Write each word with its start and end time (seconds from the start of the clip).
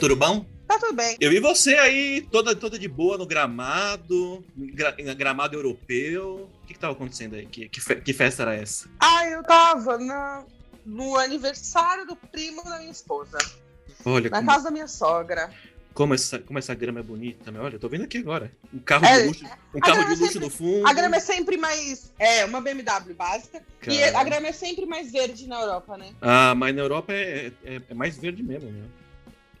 Tudo 0.00 0.16
bom? 0.16 0.44
Tá 0.66 0.78
tudo 0.78 0.94
bem. 0.94 1.16
Eu 1.20 1.30
vi 1.30 1.40
você 1.40 1.76
aí, 1.76 2.20
toda, 2.30 2.54
toda 2.54 2.78
de 2.78 2.88
boa 2.88 3.16
no 3.16 3.24
gramado, 3.24 4.44
gra, 4.54 4.90
gramado 5.14 5.56
europeu. 5.56 6.50
O 6.62 6.66
que, 6.66 6.74
que 6.74 6.78
tava 6.78 6.92
acontecendo 6.92 7.36
aí? 7.36 7.46
Que, 7.46 7.68
que, 7.68 7.80
fe, 7.80 7.96
que 7.96 8.12
festa 8.12 8.42
era 8.42 8.54
essa? 8.54 8.88
Ah, 9.00 9.26
eu 9.26 9.42
tava 9.42 9.96
na, 9.96 10.44
no 10.84 11.16
aniversário 11.16 12.06
do 12.06 12.16
primo 12.16 12.62
da 12.64 12.78
minha 12.78 12.90
esposa. 12.90 13.38
Olha, 14.04 14.28
na 14.28 14.38
como, 14.38 14.50
casa 14.50 14.64
da 14.64 14.70
minha 14.70 14.88
sogra. 14.88 15.50
Como 15.94 16.12
essa, 16.12 16.40
como 16.40 16.58
essa 16.58 16.74
grama 16.74 16.98
é 16.98 17.02
bonita, 17.04 17.52
meu. 17.52 17.62
Olha, 17.62 17.76
eu 17.76 17.78
tô 17.78 17.88
vendo 17.88 18.02
aqui 18.02 18.18
agora. 18.18 18.50
Um 18.72 18.80
carro 18.80 19.04
É, 19.06 19.20
de 19.22 19.26
luxo, 19.28 19.44
um 19.74 19.78
carro 19.80 20.02
de 20.02 20.10
luxo 20.10 20.24
sempre- 20.26 20.40
no 20.40 20.50
fundo. 20.50 20.86
A 20.88 20.92
grama 20.92 21.16
é 21.16 21.20
sempre 21.20 21.56
mais. 21.56 22.12
É, 22.18 22.44
uma 22.44 22.60
BMW 22.60 23.14
básica. 23.14 23.62
E 23.86 23.98
Cara. 24.00 24.18
a 24.18 24.24
grama 24.24 24.48
é 24.48 24.52
sempre 24.52 24.86
mais 24.86 25.12
verde 25.12 25.46
na 25.46 25.60
Europa, 25.60 25.96
né? 25.96 26.12
Ah, 26.20 26.52
mas 26.56 26.74
na 26.74 26.82
Europa 26.82 27.12
é, 27.12 27.52
é, 27.64 27.80
é 27.88 27.94
mais 27.94 28.16
verde 28.18 28.42
mesmo, 28.42 28.72
meu. 28.72 28.84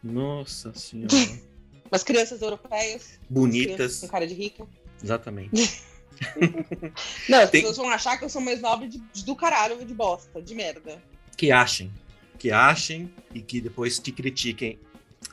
Nossa 0.02 0.74
senhora. 0.74 1.08
As 1.92 2.02
crianças 2.02 2.42
europeias. 2.42 3.02
crianças 3.04 3.20
Bonitas. 3.30 4.00
Com 4.00 4.08
cara 4.08 4.26
de 4.26 4.34
rica. 4.34 4.66
Exatamente. 5.02 5.82
Não, 7.28 7.40
as 7.40 7.50
Tem- 7.50 7.60
pessoas 7.60 7.76
vão 7.76 7.88
achar 7.90 8.16
que 8.18 8.24
eu 8.24 8.28
sou 8.28 8.40
mais 8.40 8.60
nobre 8.60 8.88
de, 8.88 8.98
de- 9.12 9.24
do 9.24 9.36
caralho, 9.36 9.84
de 9.84 9.94
bosta, 9.94 10.42
de 10.42 10.54
merda. 10.54 11.00
Que 11.36 11.52
achem. 11.52 11.92
Que 12.38 12.50
achem 12.50 13.12
e 13.32 13.40
que 13.40 13.60
depois 13.60 13.98
te 14.00 14.10
critiquem 14.12 14.78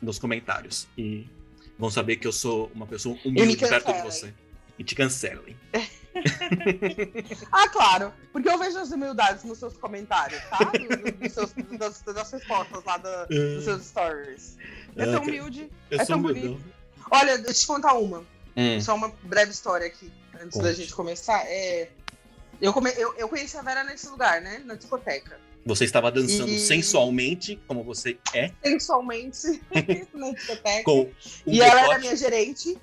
nos 0.02 0.20
comentários. 0.20 0.88
E 0.98 1.28
vão 1.80 1.90
saber 1.90 2.18
que 2.18 2.28
eu 2.28 2.32
sou 2.32 2.72
uma 2.76 2.86
pessoa 2.86 3.18
humilde 3.26 3.58
perto 3.58 3.92
de 3.94 4.02
você. 4.02 4.34
E 4.78 4.84
te 4.84 4.96
cancelem. 4.96 5.56
Ah, 7.52 7.70
claro. 7.70 8.14
Porque 8.34 8.50
eu 8.50 8.58
vejo 8.58 8.78
as 8.78 8.92
humildades 8.92 9.44
nos 9.44 9.58
seus 9.60 9.78
comentários, 9.78 10.42
tá? 10.50 10.60
Nos, 11.22 11.32
seus, 11.32 11.54
das, 11.78 12.02
das 12.02 12.32
respostas 12.32 12.84
lá 12.84 12.98
da- 12.98 13.26
dos 13.26 13.64
seus 13.64 13.86
stories. 13.86 14.58
É 14.98 15.04
Ah, 15.04 15.12
tão 15.14 15.22
humilde. 15.24 15.70
Eu 15.90 16.00
é 16.00 16.06
tão 16.06 16.20
humildão. 16.20 16.54
bonito. 16.56 16.74
Olha, 17.10 17.38
deixa 17.38 17.50
eu 17.52 17.54
te 17.56 17.68
contar 17.68 17.94
uma. 17.94 18.26
Hum. 18.58 18.82
Só 18.82 18.96
uma 18.96 19.10
breve 19.24 19.52
história 19.52 19.88
aqui, 19.88 20.12
antes 20.36 20.58
da 20.58 20.66
Conte. 20.70 20.76
gente 20.82 20.94
começar. 20.94 21.42
É, 21.46 21.90
eu, 22.60 22.74
come, 22.74 22.92
eu, 22.98 23.14
eu 23.18 23.30
conheci 23.30 23.56
a 23.58 23.62
Vera 23.62 23.84
nesse 23.84 24.10
lugar, 24.10 24.42
né? 24.42 24.62
Na 24.66 24.76
discoteca. 24.76 25.40
Você 25.66 25.86
estava 25.86 26.12
dançando 26.12 26.50
E- 26.52 26.60
sensualmente, 26.60 27.60
como 27.68 27.84
você 27.84 28.18
é, 28.34 28.52
Sensualmente, 28.64 29.62
na 30.14 30.32
discoteca. 30.32 30.84
com 30.84 31.02
um 31.02 31.14
e 31.46 31.62
ela 31.62 31.72
era 31.72 31.82
decote. 31.82 32.00
minha 32.02 32.16
gerente, 32.16 32.82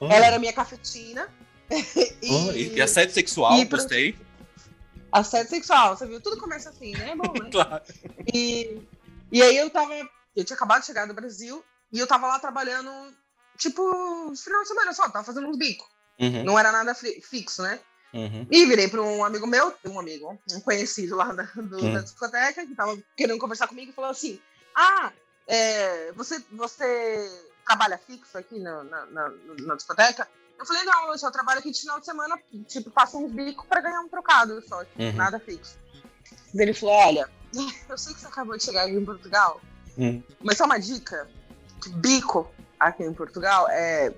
Olha, 0.00 0.14
ela 0.14 0.26
era 0.26 0.38
minha 0.38 0.52
cafetina. 0.52 1.28
olha, 1.68 2.56
e, 2.58 2.74
e 2.76 2.80
assédio 2.82 3.14
sexual, 3.14 3.58
e 3.58 3.66
pro- 3.66 3.78
gostei. 3.78 4.16
Assédio 5.10 5.50
sexual, 5.50 5.96
você 5.96 6.06
viu? 6.06 6.20
Tudo 6.20 6.38
começa 6.38 6.70
assim, 6.70 6.92
né? 6.92 7.10
É 7.10 7.16
bom, 7.16 7.32
né? 7.32 7.48
Claro. 7.52 7.82
E, 8.32 8.80
e 9.30 9.42
aí 9.42 9.56
eu 9.56 9.68
tava. 9.68 9.92
Eu 10.34 10.44
tinha 10.44 10.56
acabado 10.56 10.80
de 10.80 10.86
chegar 10.86 11.06
do 11.06 11.12
Brasil 11.14 11.62
e 11.92 11.98
eu 11.98 12.06
tava 12.06 12.26
lá 12.26 12.38
trabalhando, 12.38 12.90
tipo, 13.58 13.82
final 14.36 14.62
de 14.62 14.68
semana 14.68 14.92
só, 14.94 15.08
tava 15.10 15.24
fazendo 15.24 15.48
uns 15.48 15.58
bicos. 15.58 15.86
Uhum, 16.18 16.44
Não 16.44 16.58
era 16.58 16.70
nada 16.72 16.94
fi- 16.94 17.20
fixo, 17.20 17.62
né? 17.62 17.78
Uhum. 18.14 18.46
E 18.50 18.66
virei 18.66 18.88
para 18.88 19.02
um 19.02 19.24
amigo 19.24 19.46
meu, 19.46 19.74
um 19.86 19.98
amigo, 19.98 20.38
um 20.52 20.60
conhecido 20.60 21.16
lá 21.16 21.32
da, 21.32 21.42
do- 21.44 21.76
Hum. 21.84 21.92
da 21.94 22.00
discoteca, 22.00 22.66
que 22.66 22.74
tava 22.74 22.96
querendo 23.16 23.38
conversar 23.38 23.66
comigo 23.68 23.90
e 23.90 23.94
falou 23.94 24.10
assim: 24.10 24.40
Ah, 24.76 25.12
é, 25.46 26.12
você, 26.12 26.38
você 26.52 27.28
trabalha 27.64 27.98
fixo 27.98 28.36
aqui 28.38 28.58
na, 28.58 28.84
na, 28.84 29.06
na, 29.06 29.28
na 29.66 29.74
discoteca? 29.76 30.28
Eu 30.58 30.66
falei, 30.66 30.84
não, 30.84 31.10
eu 31.10 31.18
só 31.18 31.28
trabalho 31.30 31.58
aqui 31.58 31.72
de 31.72 31.80
final 31.80 31.98
de 31.98 32.06
semana, 32.06 32.38
tipo, 32.68 32.90
faço 32.92 33.18
uns 33.18 33.32
bicos 33.32 33.66
para 33.66 33.80
ganhar 33.80 34.00
um 34.00 34.08
trocado 34.08 34.62
só, 34.68 34.84
tipo, 34.84 35.02
Uhum. 35.02 35.12
nada 35.14 35.40
fixo. 35.40 35.76
Ele 36.54 36.72
falou, 36.72 36.94
olha, 36.94 37.28
eu 37.88 37.98
sei 37.98 38.14
que 38.14 38.20
você 38.20 38.26
acabou 38.28 38.56
de 38.56 38.62
chegar 38.64 38.84
aqui 38.84 38.92
em 38.94 39.04
Portugal, 39.04 39.60
Hum. 39.98 40.22
mas 40.40 40.56
só 40.56 40.64
uma 40.64 40.78
dica, 40.78 41.28
bico 41.96 42.48
aqui 42.78 43.02
em 43.02 43.12
Portugal 43.12 43.68
é 43.70 44.14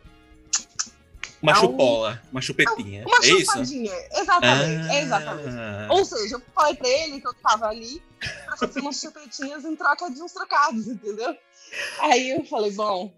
Uma 1.45 1.53
É 1.53 1.57
um- 1.57 1.61
chupola, 1.61 2.23
uma 2.33 2.41
chupetinha. 2.41 3.05
uma 3.07 3.19
é 3.23 3.29
isso? 3.29 3.53
chupadinha. 3.53 3.93
Exatamente, 4.15 4.89
Ah. 4.91 5.03
exatamente. 5.03 5.91
Ou 5.91 6.03
seja, 6.07 6.37
eu 6.37 6.43
falei 6.55 6.75
pra 6.75 6.89
ele 6.89 7.21
que 7.21 7.29
eu 7.29 7.35
tava 7.35 7.67
ali 7.69 8.01
pra 8.47 8.57
fazer 8.57 8.81
umas 8.81 8.99
chupetinhas 8.99 9.63
em 9.63 9.77
troca 9.77 10.11
de 10.11 10.23
uns 10.23 10.33
trocados, 10.33 10.89
entendeu? 10.89 11.37
Aí 12.01 12.31
eu 12.31 12.43
falei, 12.47 12.71
bom, 12.73 13.13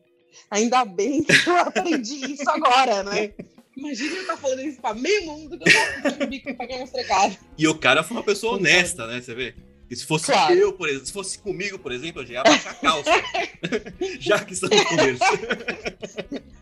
ainda 0.50 0.84
bem 0.84 1.22
que 1.22 1.48
eu 1.48 1.56
aprendi 1.56 2.32
isso 2.32 2.50
agora, 2.50 3.04
né? 3.04 3.32
Imagina 3.76 4.16
eu 4.16 4.20
estar 4.22 4.36
falando 4.38 4.60
isso 4.62 4.80
pra 4.80 4.92
meio 4.92 5.24
mundo 5.26 5.56
que 5.56 5.68
eu 5.70 5.72
tava 5.72 6.02
fazendo 6.02 6.26
bico 6.26 6.52
pra 6.56 6.66
ganhar 6.66 6.82
uns 6.82 6.90
trocados. 6.90 7.38
E 7.56 7.68
o 7.68 7.78
cara 7.78 8.02
foi 8.02 8.16
uma 8.16 8.24
pessoa 8.24 8.56
honesta, 8.56 9.06
né? 9.06 9.20
Você 9.20 9.34
vê? 9.36 9.54
E 9.88 9.94
se 9.94 10.04
fosse 10.04 10.26
Claro. 10.32 10.52
eu, 10.52 10.72
por 10.72 10.88
exemplo, 10.88 11.06
se 11.06 11.12
fosse 11.12 11.38
comigo, 11.38 11.78
por 11.78 11.92
exemplo, 11.92 12.22
eu 12.22 12.26
já 12.26 12.32
ia 12.34 12.42
baixar 12.42 12.70
a 12.70 12.74
calça. 12.74 13.10
já 14.18 14.44
que 14.44 14.52
estamos 14.54 14.82
conversando. 14.82 15.38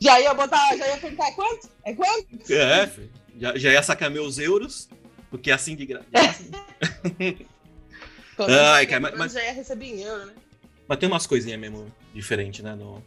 Já 0.00 0.20
ia 0.20 0.34
botar, 0.34 0.76
já 0.76 0.86
ia 0.88 0.96
perguntar, 0.98 1.28
é 1.28 1.32
quanto? 1.32 1.70
É 1.84 1.94
quanto? 1.94 2.52
É, 2.52 2.86
filho. 2.86 3.10
já, 3.38 3.56
já 3.56 3.72
ia 3.72 3.82
sacar 3.82 4.10
meus 4.10 4.38
euros, 4.38 4.88
porque 5.30 5.50
assim 5.50 5.74
de 5.74 5.86
graça. 5.86 6.06
Ai, 8.38 8.86
cara, 8.86 9.00
mas- 9.00 9.16
mas- 9.16 9.32
já 9.32 9.42
ia 9.42 9.52
receber 9.52 9.86
em 9.86 10.02
euro, 10.02 10.26
né? 10.26 10.34
Mas 10.88 10.98
tem 10.98 11.08
umas 11.08 11.26
coisinhas 11.26 11.58
mesmo 11.58 11.92
diferentes, 12.14 12.62
né? 12.62 12.74
No... 12.74 13.02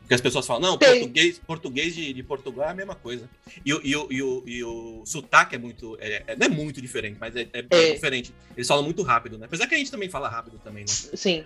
Porque 0.00 0.14
as 0.14 0.20
pessoas 0.20 0.44
falam, 0.44 0.60
não, 0.72 0.76
Tem. 0.76 0.90
português, 0.98 1.38
português 1.38 1.94
de, 1.94 2.12
de 2.12 2.22
Portugal 2.24 2.66
é 2.66 2.70
a 2.72 2.74
mesma 2.74 2.96
coisa. 2.96 3.30
E, 3.64 3.72
o- 3.72 3.80
e, 3.84 3.94
o- 3.96 4.08
e, 4.12 4.22
o, 4.22 4.42
e 4.44 4.64
o 4.64 5.02
sotaque 5.06 5.54
é 5.54 5.58
muito. 5.58 5.96
É, 6.00 6.24
é- 6.26 6.36
não 6.36 6.46
é 6.46 6.48
muito 6.48 6.82
diferente, 6.82 7.16
mas 7.20 7.36
é, 7.36 7.48
é 7.52 7.62
bem 7.62 7.90
É. 7.90 7.94
diferente. 7.94 8.34
Eles 8.56 8.66
falam 8.66 8.82
muito 8.82 9.02
rápido, 9.04 9.38
né? 9.38 9.46
Apesar 9.46 9.68
que 9.68 9.74
a 9.76 9.78
gente 9.78 9.90
também 9.90 10.10
fala 10.10 10.28
rápido 10.28 10.58
também, 10.64 10.82
né? 10.82 10.88
Sim. 10.88 11.44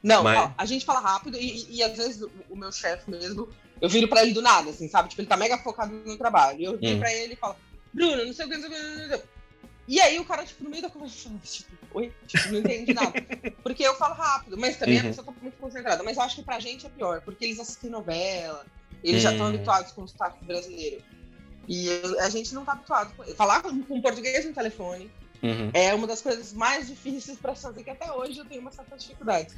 Não, 0.00 0.22
Mas- 0.22 0.38
ó, 0.38 0.54
a 0.56 0.64
gente 0.64 0.84
fala 0.84 1.00
rápido 1.00 1.36
e, 1.36 1.66
e- 1.68 1.82
às 1.82 1.96
vezes 1.96 2.22
o 2.48 2.54
meu 2.54 2.70
chefe 2.70 3.10
mesmo, 3.10 3.48
eu 3.80 3.88
viro 3.88 4.08
pra 4.08 4.22
ele 4.22 4.32
do 4.32 4.42
nada, 4.42 4.70
assim, 4.70 4.88
sabe? 4.88 5.08
Tipo, 5.08 5.22
ele 5.22 5.28
tá 5.28 5.36
mega 5.36 5.58
focado 5.58 5.92
no 5.92 6.16
trabalho. 6.16 6.62
Eu 6.62 6.78
viro 6.78 6.96
Hum. 6.96 6.98
pra 7.00 7.12
ele 7.12 7.34
e 7.34 7.36
falo, 7.36 7.56
Bruno, 7.92 8.24
não 8.24 8.32
sei 8.32 8.46
o 8.46 8.48
que, 8.48 8.56
não 8.56 8.68
sei 8.68 8.70
o 8.70 8.72
que, 8.72 8.88
não 8.88 8.96
sei 9.08 9.16
o 9.16 9.18
que. 9.20 9.24
E 9.86 10.00
aí 10.00 10.18
o 10.18 10.24
cara, 10.24 10.44
tipo, 10.46 10.64
no 10.64 10.70
meio 10.70 10.82
da 10.82 10.88
conversa, 10.88 11.28
tipo, 11.44 11.70
oi? 11.92 12.10
Tipo, 12.26 12.48
não 12.52 12.60
entende 12.60 12.94
nada. 12.94 13.12
Porque 13.62 13.82
eu 13.82 13.94
falo 13.96 14.14
rápido, 14.14 14.56
mas 14.56 14.78
também 14.78 14.94
Uhum. 14.94 15.00
a 15.02 15.08
pessoa 15.08 15.26
tá 15.26 15.32
muito 15.42 15.58
concentrada. 15.58 16.02
Mas 16.02 16.16
eu 16.16 16.22
acho 16.22 16.36
que 16.36 16.42
pra 16.42 16.58
gente 16.58 16.86
é 16.86 16.88
pior, 16.88 17.20
porque 17.20 17.44
eles 17.44 17.60
assistem 17.60 17.90
novela, 17.90 18.64
eles 19.02 19.22
já 19.22 19.30
estão 19.32 19.46
Hum. 19.46 19.50
habituados 19.50 19.92
com 19.92 20.02
o 20.02 20.08
sotaque 20.08 20.42
brasileiro. 20.44 21.02
E 21.68 21.86
eu- 21.86 22.20
a 22.20 22.30
gente 22.30 22.54
não 22.54 22.64
tá 22.64 22.72
habituado. 22.72 23.14
com- 23.14 23.24
Falar 23.34 23.60
com, 23.62 23.82
com 23.82 24.00
português 24.00 24.44
no 24.46 24.52
telefone 24.54 25.10
Uhum. 25.42 25.70
é 25.74 25.92
uma 25.94 26.06
das 26.06 26.22
coisas 26.22 26.52
mais 26.54 26.86
difíceis 26.88 27.38
pra 27.38 27.54
fazer, 27.54 27.82
que 27.84 27.90
até 27.90 28.10
hoje 28.10 28.38
eu 28.38 28.44
tenho 28.46 28.62
uma 28.62 28.72
certa 28.72 28.96
dificuldade. 28.96 29.54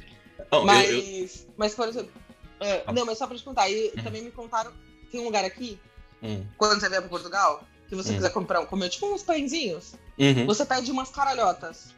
Não, 0.51 0.65
Mas, 0.65 0.89
eu- 0.89 0.99
eu- 0.99 1.29
mas 1.55 1.73
por 1.73 1.87
exemplo, 1.87 2.11
é, 2.59 2.83
Ah. 2.85 2.93
não, 2.93 3.05
mas 3.05 3.17
só 3.17 3.27
pra 3.27 3.37
te 3.37 3.43
contar, 3.43 3.69
e 3.69 3.91
Uhum. 3.95 4.03
também 4.03 4.23
me 4.23 4.31
contaram, 4.31 4.71
tem 5.11 5.21
um 5.21 5.25
lugar 5.25 5.43
aqui, 5.45 5.79
Hum. 6.23 6.45
quando 6.57 6.79
você 6.79 6.89
vier 6.89 7.01
pra 7.01 7.09
Portugal, 7.09 7.63
que 7.87 7.95
você 7.95 8.11
Hum. 8.11 8.15
quiser 8.15 8.29
comprar, 8.31 8.65
comer 8.65 8.89
tipo 8.89 9.07
uns 9.13 9.23
pãezinhos, 9.23 9.93
Uhum. 10.17 10.45
você 10.45 10.65
pede 10.65 10.91
umas 10.91 11.09
caralhotas. 11.09 11.95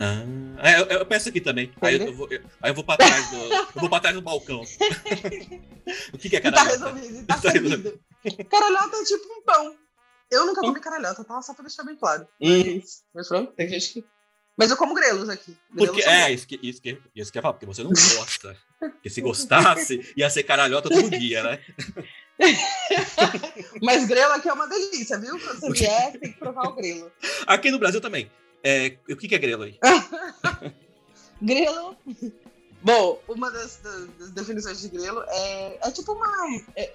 Ah, 0.00 0.24
é, 0.68 0.80
eu, 0.80 0.86
eu 0.98 1.06
peço 1.06 1.28
aqui 1.28 1.40
também. 1.40 1.72
Aí 1.80 1.94
eu, 2.00 2.06
eu 2.08 2.14
vou, 2.14 2.28
eu- 2.28 2.42
aí 2.60 2.70
eu 2.70 2.74
vou 2.74 2.82
pra 2.82 2.96
trás 2.96 3.30
do. 3.30 3.36
Eu 3.36 3.66
vou 3.76 3.88
pra 3.88 4.00
trás 4.00 4.14
do 4.16 4.20
balcão. 4.22 4.60
o 6.12 6.18
que, 6.18 6.28
que 6.28 6.36
é 6.36 6.40
E 6.40 6.42
tá 6.42 6.50
caralho? 6.50 6.70
resolvido, 6.70 7.26
tá 7.26 7.34
Tá 7.40 7.50
servido. 7.50 8.00
Caralhota 8.50 8.96
é 8.96 9.04
tipo 9.04 9.32
um 9.32 9.42
pão. 9.42 9.76
Eu 10.30 10.46
nunca 10.46 10.60
comi 10.62 10.80
caralhota, 10.80 11.22
tá? 11.24 11.40
Só 11.42 11.54
pra 11.54 11.62
deixar 11.64 11.84
bem 11.84 11.94
claro. 11.96 12.26
Hum. 12.40 12.82
Mas 13.14 13.28
pronto, 13.28 13.52
tem 13.52 13.68
gente 13.68 13.92
que... 13.92 14.04
Mas 14.56 14.70
eu 14.70 14.76
como 14.76 14.94
grelos 14.94 15.28
aqui. 15.28 15.56
Grelos 15.72 15.96
Porque, 15.96 16.02
são 16.02 16.12
é, 16.12 16.32
isso 16.32 16.46
que, 16.46 16.60
isso, 16.62 16.80
que, 16.80 16.98
isso 17.14 17.32
que 17.32 17.38
eu 17.38 17.40
ia 17.40 17.42
falar, 17.42 17.54
porque 17.54 17.66
você 17.66 17.82
não 17.82 17.90
gosta. 17.90 18.56
Porque 18.78 19.10
se 19.10 19.20
gostasse, 19.20 20.12
ia 20.16 20.30
ser 20.30 20.44
caralhota 20.44 20.88
todo 20.88 21.10
dia, 21.10 21.42
né? 21.42 21.60
Mas 23.82 24.06
grelo 24.06 24.32
aqui 24.32 24.48
é 24.48 24.52
uma 24.52 24.68
delícia, 24.68 25.18
viu? 25.18 25.38
Quando 25.40 25.60
você 25.60 25.72
vier, 25.72 26.12
tem 26.18 26.32
que 26.32 26.38
provar 26.38 26.68
o 26.68 26.74
grelo. 26.74 27.10
Aqui 27.46 27.70
no 27.70 27.78
Brasil 27.78 28.00
também. 28.00 28.30
É, 28.62 28.96
o 29.10 29.16
que, 29.16 29.28
que 29.28 29.34
é 29.34 29.38
grelo 29.38 29.64
aí? 29.64 29.78
Grelo. 31.42 31.96
Bom, 32.82 33.20
uma 33.28 33.50
das, 33.50 33.76
das- 33.78 34.30
definições 34.30 34.80
de 34.80 34.88
grelo 34.88 35.22
é, 35.28 35.78
é 35.88 35.90
tipo 35.90 36.12
uma. 36.12 36.62
É, 36.76 36.94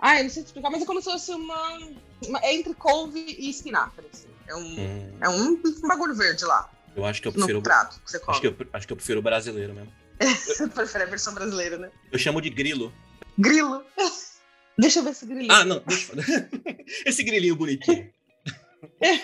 ah, 0.00 0.18
eu 0.18 0.24
não 0.24 0.30
sei 0.30 0.42
te 0.42 0.46
explicar, 0.46 0.70
mas 0.70 0.82
é 0.82 0.86
como 0.86 1.00
se 1.00 1.10
fosse 1.10 1.30
uma. 1.32 1.78
uma- 2.26 2.40
é 2.42 2.54
entre 2.54 2.74
couve 2.74 3.20
e 3.38 3.50
espinafre. 3.50 4.06
Assim. 4.12 4.26
É, 4.48 4.54
um, 4.56 4.60
Hum, 4.60 5.18
é 5.20 5.28
um, 5.28 5.60
um 5.62 5.88
bagulho 5.88 6.14
verde 6.14 6.44
lá, 6.44 6.68
eu 6.96 7.04
acho 7.04 7.22
que 7.22 7.28
eu 7.28 7.32
no 7.32 7.38
prefiro. 7.38 7.62
prato 7.62 8.00
que 8.02 8.10
você 8.10 8.18
come. 8.18 8.32
Acho 8.32 8.40
que, 8.40 8.46
eu, 8.48 8.66
acho 8.72 8.86
que 8.86 8.92
eu 8.92 8.96
prefiro 8.96 9.20
o 9.20 9.22
brasileiro 9.22 9.74
mesmo. 9.74 9.92
Você 10.18 10.66
prefere 10.68 11.04
a 11.04 11.06
versão 11.08 11.34
brasileira, 11.34 11.76
né? 11.76 11.90
Eu 12.10 12.18
chamo 12.18 12.40
de 12.40 12.48
grilo. 12.48 12.90
Grilo. 13.38 13.84
Deixa 14.78 14.98
eu 15.00 15.04
ver 15.04 15.10
esse 15.10 15.26
grilinho. 15.26 15.52
Ah, 15.52 15.64
não, 15.64 15.78
deixa 15.86 16.12
eu 16.14 16.22
falar. 16.22 16.48
Esse 17.06 17.22
grilinho 17.22 17.56
bonitinho. 17.56 18.10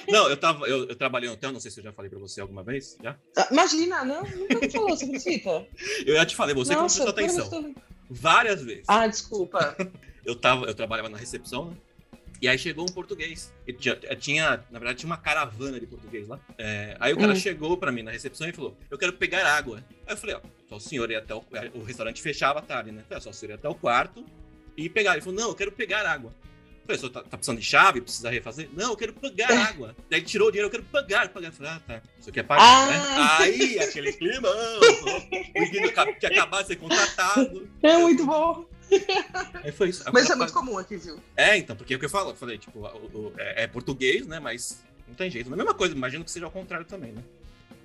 Não, 0.08 0.28
eu 0.30 0.36
tava. 0.36 0.66
Eu, 0.66 0.88
eu 0.88 0.96
trabalhei 0.96 1.28
no 1.28 1.34
hotel, 1.34 1.52
não 1.52 1.60
sei 1.60 1.70
se 1.70 1.78
eu 1.80 1.84
já 1.84 1.92
falei 1.92 2.10
pra 2.10 2.18
você 2.18 2.40
alguma 2.40 2.62
vez. 2.64 2.96
Já? 3.02 3.16
Ah, 3.36 3.48
Imagina, 3.50 4.02
não, 4.04 4.22
nunca 4.22 4.58
me 4.60 4.70
falou, 4.70 4.88
você 4.96 5.04
acredita? 5.04 5.66
Eu 6.06 6.14
já 6.16 6.24
te 6.26 6.34
falei, 6.34 6.54
você 6.54 6.70
que 6.70 6.76
não 6.76 6.82
Nossa, 6.84 7.02
prestou 7.04 7.24
atenção. 7.24 7.66
eu- 7.68 7.74
Várias 8.10 8.62
vezes. 8.62 8.84
Ah, 8.88 9.06
desculpa. 9.06 9.76
Eu, 10.24 10.36
tava, 10.36 10.64
eu 10.66 10.74
trabalhava 10.74 11.08
na 11.10 11.18
recepção, 11.18 11.70
né? 11.70 11.76
E 12.42 12.48
aí 12.48 12.58
chegou 12.58 12.84
um 12.84 12.92
português. 12.92 13.52
E 13.64 13.72
tinha, 13.72 13.94
tinha, 14.16 14.64
na 14.68 14.80
verdade, 14.80 14.98
tinha 14.98 15.08
uma 15.08 15.16
caravana 15.16 15.78
de 15.78 15.86
português 15.86 16.26
lá. 16.26 16.40
É, 16.58 16.96
aí 16.98 17.12
o 17.12 17.16
cara 17.16 17.32
hum. 17.32 17.36
chegou 17.36 17.76
para 17.76 17.92
mim 17.92 18.02
na 18.02 18.10
recepção 18.10 18.48
e 18.48 18.52
falou: 18.52 18.76
Eu 18.90 18.98
quero 18.98 19.12
pegar 19.12 19.46
água. 19.46 19.82
Aí 20.04 20.12
eu 20.12 20.16
falei: 20.16 20.34
Ó, 20.34 20.40
só 20.68 20.76
o 20.76 20.80
senhor 20.80 21.08
ir 21.12 21.14
até 21.14 21.32
o. 21.32 21.44
O 21.74 21.84
restaurante 21.84 22.20
fechava 22.20 22.58
à 22.58 22.62
tarde, 22.62 22.90
né? 22.90 23.04
Falei, 23.08 23.22
só 23.22 23.30
o 23.30 23.32
senhor 23.32 23.52
ir 23.52 23.54
até 23.54 23.68
o 23.68 23.76
quarto 23.76 24.26
e 24.76 24.88
pegar. 24.88 25.12
Ele 25.12 25.20
falou: 25.20 25.38
Não, 25.38 25.48
eu 25.50 25.54
quero 25.54 25.70
pegar 25.70 26.04
água. 26.04 26.34
Eu 26.88 26.98
falei, 26.98 27.12
tá, 27.12 27.22
tá 27.22 27.36
precisando 27.36 27.60
de 27.60 27.64
chave? 27.64 28.00
Precisa 28.00 28.28
refazer? 28.28 28.68
Não, 28.72 28.90
eu 28.90 28.96
quero 28.96 29.12
pagar 29.12 29.52
água. 29.68 29.94
Daí 30.10 30.18
ele 30.18 30.26
tirou 30.26 30.48
o 30.48 30.50
dinheiro, 30.50 30.66
eu 30.66 30.70
quero 30.70 30.82
pagar. 30.82 31.28
pagar. 31.28 31.46
Eu 31.46 31.52
falei, 31.52 31.70
ah, 31.70 31.80
tá. 31.86 32.02
Você 32.18 32.32
quer 32.32 32.42
pagar, 32.42 32.64
ah. 32.64 32.86
né? 32.90 33.00
Aí, 33.38 33.78
aquele 33.78 34.12
clima, 34.12 34.48
o 34.48 35.60
menino 35.60 35.92
que 36.18 36.26
acabar 36.26 36.62
de 36.62 36.66
ser 36.66 36.76
contratado. 36.76 37.70
É 37.84 37.98
muito 37.98 38.26
bom. 38.26 38.66
Aí 39.64 39.72
foi 39.72 39.90
isso. 39.90 40.04
Mas 40.12 40.24
isso 40.24 40.32
é 40.32 40.36
muito 40.36 40.52
comum 40.52 40.78
aqui, 40.78 40.96
viu? 40.96 41.18
É, 41.36 41.56
então, 41.56 41.76
porque 41.76 41.94
é 41.94 41.96
o 41.96 41.98
que 42.00 42.06
eu 42.06 42.10
falo, 42.10 42.30
eu 42.30 42.36
falei, 42.36 42.58
tipo, 42.58 42.80
o, 42.80 42.84
o, 42.84 43.32
é, 43.38 43.64
é, 43.64 43.66
português, 43.66 44.26
né? 44.26 44.38
Mas 44.40 44.82
não 45.06 45.14
tem 45.14 45.30
jeito. 45.30 45.48
Não 45.50 45.56
é 45.56 45.60
a 45.60 45.64
mesma 45.64 45.74
coisa, 45.74 45.94
imagino 45.94 46.24
que 46.24 46.30
seja 46.30 46.46
ao 46.46 46.52
contrário 46.52 46.86
também, 46.86 47.12
né? 47.12 47.22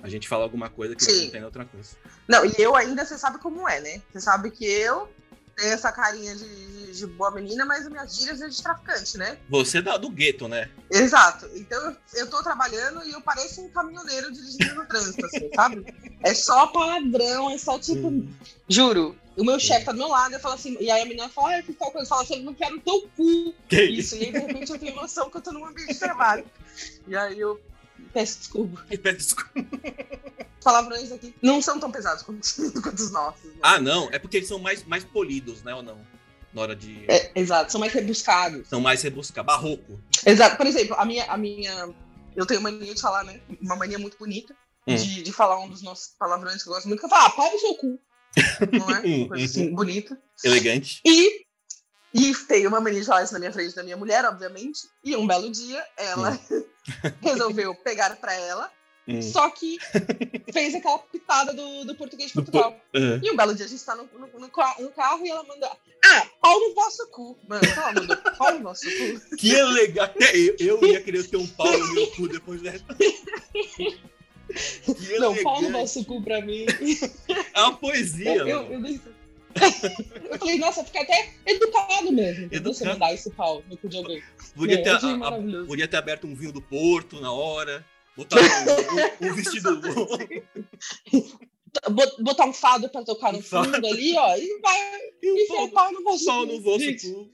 A 0.01 0.09
gente 0.09 0.27
fala 0.27 0.43
alguma 0.43 0.69
coisa 0.69 0.95
que 0.95 1.03
Sim. 1.03 1.17
não 1.17 1.23
entende 1.25 1.45
outra 1.45 1.65
coisa. 1.65 1.89
Não, 2.27 2.45
e 2.45 2.53
eu 2.57 2.75
ainda, 2.75 3.03
você 3.03 3.17
sabe 3.17 3.39
como 3.39 3.67
é, 3.67 3.79
né? 3.79 4.01
Você 4.11 4.21
sabe 4.21 4.51
que 4.51 4.65
eu 4.65 5.09
tenho 5.57 5.73
essa 5.73 5.91
carinha 5.91 6.35
de, 6.35 6.93
de 6.93 7.07
boa 7.07 7.31
menina, 7.31 7.65
mas 7.65 7.83
as 7.83 7.91
minhas 7.91 8.15
gírias 8.15 8.41
é 8.41 8.47
de 8.47 8.61
traficante, 8.61 9.17
né? 9.17 9.37
Você 9.49 9.79
é 9.79 9.81
da, 9.81 9.97
do 9.97 10.09
gueto, 10.09 10.47
né? 10.47 10.69
Exato. 10.89 11.49
Então 11.55 11.81
eu, 11.83 11.97
eu 12.13 12.29
tô 12.29 12.43
trabalhando 12.43 13.03
e 13.03 13.11
eu 13.11 13.21
pareço 13.21 13.61
um 13.61 13.69
caminhoneiro 13.69 14.31
dirigindo 14.31 14.75
no 14.75 14.85
trânsito, 14.85 15.25
assim, 15.25 15.49
sabe? 15.55 15.85
É 16.23 16.33
só 16.35 16.67
palavrão, 16.67 17.49
é 17.49 17.57
só 17.57 17.79
tipo. 17.79 18.07
Hum. 18.07 18.31
Juro. 18.69 19.17
O 19.37 19.43
meu 19.43 19.59
chefe 19.59 19.85
tá 19.85 19.91
do 19.91 19.99
meu 19.99 20.07
lado, 20.07 20.33
eu 20.33 20.39
falo 20.39 20.55
assim, 20.55 20.75
e 20.79 20.89
aí 20.89 21.01
a 21.01 21.05
menina 21.05 21.29
fala, 21.29 21.49
ah, 21.49 21.59
eu 21.59 21.63
fiz 21.63 21.75
tal 21.77 21.91
coisa, 21.91 22.09
fala 22.09 22.23
assim, 22.23 22.37
eu 22.37 22.43
não 22.43 22.55
quero 22.55 22.77
o 22.77 22.81
teu 22.81 23.07
cu. 23.15 23.53
Que 23.69 23.83
isso? 23.83 24.15
E 24.15 24.25
aí, 24.25 24.31
de 24.31 24.39
repente, 24.39 24.71
eu 24.71 24.79
tenho 24.79 24.95
noção 24.95 25.29
que 25.29 25.37
eu 25.37 25.41
tô 25.41 25.51
num 25.51 25.63
ambiente 25.63 25.93
de 25.93 25.99
trabalho. 25.99 26.43
E 27.07 27.15
aí 27.15 27.39
eu 27.39 27.61
peço 28.11 28.39
desculpa. 28.39 28.83
peço 28.89 29.17
desculpa. 29.17 29.51
Os 30.57 30.63
palavrões 30.63 31.11
aqui 31.11 31.35
não 31.39 31.61
são 31.61 31.79
tão 31.79 31.91
pesados 31.91 32.23
quanto, 32.23 32.41
quanto 32.81 32.99
os 32.99 33.11
nossos. 33.11 33.45
Né? 33.45 33.59
Ah, 33.61 33.79
não? 33.79 34.09
É 34.11 34.17
porque 34.17 34.37
eles 34.37 34.49
são 34.49 34.57
mais, 34.57 34.83
mais 34.83 35.03
polidos, 35.03 35.61
né, 35.63 35.75
ou 35.75 35.83
não? 35.83 35.99
Na 36.51 36.61
hora 36.61 36.75
de. 36.75 37.05
É, 37.07 37.31
exato, 37.35 37.71
são 37.71 37.79
mais 37.79 37.93
rebuscados. 37.93 38.67
São 38.67 38.81
mais 38.81 39.03
rebuscados, 39.03 39.45
barroco. 39.45 39.99
Exato. 40.25 40.57
Por 40.57 40.65
exemplo, 40.65 40.95
a 40.97 41.05
minha, 41.05 41.25
a 41.25 41.37
minha. 41.37 41.93
Eu 42.35 42.45
tenho 42.45 42.61
mania 42.61 42.93
de 42.93 43.01
falar, 43.01 43.23
né? 43.23 43.39
Uma 43.61 43.75
mania 43.75 43.99
muito 43.99 44.17
bonita. 44.17 44.55
Hum. 44.87 44.95
De, 44.95 45.21
de 45.21 45.33
falar 45.33 45.59
um 45.59 45.69
dos 45.69 45.83
nossos 45.83 46.13
palavrões 46.17 46.63
que 46.63 46.69
eu 46.69 46.73
gosto 46.73 46.87
muito, 46.87 47.01
que 47.01 47.05
eu 47.05 47.09
falo, 47.09 47.25
ah, 47.25 47.29
pau 47.29 47.51
no 47.51 47.59
seu 47.59 47.75
cu. 47.75 47.99
Não 48.71 48.95
é? 48.95 48.99
Uma 48.99 49.27
coisa 49.27 49.45
assim, 49.45 49.73
bonita. 49.73 50.19
Elegante. 50.43 51.01
E, 51.05 51.45
e 52.13 52.35
tem 52.47 52.67
uma 52.67 52.81
falar 53.03 53.23
isso 53.23 53.33
na 53.33 53.39
minha 53.39 53.53
frente 53.53 53.75
da 53.75 53.83
minha 53.83 53.97
mulher, 53.97 54.25
obviamente. 54.25 54.81
E 55.03 55.15
um 55.15 55.27
belo 55.27 55.51
dia, 55.51 55.83
ela 55.97 56.39
hum. 56.51 56.63
resolveu 57.21 57.75
pegar 57.75 58.15
para 58.17 58.33
ela. 58.33 58.71
Hum. 59.07 59.21
Só 59.21 59.49
que 59.49 59.77
fez 60.51 60.75
aquela 60.75 60.99
pitada 60.99 61.53
do, 61.53 61.85
do 61.85 61.95
português 61.95 62.29
de 62.29 62.33
Portugal. 62.33 62.77
Uh. 62.93 63.23
E 63.23 63.31
um 63.31 63.37
belo 63.37 63.55
dia 63.55 63.65
a 63.65 63.69
gente 63.69 63.83
tá 63.83 63.95
no, 63.95 64.03
no, 64.03 64.27
no, 64.27 64.39
no 64.39 64.49
carro 64.49 65.25
e 65.25 65.29
ela 65.29 65.43
manda. 65.43 65.71
Ah, 66.03 66.27
pau 66.41 66.59
no 66.59 66.75
vosso 66.75 67.07
cu. 67.07 67.37
Mano, 67.47 67.65
ela 67.65 67.93
mandou 67.93 68.17
pau 68.37 68.53
no 68.53 68.63
vosso 68.63 68.85
cu. 68.85 69.37
Que 69.37 69.61
legal. 69.61 70.09
Eu, 70.33 70.55
eu 70.59 70.87
ia 70.87 71.01
querer 71.01 71.25
ter 71.25 71.37
um 71.37 71.47
pau 71.47 71.71
no 71.71 71.93
meu 71.93 72.07
cu 72.07 72.27
depois 72.27 72.61
dessa. 72.61 72.83
Que 74.47 75.19
não, 75.19 75.35
pau 75.43 75.61
no 75.61 75.71
vosso 75.71 76.05
cu 76.05 76.21
pra 76.23 76.39
mim. 76.39 76.65
É 77.57 77.61
uma 77.61 77.75
poesia. 77.75 78.35
Eu, 78.35 78.47
eu, 78.47 78.71
eu, 78.71 78.79
eu, 80.31 80.37
falei, 80.37 80.59
nossa, 80.59 80.83
fica 80.83 81.01
até 81.01 81.33
educado 81.47 82.11
mesmo. 82.11 82.43
Educado. 82.45 82.73
Você 82.73 82.85
mandar 82.85 83.11
esse 83.13 83.31
pau 83.31 83.63
no 83.67 83.75
cu 83.75 83.89
de 83.89 83.97
alguém. 83.97 84.21
Podia, 84.55 84.83
ter, 84.83 84.91
a, 84.91 84.97
a, 84.97 85.31
podia 85.65 85.87
ter 85.87 85.97
aberto 85.97 86.27
um 86.27 86.35
vinho 86.35 86.51
do 86.51 86.61
Porto 86.61 87.19
na 87.19 87.31
hora. 87.31 87.83
Botar 88.15 88.39
um, 88.39 88.43
um, 88.43 88.45
um 89.31 89.33
vestido. 89.33 89.81
botar 92.21 92.45
um 92.45 92.53
fado 92.53 92.87
pra 92.89 93.03
tocar 93.03 93.33
no 93.33 93.41
fundo 93.41 93.87
ali, 93.87 94.15
ó, 94.15 94.37
e 94.37 94.59
vai 94.61 94.77
e 95.21 95.63
o 95.63 95.69
pau 95.69 95.91
no 95.91 96.03
vosso 96.03 96.25
pau 96.25 96.45
no 96.45 96.61
vosso 96.61 96.85
cu. 96.85 97.31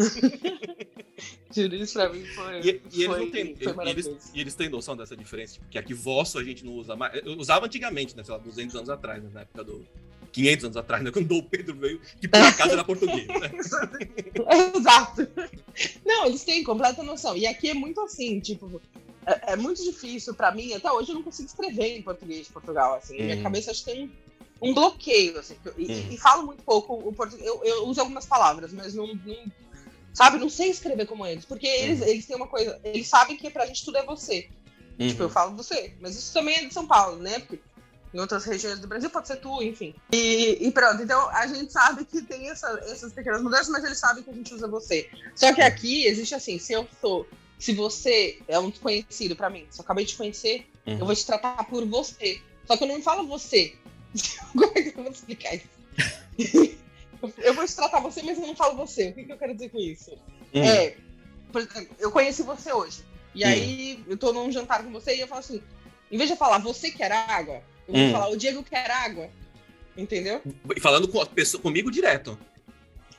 Juro, 1.54 1.74
isso 1.74 1.94
pra 1.94 2.08
mim 2.08 2.24
foi. 2.24 2.60
E, 2.60 2.82
e 2.92 3.04
eles 3.04 3.18
não 3.18 3.30
têm. 3.30 3.56
Eles, 3.86 4.30
e 4.34 4.40
eles 4.40 4.54
têm 4.54 4.68
noção 4.68 4.96
dessa 4.96 5.16
diferença, 5.16 5.58
porque 5.60 5.78
aqui 5.78 5.92
vosso 5.92 6.38
a 6.38 6.44
gente 6.44 6.64
não 6.64 6.72
usa 6.72 6.96
mais. 6.96 7.14
Eu 7.24 7.38
usava 7.38 7.66
antigamente, 7.66 8.16
né? 8.16 8.22
Sei 8.22 8.32
lá, 8.32 8.38
200 8.40 8.76
anos 8.76 8.90
atrás, 8.90 9.22
né, 9.22 9.30
na 9.32 9.40
época 9.42 9.64
do. 9.64 9.86
500 10.32 10.64
anos 10.66 10.76
atrás, 10.76 11.02
né? 11.02 11.10
Quando 11.12 11.24
o 11.24 11.28
Dom 11.28 11.42
Pedro 11.42 11.74
veio, 11.74 12.00
que 12.20 12.28
por 12.28 12.38
acaso 12.40 12.72
era 12.72 12.84
português. 12.84 13.26
Né? 13.26 13.50
Exato. 14.76 15.28
Não, 16.06 16.26
eles 16.26 16.44
têm 16.44 16.62
completa 16.62 17.02
noção. 17.02 17.36
E 17.36 17.46
aqui 17.46 17.68
é 17.68 17.74
muito 17.74 18.00
assim, 18.00 18.38
tipo, 18.38 18.80
é, 19.26 19.54
é 19.54 19.56
muito 19.56 19.82
difícil 19.82 20.32
para 20.34 20.52
mim. 20.52 20.72
Até 20.72 20.90
hoje 20.92 21.10
eu 21.10 21.16
não 21.16 21.22
consigo 21.24 21.48
escrever 21.48 21.98
em 21.98 22.02
português 22.02 22.46
de 22.46 22.52
Portugal. 22.52 22.94
Assim, 22.94 23.20
hum. 23.20 23.24
minha 23.24 23.42
cabeça 23.42 23.72
acho 23.72 23.84
que 23.84 23.90
tem 23.90 24.12
um 24.62 24.72
bloqueio. 24.72 25.36
Assim, 25.36 25.56
e, 25.76 25.92
hum. 25.92 26.08
e, 26.12 26.16
falo 26.16 26.46
muito 26.46 26.62
pouco 26.62 26.94
o 26.94 27.12
português. 27.12 27.44
Eu, 27.44 27.64
eu 27.64 27.88
uso 27.88 28.00
algumas 28.00 28.24
palavras, 28.24 28.72
mas 28.72 28.94
não, 28.94 29.08
não 29.08 29.52
sabe? 30.12 30.38
Não 30.38 30.48
sei 30.48 30.70
escrever 30.70 31.06
como 31.06 31.26
eles, 31.26 31.44
porque 31.44 31.66
eles, 31.66 32.00
uhum. 32.00 32.06
eles 32.06 32.26
têm 32.26 32.36
uma 32.36 32.48
coisa, 32.48 32.80
eles 32.84 33.08
sabem 33.08 33.36
que 33.36 33.50
pra 33.50 33.66
gente 33.66 33.84
tudo 33.84 33.98
é 33.98 34.04
você. 34.04 34.48
Uhum. 34.98 35.08
Tipo, 35.08 35.22
eu 35.22 35.26
uhum. 35.26 35.32
falo 35.32 35.56
você, 35.56 35.94
mas 36.00 36.16
isso 36.16 36.32
também 36.32 36.56
é 36.56 36.66
de 36.66 36.74
São 36.74 36.86
Paulo, 36.86 37.16
né? 37.16 37.38
Porque 37.40 37.60
em 38.12 38.18
outras 38.18 38.44
regiões 38.44 38.78
do 38.80 38.88
Brasil 38.88 39.08
pode 39.08 39.28
ser 39.28 39.36
tu, 39.36 39.62
enfim. 39.62 39.94
E, 40.12 40.58
e 40.60 40.70
pronto, 40.72 41.02
então 41.02 41.28
a 41.30 41.46
gente 41.46 41.72
sabe 41.72 42.04
que 42.04 42.22
tem 42.22 42.50
essa, 42.50 42.68
essas 42.86 43.12
pequenas 43.12 43.42
mudanças, 43.42 43.68
mas 43.68 43.84
eles 43.84 43.98
sabem 43.98 44.22
que 44.22 44.30
a 44.30 44.34
gente 44.34 44.52
usa 44.52 44.66
você. 44.66 45.08
Só 45.34 45.52
que 45.54 45.62
aqui 45.62 46.06
existe 46.06 46.34
assim, 46.34 46.58
se 46.58 46.72
eu 46.72 46.86
sou, 47.00 47.26
se 47.58 47.72
você 47.72 48.38
é 48.48 48.58
um 48.58 48.70
desconhecido 48.70 49.36
para 49.36 49.48
mim, 49.48 49.66
se 49.70 49.80
eu 49.80 49.84
acabei 49.84 50.04
de 50.04 50.12
te 50.12 50.16
conhecer, 50.16 50.66
uhum. 50.86 50.98
eu 50.98 51.06
vou 51.06 51.14
te 51.14 51.24
tratar 51.24 51.64
por 51.64 51.86
você. 51.86 52.40
Só 52.66 52.76
que 52.76 52.84
eu 52.84 52.88
não 52.88 53.00
falo 53.00 53.26
você. 53.26 53.74
Como 54.52 54.72
é 54.74 54.82
que 54.82 54.98
eu 54.98 55.02
vou 55.02 55.12
explicar 55.12 55.54
isso? 55.54 56.76
eu 57.38 57.54
vou 57.54 57.66
te 57.66 57.74
tratar 57.76 58.00
você, 58.00 58.22
mas 58.22 58.38
eu 58.38 58.46
não 58.46 58.56
falo 58.56 58.76
você. 58.76 59.10
O 59.10 59.14
que, 59.14 59.24
que 59.24 59.32
eu 59.32 59.38
quero 59.38 59.54
dizer 59.54 59.70
com 59.70 59.78
isso? 59.78 60.12
Hum. 60.54 60.62
É, 60.62 60.96
por 61.52 61.60
exemplo, 61.60 61.96
eu 61.98 62.10
conheci 62.10 62.42
você 62.42 62.72
hoje. 62.72 63.04
E 63.34 63.44
hum. 63.44 63.48
aí 63.48 64.04
eu 64.08 64.16
tô 64.16 64.32
num 64.32 64.50
jantar 64.50 64.82
com 64.82 64.90
você 64.90 65.16
e 65.16 65.20
eu 65.20 65.28
falo 65.28 65.40
assim: 65.40 65.62
em 66.10 66.18
vez 66.18 66.30
de 66.30 66.36
falar 66.36 66.58
você 66.58 66.90
quer 66.90 67.12
água, 67.12 67.62
eu 67.86 67.94
vou 67.94 68.02
hum. 68.02 68.12
falar 68.12 68.28
o 68.30 68.36
Diego 68.36 68.62
quer 68.62 68.90
água. 68.90 69.28
Entendeu? 69.96 70.40
E 70.74 70.80
falando 70.80 71.08
com 71.08 71.20
a 71.20 71.26
pessoa, 71.26 71.62
comigo 71.62 71.90
direto. 71.90 72.38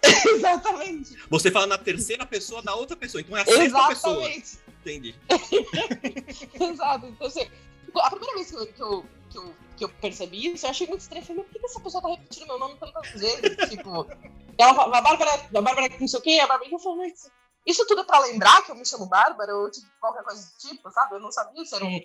Exatamente. 0.36 1.16
Você 1.30 1.52
fala 1.52 1.68
na 1.68 1.78
terceira 1.78 2.26
pessoa 2.26 2.62
da 2.62 2.74
outra 2.74 2.96
pessoa, 2.96 3.22
então 3.22 3.38
é 3.38 3.42
a 3.42 3.46
sexta 3.46 3.64
Exatamente. 3.64 4.42
pessoa. 4.42 4.62
Entendi. 4.82 5.16
Exato. 6.60 7.06
Então, 7.06 7.28
assim, 7.28 7.48
a 7.96 8.10
primeira 8.10 8.36
vez 8.36 8.52
que 8.52 8.82
eu, 8.82 9.06
que 9.32 9.38
eu 9.38 9.56
que 9.82 9.86
eu, 9.86 9.90
eu 9.90 9.96
percebi 9.96 10.54
isso, 10.54 10.66
eu 10.66 10.70
achei 10.70 10.88
muito 10.88 11.02
estranho. 11.02 11.26
Falei, 11.26 11.44
por 11.44 11.52
que 11.60 11.66
essa 11.66 11.80
pessoa 11.80 12.02
tá 12.04 12.10
repetindo 12.10 12.48
meu 12.48 12.60
nome 12.60 12.78
tantas 12.78 13.10
vezes? 13.12 13.42
tipo, 13.70 14.08
ela 14.58 14.76
fala, 14.76 14.98
a 14.98 15.02
Bárbara, 15.02 15.32
a 15.34 15.62
Bárbara 15.62 15.90
não 16.00 16.08
sei 16.08 16.20
o 16.20 16.22
quê, 16.22 16.40
a 16.40 16.48
Bárbara, 16.48 16.70
eu 16.72 16.80
falei, 16.80 17.10
mas 17.10 17.32
isso 17.66 17.86
tudo 17.88 18.02
é 18.02 18.04
pra 18.04 18.20
lembrar 18.20 18.64
que 18.64 18.72
eu 18.72 18.76
me 18.76 18.86
chamo 18.86 19.08
Bárbara, 19.08 19.56
ou 19.56 19.72
tipo, 19.72 19.88
qualquer 20.00 20.24
coisa 20.24 20.42
do 20.42 20.70
tipo, 20.70 20.92
sabe? 20.92 21.16
Eu 21.16 21.20
não 21.20 21.32
sabia 21.32 21.66
se 21.66 21.76
era 21.76 21.86
um, 21.86 22.00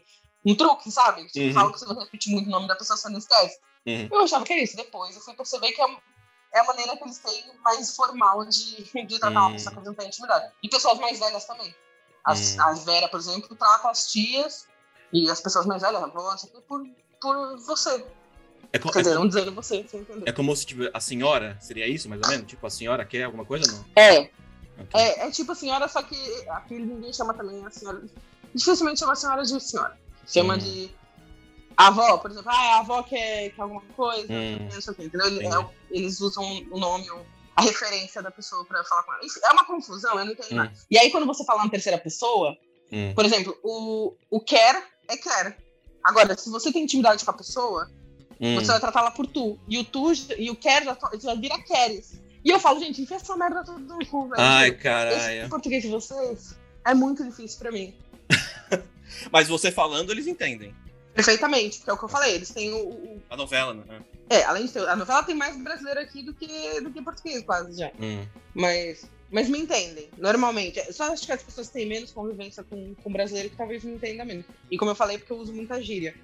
um 0.47 0.55
truque, 0.55 0.91
sabe? 0.91 1.27
Tipo, 1.27 1.47
uhum. 1.47 1.53
fala 1.53 1.73
que 1.73 1.79
você 1.79 1.87
não 1.87 1.99
repete 1.99 2.31
muito 2.31 2.47
o 2.47 2.51
nome 2.51 2.69
da 2.69 2.77
pessoa, 2.77 2.97
você 2.97 3.09
não 3.09 3.19
esquece. 3.19 3.59
Uhum. 3.87 4.09
Eu 4.11 4.21
achava 4.21 4.45
que 4.45 4.53
era 4.53 4.63
isso. 4.63 4.77
Depois 4.77 5.15
eu 5.15 5.23
fui 5.23 5.35
perceber 5.35 5.73
que 5.73 5.81
é, 5.81 5.87
é 6.55 6.61
a 6.61 6.65
maneira 6.65 6.97
que 6.97 7.05
eles 7.05 7.19
têm 7.19 7.45
mais 7.63 7.95
formal 7.95 8.45
de, 8.47 8.85
de 9.07 9.19
tratar 9.19 9.41
uhum. 9.41 9.47
uma 9.47 9.53
pessoa 9.53 9.75
que 9.75 9.85
não 9.85 9.95
tem 9.95 10.09
intimidade. 10.09 10.53
E 10.63 10.69
pessoas 10.69 10.99
mais 10.99 11.19
velhas 11.19 11.45
também. 11.45 11.75
As, 12.25 12.55
uhum. 12.55 12.63
As 12.65 12.85
Vera, 12.85 13.09
por 13.09 13.21
exemplo, 13.21 13.55
trata 13.57 13.89
as 13.89 14.11
tias 14.11 14.67
e 15.13 15.31
as 15.31 15.41
pessoas 15.41 15.67
mais 15.67 15.83
velhas, 15.83 16.01
vão 16.01 16.37
por 16.67 16.83
por 17.21 17.59
você. 17.59 18.05
É 18.73 18.79
co- 18.79 18.91
Quer 18.91 19.01
dizer, 19.01 19.13
é 19.13 19.15
não 19.15 19.29
dizendo 19.29 19.53
você, 19.53 19.83
você 19.83 19.99
entendeu? 19.99 20.25
É 20.27 20.33
como 20.33 20.55
se 20.55 20.67
tipo, 20.67 20.83
a 20.93 21.01
senhora, 21.01 21.57
seria 21.61 21.87
isso 21.87 22.09
mais 22.09 22.21
ou 22.23 22.29
menos? 22.29 22.47
Tipo, 22.47 22.67
a 22.67 22.71
senhora 22.71 23.05
quer 23.05 23.25
alguma 23.25 23.45
coisa 23.45 23.71
ou 23.71 23.79
não? 23.79 23.85
É. 23.97 24.31
É, 24.93 25.27
é 25.27 25.31
tipo 25.31 25.53
a 25.53 25.55
senhora, 25.55 25.89
só 25.89 26.03
que 26.03 26.17
aqui 26.51 26.75
ninguém 26.75 27.13
chama 27.13 27.33
também 27.33 27.65
a 27.65 27.71
senhora. 27.71 28.03
Dificilmente 28.55 29.01
chama 29.01 29.13
a 29.13 29.17
senhora 29.17 29.43
de 29.43 29.61
senhora. 29.61 29.99
Chama 30.27 30.55
hum. 30.55 30.59
de 30.59 30.91
avó, 31.77 32.19
por 32.19 32.31
exemplo. 32.31 32.51
Ah, 32.51 32.77
a 32.77 32.79
avó 32.81 33.03
quer, 33.03 33.51
quer 33.51 33.63
alguma 33.63 33.83
coisa, 33.97 34.31
hum. 34.31 34.69
não 34.73 34.81
sei 34.81 34.93
o 34.93 34.97
quê, 34.97 35.05
entendeu? 35.05 35.61
É, 35.61 35.69
eles 35.91 36.21
usam 36.21 36.45
o 36.71 36.79
nome, 36.79 37.09
a 37.55 37.63
referência 37.63 38.23
da 38.23 38.31
pessoa 38.31 38.65
pra 38.65 38.85
falar 38.85 39.03
com 39.05 39.15
ela. 39.15 39.25
Enfim, 39.25 39.41
é 39.43 39.53
uma 39.53 39.65
confusão, 39.65 40.19
eu 40.19 40.25
não 40.25 40.33
entendo 40.33 40.53
hum. 40.53 40.57
nada. 40.57 40.73
E 40.91 40.99
aí, 40.99 41.11
quando 41.11 41.27
você 41.27 41.45
fala 41.45 41.65
na 41.65 41.71
terceira 41.71 41.99
pessoa, 41.99 42.57
hum. 42.93 43.15
por 43.15 43.25
exemplo, 43.25 43.59
o, 43.63 44.15
o 44.31 44.41
quer 44.41 44.83
é 45.09 45.17
quer. 45.17 45.57
Agora, 46.07 46.39
se 46.39 46.49
você 46.49 46.73
tem 46.73 46.85
intimidade 46.85 47.25
com 47.25 47.31
a 47.33 47.35
pessoa, 47.35 47.91
hum. 48.41 48.55
você 48.55 48.69
vai 48.69 48.79
tratá-la 48.79 49.11
por 49.11 49.27
tu. 49.27 49.59
E 49.69 49.77
o 49.77 49.85
tu 49.85 50.13
e 50.39 50.49
o 50.49 50.55
quer 50.55 50.85
já, 50.85 50.97
já 51.21 51.35
vira 51.35 51.59
queres. 51.63 52.21
E 52.45 52.51
eu 52.51 52.61
falo, 52.61 52.79
gente, 52.79 53.03
enfia 53.03 53.17
essa 53.17 53.37
merda 53.37 53.65
tudo 53.65 53.81
no 53.81 54.07
cu, 54.07 54.29
velho. 54.29 54.41
Ai, 54.41 54.71
caralho. 54.71 55.17
Esse 55.17 55.49
português 55.49 55.83
de 55.83 55.89
vocês 55.89 56.57
é 56.85 56.95
muito 56.95 57.25
difícil 57.25 57.59
pra 57.59 57.73
mim. 57.73 57.93
Mas 59.33 59.49
você 59.49 59.73
falando, 59.73 60.13
eles 60.13 60.29
entendem. 60.29 60.73
Perfeitamente, 61.13 61.79
porque 61.79 61.91
é 61.91 61.93
o 61.93 61.99
que 61.99 62.05
eu 62.05 62.09
falei, 62.09 62.35
eles 62.35 62.51
têm 62.51 62.73
o. 62.73 62.89
o... 62.89 63.23
A 63.29 63.37
novela, 63.37 63.75
né? 63.75 64.01
É, 64.31 64.45
além 64.45 64.67
de 64.67 64.73
ter. 64.73 64.89
A 64.89 64.95
novela 64.95 65.25
tem 65.25 65.35
mais 65.35 65.61
brasileiro 65.61 65.99
aqui 65.99 66.23
do 66.23 66.33
que, 66.33 66.81
do 66.83 66.93
que 66.93 67.03
português, 67.03 67.43
quase 67.43 67.77
já. 67.77 67.91
Hum. 67.99 68.25
Mas. 68.55 69.11
Mas 69.31 69.49
me 69.49 69.59
entendem, 69.59 70.09
normalmente. 70.19 70.81
Só 70.93 71.13
acho 71.13 71.27
que 71.27 71.33
as 71.33 71.43
pessoas 71.43 71.69
têm 71.69 71.87
menos 71.87 72.13
convivência 72.13 72.63
com, 72.63 72.95
com 72.95 73.13
brasileiro 73.13 73.51
que 73.51 73.57
talvez 73.57 73.83
me 73.85 73.93
entendam 73.93 74.25
menos. 74.27 74.45
E 74.71 74.77
como 74.79 74.91
eu 74.91 74.95
falei, 74.95 75.19
porque 75.19 75.33
eu 75.33 75.39
uso 75.39 75.53
muita 75.53 75.83
gíria. 75.83 76.15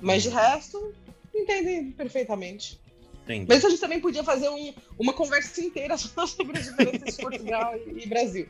Mas 0.00 0.22
de 0.22 0.28
resto, 0.28 0.94
me 1.34 1.40
entendem 1.40 1.90
perfeitamente. 1.92 2.80
Entendi. 3.24 3.46
Mas 3.48 3.64
a 3.64 3.68
gente 3.68 3.80
também 3.80 4.00
podia 4.00 4.24
fazer 4.24 4.48
um- 4.48 4.72
uma 4.98 5.12
conversa 5.12 5.60
inteira 5.60 5.96
só 5.98 6.26
sobre 6.26 6.58
as 6.58 6.64
diferenças 6.66 7.16
de 7.16 7.22
Portugal 7.22 7.74
e, 7.76 8.04
e 8.04 8.06
Brasil. 8.06 8.48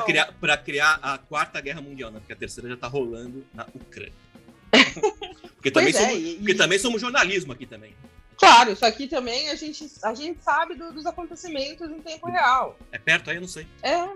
Um. 0.00 0.04
criar, 0.04 0.32
pra 0.40 0.56
criar 0.58 0.98
a 1.02 1.16
quarta 1.16 1.60
guerra 1.60 1.80
mundial, 1.80 2.10
né? 2.10 2.18
Porque 2.18 2.32
a 2.32 2.36
terceira 2.36 2.68
já 2.68 2.76
tá 2.76 2.86
rolando 2.88 3.44
na 3.54 3.66
Ucrânia. 3.74 4.12
Porque 5.56 5.70
também, 5.70 5.92
Pois 5.92 6.04
é, 6.04 6.08
somos, 6.10 6.22
e- 6.28 6.34
porque 6.36 6.52
e- 6.52 6.54
também 6.56 6.78
somos 6.78 7.00
jornalismo 7.00 7.52
aqui 7.52 7.66
também. 7.66 7.94
Claro, 8.38 8.72
isso 8.72 8.84
aqui 8.84 9.06
também 9.08 9.48
a 9.50 9.54
gente, 9.54 9.90
a 10.02 10.12
gente 10.14 10.42
sabe 10.42 10.74
do- 10.74 10.92
dos 10.92 11.06
acontecimentos 11.06 11.90
em 11.90 12.00
tempo 12.00 12.28
real. 12.30 12.78
É 12.92 12.98
perto 12.98 13.30
aí? 13.30 13.36
Eu 13.36 13.40
não 13.40 13.48
sei. 13.48 13.66
É 13.82 14.06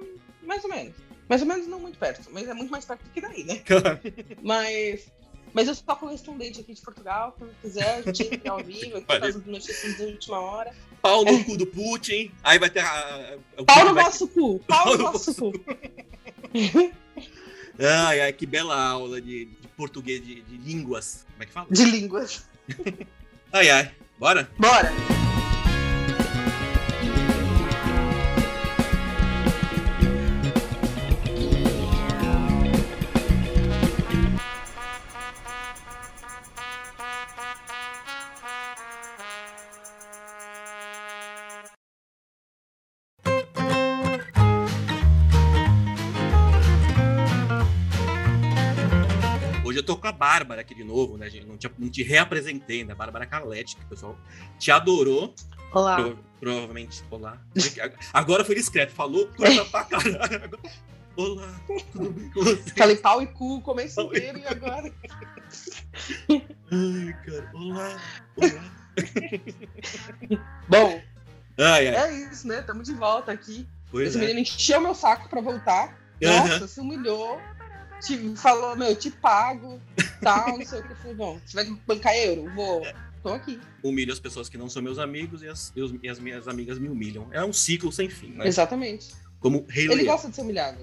mais 0.42 0.62
ou 0.64 0.70
menos. 0.70 0.94
Mais 1.28 1.40
ou 1.42 1.48
menos 1.48 1.66
não 1.66 1.78
muito 1.78 1.98
perto, 1.98 2.28
mas 2.32 2.48
é 2.48 2.52
muito 2.54 2.70
mais 2.70 2.84
perto 2.84 3.02
que 3.14 3.20
daí, 3.20 3.44
né? 3.44 3.62
Mas, 4.42 5.06
mas 5.54 5.68
eu 5.68 5.74
sou 5.74 5.96
correspondente 5.96 6.60
aqui 6.60 6.74
de 6.74 6.80
Portugal, 6.80 7.34
quando 7.38 7.54
quiser, 7.60 7.98
a 7.98 8.02
gente 8.02 8.22
entra 8.34 8.52
ao 8.52 8.58
vivo, 8.64 8.96
aqui 8.98 9.06
faz 9.06 9.36
as 9.36 9.46
notícias 9.46 9.96
de 9.96 10.02
última 10.04 10.40
hora. 10.40 10.74
Pau 11.00 11.24
no 11.24 11.44
cu 11.44 11.56
do 11.56 11.66
Putin. 11.66 12.30
Aí 12.42 12.58
vai 12.58 12.68
ter. 12.68 12.80
A, 12.80 13.36
a- 13.58 13.64
Pau 13.64 13.84
no 13.84 13.94
vai- 13.94 14.04
vosso 14.04 14.26
cu, 14.28 14.58
pau 14.66 14.96
no 14.98 15.12
vosso 15.12 15.34
cu. 15.34 15.52
Ai, 17.78 18.20
ai, 18.20 18.32
que 18.32 18.44
bela 18.44 18.78
aula 18.78 19.20
de, 19.20 19.46
de 19.46 19.68
português, 19.68 20.22
de, 20.24 20.42
de 20.42 20.56
línguas. 20.58 21.24
Como 21.32 21.42
é 21.42 21.46
que 21.46 21.52
fala? 21.52 21.66
De 21.70 21.84
línguas. 21.84 22.44
Ai, 23.52 23.70
ai. 23.70 23.90
Bora? 24.20 24.46
Bora! 24.58 24.92
Eu 49.80 49.84
tô 49.84 49.96
com 49.96 50.06
a 50.06 50.12
Bárbara 50.12 50.60
aqui 50.60 50.74
de 50.74 50.84
novo, 50.84 51.16
né? 51.16 51.28
Não 51.46 51.56
te, 51.56 51.70
não 51.78 51.88
te 51.90 52.02
reapresentei, 52.02 52.84
né? 52.84 52.94
Bárbara 52.94 53.26
Calete, 53.26 53.76
que 53.76 53.84
o 53.84 53.88
pessoal 53.88 54.16
te 54.58 54.70
adorou. 54.70 55.34
Olá. 55.72 55.96
Prova- 55.96 56.18
provavelmente. 56.40 57.02
Olá. 57.10 57.38
Agora 58.12 58.44
foi 58.44 58.54
discreto, 58.54 58.92
falou 58.92 59.26
coisa 59.28 59.64
pra 59.66 59.84
caralho. 59.84 60.58
Olá, 61.16 61.60
tudo 61.92 62.10
bem 62.12 62.30
com 62.30 62.42
você? 62.44 62.70
Falei 62.76 62.96
pau 62.96 63.20
e 63.20 63.26
cu 63.26 63.60
começo 63.62 63.96
Pau 63.96 64.14
e 64.14 64.18
inteiro 64.18 64.38
e 64.38 64.46
agora. 64.46 64.92
Ai, 66.72 67.16
cara. 67.26 67.50
Olá. 67.54 68.00
Olá. 68.36 68.64
Bom, 70.68 71.00
Ai, 71.58 71.88
ai. 71.88 71.94
é 71.96 72.12
isso, 72.30 72.46
né? 72.46 72.62
Tamo 72.62 72.82
de 72.82 72.92
volta 72.94 73.32
aqui. 73.32 73.68
Pois 73.90 74.08
Esse 74.08 74.18
é. 74.18 74.20
menino 74.20 74.40
encheu 74.40 74.80
meu 74.80 74.94
saco 74.94 75.28
pra 75.28 75.40
voltar. 75.40 75.98
Nossa, 76.22 76.66
se 76.68 76.80
humilhou. 76.80 77.40
Te 78.00 78.36
falou, 78.36 78.76
meu, 78.76 78.94
te 78.96 79.10
pago, 79.10 79.80
tal, 80.22 80.58
não 80.58 80.64
sei 80.64 80.80
o 80.80 80.82
que. 80.82 80.92
Eu 80.92 80.96
falei, 80.96 81.14
bom, 81.14 81.40
você 81.44 81.54
vai 81.64 81.78
bancar 81.86 82.14
euro? 82.16 82.50
Vou. 82.54 82.82
Tô 83.22 83.28
aqui. 83.34 83.60
Humilho 83.82 84.12
as 84.12 84.18
pessoas 84.20 84.48
que 84.48 84.56
não 84.56 84.68
são 84.70 84.80
meus 84.82 84.98
amigos 84.98 85.42
e 85.42 85.48
as, 85.48 85.72
e 85.76 85.82
os- 85.82 85.92
e 86.02 86.08
as 86.08 86.18
minhas 86.18 86.48
amigas 86.48 86.78
me 86.78 86.88
humilham. 86.88 87.28
É 87.32 87.44
um 87.44 87.52
ciclo 87.52 87.92
sem 87.92 88.08
fim, 88.08 88.30
né? 88.32 88.46
Exatamente. 88.48 89.14
Como 89.38 89.66
Rei 89.68 89.86
Ele 89.90 90.04
gosta 90.04 90.28
de 90.30 90.34
ser 90.36 90.42
humilhado. 90.42 90.78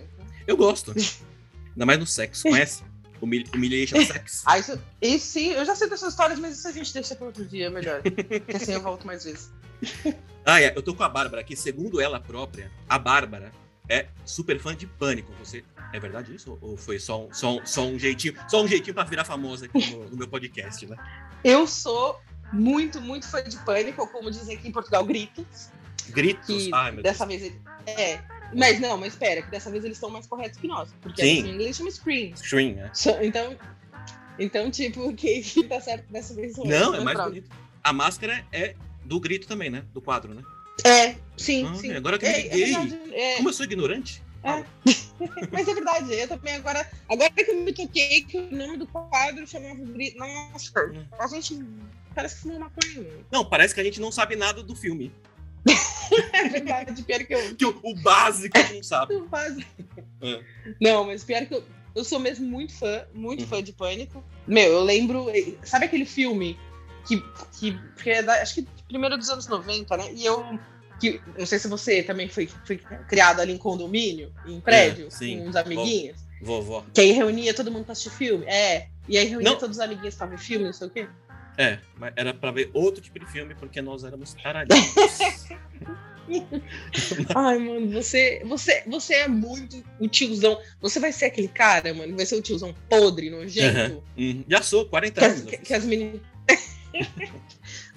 Eu 0.45 0.55
gosto. 0.55 0.93
Ainda 1.73 1.85
mais 1.85 1.99
no 1.99 2.05
sexo. 2.05 2.43
Conhece? 2.43 2.83
Humil 3.19 3.43
Humiliation 3.55 4.03
Sex. 4.05 4.43
Ah, 4.45 4.59
isso, 4.59 4.79
isso 5.01 5.25
sim, 5.27 5.47
eu 5.49 5.65
já 5.65 5.75
sei 5.75 5.89
dessas 5.89 6.09
histórias, 6.09 6.37
mas 6.37 6.59
isso 6.59 6.67
a 6.67 6.71
gente 6.71 6.93
deixa 6.93 7.15
para 7.15 7.25
outro 7.25 7.43
dia, 7.45 7.69
melhor. 7.71 8.03
Porque 8.03 8.55
assim 8.55 8.73
eu 8.73 8.81
volto 8.81 9.07
mais 9.07 9.23
vezes. 9.23 9.51
Ah, 10.49 10.61
é. 10.61 10.71
Eu 10.73 10.81
tô 10.81 10.95
com 10.95 11.03
a 11.03 11.09
Bárbara 11.09 11.41
aqui. 11.41 11.57
Segundo 11.57 11.99
ela 11.99 12.21
própria, 12.21 12.71
a 12.87 12.97
Bárbara 12.97 13.51
é 13.89 14.05
super 14.23 14.57
fã 14.61 14.73
de 14.73 14.87
Pânico. 14.87 15.29
Você 15.43 15.61
é 15.93 15.99
verdade 15.99 16.35
isso? 16.35 16.57
Ou 16.61 16.75
foi 16.77 16.99
só 16.99 17.25
um, 17.25 17.33
só 17.33 17.57
um, 17.57 17.65
só 17.65 17.85
um 17.85 17.97
jeitinho, 17.99 18.35
só 18.47 18.63
um 18.63 18.67
jeitinho 18.67 18.93
pra 18.93 19.03
virar 19.03 19.23
famosa 19.23 19.65
aqui 19.65 19.91
no, 19.91 20.09
no 20.09 20.17
meu 20.17 20.27
podcast, 20.27 20.85
né? 20.85 20.95
Eu 21.43 21.65
sou 21.67 22.19
muito, 22.51 23.01
muito 23.01 23.27
fã 23.27 23.43
de 23.43 23.57
pânico, 23.57 24.01
ou 24.01 24.07
como 24.07 24.29
dizem 24.31 24.55
aqui 24.57 24.67
em 24.67 24.71
Portugal, 24.71 25.03
gritos. 25.05 25.69
Gritos. 26.09 26.69
Ai, 26.73 26.91
meu 26.91 27.03
dessa 27.03 27.25
vez 27.25 27.41
ele. 27.41 27.61
É. 27.85 28.19
Mas 28.55 28.79
não, 28.79 28.97
mas 28.97 29.13
espera, 29.13 29.41
que 29.41 29.51
dessa 29.51 29.69
vez 29.69 29.83
eles 29.83 29.97
estão 29.97 30.09
mais 30.09 30.25
corretos 30.25 30.57
que 30.59 30.67
nós. 30.67 30.89
Porque 31.01 31.21
Sim. 31.21 31.45
em 31.45 31.53
inglês 31.55 31.75
chama 31.75 31.91
scream. 31.91 32.29
Deus. 32.29 32.39
Scream, 32.39 32.75
né? 32.75 32.91
Então, 33.21 33.55
então 34.39 34.71
tipo, 34.71 35.11
que, 35.15 35.41
que 35.41 35.63
tá 35.63 35.81
certo 35.81 36.11
dessa 36.11 36.33
vez. 36.33 36.55
Não, 36.57 36.95
é 36.95 37.03
mais 37.03 37.17
bonito. 37.17 37.49
A 37.83 37.91
máscara 37.91 38.45
é 38.51 38.75
do 39.03 39.19
grito 39.19 39.47
também, 39.47 39.69
né? 39.69 39.83
Do 39.93 40.01
quadro, 40.01 40.33
né? 40.33 40.43
É, 40.85 41.15
sim, 41.35 41.65
Ah, 41.65 41.75
sim. 41.75 41.91
agora 41.93 42.17
que 42.19 42.25
eu 42.25 42.29
me 42.29 42.35
é, 42.35 42.39
é 42.39 42.43
liguei. 42.55 42.65
verdade, 42.75 43.13
é. 43.13 43.35
Como 43.37 43.49
eu 43.49 43.53
sou 43.53 43.65
ignorante? 43.65 44.21
É. 44.47 44.65
Mas 45.51 45.67
é 45.67 45.73
verdade, 45.73 46.13
eu 46.13 46.27
também 46.27 46.55
agora. 46.55 46.89
Agora 47.09 47.29
que 47.31 47.51
eu 47.51 47.57
me 47.63 47.73
toquei 47.73 48.21
que 48.23 48.37
o 48.37 48.55
nome 48.55 48.77
do 48.77 48.87
quadro 48.87 49.45
chamava. 49.47 49.75
Nossa, 49.75 51.35
a 51.37 51.39
gente 51.41 51.63
parece 52.15 52.35
que 52.35 52.41
fumou 52.43 52.59
maconha. 52.59 53.01
né? 53.01 53.23
Não, 53.31 53.43
parece 53.45 53.73
que 53.73 53.81
a 53.81 53.83
gente 53.83 53.99
não 53.99 54.11
sabe 54.11 54.35
nada 54.35 54.61
do 54.63 54.75
filme. 54.75 55.11
É 56.31 56.47
verdade, 56.47 57.03
pior 57.03 57.19
que 57.25 57.33
eu. 57.35 57.55
Que 57.55 57.65
o, 57.65 57.77
o 57.83 57.93
básico 58.01 58.57
a 58.57 58.61
gente 58.61 58.75
não 58.75 58.83
sabe. 58.83 59.13
eu 59.15 59.25
quase- 59.27 59.65
É. 60.21 60.41
Não, 60.79 61.03
mas 61.05 61.23
pior 61.23 61.45
que 61.45 61.53
eu. 61.55 61.63
Eu 61.93 62.03
sou 62.05 62.17
mesmo 62.19 62.47
muito 62.47 62.73
fã, 62.73 63.05
muito 63.13 63.41
Uhum. 63.41 63.47
fã 63.47 63.61
de 63.63 63.73
Pânico. 63.73 64.23
Meu, 64.47 64.71
eu 64.71 64.83
lembro. 64.83 65.25
Sabe 65.63 65.85
aquele 65.85 66.05
filme 66.05 66.57
que. 67.05 67.21
que, 67.59 67.77
que 68.01 68.09
é 68.09 68.23
da, 68.23 68.41
acho 68.41 68.55
que 68.55 68.67
primeiro 68.87 69.17
dos 69.17 69.29
anos 69.29 69.47
90, 69.47 69.97
né? 69.97 70.13
E 70.13 70.25
eu. 70.25 70.57
Que, 70.99 71.21
não 71.37 71.45
sei 71.45 71.59
se 71.59 71.67
você 71.67 72.01
também 72.01 72.27
foi, 72.27 72.47
foi 72.65 72.77
criado 73.07 73.39
ali 73.39 73.53
em 73.53 73.57
condomínio, 73.57 74.33
em 74.45 74.59
prédio, 74.59 75.07
É, 75.07 75.35
com 75.35 75.47
uns 75.47 75.55
amiguinhos. 75.55 76.17
Vovó. 76.41 76.85
Que 76.93 77.01
aí 77.01 77.11
reunia 77.11 77.53
todo 77.53 77.71
mundo 77.71 77.83
pra 77.85 77.93
assistir 77.93 78.11
filme. 78.11 78.45
É. 78.45 78.87
E 79.07 79.17
aí 79.17 79.25
reunia 79.27 79.51
Não. 79.51 79.57
todos 79.57 79.77
os 79.77 79.83
amiguinhos 79.83 80.15
pra 80.15 80.27
ver 80.27 80.37
filme, 80.37 80.65
não 80.65 80.73
sei 80.73 80.87
o 80.87 80.89
quê. 80.91 81.07
É, 81.57 81.79
mas 81.97 82.13
era 82.15 82.33
pra 82.33 82.51
ver 82.51 82.69
outro 82.73 83.01
tipo 83.01 83.17
de 83.19 83.25
filme, 83.31 83.55
porque 83.55 83.81
nós 83.81 84.03
éramos 84.03 84.33
taradinhos. 84.35 84.93
Ai, 87.35 87.57
mano, 87.57 87.89
você, 87.91 88.41
você, 88.45 88.83
você 88.85 89.13
é 89.15 89.27
muito 89.27 89.83
o 89.99 90.07
tiozão. 90.07 90.59
Você 90.81 90.99
vai 90.99 91.11
ser 91.11 91.25
aquele 91.25 91.47
cara, 91.47 91.93
mano, 91.93 92.15
vai 92.15 92.25
ser 92.25 92.35
o 92.35 92.41
tiozão 92.41 92.75
podre, 92.89 93.29
nojento. 93.29 94.03
Hum, 94.17 94.43
já 94.47 94.61
sou, 94.61 94.85
40 94.85 95.19
Que 95.19 95.25
as, 95.25 95.33
anos. 95.39 95.49
que, 95.49 95.57
que 95.57 95.73
as 95.73 95.85
meninas. 95.85 96.21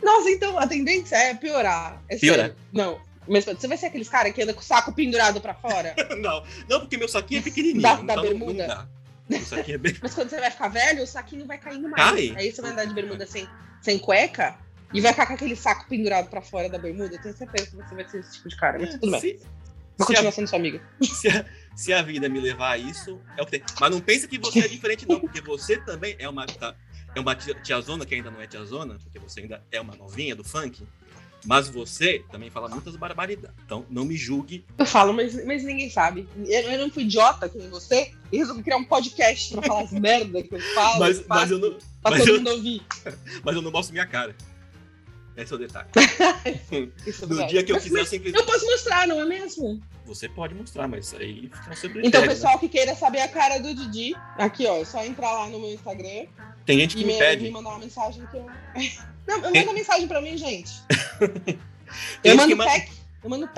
Nossa, 0.02 0.30
então 0.30 0.59
a 0.59 0.66
tendência 0.66 1.16
é 1.16 1.35
piorar. 1.35 2.02
É 2.09 2.16
Piorar. 2.16 2.47
sério. 2.47 2.57
Não. 2.73 3.00
Mas 3.28 3.45
você 3.45 3.69
vai 3.69 3.76
ser 3.76 3.87
aqueles 3.87 4.09
cara 4.09 4.33
que 4.33 4.42
anda 4.42 4.52
com 4.54 4.61
o 4.61 4.64
saco 4.64 4.92
pendurado 4.92 5.40
pra 5.40 5.54
fora. 5.54 5.95
não, 6.21 6.42
não, 6.69 6.80
porque 6.80 6.97
meu 6.97 7.09
saquinho 7.09 7.40
é 7.40 7.42
pequenininho. 7.42 7.83
Da- 7.83 7.95
da 7.97 8.02
então 8.14 8.23
bermuda. 8.23 8.88
Não 9.28 9.38
é 9.59 9.78
bem... 9.78 9.97
Mas 10.02 10.14
quando 10.14 10.28
você 10.30 10.40
vai 10.40 10.50
ficar 10.50 10.69
velho, 10.69 11.04
o 11.04 11.07
saquinho 11.07 11.47
vai 11.47 11.57
caindo 11.59 11.88
mais. 11.88 12.02
Cai. 12.11 12.35
Aí 12.37 12.50
você 12.52 12.61
vai 12.61 12.73
andar 12.73 12.85
de 12.87 12.95
bermuda 12.95 13.25
sem, 13.26 13.47
sem 13.80 13.99
cueca 13.99 14.57
e 14.92 15.00
vai 15.00 15.12
ficar 15.12 15.26
com 15.26 15.35
aquele 15.35 15.54
saco 15.54 15.87
pendurado 15.88 16.28
pra 16.28 16.42
fora 16.42 16.69
da 16.69 16.78
bermuda. 16.78 17.14
Eu 17.14 17.23
tenho 17.23 17.37
certeza 17.37 17.71
que 17.71 17.76
você 17.76 17.95
vai 17.95 18.09
ser 18.09 18.19
esse 18.21 18.33
tipo 18.33 18.49
de 18.49 18.57
cara. 18.57 18.78
Mas 18.80 18.95
tudo 18.95 19.11
bem. 19.12 19.21
Se, 19.21 19.38
Vou 19.97 20.07
se, 20.07 20.12
continuar 20.14 20.30
a, 20.30 20.33
sendo 20.33 20.49
sua 20.49 20.59
amiga. 20.59 20.83
se, 21.02 21.28
a, 21.28 21.45
se 21.76 21.92
a 21.92 22.02
vida 22.02 22.28
me 22.28 22.40
levar 22.40 22.71
a 22.73 22.78
isso, 22.78 23.21
é 23.37 23.42
o 23.42 23.45
que 23.45 23.52
tem. 23.52 23.62
Mas 23.78 23.90
não 23.90 24.00
pensa 24.00 24.26
que 24.26 24.38
você 24.38 24.61
é 24.61 24.66
diferente, 24.69 25.07
não, 25.07 25.21
porque 25.21 25.40
você 25.40 25.76
também 25.76 26.16
é 26.19 26.28
uma, 26.28 26.47
tá, 26.47 26.75
é 27.14 27.21
uma 27.21 27.35
tia- 27.35 27.55
tiazona 27.62 28.05
que 28.07 28.14
ainda 28.14 28.31
não 28.31 28.40
é 28.40 28.47
tiazona, 28.47 28.99
porque 29.02 29.19
você 29.19 29.40
ainda 29.40 29.62
é 29.71 29.81
uma 29.81 29.95
novinha 29.97 30.35
do 30.37 30.45
funk. 30.45 30.83
Mas 31.47 31.69
você 31.71 32.23
também 32.31 32.50
fala 32.50 32.69
muitas 32.69 32.95
barbaridades. 32.97 33.57
Então 33.64 33.87
não 33.88 34.05
me 34.05 34.14
julgue. 34.14 34.62
Eu 34.76 34.85
falo, 34.85 35.12
mas, 35.14 35.43
mas 35.47 35.64
ninguém 35.64 35.88
sabe. 35.88 36.29
Eu, 36.37 36.61
eu 36.73 36.79
não 36.81 36.90
fui 36.90 37.05
idiota 37.05 37.50
nem 37.55 37.71
você 37.71 38.12
e 38.31 38.37
resolvi 38.37 38.62
criar 38.62 38.76
um 38.76 38.85
podcast 38.85 39.55
pra 39.55 39.62
falar 39.62 39.83
as 39.85 39.93
merda 39.93 40.43
que 40.43 40.55
eu 40.55 40.61
falo. 40.75 40.99
Mas, 41.00 41.17
faço, 41.21 41.29
mas, 41.29 41.50
eu 41.50 41.59
não, 41.59 41.71
pra 42.02 42.11
mas 42.11 42.21
todo 42.21 42.29
eu- 42.29 42.37
mundo 42.37 42.50
ouvir. 42.50 42.83
mas 43.43 43.57
eu 43.57 43.62
não 43.62 43.71
mostro 43.71 43.93
minha 43.95 44.07
cara. 44.07 44.37
Esse 45.37 45.52
é 45.52 45.56
o 45.56 45.58
detalhe. 45.58 45.88
É 46.44 47.26
No 47.26 47.46
dia 47.46 47.62
que 47.62 47.72
eu 47.72 47.78
quiser, 47.80 48.00
eu 48.00 48.06
simplesmente. 48.06 48.37
Eu 48.37 48.44
posso 48.46 48.64
mostrar, 48.66 49.06
não 49.06 49.20
é 49.20 49.25
mesmo? 49.25 49.80
Você 50.06 50.28
pode 50.28 50.54
mostrar, 50.54 50.88
mas 50.88 51.12
aí 51.14 51.50
fica 51.54 51.76
sempre. 51.76 52.00
Então, 52.00 52.20
critério, 52.22 52.28
né? 52.28 52.34
pessoal 52.34 52.58
que 52.58 52.68
queira 52.68 52.94
saber 52.94 53.20
a 53.20 53.28
cara 53.28 53.58
do 53.58 53.75
Didi, 53.75 54.14
aqui, 54.37 54.66
ó, 54.66 54.76
é 54.78 54.84
só 54.84 55.04
entrar 55.04 55.30
lá 55.32 55.46
no 55.49 55.58
meu 55.60 55.72
Instagram 55.72 56.26
Tem 56.64 56.78
gente 56.78 56.96
que 56.96 57.02
e 57.02 57.04
me 57.06 57.12
me, 57.12 57.18
pede. 57.18 57.44
me 57.44 57.50
mandar 57.50 57.70
uma 57.70 57.78
mensagem 57.78 58.26
que 58.26 58.37
eu. 58.37 58.46
Não, 59.26 59.40
Tem- 59.52 59.60
manda 59.64 59.72
mensagem 59.75 60.08
pra 60.08 60.20
mim, 60.20 60.37
gente. 60.37 60.72
Tem 62.22 62.32
Eu 62.32 62.37
mando 62.37 62.49
que 62.49 62.56
pack. 62.56 62.92
Eu 63.22 63.28
mando 63.28 63.48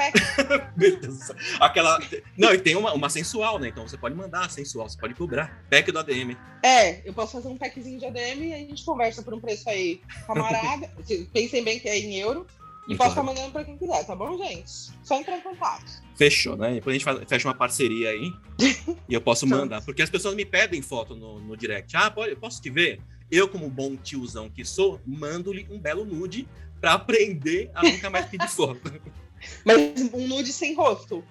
céu. 1.14 1.37
Aquela. 1.61 2.00
Não, 2.37 2.52
e 2.52 2.59
tem 2.59 2.75
uma, 2.75 2.92
uma 2.92 3.09
sensual, 3.09 3.59
né? 3.59 3.69
Então 3.69 3.87
você 3.87 3.97
pode 3.97 4.14
mandar 4.14 4.50
sensual, 4.50 4.88
você 4.88 4.99
pode 4.99 5.14
cobrar. 5.14 5.64
Pack 5.71 5.92
do 5.92 5.99
ADM. 6.00 6.37
É, 6.64 7.07
eu 7.09 7.12
posso 7.12 7.33
fazer 7.33 7.49
um 7.49 7.57
packzinho 7.57 7.99
de 7.99 8.07
ADM 8.07 8.42
e 8.42 8.54
a 8.54 8.59
gente 8.59 8.85
conversa 8.85 9.23
por 9.23 9.35
um 9.35 9.40
preço 9.40 9.69
aí 9.69 10.00
camarada. 10.26 10.90
Vocês 10.97 11.26
Pensem 11.33 11.62
bem 11.62 11.78
que 11.78 11.88
é 11.88 11.99
em 11.99 12.19
euro. 12.19 12.47
E 12.88 12.97
posso 12.97 13.11
estar 13.11 13.23
mandando 13.23 13.52
pra 13.52 13.64
quem 13.64 13.78
quiser, 13.78 14.04
tá 14.04 14.16
bom, 14.16 14.37
gente? 14.37 14.69
Só 15.04 15.14
entrar 15.14 15.38
em 15.38 15.40
contato. 15.40 16.02
Fechou, 16.16 16.57
né? 16.57 16.75
Depois 16.75 16.92
a 16.92 16.99
gente 16.99 17.04
faz, 17.04 17.21
fecha 17.28 17.47
uma 17.47 17.54
parceria 17.54 18.11
aí 18.11 18.33
e 19.09 19.14
eu 19.14 19.21
posso 19.21 19.47
mandar. 19.47 19.83
Porque 19.83 20.02
as 20.02 20.11
pessoas 20.11 20.35
me 20.35 20.45
pedem 20.45 20.83
foto 20.83 21.14
no, 21.14 21.38
no 21.38 21.57
direct. 21.57 21.97
Ah, 21.97 22.11
pode, 22.11 22.35
posso 22.35 22.61
te 22.61 22.71
ver? 22.71 23.00
Eu, 23.31 23.49
como 23.49 23.71
bom 23.71 23.97
tiozão 23.97 24.50
que 24.50 24.64
sou, 24.64 25.00
mando-lhe 25.07 25.66
um 25.71 25.78
belo 25.78 26.04
nude 26.04 26.49
pra 26.81 26.95
aprender 26.95 27.71
a 27.73 27.83
nunca 27.83 28.11
mais 28.11 28.26
pedir 28.26 28.49
foto. 28.49 28.92
Mas 29.65 30.01
um 30.13 30.27
nude 30.29 30.53
sem 30.53 30.75
rosto. 30.75 31.25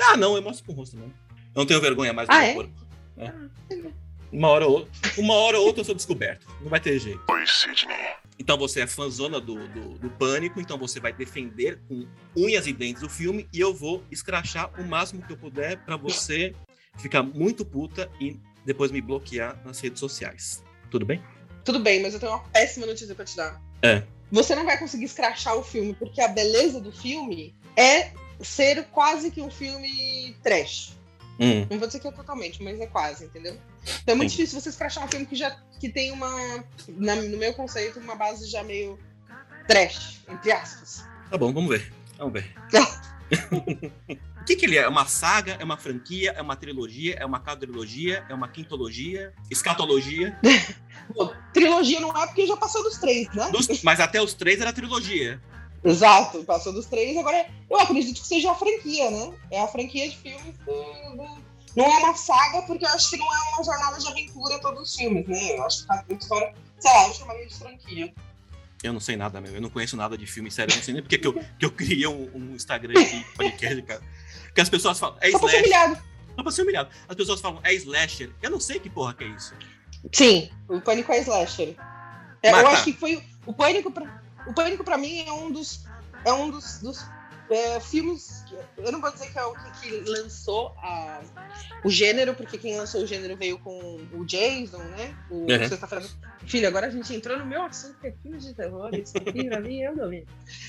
Ah, 0.00 0.16
não, 0.16 0.36
eu 0.36 0.42
mostro 0.42 0.64
com 0.64 0.72
o 0.72 0.74
rosto, 0.74 0.96
não. 0.96 1.06
Eu 1.06 1.12
não 1.56 1.66
tenho 1.66 1.80
vergonha 1.80 2.12
mais 2.12 2.28
do 2.28 2.32
Ah, 2.32 2.38
meu 2.40 2.48
é? 2.48 2.54
corpo. 2.54 2.72
né? 3.16 3.50
Uma 4.32 4.48
hora 4.48 4.66
ou 4.66 4.72
outra, 4.78 4.92
uma 5.16 5.34
hora 5.34 5.58
ou 5.60 5.66
outra 5.66 5.80
eu 5.82 5.84
sou 5.84 5.94
descoberto. 5.94 6.46
Não 6.60 6.68
vai 6.68 6.80
ter 6.80 6.98
jeito. 6.98 7.22
Oi, 7.30 7.46
Sidney. 7.46 7.94
Então 8.36 8.58
você 8.58 8.80
é 8.80 8.86
fãzona 8.86 9.40
do, 9.40 9.68
do, 9.68 9.90
do 9.98 10.10
Pânico, 10.10 10.60
então 10.60 10.76
você 10.76 10.98
vai 10.98 11.12
defender 11.12 11.78
com 11.86 12.04
unhas 12.36 12.66
e 12.66 12.72
dentes 12.72 13.02
o 13.04 13.08
filme 13.08 13.48
e 13.52 13.60
eu 13.60 13.72
vou 13.72 14.02
escrachar 14.10 14.72
o 14.80 14.82
máximo 14.84 15.22
que 15.22 15.32
eu 15.32 15.36
puder 15.36 15.76
pra 15.84 15.96
você 15.96 16.52
ficar 16.98 17.22
muito 17.22 17.64
puta 17.64 18.10
e 18.20 18.36
depois 18.64 18.90
me 18.90 19.00
bloquear 19.00 19.60
nas 19.64 19.78
redes 19.78 20.00
sociais. 20.00 20.64
Tudo 20.90 21.06
bem? 21.06 21.22
Tudo 21.64 21.78
bem, 21.80 22.02
mas 22.02 22.14
eu 22.14 22.20
tenho 22.20 22.32
uma 22.32 22.40
péssima 22.50 22.86
notícia 22.86 23.14
pra 23.14 23.24
te 23.24 23.36
dar. 23.36 23.60
É. 23.82 24.02
Você 24.30 24.54
não 24.54 24.64
vai 24.64 24.78
conseguir 24.78 25.04
escrachar 25.04 25.56
o 25.56 25.62
filme, 25.62 25.94
porque 25.94 26.20
a 26.20 26.28
beleza 26.28 26.80
do 26.80 26.90
filme 26.92 27.54
é 27.76 28.10
ser 28.40 28.84
quase 28.86 29.30
que 29.30 29.40
um 29.40 29.50
filme 29.50 30.36
trash. 30.42 30.92
Hum, 31.40 31.66
Não 31.70 31.78
vou 31.78 31.86
dizer 31.86 31.98
que 32.00 32.06
é 32.08 32.12
totalmente, 32.12 32.62
mas 32.62 32.80
é 32.80 32.86
quase, 32.86 33.24
entendeu? 33.24 33.58
Então 34.02 34.12
é 34.12 34.14
muito 34.14 34.30
Sim. 34.30 34.36
difícil 34.38 34.60
você 34.60 34.68
escrachar 34.68 35.04
um 35.04 35.08
filme 35.08 35.26
que 35.26 35.34
já 35.36 35.50
que 35.80 35.88
tem 35.88 36.12
uma, 36.12 36.64
na- 36.88 37.16
no 37.16 37.36
meu 37.36 37.52
conceito, 37.54 37.98
uma 37.98 38.14
base 38.14 38.46
já 38.48 38.62
meio 38.62 38.98
trash, 39.66 40.20
entre 40.28 40.52
aspas. 40.52 41.04
tá 41.30 41.36
bom, 41.36 41.52
vamos 41.52 41.68
ver. 41.70 41.92
Vamos 42.18 42.32
ver. 42.34 42.52
O 44.40 44.46
que, 44.46 44.56
que 44.56 44.66
ele 44.66 44.76
é? 44.76 44.82
É 44.82 44.88
uma 44.88 45.06
saga? 45.06 45.56
É 45.58 45.64
uma 45.64 45.78
franquia? 45.78 46.32
É 46.32 46.42
uma 46.42 46.54
trilogia? 46.54 47.14
É 47.18 47.24
uma 47.24 47.40
quadrilogia? 47.40 48.26
É 48.28 48.34
uma 48.34 48.46
quintologia? 48.46 49.32
Escatologia? 49.50 50.38
Bom, 51.16 51.32
trilogia 51.54 51.98
não 51.98 52.10
é 52.10 52.26
porque 52.26 52.46
já 52.46 52.54
passou 52.54 52.82
dos 52.82 52.98
três, 52.98 53.26
né? 53.34 53.48
Dos- 53.50 53.82
mas 53.82 54.00
até 54.00 54.20
os 54.20 54.34
três 54.34 54.60
era 54.60 54.70
trilogia. 54.70 55.40
Exato, 55.82 56.44
passou 56.44 56.74
dos 56.74 56.84
três, 56.84 57.16
agora 57.16 57.46
eu 57.70 57.78
acredito 57.80 58.20
que 58.20 58.26
seja 58.26 58.50
a 58.50 58.54
franquia, 58.54 59.10
né? 59.10 59.32
É 59.50 59.62
a 59.62 59.66
franquia 59.66 60.10
de 60.10 60.16
filmes 60.18 60.58
do, 60.58 60.72
do- 61.16 61.42
Não 61.74 61.86
é 61.86 61.98
uma 62.00 62.14
saga, 62.14 62.60
porque 62.66 62.84
eu 62.84 62.88
acho 62.90 63.08
que 63.10 63.16
não 63.16 63.26
é 63.26 63.54
uma 63.54 63.64
jornada 63.64 63.98
de 63.98 64.06
aventura 64.08 64.58
todos 64.60 64.82
os 64.82 64.94
filmes, 64.94 65.26
né? 65.26 65.56
Eu 65.58 65.64
acho 65.64 65.80
que 65.82 65.86
tá 65.88 66.04
uma 66.06 66.18
história, 66.18 66.54
sei 66.78 66.90
lá, 66.90 67.08
eu 67.08 67.14
chamaria 67.14 67.46
de 67.46 67.54
franquia. 67.54 68.14
Eu 68.84 68.92
não 68.92 69.00
sei 69.00 69.16
nada, 69.16 69.40
meu. 69.40 69.54
Eu 69.54 69.62
não 69.62 69.70
conheço 69.70 69.96
nada 69.96 70.16
de 70.16 70.26
filme, 70.26 70.50
sério. 70.50 70.70
Eu 70.70 70.76
não 70.76 70.82
sei 70.84 70.92
nem 70.92 71.02
porque 71.02 71.16
que 71.16 71.26
eu, 71.26 71.32
que 71.58 71.64
eu 71.64 71.70
criei 71.70 72.06
um, 72.06 72.30
um 72.34 72.54
Instagram 72.54 72.92
de 72.92 73.24
podcast, 73.34 73.82
cara. 73.82 74.02
Porque 74.44 74.60
as 74.60 74.68
pessoas 74.68 74.98
falam, 74.98 75.16
é 75.22 75.30
Só 75.30 75.38
pra 75.38 75.48
ser 75.48 75.56
slash. 75.56 75.66
humilhado. 75.66 76.02
Só 76.36 76.42
pra 76.42 76.52
ser 76.52 76.62
humilhado. 76.62 76.90
As 77.08 77.16
pessoas 77.16 77.40
falam, 77.40 77.60
é 77.64 77.72
slasher. 77.74 78.30
Eu 78.42 78.50
não 78.50 78.60
sei 78.60 78.78
que 78.78 78.90
porra 78.90 79.14
que 79.14 79.24
é 79.24 79.28
isso. 79.28 79.54
Sim, 80.12 80.50
o 80.68 80.82
Pânico 80.82 81.10
é 81.12 81.20
slasher. 81.20 81.74
É, 82.42 82.50
eu 82.50 82.62
tá. 82.62 82.70
acho 82.72 82.84
que 82.84 82.92
foi. 82.92 83.22
O 83.46 83.54
Pânico, 83.54 83.90
pra, 83.90 84.22
o 84.46 84.52
Pânico 84.52 84.84
pra 84.84 84.98
mim 84.98 85.24
é 85.26 85.32
um 85.32 85.50
dos. 85.50 85.86
É 86.22 86.32
um 86.32 86.50
dos, 86.50 86.78
dos, 86.80 87.06
é, 87.50 87.80
filmes. 87.80 88.44
Eu 88.78 88.90
não 88.92 89.00
vou 89.00 89.12
dizer 89.12 89.30
que 89.32 89.38
é 89.38 89.44
o 89.44 89.54
que, 89.54 89.70
que 89.80 90.10
lançou 90.10 90.68
a- 90.78 91.22
o 91.84 91.90
gênero, 91.90 92.34
porque 92.34 92.56
quem 92.58 92.76
lançou 92.76 93.02
o 93.02 93.06
gênero 93.06 93.36
veio 93.36 93.58
com 93.58 93.78
o 94.12 94.24
Jason, 94.24 94.78
né? 94.82 95.14
O 95.30 95.50
Uhum. 95.50 95.68
Sexta-feira. 95.68 96.06
Filho, 96.46 96.68
agora 96.68 96.86
a 96.86 96.90
gente 96.90 97.14
entrou 97.14 97.38
no 97.38 97.46
meu 97.46 97.62
assunto, 97.62 97.98
que 98.00 98.06
é 98.08 98.12
filme 98.22 98.38
de 98.38 98.54
terror. 98.54 98.90
Isso 98.94 99.12
aqui 99.18 99.48
pra 99.48 99.60
mim, 99.60 99.80
eu 99.80 99.94
domino. 99.96 100.26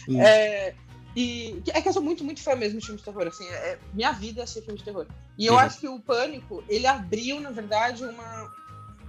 Hum. 0.08 0.22
É, 0.22 0.74
e 1.15 1.62
é 1.74 1.82
que 1.82 1.88
eu 1.88 1.94
sou 1.94 2.01
muito, 2.01 2.24
muito 2.24 2.41
fã 2.41 2.55
mesmo 2.55 2.79
de 2.79 2.86
filme 2.86 3.00
de 3.00 3.05
terror. 3.05 3.27
Assim, 3.27 3.48
é, 3.48 3.77
minha 3.94 4.12
vida 4.12 4.41
é 4.41 4.44
assistir 4.44 4.63
filme 4.63 4.77
de 4.77 4.84
terror. 4.86 5.08
E 5.38 5.46
eu 5.46 5.53
Uhum. 5.53 5.60
acho 5.60 5.79
que 5.79 5.88
o 5.88 6.00
Pânico, 6.00 6.63
ele 6.70 6.86
abriu, 6.88 7.39
na 7.39 7.51
verdade, 7.51 8.03
uma, 8.03 8.51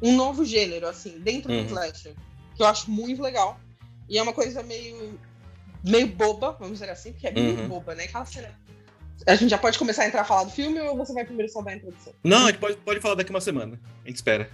um 0.02 0.14
novo 0.16 0.44
gênero, 0.44 0.86
assim, 0.88 1.18
dentro 1.20 1.52
Uhum. 1.52 1.62
do 1.62 1.66
slasher. 1.68 2.14
Que 2.54 2.62
eu 2.62 2.66
acho 2.66 2.90
muito 2.90 3.20
legal. 3.22 3.58
E 4.08 4.18
é 4.18 4.22
uma 4.22 4.32
coisa 4.32 4.62
meio, 4.62 5.18
meio 5.86 6.08
boba, 6.08 6.52
vamos 6.58 6.78
dizer 6.78 6.90
assim, 6.90 7.12
porque 7.12 7.26
é 7.28 7.32
meio 7.32 7.56
Uhum. 7.58 7.68
boba, 7.68 7.94
né? 7.94 8.04
Aquela 8.04 8.24
cena. 8.24 8.50
A 9.26 9.34
gente 9.34 9.48
já 9.50 9.58
pode 9.58 9.78
começar 9.78 10.02
a 10.02 10.06
entrar 10.06 10.20
a 10.22 10.24
falar 10.24 10.44
do 10.44 10.50
filme 10.50 10.78
ou 10.80 10.96
você 10.96 11.12
vai 11.14 11.24
primeiro 11.24 11.50
só 11.50 11.62
dar 11.62 11.70
a 11.72 11.76
introdução? 11.76 12.12
Não, 12.22 12.44
a 12.44 12.50
gente 12.50 12.58
pode, 12.58 12.76
pode 12.78 13.00
falar 13.00 13.14
daqui 13.14 13.30
uma 13.30 13.40
semana. 13.40 13.80
A 14.04 14.08
gente 14.08 14.16
espera. 14.16 14.50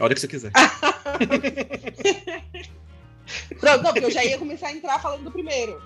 A 0.00 0.04
hora 0.04 0.14
que 0.14 0.20
você 0.20 0.28
quiser. 0.28 0.50
Pronto, 3.60 3.82
não, 3.82 3.92
porque 3.92 4.04
eu 4.06 4.10
já 4.10 4.24
ia 4.24 4.38
começar 4.38 4.68
a 4.68 4.72
entrar 4.72 4.98
falando 5.00 5.24
do 5.24 5.30
primeiro. 5.30 5.80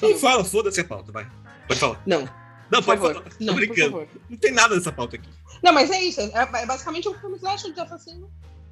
Não 0.00 0.16
fala, 0.18 0.44
foda-se 0.44 0.80
a 0.80 0.84
pauta, 0.84 1.12
vai. 1.12 1.28
Pode 1.68 1.78
falar. 1.80 2.00
Não, 2.06 2.20
Não, 2.70 2.80
por 2.82 2.96
pode 2.96 3.00
favor. 3.00 3.14
falar. 3.14 3.28
Tô 3.30 3.36
Não, 3.44 3.54
por 3.54 3.66
brincando. 3.66 3.90
favor. 3.92 4.08
Não 4.30 4.38
tem 4.38 4.52
nada 4.52 4.74
nessa 4.74 4.90
pauta 4.92 5.16
aqui. 5.16 5.28
Não, 5.62 5.72
mas 5.72 5.90
é 5.90 6.00
isso. 6.02 6.20
É, 6.20 6.30
é 6.62 6.66
basicamente 6.66 7.08
um 7.08 7.14
filme 7.14 7.36
slasher 7.36 7.72
de 7.72 7.80
assassino. 7.80 8.30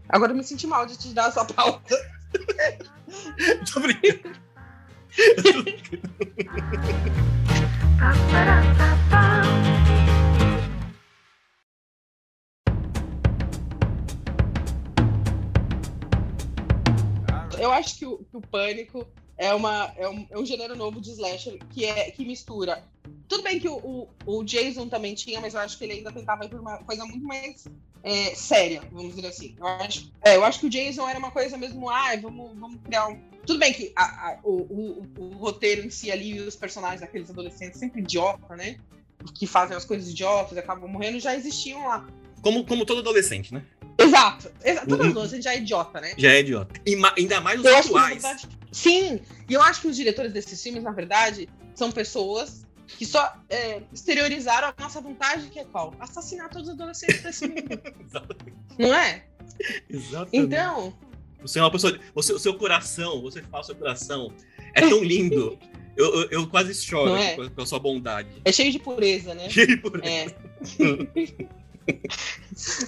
Agora 0.09 0.33
eu 0.33 0.37
me 0.37 0.43
senti 0.43 0.67
mal 0.67 0.87
de 0.87 0.97
te 0.97 1.09
dar 1.13 1.29
essa 1.29 1.45
pauta. 1.45 1.95
Tô 3.73 3.81
brincando. 3.81 4.35
Eu 17.59 17.71
acho 17.73 17.99
que 17.99 18.07
o, 18.07 18.19
que 18.19 18.37
o 18.37 18.41
Pânico 18.41 19.07
é, 19.37 19.55
uma, 19.55 19.93
é, 19.97 20.09
um, 20.09 20.27
é 20.31 20.39
um 20.39 20.45
gênero 20.45 20.77
novo 20.77 21.01
de 21.01 21.11
slasher 21.13 21.59
que, 21.71 21.85
é, 21.85 22.11
que 22.11 22.25
mistura. 22.25 22.85
Tudo 23.29 23.43
bem 23.43 23.59
que 23.59 23.69
o, 23.69 23.77
o, 23.77 24.09
o 24.27 24.45
Jason 24.45 24.89
também 24.89 25.15
tinha, 25.15 25.41
mas 25.41 25.55
eu 25.55 25.61
acho 25.61 25.79
que 25.79 25.85
ele 25.85 25.95
ainda 25.95 26.13
tentava 26.13 26.45
ir 26.45 26.49
por 26.49 26.61
uma 26.61 26.79
coisa 26.79 27.05
muito 27.05 27.25
mais 27.27 27.67
é, 28.03 28.35
séria, 28.35 28.83
vamos 28.93 29.15
dizer 29.15 29.29
assim. 29.29 29.57
Eu 29.59 29.67
acho, 29.67 30.13
é, 30.23 30.37
eu 30.37 30.45
acho 30.45 30.61
que 30.61 30.67
o 30.67 30.71
Jason 30.71 31.09
era 31.09 31.19
uma 31.19 31.31
coisa 31.31 31.57
mesmo, 31.57 31.89
ah, 31.89 32.17
vamos, 32.21 32.59
vamos 32.59 32.81
criar 32.83 33.09
um. 33.09 33.30
Tudo 33.47 33.59
bem 33.59 33.73
que 33.73 33.93
a- 33.97 34.03
a- 34.29 34.39
o, 34.45 34.51
o- 34.53 35.07
o 35.19 35.29
roteiro 35.37 35.87
em 35.87 35.91
si 35.91 36.11
ali 36.11 36.37
e 36.37 36.41
os 36.41 36.57
personagens 36.57 37.01
daqueles 37.01 37.31
adolescentes 37.31 37.79
sempre 37.79 38.01
idiota, 38.01 38.55
né? 38.57 38.77
Que 39.35 39.47
fazem 39.47 39.77
as 39.77 39.85
coisas 39.85 40.09
idiotas 40.11 40.57
e 40.57 40.59
acabam 40.61 40.89
morrendo, 40.91 41.19
já 41.21 41.35
existiam 41.35 41.87
lá. 41.87 42.07
Como, 42.43 42.65
como 42.67 42.87
todo 42.87 43.01
adolescente, 43.01 43.53
né? 43.53 43.63
Exato. 43.99 44.51
Exato. 44.65 44.89
Todo 44.89 45.03
Uhum. 45.05 45.11
adolescente 45.11 45.43
já 45.43 45.53
é 45.55 45.59
idiota, 45.59 46.01
né? 46.01 46.15
Já 46.17 46.33
é 46.33 46.41
idiota. 46.41 46.81
E 46.87 46.97
ainda 47.19 47.41
mais 47.41 47.61
os 47.61 47.67
Eu 47.67 47.77
atuais. 47.77 48.13
verdade, 48.23 48.49
sim, 48.73 49.21
e 49.49 49.53
eu 49.53 49.61
acho 49.63 49.83
que 49.83 49.89
os 49.89 49.97
diretores 49.97 50.33
desses 50.33 50.63
filmes, 50.63 50.83
na 50.83 50.93
verdade, 50.93 51.49
são 51.75 51.91
pessoas 51.93 52.65
que 52.87 53.05
só 53.07 53.33
é, 53.51 53.83
exteriorizaram 53.93 54.69
a 54.69 54.83
nossa 54.83 55.01
vontade, 55.01 55.49
que 55.49 55.59
é 55.61 55.65
qual? 55.65 55.95
Assassinar 56.01 56.49
todos 56.49 56.69
os 56.69 56.75
adolescentes 56.75 57.23
desse 57.23 57.47
mundo. 57.47 57.81
Não 58.79 58.95
é? 58.95 59.25
Exatamente. 59.89 60.37
Então, 60.37 60.95
Você 61.43 61.59
é 61.59 61.63
uma 61.63 61.71
pessoa. 61.71 61.99
Você, 62.15 62.33
o 62.33 62.39
seu 62.39 62.55
coração, 62.55 63.21
você 63.21 63.43
fala 63.43 63.63
o 63.63 63.67
seu 63.67 63.75
coração. 63.75 64.33
É 64.75 64.81
tão 64.81 65.03
lindo. 65.03 65.59
Eu, 65.97 66.15
eu, 66.15 66.29
eu 66.31 66.47
quase 66.47 66.73
choro 66.73 67.15
é? 67.15 67.35
com, 67.35 67.43
a, 67.43 67.51
com 67.51 67.61
a 67.63 67.67
sua 67.67 67.79
bondade. 67.79 68.29
é 68.43 68.51
cheio 68.53 68.73
de 68.73 68.79
pureza, 68.79 69.35
né? 69.35 69.51
Cheio 69.51 69.83
por 69.83 70.01
É. 70.03 70.35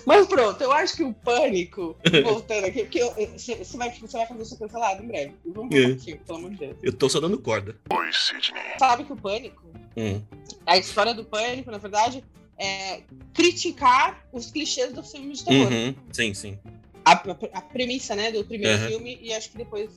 Mas 0.06 0.26
pronto, 0.26 0.62
eu 0.62 0.72
acho 0.72 0.96
que 0.96 1.02
o 1.02 1.12
pânico, 1.12 1.96
voltando 2.22 2.66
aqui, 2.66 2.84
porque 2.84 3.02
você 3.36 3.54
vai, 3.76 3.90
você 3.90 4.16
vai 4.16 4.26
fazer 4.26 4.42
o 4.42 4.44
seu 4.44 4.56
cancelado 4.56 5.02
em 5.02 5.06
breve. 5.08 5.34
Vamos 5.44 5.74
É. 5.74 5.86
aqui, 5.86 6.14
pelo 6.16 6.38
amor 6.38 6.50
de 6.52 6.56
Deus. 6.58 6.76
Eu 6.82 6.92
tô 6.92 7.08
só 7.08 7.20
dando 7.20 7.38
corda. 7.38 7.76
Oi, 7.90 8.10
Sidney. 8.12 8.62
Sabe 8.78 9.04
que 9.04 9.12
o 9.12 9.16
pânico 9.16 9.62
Hum. 9.96 10.22
A 10.64 10.78
história 10.78 11.12
do 11.12 11.24
pânico, 11.24 11.70
na 11.70 11.78
verdade, 11.78 12.24
é 12.56 13.02
criticar 13.34 14.24
os 14.32 14.50
clichês 14.50 14.92
do 14.92 15.02
filme 15.02 15.34
de 15.34 15.44
terror. 15.44 15.70
Uhum. 15.70 15.94
Sim, 16.12 16.32
sim. 16.32 16.58
A, 17.04 17.12
a- 17.12 17.62
premissa, 17.62 18.14
né, 18.14 18.30
do 18.30 18.44
primeiro 18.44 18.80
Uhum. 18.82 18.88
filme, 18.88 19.18
e 19.22 19.32
acho 19.34 19.50
que 19.50 19.58
depois, 19.58 19.90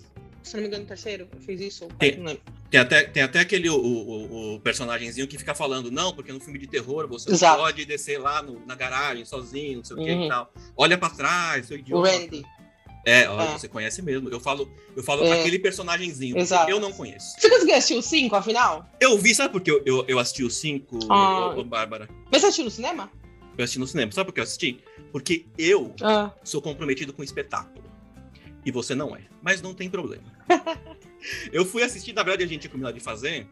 se 0.44 0.56
não 0.56 0.62
me 0.62 0.68
engano, 0.68 0.84
o 0.84 0.88
terceiro 0.88 1.28
fez 1.46 1.62
isso. 1.62 1.84
ou 1.86 1.90
o 1.92 1.94
Tem-. 1.94 2.40
Tem 2.72 2.80
até, 2.80 3.04
tem 3.04 3.24
até 3.24 3.40
aquele 3.40 3.70
o, 3.70 3.78
o, 3.78 4.56
o 4.56 4.60
personagemzinho 4.60 5.28
que 5.28 5.38
fica 5.38 5.54
falando, 5.54 5.92
não, 5.92 6.14
porque 6.14 6.32
no 6.32 6.40
filme 6.40 6.58
de 6.60 6.68
terror 6.68 7.08
você 7.08 7.32
Exato. 7.32 7.58
não 7.58 7.64
pode 7.66 7.86
descer 7.86 8.18
lá 8.20 8.42
no- 8.42 8.66
na 8.66 8.76
garagem 8.76 9.24
sozinho, 9.24 9.78
não 9.78 9.84
sei 9.84 9.96
o 9.96 10.00
que 10.04 10.12
Uhum. 10.12 10.26
e 10.26 10.30
tal. 10.30 10.52
Olha 10.76 10.98
pra 10.98 11.10
trás, 11.10 11.68
seu 11.68 11.78
O 11.78 11.80
idiota. 11.80 12.10
Randy. 12.12 12.44
É, 13.08 13.30
olha, 13.30 13.50
É. 13.50 13.52
você 13.60 13.68
conhece 13.68 14.02
mesmo. 14.02 14.30
Eu 14.30 14.40
falo, 14.40 14.68
eu 14.98 15.04
falo 15.04 15.24
É. 15.24 15.40
aquele 15.40 15.60
personagemzinho. 15.60 16.40
Exato. 16.40 16.72
Eu 16.72 16.80
não 16.80 16.92
conheço. 16.92 17.40
Você 17.40 17.48
conseguiu 17.48 17.76
assistir 17.76 17.94
o 17.94 18.02
5, 18.02 18.36
afinal? 18.36 18.90
Eu 19.00 19.16
vi, 19.20 19.36
sabe 19.36 19.52
por 19.52 19.62
que 19.62 19.70
eu, 19.70 19.84
eu, 19.86 20.04
eu 20.08 20.18
assisti 20.18 20.44
o 20.44 20.50
5, 20.50 20.98
Ah. 21.08 21.54
Bárbara? 21.68 22.10
Mas 22.32 22.42
você 22.42 22.48
assistiu 22.48 22.66
no 22.66 22.72
cinema? 22.72 23.12
Eu 23.58 23.64
assisti 23.64 23.80
no 23.80 23.88
cinema. 23.88 24.12
Sabe 24.12 24.28
por 24.28 24.34
que 24.34 24.40
eu 24.40 24.44
assisti? 24.44 24.80
Porque 25.12 25.46
eu 25.58 25.94
Ah. 26.02 26.32
sou 26.44 26.62
comprometido 26.62 27.14
com 27.14 27.24
espetáculo. 27.24 27.84
E 28.66 28.72
você 28.72 28.96
não 28.96 29.16
é. 29.16 29.22
Mas 29.42 29.62
não 29.62 29.74
tem 29.74 29.90
problema. 29.90 30.24
eu 31.54 31.66
fui 31.66 31.84
assistir, 31.84 32.14
na 32.14 32.24
verdade 32.24 32.44
a 32.44 32.48
gente 32.48 32.62
tinha 32.62 32.72
combinado 32.72 32.98
de 32.98 33.04
fazer. 33.04 33.48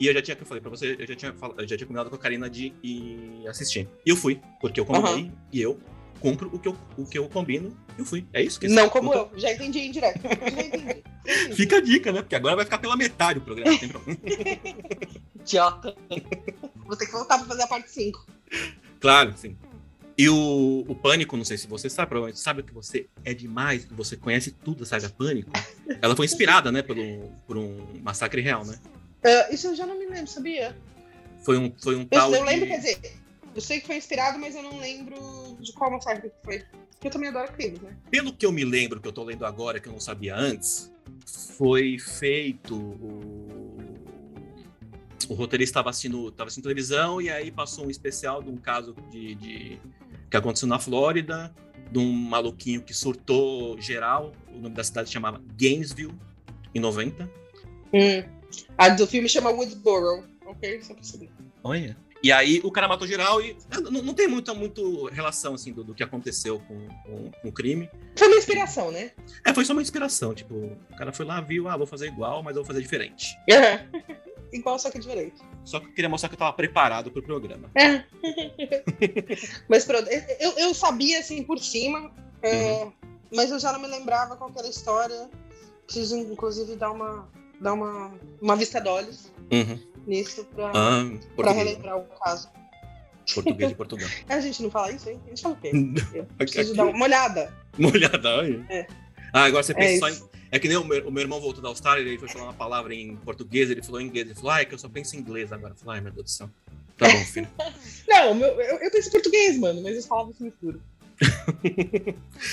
E 0.00 0.06
eu 0.06 0.14
já 0.14 0.20
tinha, 0.22 0.34
que 0.36 0.42
eu 0.42 0.46
falei 0.46 0.60
pra 0.60 0.70
você, 0.70 0.96
eu 0.98 1.06
já 1.06 1.14
tinha, 1.14 1.34
eu 1.58 1.68
já 1.68 1.76
tinha 1.76 1.86
combinado 1.86 2.10
com 2.10 2.16
a 2.16 2.18
Karina 2.18 2.48
de 2.50 2.72
ir 2.82 3.46
assistir. 3.48 3.88
E 4.04 4.10
eu 4.10 4.16
fui, 4.16 4.40
porque 4.60 4.80
eu 4.80 4.84
combinei, 4.84 5.30
e 5.52 5.60
eu 5.62 5.78
compro 6.20 6.50
o 6.52 6.58
que 6.58 6.66
eu, 6.68 6.76
o 6.96 7.04
que 7.06 7.18
eu 7.18 7.28
combino 7.28 7.76
e 7.96 8.00
eu 8.00 8.04
fui. 8.04 8.26
É 8.32 8.42
isso 8.42 8.58
que 8.58 8.66
Não 8.66 8.88
como 8.88 9.12
eu, 9.12 9.30
já 9.36 9.52
entendi 9.52 9.78
em 9.80 9.90
direto. 9.92 10.20
Já 10.24 10.62
entendi. 10.62 11.54
Fica 11.54 11.76
a 11.78 11.80
dica, 11.80 12.12
né? 12.12 12.20
Porque 12.20 12.34
agora 12.34 12.54
vai 12.56 12.64
ficar 12.66 12.76
pela 12.78 12.96
metade 12.98 13.38
o 13.38 13.42
programa. 13.42 13.70
Idiota. 15.40 15.96
Vou 16.84 16.96
ter 16.96 17.06
que 17.06 17.12
voltar 17.12 17.38
pra 17.38 17.46
fazer 17.46 17.62
a 17.62 17.66
parte 17.66 17.90
5. 17.90 18.26
Claro, 19.04 19.34
sim. 19.36 19.54
E 20.16 20.28
o, 20.28 20.84
o 20.88 20.94
Pânico, 20.94 21.36
não 21.36 21.44
sei 21.44 21.58
se 21.58 21.66
você 21.66 21.90
sabe, 21.90 22.08
provavelmente 22.08 22.40
sabe 22.40 22.62
que 22.62 22.72
você 22.72 23.06
é 23.24 23.34
demais, 23.34 23.84
que 23.84 23.92
você 23.92 24.16
conhece 24.16 24.52
tudo 24.52 24.80
da 24.80 24.86
saga 24.86 25.10
Pânico. 25.10 25.50
Ela 26.00 26.16
foi 26.16 26.24
inspirada, 26.24 26.72
né, 26.72 26.82
pelo, 26.82 27.30
por 27.46 27.58
um 27.58 27.84
massacre 28.02 28.40
real, 28.40 28.64
né? 28.64 28.78
Ah, 29.22 29.48
isso 29.50 29.66
eu 29.66 29.74
já 29.74 29.84
não 29.84 29.98
me 29.98 30.06
lembro, 30.06 30.28
sabia? 30.28 30.74
Foi 31.42 31.58
um, 31.58 31.70
foi 31.76 31.96
um 31.96 32.02
Eu, 32.02 32.06
tal. 32.06 32.34
eu 32.34 32.44
lembro, 32.44 32.64
de... 32.64 32.72
quer 32.72 32.78
dizer, 32.78 33.12
eu 33.54 33.60
sei 33.60 33.80
que 33.80 33.86
foi 33.86 33.96
inspirado, 33.96 34.38
mas 34.38 34.54
eu 34.54 34.62
não 34.62 34.78
lembro 34.78 35.16
de 35.60 35.72
qual 35.72 35.90
massacre 35.90 36.30
que 36.30 36.36
foi. 36.42 36.64
Porque 36.92 37.08
eu 37.08 37.10
também 37.10 37.28
adoro 37.28 37.52
crimes, 37.52 37.80
né? 37.80 37.94
Pelo 38.10 38.32
que 38.32 38.46
eu 38.46 38.52
me 38.52 38.64
lembro, 38.64 39.00
que 39.00 39.08
eu 39.08 39.12
tô 39.12 39.24
lendo 39.24 39.44
agora, 39.44 39.78
que 39.78 39.88
eu 39.88 39.92
não 39.92 40.00
sabia 40.00 40.34
antes, 40.34 40.90
foi 41.26 41.98
feito 41.98 42.74
o. 42.74 43.76
O 45.28 45.34
roteirista 45.34 45.72
estava 45.72 45.90
assistindo, 45.90 46.30
tava 46.30 46.48
assistindo 46.48 46.64
televisão 46.64 47.20
e 47.20 47.30
aí 47.30 47.50
passou 47.50 47.86
um 47.86 47.90
especial 47.90 48.42
de 48.42 48.50
um 48.50 48.56
caso 48.56 48.94
de, 49.10 49.34
de- 49.34 49.78
que 50.30 50.36
aconteceu 50.36 50.68
na 50.68 50.78
Flórida, 50.78 51.54
de 51.90 51.98
um 51.98 52.12
maluquinho 52.12 52.82
que 52.82 52.92
surtou 52.94 53.80
geral. 53.80 54.32
O 54.52 54.58
nome 54.58 54.74
da 54.74 54.84
cidade 54.84 55.10
chamava 55.10 55.40
Gainesville, 55.58 56.14
em 56.74 56.80
90. 56.80 57.24
Hum. 57.92 58.24
A 58.76 58.88
do 58.88 59.06
filme 59.06 59.28
chama 59.28 59.50
Woodsboro. 59.50 60.24
Ok, 60.46 60.80
só 60.82 60.94
pra 60.94 61.02
saber. 61.02 61.30
Olha. 61.62 61.96
E 62.22 62.32
aí 62.32 62.58
o 62.64 62.70
cara 62.70 62.88
matou 62.88 63.06
geral 63.06 63.42
e 63.42 63.54
ah, 63.70 63.80
não, 63.82 64.00
não 64.00 64.14
tem 64.14 64.26
muita 64.26 64.54
muito 64.54 65.06
relação 65.08 65.52
assim 65.54 65.74
do, 65.74 65.84
do 65.84 65.94
que 65.94 66.02
aconteceu 66.02 66.58
com, 66.60 66.88
com, 67.04 67.30
com 67.30 67.48
o 67.48 67.52
crime. 67.52 67.90
Foi 68.16 68.28
uma 68.28 68.36
inspiração, 68.38 68.90
né? 68.90 69.10
É, 69.44 69.52
foi 69.52 69.62
só 69.66 69.74
uma 69.74 69.82
inspiração. 69.82 70.34
Tipo, 70.34 70.54
o 70.54 70.96
cara 70.96 71.12
foi 71.12 71.26
lá, 71.26 71.40
viu, 71.42 71.68
ah, 71.68 71.76
vou 71.76 71.86
fazer 71.86 72.06
igual, 72.06 72.42
mas 72.42 72.56
eu 72.56 72.62
vou 72.62 72.66
fazer 72.66 72.80
diferente. 72.80 73.36
Igual, 74.54 74.78
só 74.78 74.90
que 74.90 74.98
diferente. 75.00 75.34
Só 75.64 75.80
que 75.80 75.86
eu 75.86 75.92
queria 75.92 76.08
mostrar 76.08 76.28
que 76.28 76.34
eu 76.36 76.38
tava 76.38 76.52
preparado 76.52 77.10
pro 77.10 77.20
programa. 77.22 77.68
É. 77.74 78.04
mas 79.68 79.84
pronto, 79.84 80.08
eu, 80.40 80.52
eu 80.52 80.74
sabia 80.74 81.18
assim 81.18 81.42
por 81.42 81.58
cima, 81.58 82.10
é, 82.42 82.86
mas 83.34 83.50
eu 83.50 83.58
já 83.58 83.72
não 83.72 83.80
me 83.80 83.88
lembrava 83.88 84.36
qual 84.36 84.50
era 84.56 84.66
a 84.66 84.70
história. 84.70 85.28
Preciso, 85.86 86.16
inclusive, 86.16 86.76
dar 86.76 86.92
uma, 86.92 87.28
dar 87.60 87.72
uma, 87.74 88.12
uma 88.40 88.56
vista 88.56 88.80
de 88.80 88.88
olhos 88.88 89.32
Uhum. 89.52 89.78
nisso 90.06 90.44
pra, 90.54 90.70
Ah, 90.74 91.52
relembrar 91.52 91.98
o 91.98 92.04
caso. 92.24 92.48
Português 93.34 93.70
de 93.70 93.74
Portugal. 93.74 94.08
A 94.28 94.40
gente 94.40 94.62
não 94.62 94.70
fala 94.70 94.92
isso, 94.92 95.08
hein? 95.10 95.20
A 95.26 95.28
gente 95.30 95.42
fala 95.42 95.54
o 95.54 95.58
quê? 95.60 95.70
Eu 96.14 96.22
Aqui- 96.38 96.52
preciso 96.52 96.74
dar 96.74 96.84
uma 96.86 97.04
olhada. 97.04 97.52
Uma 97.78 97.90
olhada 97.90 98.40
aí. 98.40 98.64
É. 98.70 98.86
Ah, 99.32 99.44
agora 99.44 99.62
você 99.62 99.72
É 99.72 99.74
pensa 99.74 99.98
só 99.98 100.08
isso. 100.08 100.24
em. 100.24 100.34
É 100.54 100.58
que 100.60 100.68
nem 100.68 100.76
o 100.76 100.84
meu, 100.84 101.08
o 101.08 101.10
meu 101.10 101.20
irmão 101.20 101.40
voltou 101.40 101.60
da 101.60 101.68
Austrália, 101.68 102.00
ele 102.00 102.16
foi 102.16 102.28
falar 102.28 102.44
uma 102.44 102.54
palavra 102.54 102.94
em 102.94 103.16
português, 103.16 103.68
ele 103.70 103.82
falou 103.82 104.00
em 104.00 104.06
inglês. 104.06 104.26
Ele 104.26 104.36
falou, 104.36 104.52
ah, 104.52 104.60
é 104.60 104.64
que 104.64 104.72
eu 104.72 104.78
só 104.78 104.88
penso 104.88 105.16
em 105.16 105.18
inglês 105.18 105.52
agora. 105.52 105.72
Eu 105.72 105.76
falei, 105.76 105.98
ai, 105.98 106.04
meu 106.04 106.12
Deus 106.12 106.26
do 106.26 106.30
céu. 106.30 106.48
Tá 106.96 107.08
bom, 107.08 107.24
filho. 107.24 107.48
Não, 108.06 108.34
meu- 108.36 108.60
eu, 108.60 108.78
eu 108.78 108.88
penso 108.88 109.08
em 109.08 109.10
português, 109.10 109.58
mano, 109.58 109.82
mas 109.82 109.98
as 109.98 110.06
palavras 110.06 110.36
se 110.36 110.44
misturam. 110.44 110.78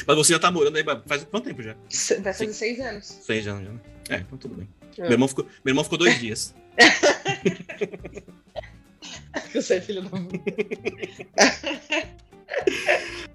Mas 0.07 0.17
você 0.17 0.33
já 0.33 0.39
tá 0.39 0.49
morando 0.49 0.77
aí 0.77 0.83
faz 1.05 1.23
quanto 1.25 1.43
tempo 1.43 1.61
já? 1.61 1.75
Vai 2.23 2.33
fazer 2.33 2.53
seis 2.53 2.79
anos. 2.79 3.05
Seis 3.05 3.47
anos 3.47 3.65
já, 3.65 3.71
né? 3.71 3.79
É, 4.09 4.15
então 4.15 4.35
tudo 4.35 4.55
bem. 4.55 4.67
É. 4.97 5.03
Meu, 5.03 5.11
irmão 5.11 5.27
ficou, 5.27 5.45
meu 5.63 5.71
irmão 5.71 5.83
ficou 5.83 5.99
dois 5.99 6.19
dias. 6.19 6.55
Eu 9.53 9.61
sei, 9.61 9.79
filho 9.79 10.01
da 10.01 10.09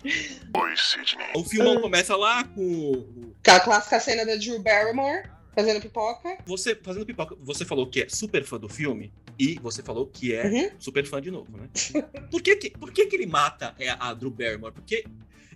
Oi, 0.05 0.77
Sidney. 0.77 1.27
O 1.35 1.45
filmão 1.45 1.81
começa 1.81 2.17
lá 2.17 2.45
com 2.45 3.33
Com 3.45 3.51
a 3.51 3.61
clássica 3.61 4.01
cena 4.01 4.25
da 4.25 4.37
Drew 4.37 4.61
Barrymore 4.63 5.25
fazendo 5.55 5.81
pipoca. 5.81 6.37
você 6.47 6.75
fazendo 6.75 7.07
pipoca. 7.07 7.35
Você 7.41 7.65
falou 7.65 7.87
que 7.89 8.03
é 8.03 8.09
super 8.09 8.45
fã 8.45 8.59
do 8.59 8.69
filme 8.69 9.13
e 9.39 9.59
você 9.61 9.83
falou 9.83 10.07
que 10.07 10.35
é 10.35 10.47
Uhum. 10.47 10.71
super 10.79 11.05
fã 11.07 11.21
de 11.21 11.31
novo, 11.31 11.57
né? 11.57 11.69
Por 12.31 12.43
que 12.43 12.57
que, 12.57 12.71
por 12.71 12.93
que, 12.93 13.07
que 13.07 13.17
ele 13.17 13.27
mata 13.27 13.75
é, 13.79 13.89
a 13.91 14.13
Drew 14.15 14.31
Barrymore? 14.31 14.73
Porque 14.73 15.05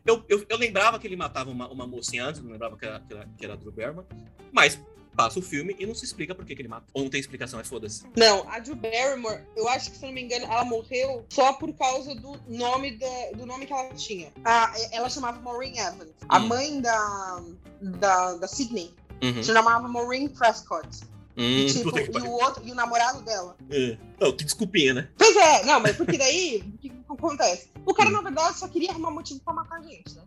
eu, 0.06 0.24
eu, 0.28 0.44
eu 0.48 0.56
lembrava 0.56 0.98
que 0.98 1.06
ele 1.06 1.16
matava 1.16 1.50
uma, 1.50 1.68
uma 1.68 1.86
mocinha 1.86 2.24
antes, 2.24 2.40
não 2.42 2.50
lembrava 2.50 2.76
que 2.76 2.84
era, 2.86 3.00
que 3.00 3.12
era, 3.14 3.28
que 3.38 3.44
era 3.44 3.54
a 3.54 3.56
Drew 3.56 3.72
Barrymore, 3.72 4.06
mas 4.50 4.80
passa 5.16 5.38
o 5.38 5.42
filme 5.42 5.76
e 5.78 5.86
não 5.86 5.94
se 5.94 6.04
explica 6.04 6.34
por 6.34 6.44
que, 6.44 6.54
que 6.54 6.62
ele 6.62 6.68
mata. 6.68 6.86
Ou 6.94 7.02
não 7.02 7.10
tem 7.10 7.20
explicação, 7.20 7.60
é 7.60 7.64
foda-se. 7.64 8.04
Não, 8.16 8.48
a 8.50 8.58
Drew 8.58 8.76
Barrymore, 8.76 9.40
eu 9.56 9.68
acho 9.68 9.90
que, 9.90 9.96
se 9.98 10.06
não 10.06 10.12
me 10.12 10.22
engano, 10.22 10.44
ela 10.46 10.64
morreu 10.64 11.24
só 11.28 11.52
por 11.54 11.72
causa 11.74 12.14
do 12.14 12.38
nome, 12.48 12.96
da, 12.96 13.06
do 13.34 13.44
nome 13.46 13.66
que 13.66 13.72
ela 13.72 13.92
tinha. 13.94 14.32
A, 14.44 14.72
ela 14.92 15.08
chamava 15.10 15.40
Maureen 15.40 15.78
Evans. 15.78 16.10
A 16.28 16.38
Hum. 16.38 16.46
mãe 16.46 16.80
da, 16.80 17.42
da, 17.80 18.34
da 18.34 18.48
Sydney 18.48 18.94
Uhum. 19.22 19.42
se 19.42 19.52
chamava 19.52 19.86
Maureen 19.86 20.28
Prescott. 20.28 20.88
Hum, 21.36 21.42
E, 21.42 21.66
tipo, 21.66 21.84
puta 21.84 22.02
que 22.02 22.18
e 22.18 22.22
o 22.22 22.30
outro, 22.32 22.62
e 22.66 22.72
o 22.72 22.74
namorado 22.74 23.20
dela. 23.22 23.56
É. 23.70 23.96
Oh, 24.20 24.32
que 24.32 24.44
desculpinha, 24.44 24.92
né? 24.94 25.08
Pois 25.16 25.36
é, 25.36 25.64
não, 25.64 25.78
mas 25.80 25.96
porque 25.96 26.18
daí, 26.18 26.62
o 26.74 26.78
que, 26.78 26.88
que 26.90 26.96
acontece? 27.08 27.68
O 27.86 27.94
cara, 27.94 28.08
Hum. 28.10 28.12
na 28.14 28.22
verdade, 28.22 28.58
só 28.58 28.66
queria 28.68 28.90
arrumar 28.90 29.10
motivo 29.10 29.40
pra 29.40 29.54
matar 29.54 29.78
a 29.78 29.82
gente, 29.82 30.14
né? 30.14 30.22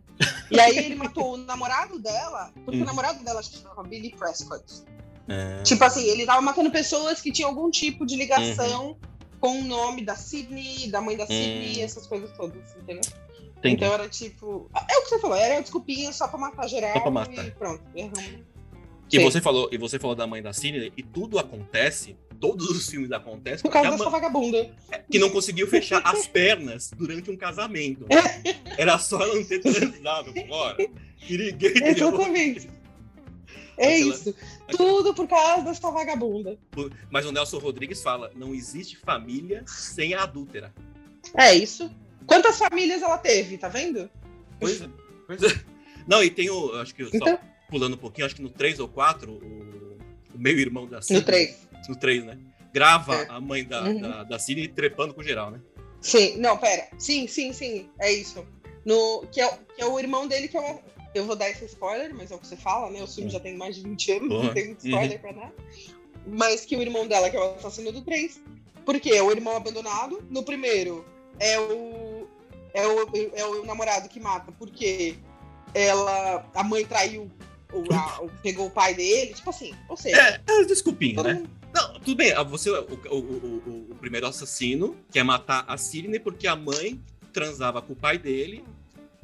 E 0.50 0.60
aí 0.60 0.78
ele 0.78 0.94
matou 0.94 1.34
o 1.34 1.36
namorado 1.36 1.98
dela, 1.98 2.52
porque 2.64 2.78
Hum. 2.78 2.82
o 2.82 2.86
namorado 2.86 3.22
dela 3.24 3.42
chamava 3.42 3.82
Billy 3.82 4.10
Prescott. 4.16 4.64
É. 5.28 5.62
Tipo 5.62 5.82
assim, 5.84 6.04
ele 6.04 6.24
tava 6.26 6.40
matando 6.42 6.70
pessoas 6.70 7.20
que 7.20 7.32
tinham 7.32 7.48
algum 7.50 7.70
tipo 7.70 8.04
de 8.06 8.14
ligação 8.14 8.88
Uhum. 8.88 8.96
com 9.40 9.60
o 9.60 9.64
nome 9.64 10.04
da 10.04 10.14
Sidney, 10.16 10.88
da 10.90 11.00
mãe 11.00 11.16
da 11.16 11.26
Sidney, 11.26 11.78
Hum. 11.80 11.84
essas 11.84 12.06
coisas 12.06 12.30
todas, 12.36 12.76
entendeu? 12.76 13.00
Entendi. 13.58 13.74
Então 13.76 13.92
era 13.94 14.08
tipo. 14.08 14.70
É 14.88 14.98
o 14.98 15.02
que 15.02 15.08
você 15.08 15.18
falou, 15.18 15.36
era 15.36 15.60
desculpinha 15.60 16.12
só 16.12 16.28
pra 16.28 16.38
matar 16.38 16.68
geral 16.68 16.92
Só 16.92 17.00
pra 17.00 17.10
matar. 17.10 17.46
e 17.46 17.50
pronto. 17.52 17.82
erramos. 17.94 18.54
E 19.12 19.18
Sim. 19.18 19.24
você 19.24 19.40
falou, 19.40 19.68
e 19.72 19.78
você 19.78 19.98
falou 19.98 20.14
da 20.14 20.26
mãe 20.26 20.42
da 20.42 20.52
Sidney, 20.52 20.92
e 20.96 21.02
tudo 21.02 21.38
acontece, 21.38 22.16
todos 22.48 22.68
os 22.68 22.88
filmes 22.88 23.10
acontecem, 23.12 23.62
Por 23.62 23.70
causa 23.72 23.90
dessa 23.92 24.04
mãe 24.04 24.12
vagabunda. 24.12 24.70
que 25.10 25.18
não 25.18 25.30
conseguiu 25.30 25.66
fechar 25.66 26.02
as 26.04 26.26
pernas 26.26 26.90
durante 26.96 27.30
um 27.30 27.36
casamento. 27.36 28.06
Era 28.76 28.98
só 28.98 29.20
ela 29.22 29.34
não 29.34 29.44
ter 29.44 29.60
transado 29.60 30.32
teria 31.26 31.88
Exatamente. 31.90 32.68
É 33.76 33.94
Aquela- 33.96 34.14
isso. 34.14 34.34
Tudo 34.76 35.14
por 35.14 35.26
causa 35.26 35.64
dessa 35.64 35.90
vagabunda. 35.90 36.58
Mas 37.10 37.24
o 37.26 37.32
Nelson 37.32 37.58
Rodrigues 37.58 38.02
fala: 38.02 38.30
não 38.36 38.54
existe 38.54 38.96
família 38.96 39.64
sem 39.66 40.14
a 40.14 40.22
adúltera. 40.22 40.72
É 41.36 41.54
isso. 41.54 41.90
Quantas 42.26 42.58
famílias 42.58 43.02
ela 43.02 43.18
teve, 43.18 43.58
tá 43.58 43.68
vendo? 43.68 44.08
Pois 44.60 44.80
é. 44.82 44.88
Pois 45.26 45.42
é. 45.42 45.48
Não, 46.06 46.22
e 46.22 46.30
tem 46.30 46.50
o. 46.50 46.72
Acho 46.76 46.94
que 46.94 47.04
só 47.06 47.10
Então, 47.14 47.38
pulando 47.70 47.94
um 47.94 47.98
pouquinho, 47.98 48.26
acho 48.26 48.36
que 48.36 48.42
no 48.42 48.50
3 48.50 48.78
ou 48.78 48.86
4, 48.88 49.32
o, 49.32 49.96
o 50.34 50.38
meio-irmão 50.38 50.86
da 50.86 51.00
Sidney. 51.00 51.20
no 51.20 51.26
3. 51.26 51.68
No 51.88 51.96
3, 51.96 52.24
né? 52.24 52.38
Grava 52.72 53.14
É. 53.14 53.26
a 53.28 53.40
mãe 53.40 53.64
da, 53.64 53.82
Uhum. 53.84 54.00
da, 54.00 54.24
da 54.24 54.38
Sidney 54.38 54.68
trepando 54.68 55.14
com 55.14 55.22
geral, 55.22 55.50
né? 55.50 55.60
Sim, 56.00 56.36
não, 56.38 56.56
pera. 56.58 56.88
Sim, 56.98 57.26
sim, 57.26 57.52
sim. 57.52 57.88
É 58.00 58.12
isso. 58.12 58.44
No, 58.84 59.24
que, 59.32 59.40
é, 59.40 59.46
o- 59.46 59.58
que 59.74 59.80
é 59.82 59.86
o 59.86 59.98
irmão 59.98 60.26
dele 60.28 60.48
que 60.48 60.56
é 60.56 60.60
o. 60.60 60.80
Eu 61.14 61.24
vou 61.24 61.36
dar 61.36 61.48
esse 61.48 61.64
spoiler, 61.66 62.12
mas 62.14 62.30
é 62.30 62.34
o 62.34 62.38
que 62.38 62.46
você 62.46 62.56
fala, 62.56 62.90
né? 62.90 63.00
O 63.02 63.06
filme 63.06 63.30
já 63.30 63.38
tem 63.38 63.56
mais 63.56 63.76
de 63.76 63.82
20 63.82 64.12
anos, 64.12 64.28
Porra. 64.28 64.44
não 64.46 64.52
tem 64.54 64.66
muito 64.66 64.84
spoiler 64.86 65.20
pra 65.20 65.32
dar. 65.32 65.52
Mas 66.26 66.64
que 66.64 66.76
o 66.76 66.82
irmão 66.82 67.06
dela, 67.06 67.30
que 67.30 67.36
é 67.36 67.40
o 67.40 67.54
assassino 67.54 67.92
do 67.92 68.02
3. 68.02 68.40
Porque 68.84 69.10
é 69.10 69.22
o 69.22 69.30
irmão 69.30 69.56
abandonado. 69.56 70.22
No 70.28 70.42
primeiro, 70.42 71.04
é 71.38 71.58
o. 71.58 72.26
É 72.74 72.86
o, 72.86 73.10
é 73.34 73.46
o 73.46 73.64
namorado 73.64 74.08
que 74.08 74.18
mata, 74.20 74.50
porque 74.58 75.14
ela. 75.72 76.44
A 76.54 76.62
mãe 76.64 76.84
traiu. 76.84 77.30
A- 77.92 78.20
pegou 78.42 78.66
o 78.66 78.70
pai 78.70 78.94
dele, 78.94 79.34
tipo 79.34 79.50
assim. 79.50 79.72
Ou 79.88 79.96
seja, 79.96 80.16
É, 80.20 80.40
é 80.46 80.64
desculpinha, 80.64 81.22
né? 81.22 81.34
mundo- 81.34 81.50
Não, 81.74 81.94
tudo 81.94 82.14
bem. 82.16 82.32
ah, 82.32 82.42
Você, 82.44 82.70
o, 82.70 82.74
o, 82.84 83.14
o, 83.14 83.18
o- 83.18 83.86
o 83.90 83.94
primeiro 83.96 84.26
assassino 84.26 84.96
quer 85.10 85.24
matar 85.24 85.64
a 85.66 85.76
Sidney 85.76 86.20
porque 86.20 86.46
a 86.46 86.54
mãe 86.54 87.00
transava 87.32 87.82
com 87.82 87.92
o 87.92 87.96
pai 87.96 88.16
dele, 88.16 88.64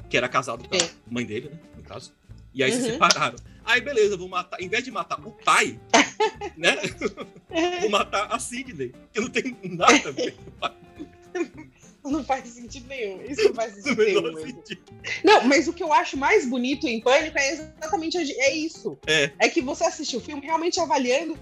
que 0.09 0.17
era 0.17 0.27
casado 0.27 0.67
com 0.67 0.75
a 0.75 0.79
Sim. 0.79 0.89
mãe 1.09 1.25
dele, 1.25 1.49
né? 1.49 1.59
No 1.77 1.83
caso. 1.83 2.11
E 2.53 2.61
aí 2.63 2.71
se 2.73 2.79
Uhum. 2.79 2.85
separaram. 2.91 3.37
Aí, 3.63 3.79
beleza, 3.79 4.17
vou 4.17 4.27
matar. 4.27 4.59
Em 4.59 4.67
vez 4.67 4.83
de 4.83 4.91
matar 4.91 5.19
o 5.25 5.31
pai, 5.31 5.79
né? 6.57 6.75
Vou 7.81 7.89
matar 7.89 8.27
a 8.33 8.39
Sidney, 8.39 8.93
que 9.13 9.19
não 9.21 9.29
tem 9.29 9.55
nada 9.63 10.09
a 10.09 10.11
ver 10.11 10.33
com 10.35 10.49
o 10.49 10.51
pai. 10.53 10.73
Não 12.03 12.23
faz 12.23 12.47
sentido 12.49 12.87
nenhum. 12.87 13.21
Isso 13.23 13.43
não 13.43 13.53
faz 13.53 13.73
sentido 13.81 14.03
nenhum. 14.03 14.37
sentido. 14.41 14.81
Não, 15.23 15.43
mas 15.47 15.67
o 15.67 15.73
que 15.73 15.83
eu 15.83 15.93
acho 15.93 16.17
mais 16.17 16.45
bonito 16.47 16.87
em 16.87 16.99
Pânico 16.99 17.37
é 17.37 17.51
exatamente 17.51 18.17
é 18.17 18.55
isso. 18.55 18.97
É. 19.05 19.27
que 19.49 19.61
você 19.61 19.83
assiste 19.83 20.17
o 20.17 20.19
filme 20.21 20.41
realmente 20.45 20.79
avaliando 20.79 21.37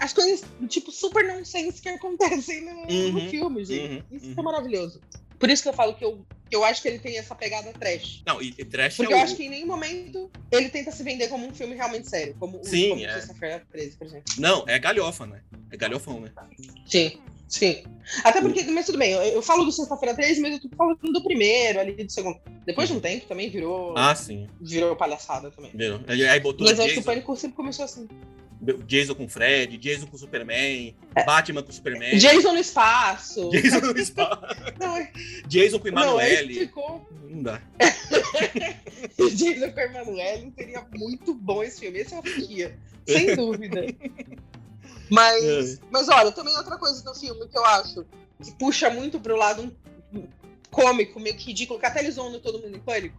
as 0.00 0.12
coisas 0.12 0.44
tipo 0.68 0.90
super 0.92 1.24
nonsense 1.26 1.80
que 1.80 1.88
acontecem 1.88 2.64
no, 2.64 2.86
no 2.86 3.18
Uhum, 3.18 3.30
filme, 3.30 3.64
gente. 3.64 3.92
uhum, 3.94 4.02
isso 4.16 4.26
uhum. 4.26 4.34
que 4.34 4.40
é 4.40 4.42
maravilhoso. 4.42 5.00
Por 5.38 5.48
isso 5.48 5.62
que 5.62 5.68
eu 5.68 5.72
falo 5.72 5.94
que 5.94 6.04
eu, 6.04 6.26
que 6.50 6.56
eu 6.56 6.64
acho 6.64 6.82
que 6.82 6.88
ele 6.88 6.98
tem 6.98 7.16
essa 7.16 7.32
pegada 7.34 7.72
trash. 7.72 8.22
Não, 8.26 8.42
e, 8.42 8.52
e 8.58 8.64
trash 8.64 8.96
Porque 8.96 9.12
é 9.12 9.16
eu 9.16 9.20
o... 9.20 9.22
acho 9.22 9.36
que 9.36 9.44
em 9.44 9.48
nenhum 9.50 9.68
momento 9.68 10.28
ele 10.50 10.68
tenta 10.68 10.90
se 10.90 11.02
vender 11.04 11.28
como 11.28 11.46
um 11.46 11.54
filme 11.54 11.76
realmente 11.76 12.08
sério. 12.08 12.34
Como 12.40 12.58
Sim, 12.64 12.90
como 12.90 13.04
é. 13.04 13.12
Sexta-feira 13.14 13.64
13, 13.70 13.96
por 13.96 14.06
exemplo. 14.08 14.34
Não, 14.38 14.64
é 14.66 14.78
galhofa, 14.80 15.26
né? 15.26 15.42
É 15.70 15.76
galhofão, 15.76 16.20
né? 16.20 16.32
Sim. 16.86 17.20
Sim. 17.46 17.82
Até 18.24 18.42
porque, 18.42 18.62
mas 18.64 18.84
tudo 18.84 18.98
bem, 18.98 19.12
eu, 19.12 19.22
eu 19.22 19.42
falo 19.42 19.64
do 19.64 19.72
Sexta-feira 19.72 20.14
13, 20.14 20.40
mas 20.40 20.52
eu 20.54 20.60
tô 20.60 20.68
falando 20.76 20.98
do 21.00 21.22
primeiro, 21.24 21.80
ali 21.80 21.92
do 22.04 22.10
segundo. 22.12 22.38
Depois 22.66 22.88
de 22.88 22.94
um 22.94 23.00
tempo 23.00 23.26
também 23.26 23.48
virou, 23.48 23.96
Ah, 23.96 24.14
sim. 24.14 24.46
virou 24.60 24.94
palhaçada 24.96 25.50
também. 25.50 25.70
Viu? 25.74 26.00
Aí 26.08 26.40
botou 26.40 26.66
Mas 26.66 26.78
eu 26.78 26.84
acho 26.84 26.94
que 26.94 27.00
o 27.00 27.04
Pânico 27.04 27.34
sempre 27.36 27.56
começou 27.56 27.84
assim. 27.86 28.06
Jason 28.86 29.14
com 29.14 29.28
Fred, 29.28 29.76
Jason 29.78 30.06
com 30.06 30.16
Superman, 30.18 30.94
Batman 31.26 31.62
com 31.62 31.72
Superman, 31.72 32.18
Jason 32.18 32.52
no 32.52 32.58
espaço. 32.58 33.48
Jason 33.50 33.80
no 33.80 33.98
espaço, 33.98 34.42
Não, 34.78 34.96
é- 34.96 35.12
Jason 35.46 35.78
com 35.78 35.88
não, 35.90 36.02
Emanuele. 36.02 36.54
ficou. 36.54 37.08
Não 37.28 37.42
dá. 37.42 37.62
Jason 39.34 39.70
com 39.72 39.80
Emanuele 39.80 40.52
seria 40.56 40.86
muito 40.94 41.34
bom 41.34 41.62
esse 41.62 41.80
filme. 41.80 41.98
Esse 41.98 42.14
eu 42.14 42.20
assistia, 42.20 42.78
sem 43.06 43.34
dúvida. 43.36 43.86
Mas, 45.10 45.80
mas 45.90 46.08
olha, 46.08 46.30
também 46.32 46.56
outra 46.56 46.76
coisa 46.76 47.02
do 47.02 47.14
filme 47.14 47.48
que 47.48 47.56
eu 47.56 47.64
acho 47.64 48.04
que 48.42 48.52
puxa 48.58 48.90
muito 48.90 49.18
pro 49.18 49.36
lado 49.36 49.62
um- 49.62 50.18
um 50.18 50.28
cômico, 50.70 51.18
meio 51.18 51.36
que 51.36 51.46
ridículo, 51.46 51.80
que 51.80 51.86
até 51.86 52.00
eles 52.00 52.16
vão 52.16 52.30
no 52.30 52.38
Todo 52.40 52.60
Mundo 52.60 52.76
em 52.76 52.80
Pânico, 52.80 53.16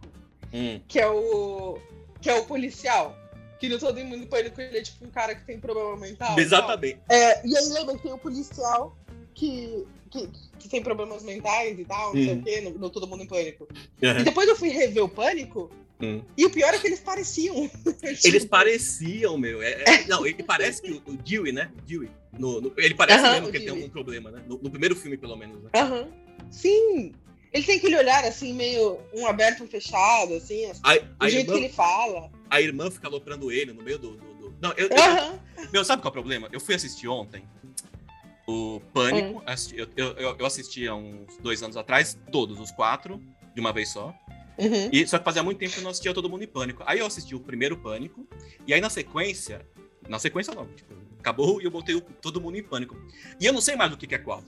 Hum. 0.52 0.80
que 0.88 0.98
é 1.00 1.06
o, 1.08 1.78
que 2.20 2.30
é 2.30 2.34
o 2.34 2.44
policial. 2.44 3.16
Que 3.60 3.68
no 3.68 3.78
Todo 3.78 4.02
Mundo 4.04 4.24
em 4.24 4.26
Pânico 4.26 4.60
ele 4.60 4.78
é 4.78 4.82
tipo 4.82 5.04
um 5.04 5.10
cara 5.10 5.34
que 5.34 5.44
tem 5.44 5.60
problema 5.60 5.96
mental. 5.98 6.38
Exatamente. 6.38 6.98
É, 7.10 7.46
e 7.46 7.56
aí 7.56 7.68
lembra 7.68 7.94
que 7.96 8.02
tem 8.02 8.12
o 8.12 8.18
policial 8.18 8.96
que, 9.34 9.84
que, 10.10 10.28
que 10.58 10.68
tem 10.68 10.82
problemas 10.82 11.22
mentais 11.22 11.78
e 11.78 11.84
tal, 11.84 12.14
não 12.14 12.22
sei 12.24 12.34
Hum. 12.34 12.38
o 12.40 12.42
quê, 12.42 12.60
no, 12.62 12.70
no 12.78 12.90
Todo 12.90 13.06
Mundo 13.06 13.22
em 13.22 13.26
Pânico. 13.26 13.68
E 14.00 14.06
Aham. 14.06 14.22
depois 14.24 14.48
eu 14.48 14.56
fui 14.56 14.70
rever 14.70 15.04
o 15.04 15.08
Pânico, 15.08 15.70
Hum. 16.02 16.22
e 16.34 16.46
o 16.46 16.50
pior 16.50 16.72
é 16.72 16.78
que 16.78 16.86
eles 16.86 17.00
pareciam. 17.00 17.70
Eles 18.24 18.46
pareciam, 18.46 19.36
meu. 19.36 19.60
É- 19.62 19.84
é- 19.86 20.06
não, 20.06 20.24
ele 20.26 20.42
parece 20.42 20.80
que 20.80 20.90
o, 20.92 21.02
o 21.06 21.16
Dewey, 21.18 21.52
né? 21.52 21.70
Dewey. 21.86 22.08
No, 22.38 22.58
no- 22.58 22.72
ele 22.78 22.94
parece 22.94 23.22
mesmo 23.22 23.50
que 23.50 23.58
ele 23.58 23.64
tem 23.66 23.74
algum 23.74 23.88
problema, 23.90 24.30
né? 24.30 24.42
No, 24.48 24.56
no 24.62 24.70
primeiro 24.70 24.96
filme, 24.96 25.18
pelo 25.18 25.36
menos, 25.36 25.62
né? 25.62 25.68
Aham. 25.74 26.08
Sim. 26.50 27.12
Ele 27.52 27.64
tem 27.66 27.76
aquele 27.76 27.96
olhar 27.98 28.24
assim, 28.24 28.54
meio 28.54 28.98
um 29.14 29.26
aberto, 29.26 29.62
um 29.62 29.66
fechado, 29.68 30.32
assim, 30.34 30.64
assim, 30.70 30.80
A, 30.82 30.94
o 30.94 30.98
a, 31.20 31.28
jeito 31.28 31.48
irmã, 31.50 31.52
que 31.58 31.64
ele 31.66 31.68
fala. 31.74 32.30
A 32.50 32.60
irmã 32.60 32.90
fica 32.90 33.06
aloprando 33.06 33.50
ele 33.52 33.72
no 33.72 33.82
meio 33.82 33.98
do. 33.98 34.16
do- 34.16 34.34
do- 34.34 34.54
Não, 34.60 34.72
eu, 34.76 34.88
eu-. 34.88 35.68
Meu, 35.72 35.84
sabe 35.84 36.02
qual 36.02 36.08
é 36.08 36.10
o 36.10 36.12
problema? 36.12 36.48
Eu 36.52 36.60
fui 36.60 36.74
assistir 36.74 37.08
ontem 37.08 37.44
o 38.46 38.80
Pânico. 38.92 39.42
assisti- 39.46 39.78
eu, 39.78 39.88
eu, 39.96 40.36
eu- 40.38 40.46
assisti 40.46 40.86
há 40.88 40.94
uns 40.94 41.36
dois 41.38 41.62
anos 41.62 41.76
atrás, 41.76 42.18
todos, 42.32 42.58
os 42.58 42.70
quatro, 42.70 43.22
de 43.54 43.60
uma 43.60 43.72
vez 43.72 43.90
só. 43.90 44.12
Uhum. 44.58 44.90
E, 44.92 45.06
só 45.06 45.18
que 45.18 45.24
fazia 45.24 45.42
muito 45.42 45.58
tempo 45.58 45.72
que 45.72 45.78
eu 45.78 45.84
não 45.84 45.90
assistia 45.90 46.12
Todo 46.12 46.28
Mundo 46.28 46.42
em 46.44 46.48
Pânico. 46.48 46.82
Aí 46.86 46.98
eu 46.98 47.06
assisti 47.06 47.34
o 47.34 47.40
primeiro 47.40 47.76
Pânico, 47.76 48.26
e 48.66 48.74
aí 48.74 48.80
na 48.80 48.90
sequência. 48.90 49.66
Na 50.08 50.18
sequência 50.18 50.54
não, 50.54 50.66
tipo, 50.66 50.92
acabou 51.18 51.60
e 51.60 51.64
eu 51.64 51.70
botei 51.70 51.94
o 51.94 52.00
Todo 52.00 52.40
Mundo 52.40 52.56
em 52.58 52.62
Pânico. 52.62 52.96
E 53.38 53.46
eu 53.46 53.52
não 53.52 53.60
sei 53.60 53.76
mais 53.76 53.90
do 53.90 53.96
que, 53.96 54.06
que 54.06 54.14
é 54.14 54.18
qual. 54.18 54.42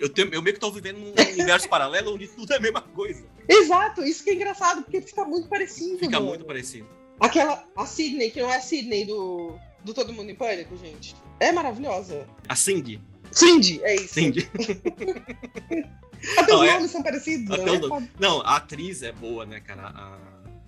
Eu, 0.00 0.08
tenho, 0.08 0.32
eu 0.34 0.42
meio 0.42 0.54
que 0.54 0.60
tô 0.60 0.70
vivendo 0.72 0.98
num 0.98 1.12
universo 1.34 1.68
paralelo 1.68 2.14
onde 2.14 2.26
tudo 2.26 2.52
é 2.52 2.56
a 2.56 2.60
mesma 2.60 2.80
coisa. 2.80 3.24
Exato, 3.48 4.02
isso 4.02 4.24
que 4.24 4.30
é 4.30 4.34
engraçado, 4.34 4.82
porque 4.82 5.00
fica 5.02 5.24
muito 5.24 5.48
parecido. 5.48 5.98
Fica 5.98 6.18
mano. 6.18 6.26
muito 6.28 6.44
parecido. 6.44 6.88
Aquela, 7.22 7.64
a 7.76 7.86
Sidney, 7.86 8.30
que 8.30 8.40
não 8.42 8.50
é 8.50 8.56
a 8.56 8.60
Sidney 8.60 9.04
do, 9.04 9.56
do 9.84 9.94
Todo 9.94 10.12
Mundo 10.12 10.30
em 10.30 10.34
Pânico, 10.34 10.76
gente. 10.76 11.14
É 11.40 11.52
maravilhosa. 11.52 12.26
A 12.48 12.54
Cindy. 12.56 13.00
Cindy, 13.30 13.80
é 13.82 13.94
isso. 13.94 14.14
Cindy. 14.14 14.48
Até 16.38 16.52
Não, 16.52 16.60
os 16.60 16.68
é- 16.68 16.72
nomes 16.74 16.90
são 16.90 17.02
parecidos, 17.02 17.50
até 17.50 17.64
não 17.64 17.74
é? 17.74 17.80
foda. 17.88 18.08
Não, 18.18 18.40
a 18.42 18.56
atriz 18.56 19.02
é 19.02 19.10
boa, 19.12 19.44
né, 19.44 19.60
cara? 19.60 19.88
A- 19.88 20.18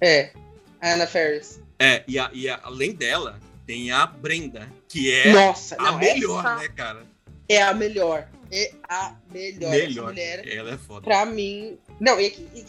É, 0.01 0.33
a 0.81 0.95
Anna 0.95 1.07
Ferris. 1.07 1.61
É, 1.79 2.03
e, 2.09 2.19
a- 2.19 2.31
e 2.33 2.49
a- 2.49 2.61
além 2.65 2.93
dela, 2.93 3.39
tem 3.67 3.91
a 3.93 4.05
Brenda, 4.07 4.69
que 4.89 5.13
é 5.13 5.33
Nossa, 5.33 5.77
a 5.79 5.93
não, 5.93 5.99
melhor, 5.99 6.41
essa 6.45 6.57
né, 6.57 6.69
cara? 6.69 7.07
é 7.49 7.63
a 7.63 7.73
melhor. 7.73 8.29
É 8.51 8.73
a 8.89 9.15
melhor. 9.33 9.71
Melhor. 9.71 10.07
mulher, 10.09 10.47
Ela 10.49 10.75
é 10.75 10.79
foda. 10.79 11.03
pra 11.03 11.25
mim... 11.25 11.79
Não, 12.01 12.17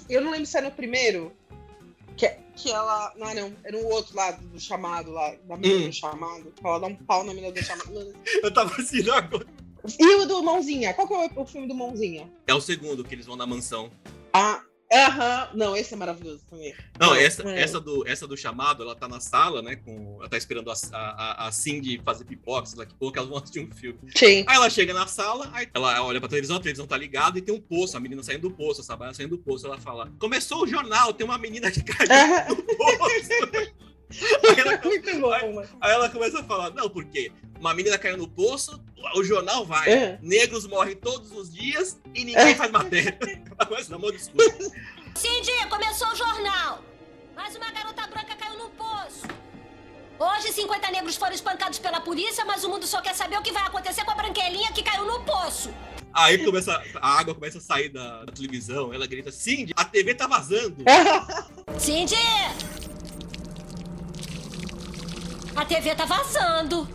eu 0.09 0.21
não 0.21 0.31
lembro 0.31 0.45
se 0.45 0.57
é 0.57 0.61
no 0.61 0.71
primeiro, 0.71 1.31
que, 2.17 2.27
que 2.55 2.71
ela... 2.71 3.13
Não, 3.17 3.33
não, 3.33 3.53
era 3.63 3.77
um 3.77 3.85
outro 3.85 4.15
lá 4.15 4.31
do 4.31 4.59
chamado, 4.59 5.11
lá, 5.11 5.33
da 5.45 5.57
menina 5.57 5.85
Hum. 5.85 5.89
do 5.89 5.93
chamado. 5.93 6.53
Ela 6.63 6.79
dá 6.79 6.87
um 6.87 6.95
pau 6.95 7.23
na 7.23 7.33
menina 7.33 7.51
do 7.53 7.63
chamado. 7.63 8.13
Eu 8.43 8.53
tava 8.53 8.73
assim 8.81 9.07
agora. 9.09 9.45
E 9.99 10.15
o 10.15 10.25
do 10.25 10.41
Mãozinha? 10.43 10.93
Qual 10.93 11.07
que 11.07 11.13
é 11.13 11.17
o, 11.35 11.41
o 11.41 11.45
filme 11.45 11.67
do 11.67 11.75
Mãozinha? 11.75 12.31
É 12.47 12.53
o 12.53 12.61
segundo 12.61 13.03
que 13.03 13.13
eles 13.13 13.25
vão 13.25 13.35
na 13.35 13.45
mansão. 13.45 13.91
Ah, 14.33 14.61
aham. 14.91 15.49
Não, 15.53 15.75
esse 15.75 15.93
é 15.93 15.97
maravilhoso 15.97 16.41
também. 16.49 16.73
Não, 16.99 17.09
Não, 17.09 17.15
essa, 17.15 17.47
é. 17.49 17.61
essa, 17.61 17.79
do, 17.79 18.07
essa 18.07 18.27
do 18.27 18.37
chamado, 18.37 18.83
ela 18.83 18.95
tá 18.95 19.07
na 19.07 19.19
sala, 19.19 19.61
né? 19.61 19.75
Com, 19.75 20.17
ela 20.19 20.29
tá 20.29 20.37
esperando 20.37 20.71
a, 20.71 20.75
a, 20.93 21.47
a 21.47 21.51
Cindy 21.51 22.01
fazer 22.03 22.25
pipoca, 22.25 22.65
sei 22.65 22.79
lá 22.79 22.85
que 22.85 22.93
pouco, 22.93 23.17
elas 23.17 23.29
vão 23.29 23.37
assistir 23.37 23.59
um 23.59 23.71
filme. 23.71 23.99
Sim. 24.15 24.45
Aí 24.47 24.55
ela 24.55 24.69
chega 24.69 24.93
na 24.93 25.07
sala, 25.07 25.49
aí 25.53 25.67
ela 25.73 26.03
olha 26.03 26.19
pra 26.19 26.29
televisão, 26.29 26.57
a 26.57 26.59
televisão 26.59 26.87
tá 26.87 26.97
ligada 26.97 27.37
e 27.37 27.41
tem 27.41 27.53
um 27.53 27.61
poço, 27.61 27.97
a 27.97 27.99
menina 27.99 28.21
saindo 28.23 28.49
do 28.49 28.51
poço, 28.51 28.81
a 28.81 28.83
Sabana 28.83 29.13
saindo 29.13 29.37
do 29.37 29.43
poço. 29.43 29.65
Ela 29.65 29.77
fala: 29.77 30.11
Começou 30.19 30.63
o 30.63 30.67
jornal, 30.67 31.13
tem 31.13 31.25
uma 31.25 31.37
menina 31.37 31.71
que 31.71 31.83
caiu 31.83 32.55
no 32.55 32.63
poço. 32.63 33.75
aí, 34.11 34.59
ela, 34.59 34.81
Muito 34.83 35.19
bom, 35.19 35.53
mano. 35.53 35.69
aí 35.81 35.91
ela 35.91 36.09
começa 36.09 36.39
a 36.39 36.43
falar: 36.43 36.71
Não, 36.71 36.89
porque 36.89 37.31
uma 37.59 37.73
menina 37.73 37.97
caiu 37.97 38.17
no 38.17 38.27
poço, 38.27 38.81
o 39.15 39.23
jornal 39.23 39.65
vai. 39.65 39.91
É. 39.91 40.19
Negros 40.21 40.67
morrem 40.67 40.95
todos 40.95 41.31
os 41.31 41.53
dias 41.53 41.99
e 42.13 42.25
ninguém 42.25 42.55
faz 42.55 42.71
matéria. 42.71 43.17
Ela 43.57 43.65
começa 43.67 43.87
a 43.87 43.89
dar 43.91 43.97
um 43.97 44.01
monte 44.01 44.17
de 44.17 44.17
discurso. 44.17 44.71
Cindy, 45.15 45.51
começou 45.69 46.07
o 46.09 46.15
jornal. 46.15 46.83
Mais 47.35 47.55
uma 47.55 47.71
garota 47.71 48.07
branca 48.07 48.35
caiu 48.35 48.57
no 48.57 48.69
poço. 48.71 49.27
Hoje, 50.17 50.51
50 50.53 50.91
negros 50.91 51.15
foram 51.17 51.33
espancados 51.33 51.79
pela 51.79 51.99
polícia, 51.99 52.45
mas 52.45 52.63
o 52.63 52.69
mundo 52.69 52.87
só 52.87 53.01
quer 53.01 53.13
saber 53.13 53.37
o 53.37 53.41
que 53.41 53.51
vai 53.51 53.63
acontecer 53.63 54.03
com 54.05 54.11
a 54.11 54.15
branquelinha 54.15 54.71
que 54.71 54.81
caiu 54.81 55.05
no 55.05 55.21
poço. 55.23 55.73
Aí 56.13 56.37
começa, 56.45 56.81
a 56.95 57.19
água 57.19 57.35
começa 57.35 57.57
a 57.57 57.61
sair 57.61 57.89
da, 57.89 58.23
da 58.23 58.31
televisão, 58.31 58.93
ela 58.93 59.05
grita: 59.05 59.31
Cindy, 59.31 59.73
a 59.75 59.83
TV 59.83 60.15
tá 60.15 60.27
vazando. 60.27 60.77
Cindy! 61.77 62.15
A 65.55 65.65
TV 65.65 65.95
tá 65.95 66.05
vazando. 66.05 66.85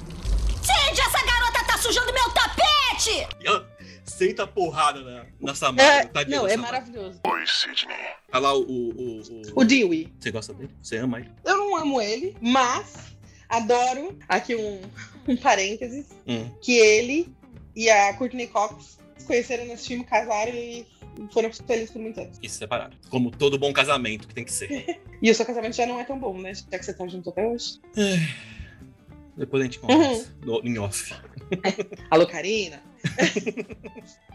Cindy, 0.62 1.00
essa 1.00 1.24
garota 1.24 1.64
tá 1.64 1.78
sujando 1.78 2.12
meu 2.12 2.30
tapete! 2.30 3.26
Ela 3.42 3.66
senta 4.04 4.42
a 4.42 4.46
porrada 4.46 5.00
na, 5.00 5.26
na 5.40 5.54
Samara. 5.54 5.82
É, 5.82 6.04
tadinha 6.06 6.36
não, 6.38 6.44
da 6.46 6.52
é 6.52 6.56
Samara. 6.56 6.72
maravilhoso. 6.72 7.20
Oi, 7.26 7.46
Sidney. 7.46 7.96
Olha 8.32 8.40
lá 8.42 8.54
o, 8.54 8.60
o, 8.60 8.64
o, 8.64 9.20
o- 9.20 9.42
O 9.56 9.64
Dewey. 9.64 10.12
Você 10.20 10.30
gosta 10.30 10.52
dele? 10.52 10.70
Você 10.82 10.98
ama 10.98 11.20
ele? 11.20 11.30
Eu 11.44 11.56
não 11.56 11.76
amo 11.76 12.00
ele, 12.00 12.36
mas 12.40 12.92
adoro, 13.48 14.18
aqui 14.28 14.54
um, 14.54 14.80
um 15.26 15.36
parênteses, 15.36 16.06
Hum. 16.26 16.50
que 16.60 16.76
ele 16.76 17.34
e 17.74 17.88
a 17.88 18.12
Courtney 18.14 18.46
Cox 18.46 18.98
se 19.16 19.26
conheceram 19.26 19.64
nesse 19.64 19.88
filme, 19.88 20.04
casaram 20.04 20.52
e 20.54 20.86
foram 21.32 21.52
felizes 21.52 21.90
por 21.90 22.00
muitos 22.00 22.22
anos. 22.22 22.38
E 22.42 22.48
se 22.48 22.56
separaram. 22.58 22.96
Como 23.08 23.30
todo 23.30 23.58
bom 23.58 23.72
casamento 23.72 24.26
que 24.28 24.34
tem 24.34 24.44
que 24.44 24.52
ser. 24.52 25.00
E 25.22 25.30
o 25.30 25.34
seu 25.34 25.44
casamento 25.44 25.76
já 25.76 25.84
não 25.84 26.00
é 26.00 26.04
tão 26.04 26.18
bom, 26.18 26.38
né? 26.40 26.54
Já 26.54 26.78
que 26.78 26.82
você 26.82 26.94
tá 26.94 27.06
junto 27.06 27.28
até 27.28 27.46
hoje. 27.46 27.78
Depois 29.36 29.60
a 29.60 29.64
gente 29.64 29.78
conversa. 29.78 30.34
No, 30.44 30.60
em 30.64 30.78
off. 30.78 31.14
Alô, 32.10 32.26
Karina? 32.26 32.82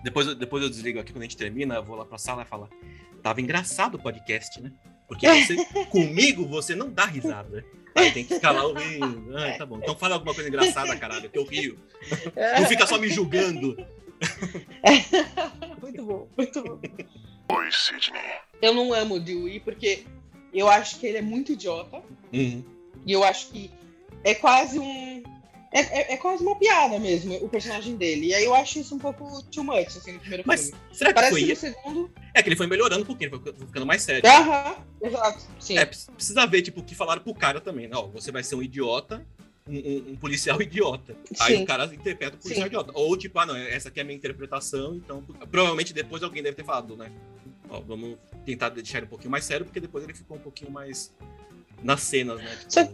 Depois, 0.04 0.28
eu- 0.28 0.36
depois 0.36 0.64
eu 0.64 0.70
desligo 0.70 1.00
aqui 1.00 1.12
quando 1.12 1.22
a 1.24 1.26
gente 1.26 1.38
termina, 1.38 1.76
eu 1.76 1.84
vou 1.84 1.96
lá 1.96 2.06
pra 2.06 2.18
sala 2.20 2.44
e 2.44 2.46
falar. 2.46 2.70
Tava 3.24 3.42
engraçado 3.42 3.96
o 3.96 4.00
podcast, 4.00 4.62
né? 4.62 4.72
Porque 5.08 5.28
você, 5.28 5.56
comigo, 5.90 6.46
você 6.48 6.76
não 6.76 6.92
dá 6.92 7.06
risada. 7.06 7.66
Aí 7.96 8.12
tem 8.12 8.24
que 8.26 8.36
ficar 8.36 8.52
lá 8.52 8.64
ouvindo. 8.66 9.36
Ah, 9.38 9.58
tá 9.58 9.66
bom. 9.66 9.78
Então 9.78 9.96
fala 9.96 10.16
alguma 10.16 10.34
coisa 10.36 10.50
engraçada, 10.50 10.96
caralho, 10.98 11.30
que 11.30 11.38
eu 11.40 11.46
rio. 11.46 11.80
Não 12.60 12.68
fica 12.68 12.86
só 12.86 12.98
me 13.00 13.10
julgando. 13.10 13.76
muito 15.82 16.04
bom, 16.04 16.28
muito 16.38 16.64
bom. 16.64 16.80
Oi, 17.56 17.72
Sidney. 17.72 18.22
Eu 18.62 18.74
não 18.74 18.94
amo 18.94 19.16
o 19.16 19.20
Dewey 19.20 19.60
porque 19.60 20.06
eu 20.54 20.68
acho 20.70 21.00
que 21.00 21.08
ele 21.08 21.18
é 21.18 21.22
muito 21.22 21.52
idiota. 21.52 22.02
Uhum. 22.34 22.64
E 23.06 23.12
eu 23.12 23.24
acho 23.24 23.50
que 23.50 23.72
é 24.24 24.34
quase 24.34 24.80
um. 24.80 25.24
É, 25.72 25.80
é, 25.82 26.14
é 26.14 26.18
quase 26.18 26.42
uma 26.42 26.56
piada 26.58 26.98
mesmo, 26.98 27.36
o 27.44 27.50
personagem 27.50 27.98
dele. 27.98 28.28
E 28.28 28.34
aí 28.34 28.46
eu 28.46 28.56
acho 28.56 28.80
isso 28.80 28.96
um 28.96 29.00
pouco 29.00 29.44
too 29.52 29.62
much, 29.64 29.88
assim, 29.98 30.14
no 30.14 30.20
primeiro 30.20 30.44
Mas 30.46 30.68
filme. 30.70 30.80
será 30.94 31.10
que 31.10 31.16
Parece 31.16 31.32
foi 31.34 31.42
que 31.44 31.50
no 31.50 31.56
segundo. 31.56 32.12
É 32.34 32.42
que 32.42 32.48
ele 32.50 32.56
foi 32.56 32.66
melhorando 32.68 33.06
porque 33.06 33.26
ele 33.26 33.38
foi 33.38 33.54
ficando 33.54 33.86
mais 33.86 34.02
sério. 34.02 34.28
Aham, 34.30 34.78
exato. 35.02 35.44
Sim. 35.60 35.78
É, 35.78 35.86
pre- 35.86 35.98
precisa 36.16 36.46
ver, 36.48 36.62
tipo, 36.62 36.80
o 36.80 36.84
que 36.84 36.96
falaram 36.96 37.22
pro 37.22 37.34
cara 37.34 37.60
também, 37.60 37.90
né? 37.90 37.96
Ó, 37.98 38.08
você 38.08 38.32
vai 38.32 38.42
ser 38.42 38.56
um 38.56 38.64
idiota, 38.64 39.26
um, 39.68 40.12
um- 40.12 40.16
policial 40.16 40.62
idiota. 40.62 41.16
Aí 41.40 41.58
Sim. 41.58 41.64
o 41.64 41.66
cara 41.66 41.86
interpreta 41.86 42.36
o 42.36 42.40
policial 42.40 42.64
Sim. 42.64 42.68
idiota. 42.68 42.92
Ou, 42.94 43.18
tipo, 43.18 43.38
ah, 43.40 43.46
não, 43.46 43.56
essa 43.56 43.90
aqui 43.90 44.00
é 44.00 44.04
a 44.04 44.06
minha 44.06 44.18
interpretação, 44.18 44.96
então. 44.96 45.22
Provavelmente 45.50 45.94
depois 45.94 46.24
alguém 46.24 46.44
deve 46.44 46.56
ter 46.56 46.64
falado, 46.66 46.96
né? 46.96 47.12
Ó, 47.70 47.80
vamos 47.82 48.18
tentar 48.46 48.70
deixar 48.70 49.00
ele 49.00 49.08
um 49.08 49.10
pouquinho 49.10 49.32
mais 49.32 49.44
sério, 49.46 49.66
porque 49.66 49.80
depois 49.80 50.04
ele 50.04 50.14
ficou 50.14 50.38
um 50.38 50.40
pouquinho 50.40 50.72
mais 50.72 51.12
nas 51.84 52.02
cenas, 52.02 52.38
né? 52.42 52.56
Tipo, 52.58 52.72
Só- 52.72 52.92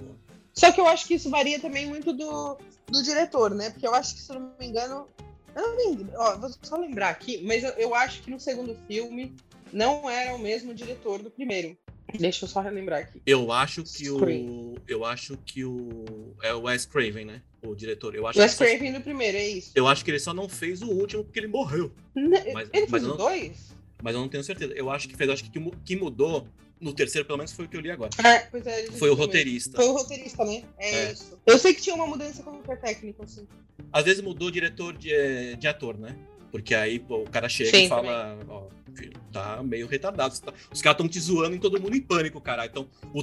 Só 0.53 0.71
que 0.71 0.79
eu 0.81 0.87
acho 0.87 1.05
que 1.07 1.15
isso 1.15 1.29
varia 1.29 1.59
também 1.59 1.85
muito 1.85 2.13
do, 2.13 2.57
do 2.87 3.03
diretor, 3.03 3.53
né? 3.53 3.69
Porque 3.69 3.85
eu 3.87 3.93
acho 3.93 4.15
que, 4.15 4.21
se 4.21 4.31
eu 4.31 4.39
não 4.39 4.53
me 4.59 4.65
engano. 4.67 5.07
Eu 5.53 5.61
não 5.63 5.75
me 5.75 5.83
engano, 6.01 6.11
ó, 6.15 6.37
vou 6.37 6.49
só 6.61 6.77
lembrar 6.77 7.09
aqui, 7.09 7.41
mas 7.43 7.61
eu, 7.61 7.71
eu 7.71 7.93
acho 7.93 8.21
que 8.21 8.31
no 8.31 8.39
segundo 8.39 8.73
filme 8.87 9.35
não 9.73 10.09
era 10.09 10.33
o 10.33 10.39
mesmo 10.39 10.73
diretor 10.73 11.21
do 11.21 11.29
primeiro. 11.29 11.77
Deixa 12.19 12.45
eu 12.45 12.49
só 12.49 12.61
relembrar 12.61 13.01
aqui. 13.01 13.21
Eu 13.25 13.51
acho 13.51 13.83
que 13.83 14.05
Scream. 14.05 14.45
o. 14.45 14.75
Eu 14.87 15.05
acho 15.05 15.37
que 15.45 15.63
o. 15.65 16.05
É 16.41 16.53
o 16.53 16.61
Wes 16.63 16.85
Craven, 16.85 17.25
né? 17.25 17.41
O 17.63 17.75
diretor. 17.75 18.15
Eu 18.15 18.25
acho 18.27 18.39
Wes 18.39 18.51
só- 18.53 18.63
Craven 18.65 18.91
no 18.91 19.01
primeiro, 19.01 19.37
é 19.37 19.47
isso. 19.47 19.71
Eu 19.75 19.87
acho 19.87 20.03
que 20.03 20.11
ele 20.11 20.19
só 20.19 20.33
não 20.33 20.49
fez 20.49 20.81
o 20.81 20.89
último 20.89 21.23
porque 21.23 21.39
ele 21.39 21.47
morreu. 21.47 21.91
Mas- 22.15 22.45
Ele 22.45 22.53
mas 22.53 22.89
fez 22.89 23.03
não- 23.03 23.17
dois? 23.17 23.71
Mas 24.03 24.15
eu 24.15 24.21
não 24.21 24.27
tenho 24.29 24.43
certeza. 24.43 24.73
Eu 24.73 24.89
acho 24.89 25.07
que 25.07 25.15
fez. 25.15 25.29
Acho 25.29 25.43
que 25.49 25.59
o 25.59 25.71
que 25.85 25.95
mudou 25.95 26.47
no 26.79 26.91
terceiro, 26.93 27.27
pelo 27.27 27.37
menos, 27.37 27.51
foi 27.51 27.65
o 27.65 27.69
que 27.69 27.77
eu 27.77 27.81
li 27.81 27.91
agora. 27.91 28.09
É, 28.25 28.47
é. 28.57 28.91
Foi 28.93 29.09
o 29.11 29.13
roteirista. 29.13 29.77
Foi 29.77 29.85
o 29.87 29.93
roteirista, 29.93 30.43
né? 30.43 30.63
É, 30.79 30.89
É. 31.05 31.11
isso. 31.11 31.39
Eu 31.45 31.59
sei 31.59 31.75
que 31.75 31.81
tinha 31.81 31.95
uma 31.95 32.07
mudança 32.07 32.41
como 32.41 32.63
técnico, 32.63 33.23
assim. 33.23 33.47
Às 33.93 34.03
vezes 34.05 34.23
mudou 34.23 34.47
o 34.47 34.51
diretor 34.51 34.97
de, 34.97 35.55
de 35.57 35.67
ator, 35.67 35.97
né? 35.99 36.15
Porque 36.51 36.75
aí 36.75 36.99
pô, 36.99 37.19
o 37.23 37.29
cara 37.29 37.47
chega 37.49 37.71
Sim, 37.71 37.85
e 37.85 37.89
fala, 37.89 38.37
ó, 38.49 38.67
filho, 38.93 39.13
tá 39.31 39.63
meio 39.63 39.87
retardado. 39.87 40.37
tá- 40.39 40.53
Os 40.71 40.81
caras 40.81 40.95
estão 40.95 41.07
te 41.07 41.19
zoando 41.19 41.55
em 41.55 41.59
todo 41.59 41.79
mundo 41.81 41.95
em 41.95 42.01
pânico, 42.01 42.41
cara. 42.41 42.65
Então, 42.65 42.87
o, 43.13 43.19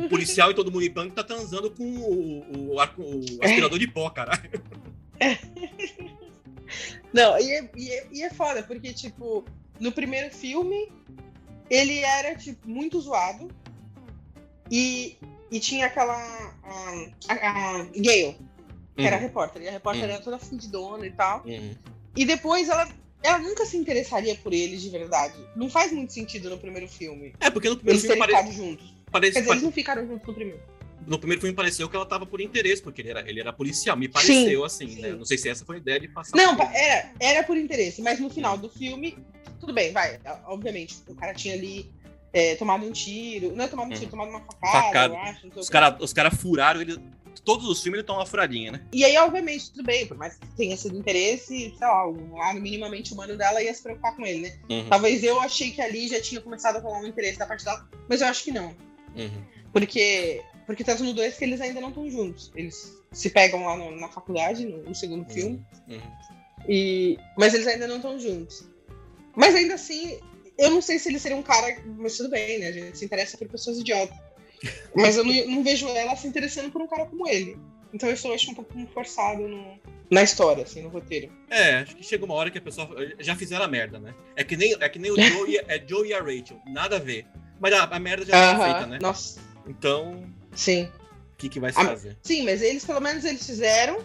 o- 0.00 0.04
o 0.04 0.08
policial 0.08 0.50
em 0.50 0.54
todo 0.54 0.72
mundo 0.72 0.84
em 0.84 0.90
pânico 0.90 1.14
tá 1.14 1.22
transando 1.22 1.70
com 1.70 1.84
o, 1.84 2.76
aspirador 3.42 3.78
de 3.78 3.88
pó, 3.88 4.08
cara. 4.10 4.32
Não, 7.12 7.38
e 7.38 7.52
é, 7.52 7.70
e, 7.76 7.90
é, 7.92 8.06
e 8.12 8.22
é 8.22 8.30
foda, 8.30 8.62
porque, 8.62 8.92
tipo, 8.92 9.44
no 9.80 9.92
primeiro 9.92 10.34
filme, 10.34 10.90
ele 11.70 11.98
era, 12.00 12.34
tipo, 12.34 12.68
muito 12.68 13.00
zoado. 13.00 13.48
E, 14.70 15.16
e 15.50 15.60
tinha 15.60 15.86
aquela. 15.86 16.14
A, 16.16 17.06
a, 17.28 17.34
a 17.34 17.84
Gale, 17.84 18.36
que 18.96 19.02
era 19.06 19.16
a 19.16 19.18
repórter. 19.18 19.62
E 19.62 19.68
a 19.68 19.72
repórter 19.72 20.04
Uhum. 20.04 20.10
era 20.10 20.20
toda 20.22 20.38
fudidona 20.38 21.06
e 21.06 21.12
tal. 21.12 21.44
Uhum. 21.46 21.74
E 22.16 22.24
depois 22.24 22.68
ela. 22.68 22.88
Ela 23.22 23.38
nunca 23.38 23.64
se 23.66 23.76
interessaria 23.76 24.36
por 24.36 24.52
ele 24.52 24.76
de 24.76 24.88
verdade. 24.88 25.34
Não 25.56 25.68
faz 25.68 25.90
muito 25.90 26.12
sentido 26.12 26.48
no 26.48 26.58
primeiro 26.58 26.86
filme. 26.86 27.34
É, 27.40 27.50
porque 27.50 27.68
no 27.68 27.76
primeiro 27.76 27.98
Eles 27.98 28.02
filme 28.02 28.16
terem 28.26 28.34
pare... 28.36 28.46
ficado 28.48 28.56
juntos. 28.56 28.94
parece- 29.10 29.32
Quer 29.32 29.40
dizer, 29.40 29.50
eles 29.52 29.62
não 29.64 29.72
ficaram 29.72 30.06
juntos 30.06 30.28
no 30.28 30.34
primeiro. 30.34 30.60
no 31.06 31.18
primeiro 31.18 31.40
filme 31.40 31.56
pareceu 31.56 31.88
que 31.88 31.96
ela 31.96 32.06
tava 32.06 32.24
por 32.24 32.40
interesse, 32.40 32.80
porque 32.82 33.00
ele 33.02 33.10
era, 33.10 33.28
ele 33.28 33.40
era 33.40 33.52
policial. 33.52 33.96
Me 33.96 34.08
pareceu 34.08 34.64
assim, 34.64 34.88
sim. 34.90 35.00
né? 35.00 35.08
Não 35.12 35.24
sei 35.24 35.38
se 35.38 35.48
essa 35.48 35.64
foi 35.64 35.76
a 35.76 35.78
ideia 35.80 35.98
de 35.98 36.08
passar. 36.08 36.36
Não, 36.36 36.54
por- 36.56 36.70
era, 36.72 37.10
era 37.18 37.42
por 37.42 37.56
interesse, 37.56 38.00
mas 38.00 38.20
no 38.20 38.30
final 38.30 38.56
do 38.56 38.68
filme, 38.68 39.18
tudo 39.58 39.72
bem, 39.72 39.90
vai. 39.92 40.20
Obviamente, 40.46 40.96
o 41.08 41.14
cara 41.14 41.34
tinha 41.34 41.54
ali 41.54 41.90
é, 42.32 42.54
tomado 42.54 42.84
um 42.86 42.92
tiro. 42.92 43.56
Não 43.56 43.64
é 43.64 43.66
tomado 43.68 43.86
um 43.88 43.90
tiro, 43.94 44.04
Uhum. 44.04 44.10
tomado 44.10 44.28
uma 44.28 44.40
facada, 44.40 44.82
Facada. 44.82 45.14
eu 45.14 45.20
acho. 45.20 45.48
Os 45.58 45.68
caras 45.68 46.12
cara 46.12 46.30
furaram 46.30 46.80
ele. 46.80 46.96
Todos 47.46 47.66
os 47.68 47.80
filmes 47.82 48.00
ele 48.00 48.06
toma 48.06 48.18
uma 48.18 48.26
furadinha, 48.26 48.72
né? 48.72 48.84
E 48.92 49.04
aí, 49.04 49.16
obviamente, 49.18 49.70
tudo 49.70 49.84
bem, 49.84 50.04
por 50.06 50.16
mais 50.18 50.36
que 50.36 50.46
tenha 50.56 50.76
sido 50.76 50.98
interesse, 50.98 51.72
sei 51.78 51.86
lá, 51.86 52.06
o 52.06 52.36
lado 52.36 52.60
minimamente 52.60 53.14
humano 53.14 53.36
dela 53.38 53.62
ia 53.62 53.72
se 53.72 53.82
preocupar 53.82 54.14
com 54.16 54.26
ele, 54.26 54.40
né? 54.40 54.58
Uhum, 54.68 54.88
Talvez 54.90 55.22
eu 55.24 55.40
achei 55.40 55.70
que 55.70 55.80
ali 55.80 56.08
já 56.08 56.20
tinha 56.20 56.40
começado 56.40 56.76
a 56.76 56.80
rolar 56.80 56.98
um 57.00 57.06
interesse 57.06 57.38
da 57.38 57.46
parte 57.46 57.64
dela, 57.64 57.88
mas 58.08 58.20
eu 58.20 58.26
acho 58.26 58.44
que 58.44 58.52
não. 58.52 58.74
uhum. 59.16 59.42
Porque, 59.72 60.42
porque 60.66 60.82
tanto 60.82 61.04
no 61.04 61.12
2 61.14 61.36
que 61.38 61.44
eles 61.44 61.60
ainda 61.60 61.80
não 61.80 61.90
estão 61.90 62.10
juntos. 62.10 62.50
Eles 62.56 62.94
se 63.12 63.30
pegam 63.30 63.64
lá 63.64 63.76
no- 63.76 63.94
na 64.00 64.08
faculdade, 64.08 64.64
no, 64.66 64.82
no 64.82 64.94
segundo 64.94 65.24
filme. 65.30 65.64
Uhum. 65.88 66.00
E, 66.68 67.18
mas 67.36 67.54
eles 67.54 67.66
ainda 67.66 67.86
não 67.86 67.96
estão 67.96 68.18
juntos. 68.18 68.66
Mas 69.36 69.54
ainda 69.54 69.74
assim, 69.74 70.18
eu 70.58 70.70
não 70.70 70.80
sei 70.80 70.98
se 70.98 71.08
ele 71.10 71.18
seria 71.18 71.36
um 71.36 71.42
cara. 71.42 71.76
Mas 71.98 72.16
tudo 72.16 72.30
bem, 72.30 72.58
né? 72.58 72.68
A 72.68 72.72
gente 72.72 72.96
se 72.98 73.04
interessa 73.04 73.36
por 73.36 73.46
pessoas 73.48 73.78
idiotas. 73.78 74.16
Mas 74.94 75.16
eu 75.16 75.24
não, 75.24 75.46
não 75.48 75.62
vejo 75.64 75.88
ela 75.88 76.16
se 76.16 76.26
interessando 76.26 76.70
por 76.70 76.80
um 76.82 76.86
cara 76.86 77.06
como 77.06 77.28
ele. 77.28 77.58
Então 77.92 78.08
eu 78.08 78.34
acho 78.34 78.50
um 78.50 78.54
pouco 78.54 78.72
forçado 78.92 79.46
no- 79.46 79.78
na 80.10 80.22
história, 80.22 80.62
assim, 80.62 80.82
no 80.82 80.88
roteiro. 80.88 81.30
É, 81.50 81.76
acho 81.78 81.96
que 81.96 82.04
chega 82.04 82.24
uma 82.24 82.34
hora 82.34 82.50
que 82.50 82.58
a 82.58 82.62
pessoa. 82.62 82.88
Já 83.18 83.34
fizeram 83.36 83.64
a 83.64 83.68
merda, 83.68 83.98
né? 83.98 84.14
É 84.34 84.44
que 84.44 84.56
nem, 84.56 84.74
é 84.78 84.88
que 84.88 84.98
nem 84.98 85.10
o 85.10 85.16
Joe 85.20 85.50
e, 85.50 85.58
é 85.58 85.84
Joe 85.86 86.08
e 86.08 86.14
a 86.14 86.20
Rachel. 86.20 86.60
Nada 86.66 86.96
a 86.96 86.98
ver. 87.00 87.26
Mas 87.60 87.72
a, 87.72 87.84
a 87.84 87.98
merda 87.98 88.24
já 88.24 88.32
foi 88.32 88.38
Aham, 88.64 88.64
feita, 88.74 88.86
né? 88.86 88.98
Nossa, 89.00 89.40
Então, 89.66 90.22
sim. 90.54 90.84
o 90.84 91.36
que, 91.38 91.48
que 91.48 91.58
vai 91.60 91.72
se 91.72 91.80
Ah, 91.80 91.86
fazer? 91.86 92.16
Sim, 92.22 92.44
mas 92.44 92.60
eles, 92.62 92.84
pelo 92.84 93.00
menos, 93.00 93.24
eles 93.24 93.46
fizeram, 93.46 93.98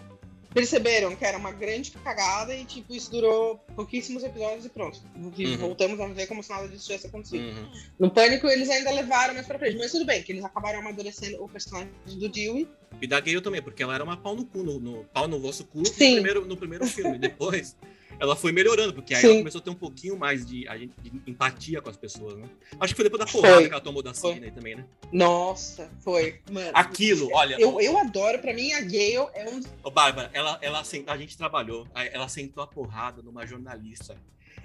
perceberam 0.54 1.16
que 1.16 1.24
era 1.26 1.38
uma 1.38 1.52
grande 1.52 1.92
cagada 1.92 2.54
e, 2.56 2.66
tipo, 2.66 2.94
isso 2.94 3.10
durou 3.12 3.58
pouquíssimos 3.76 4.24
episódios 4.24 4.66
e 4.66 4.70
pronto. 4.70 5.00
E 5.38 5.46
Uhum. 5.46 5.58
Voltamos 5.58 6.00
a 6.00 6.08
ver 6.08 6.28
como 6.28 6.44
se 6.44 6.50
nada 6.50 6.68
disso 6.68 6.86
tivesse 6.88 7.08
acontecido. 7.08 7.42
Uhum. 7.44 7.72
No 8.00 8.12
Pânico, 8.12 8.48
eles 8.48 8.70
ainda 8.70 8.92
levaram 8.92 9.34
mais 9.34 9.48
pra 9.48 9.58
frente. 9.58 9.78
Mas 9.78 9.92
tudo 9.92 10.06
bem, 10.06 10.22
que 10.24 10.32
eles 10.32 10.44
acabaram 10.44 10.80
amadurecendo 10.80 11.44
o 11.44 11.48
personagem 11.48 11.90
do 12.06 12.28
Dewey. 12.30 12.68
E 13.02 13.08
da 13.08 13.20
Gale 13.20 13.42
também, 13.42 13.62
porque 13.62 13.82
ela 13.82 13.96
era 13.96 14.04
uma 14.04 14.18
pau 14.18 14.36
no 14.36 14.46
cu, 14.46 14.64
no, 14.64 14.80
no- 14.80 15.04
pau 15.14 15.28
no 15.28 15.40
vosso 15.40 15.64
cu 15.66 15.80
no 15.82 15.90
primeiro, 15.92 16.46
no 16.46 16.58
primeiro 16.58 16.86
filme. 16.86 17.18
Depois, 17.20 17.76
ela 18.20 18.36
foi 18.36 18.52
melhorando, 18.52 18.94
porque 18.94 19.14
aí 19.16 19.22
Sim. 19.22 19.28
ela 19.28 19.38
começou 19.40 19.60
a 19.60 19.64
ter 19.64 19.70
um 19.70 19.76
pouquinho 19.76 20.18
mais 20.18 20.46
de, 20.46 20.62
gente- 20.78 20.94
de 21.02 21.22
empatia 21.32 21.82
com 21.82 21.90
as 21.90 21.98
pessoas, 21.98 22.36
né? 22.38 22.48
Acho 22.80 22.94
que 22.94 23.02
foi 23.02 23.04
depois 23.10 23.20
da 23.26 23.32
porrada 23.32 23.56
Foi. 23.56 23.68
que 23.68 23.72
ela 23.74 23.82
tomou 23.82 24.04
da 24.04 24.14
Foi. 24.14 24.34
Sidney 24.34 24.52
também, 24.52 24.76
né? 24.76 24.86
Nossa, 25.12 25.90
foi. 26.02 26.40
Mano, 26.52 26.72
Aquilo, 26.74 27.30
olha. 27.34 27.56
eu, 27.60 27.80
eu 27.82 27.98
adoro. 27.98 28.40
Pra 28.40 28.54
mim, 28.54 28.72
a 28.74 28.82
Gale 28.82 29.16
é 29.34 29.50
um... 29.50 29.62
Ô, 29.84 29.90
Bárbara, 29.92 30.30
ela, 30.34 30.58
ela, 30.62 30.84
sent- 30.84 31.08
a 31.10 31.18
gente 31.18 31.38
trabalhou, 31.38 31.88
aí 31.94 32.10
ela 32.14 32.28
sentou 32.28 32.64
a 32.64 32.68
porrada 32.68 33.22
numa 33.22 33.46
jornalista. 33.46 34.16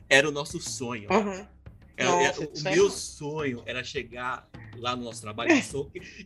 Era 0.09 0.29
o 0.29 0.33
nosso 0.33 0.61
sonho. 0.61 1.09
Aham. 1.11 1.47
Era- 1.97 2.11
Nossa, 2.11 2.43
era- 2.43 2.51
o 2.55 2.69
é 2.69 2.71
meu 2.77 2.91
sonho 2.91 3.63
era 3.67 3.83
chegar 3.83 4.49
lá 4.77 4.95
no 4.95 5.05
nosso 5.05 5.23
trabalho 5.23 5.51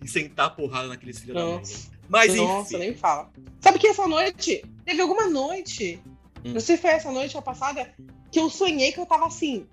e 0.02 0.08
sentar 0.08 0.46
a 0.46 0.50
porrada 0.50 0.88
naqueles 0.88 1.20
filhos 1.20 1.36
da 1.36 1.44
mãe. 1.46 1.56
né? 1.58 1.62
Mas 2.08 2.34
Nossa, 2.34 2.74
enfim. 2.74 2.78
nem 2.86 2.94
fala. 2.96 3.30
Sabe 3.60 3.78
que 3.78 3.86
essa 3.86 4.04
noite, 4.08 4.64
teve 4.84 5.00
alguma 5.00 5.28
noite, 5.28 6.02
Hum. 6.44 6.52
não 6.54 6.60
sei 6.60 6.76
se 6.76 6.82
foi 6.82 6.90
essa 6.90 7.10
noite 7.10 7.36
ou 7.36 7.42
passada, 7.42 7.92
que 8.30 8.40
eu 8.40 8.48
sonhei 8.48 8.92
que 8.92 9.00
eu 9.00 9.06
tava 9.06 9.26
assim, 9.26 9.66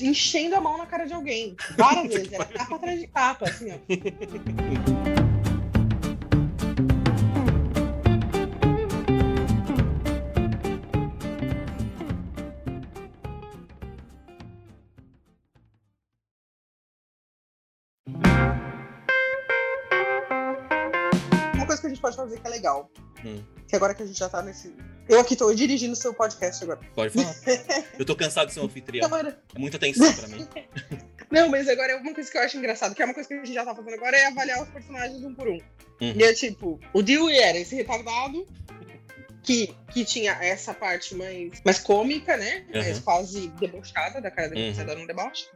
enchendo 0.00 0.56
a 0.56 0.60
mão 0.60 0.78
na 0.78 0.86
cara 0.86 1.06
de 1.06 1.12
alguém. 1.12 1.56
Várias 1.76 2.06
vezes. 2.12 2.32
Era 2.32 2.44
tapa 2.44 2.76
atrás 2.76 3.00
de 3.00 3.06
tapa, 3.08 3.48
assim, 3.48 3.72
ó. 3.72 3.78
Uma 21.54 21.66
coisa 21.66 21.80
que 21.80 21.86
a 21.86 21.90
gente 21.90 22.00
pode 22.00 22.16
fazer 22.16 22.40
que 22.40 22.46
é 22.46 22.50
legal. 22.50 22.90
Hum. 23.24 23.42
Que 23.66 23.76
agora 23.76 23.94
que 23.94 24.02
a 24.02 24.06
gente 24.06 24.18
já 24.18 24.28
tá 24.28 24.40
nesse. 24.42 24.74
Eu 25.08 25.20
aqui 25.20 25.34
tô 25.36 25.52
dirigindo 25.54 25.92
o 25.92 25.96
seu 25.96 26.12
podcast 26.12 26.62
agora. 26.64 26.80
Pode 26.94 27.12
falar. 27.14 27.34
Eu 27.98 28.04
tô 28.04 28.14
cansado 28.14 28.48
de 28.48 28.54
ser 28.54 28.60
um 28.60 28.64
anfitrião. 28.64 29.06
Agora, 29.06 29.38
É 29.54 29.58
muita 29.58 29.78
tensão 29.78 30.12
pra 30.12 30.28
mim. 30.28 30.46
Não, 31.30 31.48
mas 31.48 31.68
agora 31.68 31.92
é 31.92 31.96
uma 31.96 32.14
coisa 32.14 32.30
que 32.30 32.38
eu 32.38 32.42
acho 32.42 32.56
engraçado, 32.56 32.94
que 32.94 33.02
é 33.02 33.04
uma 33.04 33.12
coisa 33.14 33.28
que 33.28 33.34
a 33.34 33.38
gente 33.44 33.52
já 33.52 33.64
tá 33.64 33.74
fazendo 33.74 33.94
agora, 33.94 34.16
é 34.16 34.26
avaliar 34.26 34.62
os 34.62 34.68
personagens 34.70 35.22
um 35.24 35.34
por 35.34 35.46
um. 35.48 35.58
Uhum. 36.00 36.12
E 36.16 36.22
é 36.22 36.32
tipo, 36.32 36.80
o 36.94 37.02
Dewey 37.02 37.36
era 37.38 37.58
esse 37.58 37.74
retardado 37.74 38.46
que, 39.42 39.74
que 39.92 40.04
tinha 40.06 40.32
essa 40.40 40.72
parte 40.72 41.14
mais, 41.14 41.60
mais 41.64 41.78
cômica, 41.78 42.36
né? 42.36 42.64
Mais 42.72 42.96
Uhum. 42.98 43.02
quase 43.02 43.48
debochada 43.48 44.20
da 44.22 44.30
cara 44.30 44.48
dele, 44.48 44.68
Uhum. 44.68 44.74
você 44.74 44.84
dando 44.84 45.02
um 45.02 45.06
deboche. 45.06 45.46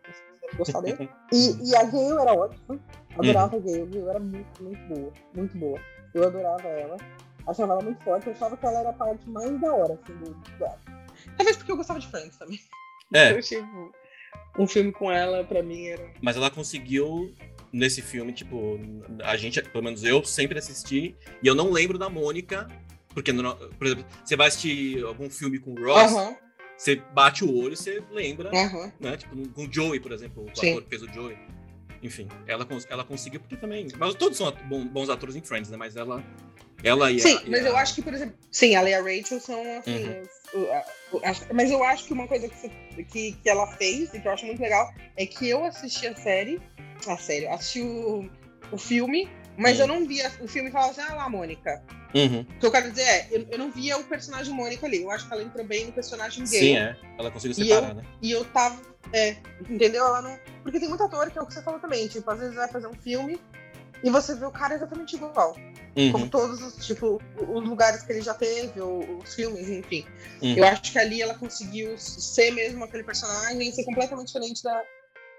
Gostar 0.57 0.81
dele. 0.83 1.09
E, 1.33 1.71
e 1.71 1.77
a 1.77 1.85
Gale 1.85 2.21
era 2.21 2.35
ótima. 2.35 2.79
Adorava 3.19 3.57
a 3.57 3.61
Gale. 3.61 3.83
A 3.83 3.87
Gale 3.87 4.09
era 4.11 4.21
muito, 4.21 4.63
muito 4.63 4.83
boa. 4.89 5.13
Muito 5.35 5.57
boa. 5.57 5.81
Eu 6.13 6.25
adorava 6.27 6.69
ela. 6.69 6.97
Achava 7.47 7.73
ela 7.75 7.83
muito 7.83 8.03
forte. 8.05 8.27
Eu 8.27 8.33
achava 8.33 8.57
que 8.57 8.65
ela 8.67 8.81
era 8.81 8.91
a 8.91 8.93
parte 8.95 9.29
mais 9.29 9.61
da 9.61 9.73
hora, 9.75 9.95
assim, 9.95 10.15
do, 10.19 10.37
Talvez 11.37 11.57
porque 11.57 11.73
eu 11.73 11.77
gostava 11.77 11.99
de 12.01 12.07
Friends 12.09 12.37
também. 12.37 12.61
É. 13.13 13.31
Então, 13.31 13.41
tipo, 13.43 13.93
um 14.59 14.67
filme 14.67 14.93
com 14.93 15.11
ela, 15.11 15.45
pra 15.45 15.63
mim, 15.63 15.87
era. 15.87 16.11
Mas 16.23 16.37
ela 16.37 16.51
conseguiu, 16.51 17.35
nesse 17.73 18.01
filme, 18.03 18.33
tipo, 18.33 18.79
a 19.25 19.37
gente, 19.37 19.61
pelo 19.63 19.85
menos 19.85 20.03
eu, 20.05 20.25
sempre 20.25 20.59
assisti. 20.59 21.17
E 21.43 21.47
eu 21.47 21.55
não 21.55 21.71
lembro 21.71 21.99
da 21.99 22.09
Mônica. 22.09 22.67
Porque, 23.15 23.31
no- 23.31 23.55
por 23.55 23.87
exemplo, 23.87 24.07
você 24.25 24.35
vai 24.37 24.49
assistir 24.49 25.05
algum 25.05 25.29
filme 25.29 25.59
com 25.59 25.73
o 25.73 25.85
Ross, 25.85 26.13
Aham, 26.15 26.35
você 26.79 26.97
bate 26.97 27.45
o 27.45 27.55
olho, 27.55 27.77
você 27.77 28.03
lembra, 28.11 28.49
aham. 28.51 28.91
né? 28.99 29.17
Tipo, 29.19 29.37
com 29.51 29.65
o 29.67 29.73
Joey, 29.73 30.01
por 30.01 30.13
exemplo, 30.13 30.45
o 30.51 30.59
Sim. 30.59 30.71
ator 30.71 30.83
que 30.85 30.89
fez 30.89 31.03
o 31.03 31.13
Joey. 31.13 31.37
Enfim, 32.03 32.29
ela, 32.47 32.67
ela 32.91 33.05
conseguiu, 33.05 33.41
porque 33.41 33.57
também. 33.57 33.87
Mas 33.97 34.15
todos 34.15 34.37
são 34.37 34.53
bons 34.91 35.09
atores 35.09 35.37
em 35.37 35.41
Friends, 35.43 35.71
né? 35.71 35.77
Mas 35.77 35.97
ela. 35.97 36.23
Ela 36.83 37.13
e 37.13 37.17
a- 37.17 37.21
Sim, 37.21 37.39
e 37.47 37.51
mas 37.51 37.65
a- 37.65 37.69
eu 37.69 37.77
acho 37.77 37.95
que, 37.95 38.03
por 38.03 38.13
exemplo, 38.13 38.35
sim, 38.51 38.75
ela 38.75 38.91
e 38.91 38.95
a 38.95 39.01
Rachel 39.01 39.39
são 39.39 39.79
assim. 39.79 40.09
Uhum. 40.53 40.67
a- 40.73 41.55
mas 41.55 41.71
eu 41.71 41.83
acho 41.85 42.07
que 42.07 42.13
uma 42.13 42.27
coisa 42.27 42.49
que, 42.49 42.57
você- 42.57 43.05
que, 43.05 43.33
que 43.33 43.49
ela 43.49 43.67
fez 43.77 44.13
e 44.13 44.21
que 44.21 44.27
eu 44.27 44.33
acho 44.33 44.45
muito 44.47 44.61
legal 44.61 44.93
é 45.17 45.25
que 45.25 45.49
eu 45.49 45.65
assisti 45.65 46.09
a 46.09 46.17
série, 46.17 46.61
a 47.07 47.17
série, 47.17 47.47
assisti 47.47 47.83
o, 47.83 48.29
o 48.73 48.77
filme, 48.79 49.29
mas 49.57 49.77
Uhum. 49.77 49.83
eu 49.83 49.89
não 49.89 50.07
via 50.07 50.31
o 50.41 50.49
filme 50.49 50.69
e 50.69 50.73
falava 50.73 50.91
assim, 50.93 51.01
ah 51.03 51.15
lá, 51.15 51.29
Mônica. 51.29 51.83
Uhum. 52.15 52.41
O 52.41 52.59
que 52.61 52.67
eu 52.67 52.71
quero 52.71 52.91
dizer 52.91 53.03
é, 53.03 53.29
eu, 53.31 53.47
eu 53.51 53.59
não 53.59 53.71
via 53.71 53.97
o 53.99 54.05
personagem 54.05 54.55
Mônica 54.55 54.87
ali. 54.87 55.03
Eu 55.03 55.11
acho 55.11 55.27
que 55.27 55.33
ela 55.33 55.43
entrou 55.43 55.65
bem 55.65 55.87
no 55.87 55.93
personagem 55.93 56.45
gay. 56.45 56.59
Sim, 56.61 56.77
é. 56.77 56.97
Ela 57.19 57.31
conseguiu 57.31 57.65
E 57.65 57.69
separar, 57.69 57.95
né? 57.95 58.05
E 58.21 58.31
eu 58.31 58.45
tava. 58.47 58.81
É, 59.13 59.37
entendeu? 59.69 60.05
Ela 60.07 60.23
não. 60.23 60.39
Porque 60.63 60.79
tem 60.79 60.89
muito 60.89 61.03
ator 61.03 61.31
que 61.31 61.39
é 61.39 61.43
o 61.43 61.47
que 61.47 61.55
você 61.55 61.63
falou 61.63 61.81
também. 61.81 62.07
Tipo, 62.09 62.31
às 62.31 62.39
vezes 62.39 62.55
vai 62.55 62.69
fazer 62.69 62.87
um 62.87 62.95
filme 62.95 63.41
e 64.05 64.11
você 64.11 64.35
vê 64.35 64.45
o 64.45 64.51
cara 64.51 64.75
exatamente 64.75 65.17
igual. 65.17 65.55
Como 66.11 66.25
Uhum. 66.25 66.29
todos 66.31 66.63
os, 66.63 66.87
tipo, 66.87 67.21
os 67.39 67.69
lugares 67.69 68.03
que 68.03 68.13
ele 68.13 68.23
já 68.23 68.33
teve, 68.33 68.81
ou 68.81 69.01
os 69.19 69.35
filmes, 69.35 69.69
enfim. 69.69 70.07
Uhum. 70.41 70.55
Eu 70.57 70.65
acho 70.65 70.91
que 70.91 70.99
ali 70.99 71.21
ela 71.21 71.35
conseguiu 71.35 71.97
ser 71.99 72.51
mesmo 72.53 72.83
aquele 72.85 73.05
personagem 73.05 73.69
e 73.69 73.73
ser 73.73 73.85
completamente 73.85 74.29
diferente 74.29 74.63
da, 74.63 74.83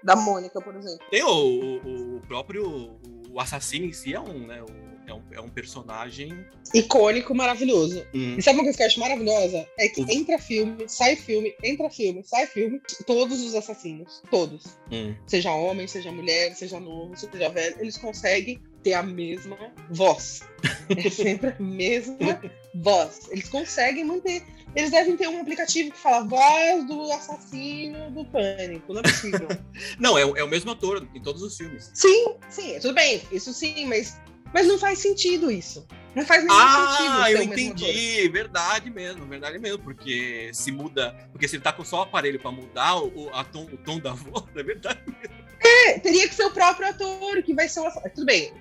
da 0.04 0.14
Mônica, 0.16 0.60
por 0.60 0.76
exemplo. 0.76 1.04
Tem 1.10 1.22
o, 1.24 1.28
o, 1.28 2.16
o 2.16 2.20
próprio. 2.28 2.96
O 3.34 3.40
assassino 3.40 3.84
em 3.86 3.92
si 3.92 4.14
é 4.14 4.20
um, 4.20 4.46
né? 4.46 4.62
o- 4.62 4.94
é, 5.06 5.12
um, 5.12 5.22
é 5.32 5.40
um 5.40 5.50
personagem. 5.50 6.32
Icônico, 6.72 7.34
maravilhoso. 7.34 8.06
Hum, 8.14 8.36
E 8.38 8.42
sabe 8.42 8.56
uma 8.58 8.62
coisa 8.64 8.76
que 8.78 8.82
eu 8.82 8.86
acho 8.86 9.00
maravilhosa? 9.00 9.68
É 9.78 9.88
que 9.88 10.00
Uhum. 10.00 10.06
entra 10.10 10.38
filme, 10.38 10.88
sai 10.88 11.14
filme, 11.16 11.54
entra 11.62 11.90
filme, 11.90 12.22
sai 12.24 12.46
filme, 12.46 12.80
todos 13.06 13.42
os 13.42 13.54
assassinos, 13.54 14.22
todos. 14.30 14.78
hum. 14.90 15.14
Seja 15.26 15.52
homem, 15.52 15.86
seja 15.86 16.10
mulher, 16.10 16.54
seja 16.54 16.80
novo, 16.80 17.14
seja 17.16 17.48
velho, 17.50 17.76
eles 17.80 17.98
conseguem 17.98 18.62
ter 18.84 18.92
a 18.94 19.02
mesma 19.02 19.56
voz. 19.90 20.42
É 20.96 21.10
sempre 21.10 21.48
a 21.50 21.56
mesma 21.62 22.40
voz. 22.74 23.28
Eles 23.30 23.48
conseguem 23.48 24.04
manter. 24.04 24.42
Eles 24.76 24.90
devem 24.90 25.16
ter 25.16 25.28
um 25.28 25.40
aplicativo 25.40 25.90
que 25.92 25.98
fala 25.98 26.24
voz 26.24 26.84
do 26.86 27.10
assassino 27.12 28.10
do 28.10 28.24
pânico. 28.26 28.92
Não 28.92 29.00
é 29.00 29.02
possível. 29.04 29.48
Não, 29.98 30.18
é, 30.18 30.24
o- 30.26 30.36
é 30.36 30.44
o 30.44 30.48
mesmo 30.48 30.70
ator 30.72 31.06
em 31.14 31.22
todos 31.22 31.42
os 31.42 31.56
filmes. 31.56 31.90
sim, 31.94 32.36
sim, 32.50 32.78
tudo 32.80 32.94
bem. 32.94 33.22
Isso 33.32 33.52
sim, 33.52 33.86
mas, 33.86 34.20
mas 34.52 34.66
não 34.66 34.78
faz 34.78 34.98
sentido 34.98 35.50
isso. 35.50 35.86
Não 36.14 36.24
faz 36.26 36.44
nenhum 36.44 36.54
sentido. 36.56 37.12
Ah, 37.22 37.30
eu 37.32 37.38
mesmo 37.38 37.52
entendi. 37.54 38.28
Verdade 38.28 38.90
mesmo, 38.90 39.26
verdade 39.26 39.58
mesmo. 39.58 39.78
Porque 39.78 40.50
se 40.52 40.70
muda. 40.70 41.12
Porque 41.32 41.48
se 41.48 41.56
ele 41.56 41.62
tá 41.62 41.72
com 41.72 41.84
só 41.84 41.98
o 42.00 42.02
aparelho 42.02 42.38
pra 42.40 42.52
mudar 42.52 42.96
o, 43.00 43.30
a 43.32 43.42
tom, 43.44 43.64
o 43.64 43.76
tom 43.76 43.98
da 43.98 44.12
voz, 44.14 44.44
é 44.56 44.62
verdade. 44.62 45.00
É, 45.60 45.98
teria 45.98 46.28
que 46.28 46.34
ser 46.34 46.44
o 46.44 46.50
próprio 46.52 46.88
ator 46.88 47.42
que 47.42 47.54
vai 47.54 47.68
ser 47.68 47.80
o 47.80 47.86
ator. 47.86 48.02
Tudo 48.10 48.26
bem. 48.26 48.52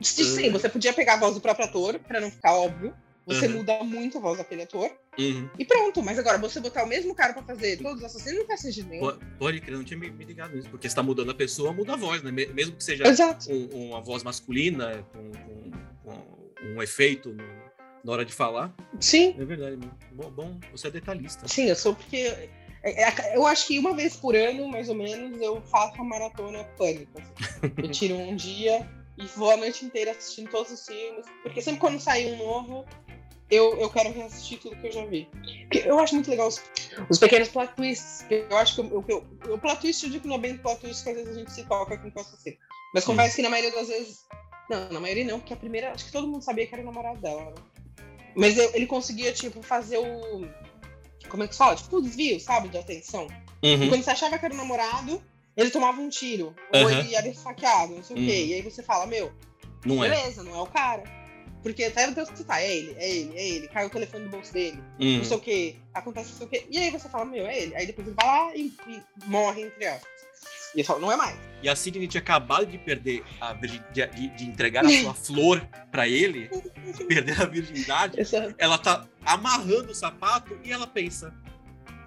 Sim, 0.00 0.24
sim, 0.24 0.50
você 0.50 0.68
podia 0.68 0.92
pegar 0.92 1.14
a 1.14 1.18
voz 1.18 1.34
do 1.34 1.40
próprio 1.40 1.66
ator, 1.66 1.98
pra 2.00 2.20
não 2.20 2.30
ficar 2.30 2.54
óbvio. 2.54 2.94
Você 3.26 3.46
Uhum. 3.46 3.58
muda 3.58 3.84
muito 3.84 4.16
a 4.16 4.20
voz 4.22 4.38
daquele 4.38 4.62
ator. 4.62 4.90
Uhum. 5.18 5.50
E 5.58 5.64
pronto. 5.64 6.02
Mas 6.02 6.18
agora, 6.18 6.38
você 6.38 6.60
botar 6.60 6.82
o 6.84 6.86
mesmo 6.86 7.14
cara 7.14 7.34
pra 7.34 7.42
fazer 7.42 7.76
todos 7.76 7.98
os 7.98 8.04
assassinos 8.04 8.38
não 8.38 8.46
faz 8.46 8.60
sentido 8.62 8.88
nenhum. 8.88 9.02
Pô- 9.06 9.18
Pode 9.38 9.60
crer, 9.60 9.72
eu 9.74 9.78
não 9.78 9.84
tinha 9.84 9.98
me, 9.98 10.10
me 10.10 10.24
ligado 10.24 10.56
nisso. 10.56 10.70
Porque 10.70 10.88
se 10.88 10.94
tá 10.94 11.02
mudando 11.02 11.30
a 11.30 11.34
pessoa, 11.34 11.70
muda 11.72 11.92
a 11.92 11.96
voz, 11.96 12.22
né? 12.22 12.30
Me- 12.30 12.46
Mesmo 12.46 12.76
que 12.76 12.82
seja 12.82 13.04
um- 13.50 13.88
uma 13.88 14.00
voz 14.00 14.22
masculina, 14.22 15.04
com, 15.12 15.30
com 16.04 16.66
um 16.74 16.82
efeito 16.82 17.28
no- 17.34 17.44
na 18.02 18.12
hora 18.12 18.24
de 18.24 18.32
falar. 18.32 18.74
Sim, 18.98 19.34
É 19.38 19.44
verdade. 19.44 19.76
mesmo. 19.76 19.92
Bom, 20.12 20.30
bom 20.30 20.60
você 20.72 20.88
é 20.88 20.90
detalhista. 20.90 21.46
sim, 21.48 21.66
eu 21.68 21.76
sou 21.76 21.94
porque. 21.94 22.16
é- 22.16 23.02
é- 23.02 23.36
Eu 23.36 23.46
acho 23.46 23.66
que 23.66 23.78
uma 23.78 23.94
vez 23.94 24.16
por 24.16 24.34
ano, 24.34 24.66
mais 24.68 24.88
ou 24.88 24.94
menos, 24.94 25.38
eu 25.42 25.60
faço 25.62 26.00
a 26.00 26.04
maratona 26.04 26.64
pânico. 26.78 27.20
assim. 27.20 27.72
Eu 27.76 27.90
tiro 27.90 28.14
um 28.16 28.34
dia 28.36 28.88
e 29.18 29.26
vou 29.36 29.50
a 29.50 29.56
noite 29.56 29.84
inteira 29.84 30.12
assistindo 30.12 30.50
todos 30.50 30.72
os 30.72 30.86
filmes. 30.86 31.26
Porque 31.42 31.60
sempre 31.60 31.80
quando 31.80 31.98
sai 32.00 32.26
um 32.32 32.36
novo, 32.36 32.84
eu, 33.50 33.78
eu 33.78 33.90
quero 33.90 34.12
reassistir 34.12 34.58
tudo 34.60 34.76
que 34.76 34.86
eu 34.88 34.92
já 34.92 35.04
vi. 35.06 35.28
Porque 35.62 35.88
eu 35.88 35.98
acho 35.98 36.14
muito 36.14 36.30
legal 36.30 36.48
os, 36.48 36.62
os 37.10 37.18
pequenos 37.18 37.48
plot 37.48 37.72
twists. 37.74 38.24
Eu 38.30 38.56
acho 38.56 38.74
que 38.76 38.80
o, 38.82 38.98
o, 38.98 39.54
o 39.54 39.58
plot 39.58 39.80
twist, 39.80 40.04
eu 40.04 40.10
digo 40.10 40.22
que 40.22 40.28
não 40.28 40.36
é 40.36 40.38
bem 40.38 40.56
plot 40.58 40.80
twist, 40.80 41.02
que 41.02 41.10
às 41.10 41.16
vezes 41.16 41.34
a 41.36 41.38
gente 41.38 41.52
se 41.52 41.64
toca 41.64 41.96
com 41.98 42.08
o 42.08 42.12
que 42.12 42.22
ser. 42.42 42.58
Mas 42.94 43.04
confesso 43.04 43.36
que 43.36 43.42
na 43.42 43.50
maioria 43.50 43.72
das 43.72 43.88
vezes. 43.88 44.26
Não, 44.70 44.88
na 44.90 45.00
maioria 45.00 45.24
não, 45.24 45.38
porque 45.40 45.52
a 45.54 45.56
primeira. 45.56 45.92
Acho 45.92 46.06
que 46.06 46.12
todo 46.12 46.28
mundo 46.28 46.42
sabia 46.42 46.66
que 46.66 46.74
era 46.74 46.82
o 46.82 46.86
namorado 46.86 47.20
dela. 47.20 47.46
né? 47.46 47.54
Mas 48.36 48.56
eu- 48.56 48.70
ele 48.74 48.86
conseguia, 48.86 49.32
tipo, 49.32 49.62
fazer 49.62 49.98
o. 49.98 50.48
Como 51.28 51.42
é 51.42 51.48
que 51.48 51.54
se 51.54 51.58
fala? 51.58 51.74
Tipo, 51.74 51.96
o 51.96 52.02
desvio, 52.02 52.38
sabe? 52.40 52.68
De 52.68 52.78
atenção. 52.78 53.26
Uhum. 53.62 53.88
quando 53.88 54.02
você 54.04 54.10
achava 54.10 54.38
que 54.38 54.44
era 54.44 54.54
o 54.54 54.56
namorado, 54.56 55.20
ele 55.62 55.70
tomava 55.70 56.00
um 56.00 56.08
tiro. 56.08 56.54
Ou 56.72 56.80
Aham. 56.88 57.00
ele 57.00 57.14
era 57.14 57.28
esfaqueado, 57.28 57.94
não 57.94 58.02
sei 58.02 58.16
o 58.16 58.18
quê. 58.18 58.24
Uhum. 58.42 58.46
E 58.48 58.54
aí 58.54 58.62
você 58.62 58.82
fala, 58.82 59.06
meu, 59.06 59.32
Não 59.84 60.02
é. 60.04 60.08
beleza, 60.08 60.42
não 60.42 60.56
é 60.56 60.60
o 60.62 60.66
cara. 60.66 61.02
Porque 61.62 61.82
até 61.84 62.08
Deus 62.12 62.30
que 62.30 62.44
tá, 62.44 62.60
é 62.60 62.72
ele, 62.76 62.94
é 62.98 63.10
ele, 63.10 63.36
é 63.36 63.48
ele. 63.48 63.68
Cai 63.68 63.84
o 63.84 63.90
telefone 63.90 64.24
do 64.24 64.30
bolso 64.30 64.52
dele, 64.52 64.78
Uhum. 65.00 65.18
não 65.18 65.24
sei 65.24 65.36
o 65.36 65.40
quê. 65.40 65.76
Acontece 65.92 66.30
não 66.30 66.38
sei 66.38 66.46
o 66.46 66.50
quê. 66.50 66.66
E 66.70 66.78
aí 66.78 66.90
você 66.90 67.08
fala, 67.08 67.24
meu, 67.24 67.46
é 67.46 67.58
ele. 67.62 67.74
Aí 67.76 67.86
depois 67.86 68.06
ele 68.06 68.16
vai 68.18 68.26
lá 68.26 68.54
e, 68.56 68.72
e 68.86 69.02
morre, 69.26 69.62
entre 69.62 69.86
aspas. 69.86 70.08
E 70.74 70.80
eu 70.80 70.84
falo, 70.84 71.00
não 71.00 71.10
é 71.10 71.16
mais. 71.16 71.36
E 71.62 71.68
a 71.68 71.74
Sidney 71.74 72.06
tinha 72.06 72.20
acabado 72.20 72.66
de 72.66 72.78
perder 72.78 73.24
a 73.40 73.54
de, 73.54 73.80
de- 74.36 74.44
entregar 74.44 74.84
a 74.84 74.88
sua 74.88 75.14
flor 75.16 75.66
pra 75.90 76.06
ele, 76.06 76.48
de 76.96 77.04
perder 77.08 77.40
a 77.42 77.46
virgindade. 77.46 78.20
Essa- 78.20 78.54
Ela 78.58 78.78
tá 78.78 79.04
amarrando 79.24 79.90
o 79.90 79.94
sapato 79.94 80.56
e 80.62 80.70
ela 80.70 80.86
pensa: 80.86 81.34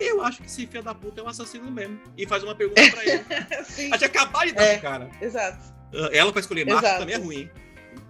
Eu 0.04 0.22
acho 0.24 0.40
que 0.40 0.48
esse 0.48 0.66
filho 0.68 0.84
da 0.84 0.94
puta 0.96 1.22
é 1.22 1.24
um 1.24 1.28
assassino 1.28 1.70
mesmo. 1.72 2.00
E 2.18 2.26
faz 2.28 2.44
uma 2.44 2.56
pergunta 2.56 2.82
pra 2.92 3.06
ele. 3.06 3.24
Sim, 3.66 3.88
Ela 3.88 3.98
tinha 3.98 4.08
acabado 4.08 4.48
de 4.48 4.54
dar 4.54 4.64
É. 4.64 4.78
cara. 4.78 5.10
exato. 5.22 5.64
Ah, 5.94 6.10
Ela 6.12 6.32
pra 6.32 6.40
escolher 6.40 6.68
Exato. 6.68 7.00
também 7.00 7.16
é 7.16 7.18
ruim. 7.18 7.50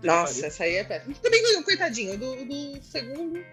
Nossa, 0.04 0.46
essa 0.46 0.64
aí 0.64 0.76
é 0.76 0.84
péssima. 0.84 1.14
Também, 1.22 1.64
coitadinho, 1.64 2.18
do, 2.18 2.46
do 2.46 2.82
segundo. 2.84 3.44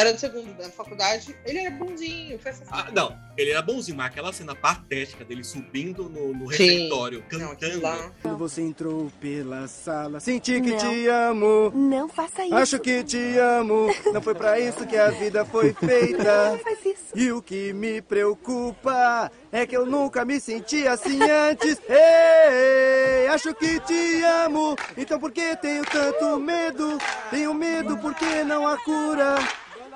Era 0.00 0.14
do 0.14 0.18
segundo 0.18 0.50
da 0.56 0.70
faculdade. 0.70 1.36
Ele 1.44 1.58
era 1.58 1.70
bonzinho, 1.72 2.38
foi 2.38 2.52
essa 2.52 2.64
Ah, 2.70 2.88
não, 2.90 3.14
ele 3.36 3.50
era 3.50 3.60
bonzinho, 3.60 3.98
mas 3.98 4.06
aquela 4.06 4.32
cena 4.32 4.54
patética 4.54 5.22
dele 5.26 5.44
subindo 5.44 6.04
no, 6.08 6.32
no 6.32 6.50
Sim. 6.50 6.64
refeitório, 6.64 7.22
Não, 7.32 7.48
cantando. 7.54 7.82
lá. 7.82 8.10
Quando 8.22 8.38
você 8.38 8.62
entrou 8.62 9.12
pela 9.20 9.68
sala, 9.68 10.18
senti 10.18 10.58
que 10.62 10.70
Não. 10.70 10.78
te 10.78 11.06
amo. 11.06 11.70
Não 11.74 12.08
faça 12.08 12.42
isso. 12.46 12.54
Acho 12.54 12.78
que 12.78 13.04
te 13.04 13.36
amo. 13.38 13.88
Não 14.10 14.22
foi 14.22 14.34
pra 14.34 14.58
isso 14.58 14.86
que 14.86 14.96
a 14.96 15.10
vida 15.10 15.44
foi 15.44 15.74
feita. 15.78 16.50
Não 16.52 16.58
faz 16.60 16.78
isso. 16.86 17.04
E 17.14 17.30
o 17.30 17.42
que 17.42 17.74
me 17.74 18.00
preocupa 18.00 19.30
é 19.52 19.66
que 19.66 19.76
eu 19.76 19.84
nunca 19.84 20.24
me 20.24 20.40
senti 20.40 20.86
assim 20.88 21.18
antes. 21.22 21.78
Ei, 21.86 23.28
acho 23.28 23.54
que 23.54 23.78
te 23.80 24.22
amo. 24.44 24.74
Então 24.96 25.20
por 25.20 25.30
que 25.30 25.54
tenho 25.56 25.84
tanto 25.84 26.38
medo? 26.40 26.96
Tenho 27.30 27.52
medo 27.52 27.98
porque 27.98 28.42
não 28.44 28.66
há 28.66 28.78
cura 28.78 29.34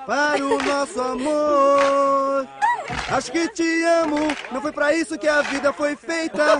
para 0.05 0.43
o 0.45 0.57
nosso 0.63 1.01
amor. 1.01 2.47
Acho 3.09 3.31
que 3.31 3.47
te 3.49 3.83
amo, 3.83 4.17
não 4.51 4.61
foi 4.61 4.71
pra 4.71 4.93
isso 4.93 5.17
que 5.17 5.27
a 5.27 5.41
vida 5.41 5.73
foi 5.73 5.95
feita. 5.95 6.59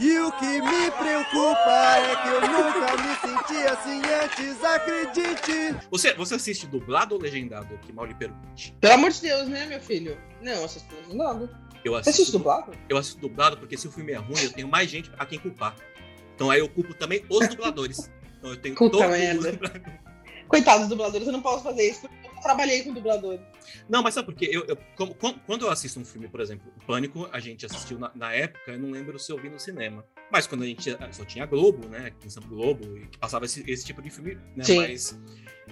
E 0.00 0.18
o 0.18 0.32
que 0.32 0.46
me 0.62 0.90
preocupa 0.90 1.96
é 1.98 2.16
que 2.22 2.28
eu 2.28 2.40
nunca 2.40 2.96
me 2.96 3.16
senti 3.16 3.66
assim 3.66 4.00
antes, 4.22 4.64
acredite. 4.64 5.76
Você, 5.90 6.14
você 6.14 6.34
assiste 6.36 6.66
dublado 6.66 7.14
ou 7.14 7.20
legendado? 7.20 7.76
Que 7.78 7.92
mal 7.92 8.06
lhe 8.06 8.14
pergunte. 8.14 8.74
Pelo 8.80 8.94
amor 8.94 9.10
de 9.10 9.20
Deus, 9.20 9.48
né, 9.48 9.66
meu 9.66 9.80
filho? 9.80 10.18
Não, 10.40 10.64
assisto 10.64 10.94
dublado. 11.08 11.50
Eu 11.84 11.92
Você 11.92 12.00
assiste 12.10 12.22
assisto, 12.22 12.38
dublado? 12.38 12.72
eu 12.88 12.96
assisto 12.96 13.20
dublado 13.20 13.56
porque 13.58 13.76
se 13.76 13.86
o 13.86 13.92
filme 13.92 14.12
é 14.12 14.16
ruim, 14.16 14.40
eu 14.42 14.52
tenho 14.52 14.68
mais 14.68 14.90
gente 14.90 15.10
a 15.18 15.24
quem 15.26 15.38
culpar. 15.38 15.74
Então 16.34 16.50
aí 16.50 16.60
eu 16.60 16.68
culpo 16.68 16.94
também 16.94 17.24
os 17.28 17.46
dubladores. 17.48 18.10
Então 18.38 18.50
eu 18.50 18.56
tenho 18.56 18.74
Puta 18.74 18.98
todo 18.98 19.08
merda. 19.10 19.52
mundo- 19.52 19.98
Coitados 20.48 20.80
dos 20.82 20.88
dubladores, 20.90 21.26
eu 21.26 21.32
não 21.32 21.42
posso 21.42 21.62
fazer 21.62 21.90
isso, 21.90 22.00
porque 22.08 22.27
trabalhei 22.40 22.82
com 22.82 22.92
dublador. 22.92 23.38
Não, 23.88 24.02
mas 24.02 24.14
sabe 24.14 24.26
por 24.26 24.34
quê? 24.34 24.48
Eu, 24.50 24.64
eu- 24.66 24.76
como- 24.96 25.14
quando, 25.46 25.62
eu 25.66 25.70
assisto 25.70 25.98
um 26.00 26.04
filme, 26.04 26.28
por 26.28 26.40
exemplo, 26.40 26.70
Pânico, 26.86 27.28
a 27.32 27.40
gente 27.40 27.64
assistiu 27.66 27.98
na, 27.98 28.10
na 28.14 28.32
época, 28.32 28.72
eu 28.72 28.78
não 28.78 28.90
lembro 28.90 29.18
se 29.18 29.30
eu 29.32 29.38
vi 29.38 29.48
no 29.48 29.58
cinema. 29.58 30.04
Mas 30.30 30.46
quando 30.46 30.62
a 30.62 30.66
gente 30.66 30.90
só 31.12 31.24
tinha 31.24 31.46
Globo, 31.46 31.88
né? 31.88 32.06
Aqui 32.06 32.26
em 32.26 32.30
São 32.30 32.42
Globo, 32.42 32.96
e 32.98 33.06
passava 33.18 33.44
esse, 33.44 33.62
esse 33.70 33.84
tipo 33.84 34.00
de 34.02 34.10
filme, 34.10 34.36
né? 34.56 34.64
Sim. 34.64 34.78
Mas. 34.78 35.18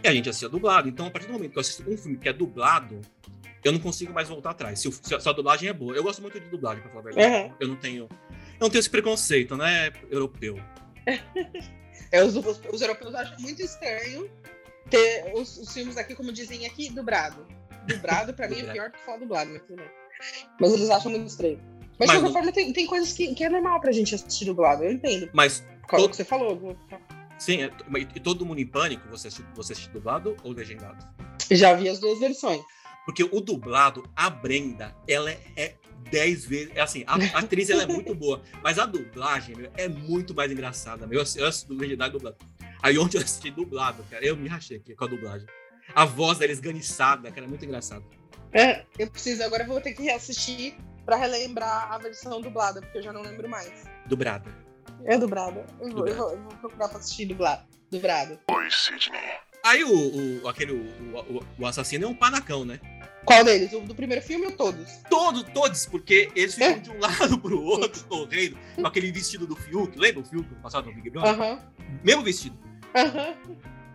E 0.03 0.09
a 0.09 0.13
gente 0.13 0.29
assistia 0.29 0.49
dublado. 0.49 0.89
Então, 0.89 1.07
a 1.07 1.11
partir 1.11 1.27
do 1.27 1.33
momento 1.33 1.53
que 1.53 1.59
eu 1.59 1.61
assisto 1.61 1.83
um 1.91 1.97
filme 1.97 2.17
que 2.19 2.29
é 2.29 2.33
dublado, 2.33 3.01
eu 3.65 3.73
não 3.73 3.79
consigo 3.81 4.13
mais 4.13 4.29
voltar 4.29 4.51
atrás. 4.51 4.79
Se, 4.81 4.91
se 4.93 5.15
a, 5.15 5.21
se 5.21 5.29
a 5.29 5.33
dublagem 5.33 5.69
é 5.69 5.73
boa. 5.73 5.95
Eu 5.95 6.03
gosto 6.03 6.21
muito 6.23 6.39
de 6.39 6.49
dublagem, 6.49 6.83
pra 6.83 6.91
falar 6.91 7.01
a 7.03 7.05
verdade. 7.15 7.49
Uhum. 7.49 7.55
Eu 7.61 7.69
não 7.69 7.77
tenho. 7.77 8.09
Eu 8.11 8.61
não 8.61 8.71
tenho 8.71 8.81
esse 8.81 8.91
preconceito, 8.91 9.57
né? 9.57 9.93
Europeu. 10.11 10.59
É, 12.13 12.23
os, 12.23 12.37
os- 12.37 12.61
os 12.73 12.81
europeus 12.81 13.15
acham 13.15 13.37
muito 13.41 13.61
estranho 13.63 14.31
ter 14.91 15.33
os, 15.35 15.57
os 15.59 15.73
filmes 15.73 15.97
aqui, 15.97 16.15
como 16.15 16.33
dizem 16.33 16.67
aqui, 16.67 16.91
dublado. 16.91 17.47
Dublado, 17.87 18.35
pra 18.35 18.49
mim, 18.49 18.61
é 18.61 18.65
pior 18.73 18.91
que 18.91 18.99
falar 19.05 19.19
dublado, 19.19 19.51
mas 19.53 19.63
tudo 19.63 19.77
bem. 19.77 19.91
Mas 20.61 20.73
eles 20.73 20.91
acham 20.91 21.11
muito 21.11 21.27
estranho. 21.27 21.61
Mas, 21.99 22.09
Mas 22.09 22.11
de 22.11 22.17
qualquer 22.17 22.33
forma, 22.33 22.53
tem, 22.53 22.73
tem 22.73 22.87
coisas 22.87 23.13
que, 23.13 23.35
que 23.35 23.45
é 23.45 23.49
normal 23.49 23.81
pra 23.81 23.91
gente 23.93 24.15
assistir 24.15 24.45
dublado, 24.47 24.85
eu 24.85 24.93
entendo. 24.93 25.31
Mas, 25.33 25.65
Qual 25.89 26.03
Todo- 26.03 26.11
que 26.11 26.17
você 26.17 26.25
falou? 26.25 26.57
vou- 26.59 26.77
sim, 27.39 27.63
é- 27.63 27.71
e 28.15 28.21
todo 28.21 28.45
mundo 28.45 28.59
em 28.61 28.67
pânico, 28.67 29.09
você 29.09 29.29
assiste, 29.29 29.47
você 29.55 29.73
assiste 29.73 29.91
dublado 29.91 30.37
ou 30.43 30.53
legendado? 30.53 31.07
Já 31.51 31.75
vi 31.75 31.89
as 31.89 31.99
duas 32.01 32.19
versões. 32.19 32.61
Porque 33.05 33.23
o 33.23 33.41
dublado, 33.41 34.03
a 34.17 34.29
Brenda, 34.29 34.95
ela 35.07 35.31
é, 35.31 35.39
é 35.57 35.75
10 36.11 36.45
vezes. 36.45 36.73
É 36.75 36.81
assim, 36.81 37.05
a, 37.07 37.15
a 37.37 37.39
atriz 37.39 37.71
ela 37.71 37.85
é 37.85 37.87
muito 37.87 38.13
boa, 38.17 38.43
mas 38.65 38.81
a 38.81 38.85
dublagem 38.87 39.55
meu, 39.55 39.71
é 39.77 39.89
muito 39.89 40.35
mais 40.35 40.51
engraçada. 40.51 41.07
Meu. 41.07 41.19
Eu, 41.37 41.47
assisto- 41.47 41.73
legendado 41.73 42.11
e 42.11 42.13
dublado. 42.19 42.37
Aí 42.87 42.97
ontem 42.99 43.17
eu 43.19 43.23
assisti 43.25 43.51
dublado, 43.51 44.05
cara. 44.09 44.25
Eu 44.25 44.37
me 44.37 44.49
rachei 44.49 44.77
aqui 44.77 44.95
com 44.95 45.05
a 45.05 45.09
dublagem. 45.09 45.45
A 45.93 46.05
voz 46.05 46.39
dela 46.39 46.53
esganiçada, 46.53 47.33
cara, 47.33 47.45
é 47.45 47.49
muito 47.49 47.65
engraçado. 47.65 48.05
É, 48.53 48.85
eu 48.97 49.11
preciso, 49.11 49.43
agora 49.43 49.65
eu 49.65 49.67
vou 49.67 49.81
ter 49.81 49.93
que 49.93 50.05
reassistir 50.05 50.77
pra 51.05 51.17
relembrar 51.17 51.93
a 51.93 51.99
versão 51.99 52.41
dublada, 52.41 52.81
porque 52.81 52.99
eu 52.99 53.03
já 53.03 53.13
não 53.13 53.23
lembro 53.23 53.49
mais. 53.49 53.73
Dublada. 54.07 54.49
É 55.05 55.19
dublada. 55.19 55.67
Eu 55.81 55.89
vou, 55.91 56.07
eu 56.07 56.15
Dublado. 56.15 56.17
vou, 56.17 56.31
eu 56.31 56.43
vou 56.43 56.53
procurar 56.59 56.89
pra 56.89 56.99
assistir 56.99 57.27
dublado. 57.27 57.67
Dublado. 57.91 58.39
Oi, 58.53 58.71
Sidney. 58.71 59.21
Aí 59.65 59.83
o, 59.83 60.43
o- 60.45 60.49
aquele, 60.49 60.71
o, 60.73 61.19
o, 61.39 61.45
o 61.59 61.67
assassino 61.67 62.05
é 62.05 62.09
um 62.09 62.15
panacão, 62.15 62.65
né? 62.65 62.79
Qual 63.25 63.43
deles? 63.43 63.73
O 63.73 63.81
do 63.81 63.97
primeiro 63.97 64.23
filme 64.25 64.47
ou 64.47 64.53
todos? 64.53 64.89
Todos, 65.11 65.43
todos, 65.53 65.87
porque 65.87 66.31
eles 66.37 66.57
É. 66.61 66.69
ficam 66.77 66.83
de 66.83 66.91
um 66.91 67.01
lado 67.01 67.37
pro 67.41 67.61
outro, 67.61 68.05
correndo, 68.05 68.57
com 68.77 68.87
aquele 68.87 69.11
vestido 69.11 69.45
do 69.45 69.57
Fiuk. 69.57 69.99
Lembra 69.99 70.23
o 70.23 70.25
Fiuk 70.25 70.49
passado 70.63 70.87
no 70.87 70.95
Big 70.95 71.11
Brother? 71.11 71.33
Aham. 71.35 71.61
Mesmo 72.05 72.23
vestido. 72.23 72.57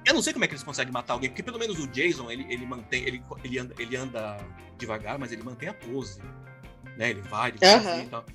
Eu 0.06 0.14
não 0.16 0.22
sei 0.22 0.34
como 0.34 0.43
é 0.43 0.47
que 0.47 0.54
eles 0.54 0.64
conseguem 0.64 0.91
matar 0.91 1.14
alguém, 1.14 1.30
porque 1.30 1.43
pelo 1.43 1.60
menos 1.60 1.78
o 1.80 1.88
Jason, 1.88 2.32
ele, 2.32 2.45
ele 2.49 2.66
mantém, 2.66 3.04
ele, 3.04 3.22
ele, 3.43 3.60
anda, 3.60 3.76
ele 3.78 3.95
anda 3.95 4.38
devagar, 4.78 5.20
mas 5.20 5.32
ele 5.32 5.43
mantém 5.43 5.70
a 5.70 5.74
pose. 5.74 6.20
Né? 6.97 7.12
Ele 7.12 7.22
vai, 7.22 7.49
ele 7.49 7.60
vai 7.60 8.02
e 8.04 8.08
tal. 8.08 8.26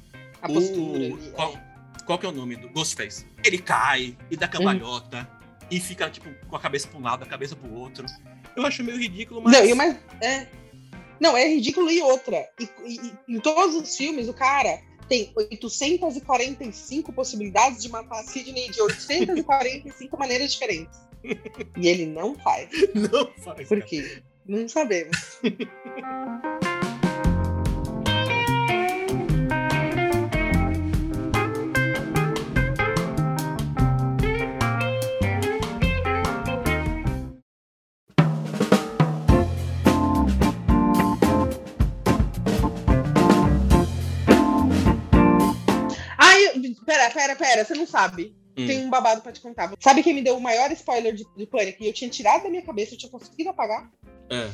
A 0.43 0.49
O- 0.49 0.55
postura 0.55 0.97
ali. 0.97 1.31
qual, 1.35 1.53
é. 1.55 1.63
qual 2.05 2.19
que 2.19 2.27
é 2.27 2.29
o 2.29 2.33
nome 2.33 2.55
do 2.57 2.69
Ghostface? 2.69 3.27
Ele 3.45 3.59
cai 3.59 4.17
e 4.31 4.37
dá 4.37 4.47
cambalhota 4.47 5.29
e 5.71 5.81
fica, 5.81 6.09
tipo, 6.09 6.29
com 6.49 6.55
a 6.55 6.61
cabeça 6.61 6.87
pra 6.87 6.99
um 6.99 7.03
lado, 7.03 7.25
a 7.25 7.27
cabeça 7.27 7.57
pro 7.57 7.73
outro. 7.75 8.07
Eu 8.55 8.65
acho 8.65 8.85
meio 8.85 8.99
ridículo, 8.99 9.43
mas. 9.43 9.53
Não, 9.53 9.65
e 9.67 9.75
mais. 9.75 9.97
É. 10.21 10.47
Não, 11.19 11.37
é 11.37 11.49
ridículo 11.49 11.91
e 11.91 12.01
outra. 12.01 12.47
E- 12.61 12.69
e 13.29 13.35
em 13.37 13.41
todos 13.41 13.75
os 13.75 13.97
filmes, 13.97 14.29
o 14.29 14.35
cara 14.35 14.81
tem 15.09 15.33
845 15.37 17.13
possibilidades 17.13 17.83
de 17.83 17.89
matar 17.89 18.21
a 18.21 18.25
Sidney 18.25 18.71
de 18.71 18.81
845 18.81 20.17
maneiras 20.19 20.53
diferentes. 20.53 20.99
E 21.77 21.89
ele 21.89 22.07
não 22.07 22.35
faz. 22.37 22.69
Não 22.95 23.31
faz. 23.43 23.69
Por 23.69 23.83
quê? 23.83 24.23
Não 24.47 24.69
sabemos. 24.69 25.17
pera, 47.57 47.65
você 47.67 47.75
não 47.75 47.87
sabe. 47.87 48.37
Hum. 48.59 48.67
Tem 48.67 48.79
um 48.85 48.89
babado 48.91 49.21
pra 49.21 49.33
te 49.33 49.41
contar. 49.41 49.73
Sabe 49.81 50.03
quem 50.03 50.15
me 50.15 50.23
deu 50.23 50.37
o 50.37 50.41
maior 50.41 50.71
spoiler 50.73 51.15
de, 51.15 51.25
de 51.37 51.47
Pânico? 51.47 51.83
E 51.83 51.87
eu 51.89 51.93
tinha 51.93 52.09
tirado 52.11 52.45
da 52.45 52.49
minha 52.51 52.63
cabeça, 52.63 52.95
eu 52.95 52.99
tinha 52.99 53.11
conseguido 53.11 53.51
apagar. 53.51 53.91
É. 54.31 54.51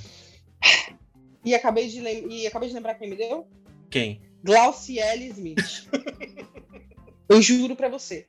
E 1.45 1.55
acabei 1.55 1.89
de, 1.89 2.01
lem- 2.01 2.27
e 2.31 2.47
acabei 2.47 2.69
de 2.69 2.75
lembrar 2.75 2.95
quem 2.95 3.09
me 3.11 3.17
deu? 3.17 3.47
Quem? 3.91 4.21
Glauciele 4.45 5.27
Smith. 5.29 5.89
eu 7.29 7.41
juro 7.43 7.75
pra 7.77 7.89
você. 7.89 8.27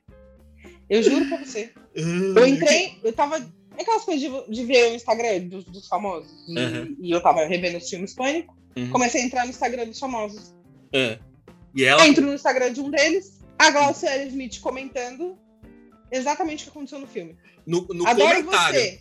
Eu 0.88 1.02
juro 1.02 1.26
pra 1.28 1.38
você. 1.38 1.72
Eu 1.94 2.46
entrei, 2.46 2.98
eu 3.02 3.12
tava. 3.12 3.38
É 3.76 3.82
aquelas 3.82 4.04
coisas 4.04 4.22
de, 4.22 4.52
de 4.52 4.64
ver 4.64 4.92
o 4.92 4.94
Instagram 4.94 5.40
dos, 5.48 5.64
dos 5.64 5.88
famosos. 5.88 6.30
E, 6.48 6.58
Uhum. 6.58 6.96
e 7.00 7.10
eu 7.10 7.20
tava 7.22 7.44
revendo 7.46 7.78
os 7.78 7.88
filmes 7.88 8.14
Pânico. 8.14 8.56
Uhum. 8.76 8.90
Comecei 8.90 9.22
a 9.22 9.24
entrar 9.24 9.44
no 9.44 9.50
Instagram 9.50 9.86
dos 9.86 9.98
famosos. 9.98 10.54
É. 10.92 11.18
E 11.74 11.84
ela. 11.84 12.06
Entro 12.06 12.24
no 12.26 12.34
Instagram 12.34 12.72
de 12.72 12.80
um 12.80 12.90
deles, 12.90 13.33
a 13.58 13.70
Glauciele 13.70 14.28
Smith 14.28 14.60
comentando 14.60 15.38
exatamente 16.10 16.62
o 16.62 16.64
que 16.64 16.70
aconteceu 16.70 16.98
no 16.98 17.06
filme. 17.06 17.36
No, 17.66 17.86
no 17.88 18.06
adoro 18.06 18.36
comentário. 18.36 18.80
você. 18.80 19.00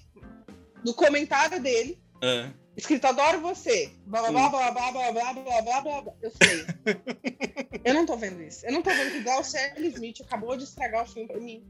No 0.85 0.93
comentário 0.93 1.61
dele, 1.61 2.01
É. 2.21 2.49
escrito 2.75 3.05
adoro 3.05 3.39
você. 3.41 3.91
Blá 4.05 4.21
blá 4.29 4.49
blá 4.49 4.49
blá 4.49 4.71
blá 4.71 4.91
blá 4.91 5.11
blá 5.11 5.33
blá 5.33 5.61
blá 5.61 5.81
blá 5.81 6.01
blá. 6.01 6.13
Eu 6.21 6.31
falei. 6.31 6.65
eu 7.85 7.93
não 7.93 8.05
tô 8.05 8.17
vendo 8.17 8.41
isso. 8.41 8.65
Eu 8.65 8.73
não 8.73 8.81
tô 8.81 8.89
vendo 8.89 9.11
que 9.11 9.21
Glauciele 9.21 9.87
Smith 9.87 10.21
acabou 10.21 10.55
de 10.57 10.63
estragar 10.63 11.03
o 11.03 11.07
filme 11.07 11.27
pra 11.27 11.39
mim. 11.39 11.63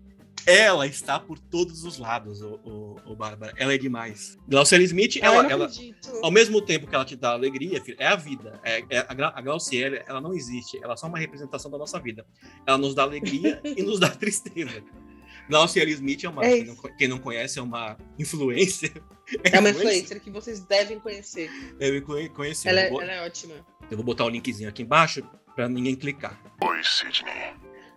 Ela 0.46 0.86
está 0.86 1.20
por 1.20 1.40
todos 1.40 1.86
os 1.86 1.98
lados, 1.98 2.42
o, 2.42 2.60
o, 2.66 2.96
o 3.12 3.16
Bárbara. 3.16 3.54
Ela 3.56 3.74
é 3.74 3.78
demais. 3.78 4.38
Glauciele 4.48 4.84
Smith, 4.84 5.16
eu 5.16 5.24
ela, 5.24 5.50
ela, 5.50 5.72
ao 6.22 6.32
mesmo 6.32 6.62
tempo 6.62 6.86
que 6.86 6.94
ela 6.94 7.06
te 7.06 7.16
dá 7.16 7.32
alegria, 7.32 7.82
filho, 7.82 7.98
é 8.00 8.08
a 8.08 8.16
vida. 8.16 8.60
É, 8.64 8.84
é 8.90 9.00
a, 9.00 9.34
a 9.38 9.42
Glauciele, 9.42 10.02
ela 10.06 10.20
não 10.20 10.34
existe. 10.34 10.78
Ela 10.84 10.94
é 10.94 10.98
só 10.98 11.08
uma 11.08 11.18
representação 11.18 11.72
da 11.72 11.78
nossa 11.78 11.98
vida. 12.00 12.26
Ela 12.68 12.78
nos 12.78 12.94
dá 12.94 13.04
alegria 13.04 13.62
e 13.64 13.82
nos 13.84 14.00
dá 14.00 14.10
tristeza. 14.16 14.84
Glauciele 15.50 15.92
Smith 15.92 16.24
é 16.24 16.30
uma. 16.30 16.46
É 16.46 16.58
quem, 16.58 16.66
não, 16.66 16.76
quem 16.76 17.08
não 17.08 17.20
conhece, 17.20 17.60
é 17.60 17.62
uma 17.62 17.98
influencer. 18.18 18.92
É 19.42 19.58
uma 19.58 19.70
influencer 19.70 20.20
que 20.20 20.30
vocês 20.30 20.60
devem 20.66 21.00
conhecer. 21.00 21.50
Eu 21.80 21.94
me 21.94 22.30
conheci. 22.30 22.68
Ela, 22.68 22.82
é- 22.82 22.90
vou, 22.90 23.02
ela 23.02 23.14
é 23.14 23.26
ótima. 23.26 23.54
eu 23.90 23.96
vou 23.96 24.06
botar 24.06 24.26
o 24.26 24.30
linkzinho 24.30 24.68
aqui 24.68 24.84
embaixo 24.84 25.24
pra 25.56 25.70
ninguém 25.70 25.96
clicar. 25.96 26.38
Oi, 26.62 26.84
Sidney. 26.84 27.54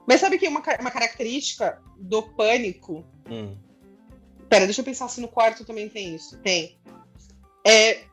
Mas 0.06 0.20
sabe 0.20 0.38
que 0.38 0.46
uma, 0.46 0.62
uma 0.80 0.90
característica 0.90 1.82
do 1.98 2.22
pânico 2.22 3.04
Hum. 3.28 3.56
Pera, 4.48 4.64
deixa 4.64 4.80
eu 4.80 4.84
pensar 4.84 5.08
se 5.08 5.20
no 5.20 5.28
quarto 5.28 5.64
também 5.64 5.88
tem 5.88 6.14
isso. 6.14 6.38
Tem. 6.38 6.78
É, 7.66 8.04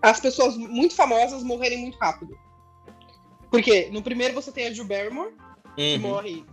as 0.00 0.20
pessoas 0.20 0.56
muito 0.56 0.94
famosas 0.94 1.42
morrerem 1.42 1.78
muito 1.78 1.98
rápido. 1.98 2.38
Porque 3.50 3.90
no 3.90 4.02
primeiro 4.02 4.34
você 4.34 4.52
tem 4.52 4.68
a 4.68 4.70
Drew 4.70 4.84
Barrymore, 4.84 5.34
que 5.74 5.94
Uhum, 5.94 5.98
morre 5.98 6.44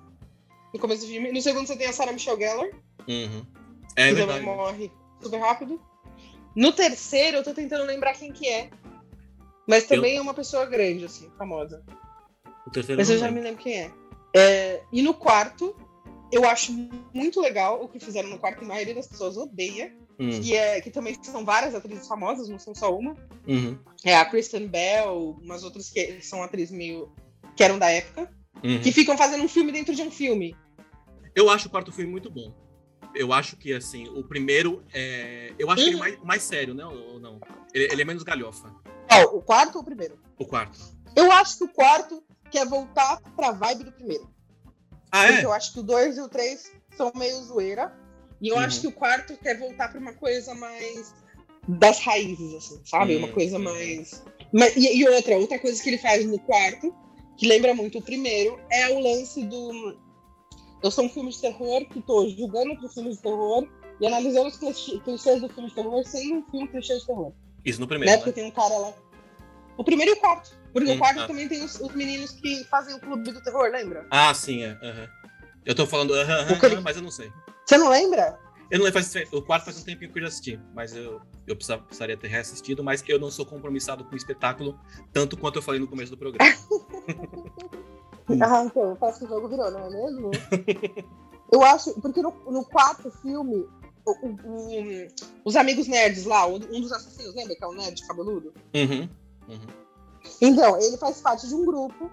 no 0.73 0.79
começo 0.79 1.01
do 1.01 1.07
filme. 1.07 1.31
No 1.31 1.41
segundo 1.41 1.67
você 1.67 1.75
tem 1.75 1.87
a 1.87 1.93
Sarah 1.93 2.11
Michelle 2.11 2.39
Gellar, 2.39 2.69
uhum. 3.07 3.45
É 3.95 4.09
que 4.09 4.15
também 4.15 4.41
morre 4.41 4.91
super 5.21 5.39
rápido. 5.39 5.81
No 6.55 6.71
terceiro, 6.71 7.37
eu 7.37 7.43
tô 7.43 7.53
tentando 7.53 7.85
lembrar 7.85 8.13
quem 8.13 8.31
que 8.31 8.47
é. 8.47 8.69
Mas 9.67 9.85
também 9.85 10.15
é 10.15 10.21
uma 10.21 10.33
pessoa 10.33 10.65
grande, 10.65 11.05
assim, 11.05 11.29
famosa. 11.37 11.83
Mas 12.95 13.09
eu 13.09 13.17
já 13.17 13.29
me 13.29 13.41
lembro 13.41 13.61
quem 13.61 13.81
é. 13.81 13.91
É, 14.35 14.83
E 14.91 15.01
no 15.01 15.13
quarto, 15.13 15.75
eu 16.31 16.45
acho 16.45 16.71
muito 17.13 17.39
legal 17.39 17.81
o 17.83 17.87
que 17.87 17.99
fizeram 17.99 18.29
no 18.29 18.37
quarto, 18.37 18.59
que 18.59 18.65
a 18.65 18.67
maioria 18.67 18.93
das 18.93 19.07
pessoas 19.07 19.37
odeia. 19.37 19.95
Hum, 20.17 20.29
que, 20.29 20.55
é, 20.55 20.79
que 20.79 20.89
também 20.89 21.17
são 21.21 21.43
várias 21.43 21.75
atrizes 21.75 22.07
famosas, 22.07 22.47
não 22.47 22.57
são 22.57 22.73
só 22.73 22.95
uma. 22.97 23.15
uhum, 23.45 23.77
É 24.05 24.15
a 24.15 24.23
Kristen 24.23 24.67
Bell, 24.67 25.37
umas 25.41 25.61
outras 25.63 25.89
que 25.89 26.21
são 26.21 26.41
atrizes 26.41 26.71
meio. 26.71 27.11
que 27.55 27.63
eram 27.63 27.77
da 27.77 27.89
época, 27.89 28.29
uhum. 28.63 28.79
que 28.81 28.93
ficam 28.93 29.17
fazendo 29.17 29.43
um 29.43 29.47
filme 29.49 29.73
dentro 29.73 29.93
de 29.93 30.01
um 30.01 30.11
filme. 30.11 30.55
Eu 31.35 31.49
acho 31.49 31.67
o 31.67 31.71
quarto 31.71 31.91
filme 31.91 32.09
muito 32.09 32.29
bom. 32.29 32.53
Eu 33.13 33.33
acho 33.33 33.57
que, 33.57 33.73
assim, 33.73 34.07
o 34.09 34.23
primeiro 34.23 34.83
é. 34.93 35.53
Eu 35.59 35.69
acho 35.69 35.83
que 35.83 35.89
ele 35.89 35.97
é 35.97 35.99
mais, 35.99 36.23
mais 36.23 36.43
sério, 36.43 36.73
né? 36.73 36.85
Ou 36.85 37.19
não? 37.19 37.39
Ele, 37.73 37.91
ele 37.91 38.01
é 38.01 38.05
menos 38.05 38.23
galhofa. 38.23 38.73
Ó, 39.11 39.37
o 39.37 39.41
quarto 39.41 39.75
ou 39.75 39.81
o 39.81 39.85
primeiro? 39.85 40.17
O 40.37 40.45
quarto. 40.45 40.77
Eu 41.15 41.31
acho 41.31 41.57
que 41.57 41.63
o 41.65 41.69
quarto 41.69 42.23
quer 42.55 42.65
voltar 42.65 43.19
pra 43.35 43.51
vibe 43.51 43.83
do 43.83 43.91
primeiro. 43.91 44.29
Ah, 45.11 45.25
Porque 45.27 45.41
é? 45.41 45.45
eu 45.45 45.51
acho 45.51 45.73
que 45.73 45.79
o 45.81 45.83
dois 45.83 46.17
e 46.17 46.21
o 46.21 46.29
três 46.29 46.71
são 46.95 47.11
meio 47.15 47.35
zoeira. 47.43 47.93
E 48.41 48.47
eu 48.49 48.55
Uhum. 48.55 48.61
acho 48.61 48.81
que 48.81 48.87
o 48.87 48.91
quarto 48.91 49.35
quer 49.37 49.59
voltar 49.59 49.89
pra 49.89 49.99
uma 49.99 50.13
coisa 50.13 50.53
mais 50.55 51.13
das 51.67 51.99
raízes, 51.99 52.53
assim, 52.53 52.81
sabe? 52.85 53.15
Hum, 53.15 53.19
Uma 53.19 53.27
coisa 53.29 53.59
mais. 53.59 54.23
Mas- 54.53 54.75
e, 54.75 54.97
e 54.99 55.07
outra, 55.09 55.37
outra 55.37 55.59
coisa 55.59 55.81
que 55.81 55.89
ele 55.89 55.97
faz 55.97 56.25
no 56.25 56.39
quarto, 56.39 56.93
que 57.37 57.47
lembra 57.47 57.73
muito 57.73 57.97
o 57.97 58.01
primeiro, 58.01 58.57
é 58.71 58.89
o 58.89 58.99
lance 58.99 59.43
do. 59.43 59.97
Eu 60.83 60.91
sou 60.91 61.05
um 61.05 61.09
filme 61.09 61.31
de 61.31 61.41
terror 61.41 61.85
que 61.89 62.01
tô 62.01 62.27
julgando 62.29 62.77
pro 62.77 62.87
filme 62.89 63.09
de 63.11 63.17
terror 63.17 63.67
e 63.99 64.05
analisando 64.07 64.47
os 64.47 64.57
clichê- 64.57 64.99
clichês 64.99 65.41
do 65.41 65.49
filme 65.49 65.69
de 65.69 65.75
terror 65.75 66.03
sem 66.05 66.37
um 66.37 66.45
filme 66.49 66.67
clichê 66.67 66.97
de 66.99 67.05
terror. 67.05 67.33
Isso 67.65 67.79
no 67.79 67.85
né? 67.85 67.89
primeiro. 67.89 68.17
Porque 68.21 68.29
Né? 68.29 68.35
tem 68.35 68.45
um 68.45 68.51
cara 68.51 68.77
lá. 68.77 68.93
O 69.77 69.83
primeiro 69.83 70.11
e 70.11 70.13
o 70.15 70.19
quarto. 70.19 70.55
Porque 70.75 70.91
Hum, 70.91 70.95
o 70.95 70.97
quarto 70.99 71.21
ah. 71.21 71.27
também 71.27 71.47
tem 71.47 71.63
os, 71.63 71.79
os 71.79 71.93
meninos 71.95 72.31
que 72.31 72.65
fazem 72.65 72.93
o 72.93 72.99
clube 72.99 73.31
do 73.31 73.41
terror, 73.41 73.71
lembra? 73.71 74.05
Ah, 74.11 74.33
sim, 74.33 74.61
é. 74.61 74.71
aham. 74.83 75.07
Eu 75.65 75.73
tô 75.73 75.87
falando, 75.87 76.11
O 76.11 76.59
que 76.59 76.65
ele- 76.65 76.75
aham, 76.75 76.81
mas 76.81 76.97
eu 76.97 77.01
não 77.01 77.09
sei. 77.09 77.31
Você 77.65 77.77
não 77.77 77.87
lembra? 77.87 78.37
Eu 78.69 78.79
não 78.79 78.85
lembro, 78.85 79.01
faz, 79.01 79.31
o 79.31 79.41
quarto 79.41 79.63
faz 79.63 79.79
um 79.79 79.85
tempinho 79.85 80.11
que 80.11 80.17
eu 80.19 80.23
já 80.23 80.27
assisti, 80.27 80.59
mas 80.73 80.93
eu, 80.93 81.21
eu 81.47 81.55
precisava- 81.55 81.81
precisaria 81.83 82.17
ter 82.17 82.27
reassistido, 82.27 82.83
mas 82.83 83.01
eu 83.07 83.17
não 83.17 83.31
sou 83.31 83.45
compromissado 83.45 84.03
com 84.03 84.13
o 84.13 84.17
espetáculo, 84.17 84.77
tanto 85.13 85.37
quanto 85.37 85.55
eu 85.59 85.61
falei 85.61 85.79
no 85.79 85.87
começo 85.87 86.11
do 86.11 86.17
programa. 86.17 86.51
Ah, 88.41 88.63
então, 88.65 88.97
parece 88.99 89.19
que 89.19 89.25
o 89.25 89.27
jogo 89.29 89.47
virou, 89.47 89.69
não 89.69 89.85
é 89.85 89.89
mesmo? 89.91 90.31
Eu 91.53 91.63
acho, 91.63 91.93
porque 92.01 92.23
no, 92.23 92.31
no 92.49 92.65
quarto 92.65 93.11
filme, 93.21 93.67
o- 94.03 94.27
o- 94.27 94.35
o- 94.43 95.07
os 95.45 95.55
amigos 95.55 95.87
nerds 95.87 96.25
lá, 96.25 96.47
um 96.47 96.57
dos 96.57 96.91
assassinos, 96.91 97.35
lembra 97.35 97.55
que 97.55 97.63
é 97.63 97.67
o 97.67 97.73
nerd 97.73 98.01
cabeludo? 98.07 98.51
Uhum. 98.73 99.07
Então, 100.41 100.79
ele 100.81 100.97
faz 100.97 101.21
parte 101.21 101.47
de 101.47 101.55
um 101.55 101.65
grupo 101.65 102.09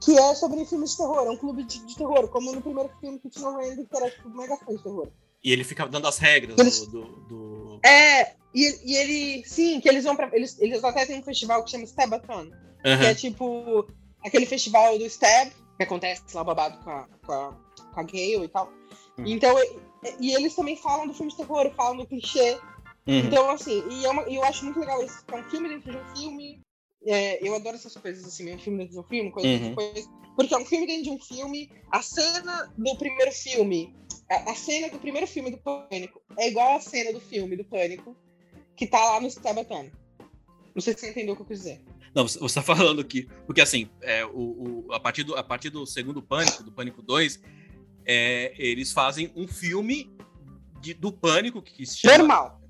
que 0.00 0.16
é 0.16 0.34
sobre 0.34 0.64
filmes 0.64 0.92
de 0.92 0.96
terror, 0.98 1.26
é 1.26 1.30
um 1.30 1.36
clube 1.36 1.64
de, 1.64 1.84
de 1.84 1.96
terror, 1.96 2.28
como 2.28 2.52
no 2.52 2.60
primeiro 2.62 2.90
filme 3.00 3.18
que 3.18 3.28
tinha 3.28 3.48
o 3.48 3.56
Randy, 3.56 3.84
que 3.84 3.96
era 3.96 4.10
tipo 4.10 4.28
mega 4.30 4.56
fã 4.56 4.74
de 4.74 4.82
terror. 4.82 5.08
E 5.42 5.52
ele 5.52 5.64
fica 5.64 5.86
dando 5.86 6.06
as 6.06 6.18
regras 6.18 6.58
Eles- 6.58 6.86
do, 6.86 7.02
do, 7.02 7.06
do- 7.28 7.80
É, 7.84 8.34
e, 8.54 8.92
e 8.92 8.96
ele, 8.96 9.44
sim, 9.44 9.80
que 9.80 9.88
eles 9.88 10.04
vão 10.04 10.14
pra. 10.16 10.28
Eles, 10.32 10.58
eles 10.60 10.82
até 10.84 11.04
têm 11.06 11.18
um 11.18 11.22
festival 11.22 11.64
que 11.64 11.70
chama 11.70 11.84
Stabathon, 11.86 12.46
que 12.82 12.88
Aham. 12.88 13.04
é 13.04 13.14
tipo 13.14 13.86
aquele 14.24 14.46
festival 14.46 14.98
do 14.98 15.04
Stab, 15.06 15.50
que 15.76 15.82
acontece 15.82 16.22
lá 16.34 16.42
babado 16.44 16.78
com 16.82 16.90
a, 16.90 17.08
com 17.24 17.32
a, 17.32 17.52
com 17.94 18.00
a 18.00 18.02
Gale 18.02 18.44
e 18.44 18.48
tal. 18.48 18.68
Hum. 19.18 19.24
Então, 19.26 19.56
e, 19.60 19.78
e 20.20 20.34
eles 20.34 20.54
também 20.54 20.76
falam 20.76 21.06
do 21.06 21.14
filme 21.14 21.30
de 21.30 21.36
terror, 21.38 21.70
falam 21.76 21.96
do 21.98 22.06
clichê. 22.06 22.54
Uhum. 23.06 23.18
Então, 23.20 23.48
assim, 23.50 23.82
e, 23.90 24.04
é 24.06 24.10
uma- 24.10 24.28
e 24.28 24.36
eu 24.36 24.44
acho 24.44 24.64
muito 24.64 24.78
legal 24.80 25.02
isso, 25.02 25.24
que 25.24 25.34
é 25.34 25.38
um 25.38 25.44
filme 25.50 25.68
dentro 25.68 25.90
de 25.92 25.96
um 25.98 26.16
filme. 26.16 26.60
É, 27.06 27.46
eu 27.46 27.54
adoro 27.54 27.76
essas 27.76 27.94
coisas 27.96 28.24
assim, 28.24 28.52
um 28.52 28.58
filme 28.58 28.78
dentro 28.78 28.92
de 28.94 28.98
um 29.00 29.04
filme, 29.04 29.30
coisa 29.30 29.48
Uhum. 29.48 29.74
coisa. 29.74 30.08
Porque 30.36 30.54
é 30.54 30.58
um 30.58 30.64
filme 30.64 30.86
dentro 30.86 31.04
de 31.04 31.10
um 31.10 31.18
filme, 31.20 31.70
a 31.90 32.02
cena 32.02 32.72
do 32.76 32.96
primeiro 32.96 33.32
filme, 33.32 33.94
a, 34.30 34.50
a 34.50 34.54
cena 34.54 34.88
do 34.88 34.98
primeiro 34.98 35.26
filme 35.26 35.50
do 35.50 35.58
Pânico 35.58 36.20
é 36.38 36.48
igual 36.48 36.76
a 36.76 36.80
cena 36.80 37.12
do 37.12 37.20
filme 37.20 37.56
do 37.56 37.64
Pânico 37.64 38.16
que 38.76 38.86
tá 38.86 38.98
lá 39.04 39.20
no 39.20 39.28
Stabathon. 39.30 39.90
Não 40.74 40.80
sei 40.82 40.94
se 40.94 41.00
você 41.00 41.10
entendeu 41.10 41.34
o 41.34 41.36
que 41.36 41.42
eu 41.42 41.46
quis 41.46 41.58
dizer. 41.58 41.80
Não, 42.14 42.26
você 42.26 42.38
você 42.38 42.54
tá 42.54 42.62
falando 42.62 43.04
que. 43.04 43.24
Porque 43.46 43.60
assim, 43.60 43.88
é, 44.00 44.24
o, 44.24 44.84
o- 44.86 44.92
a, 44.92 45.00
partir 45.00 45.24
do, 45.24 45.34
a 45.36 45.42
partir 45.42 45.70
do 45.70 45.84
segundo 45.86 46.22
Pânico, 46.22 46.62
do 46.62 46.70
Pânico 46.72 47.02
2, 47.02 47.40
é, 48.04 48.54
eles 48.56 48.92
fazem 48.92 49.32
um 49.34 49.46
filme 49.48 50.10
de- 50.80 50.94
do 50.94 51.12
Pânico 51.12 51.60
que 51.60 51.84
se 51.84 51.98
chama 51.98 52.18
Normal. 52.18 52.60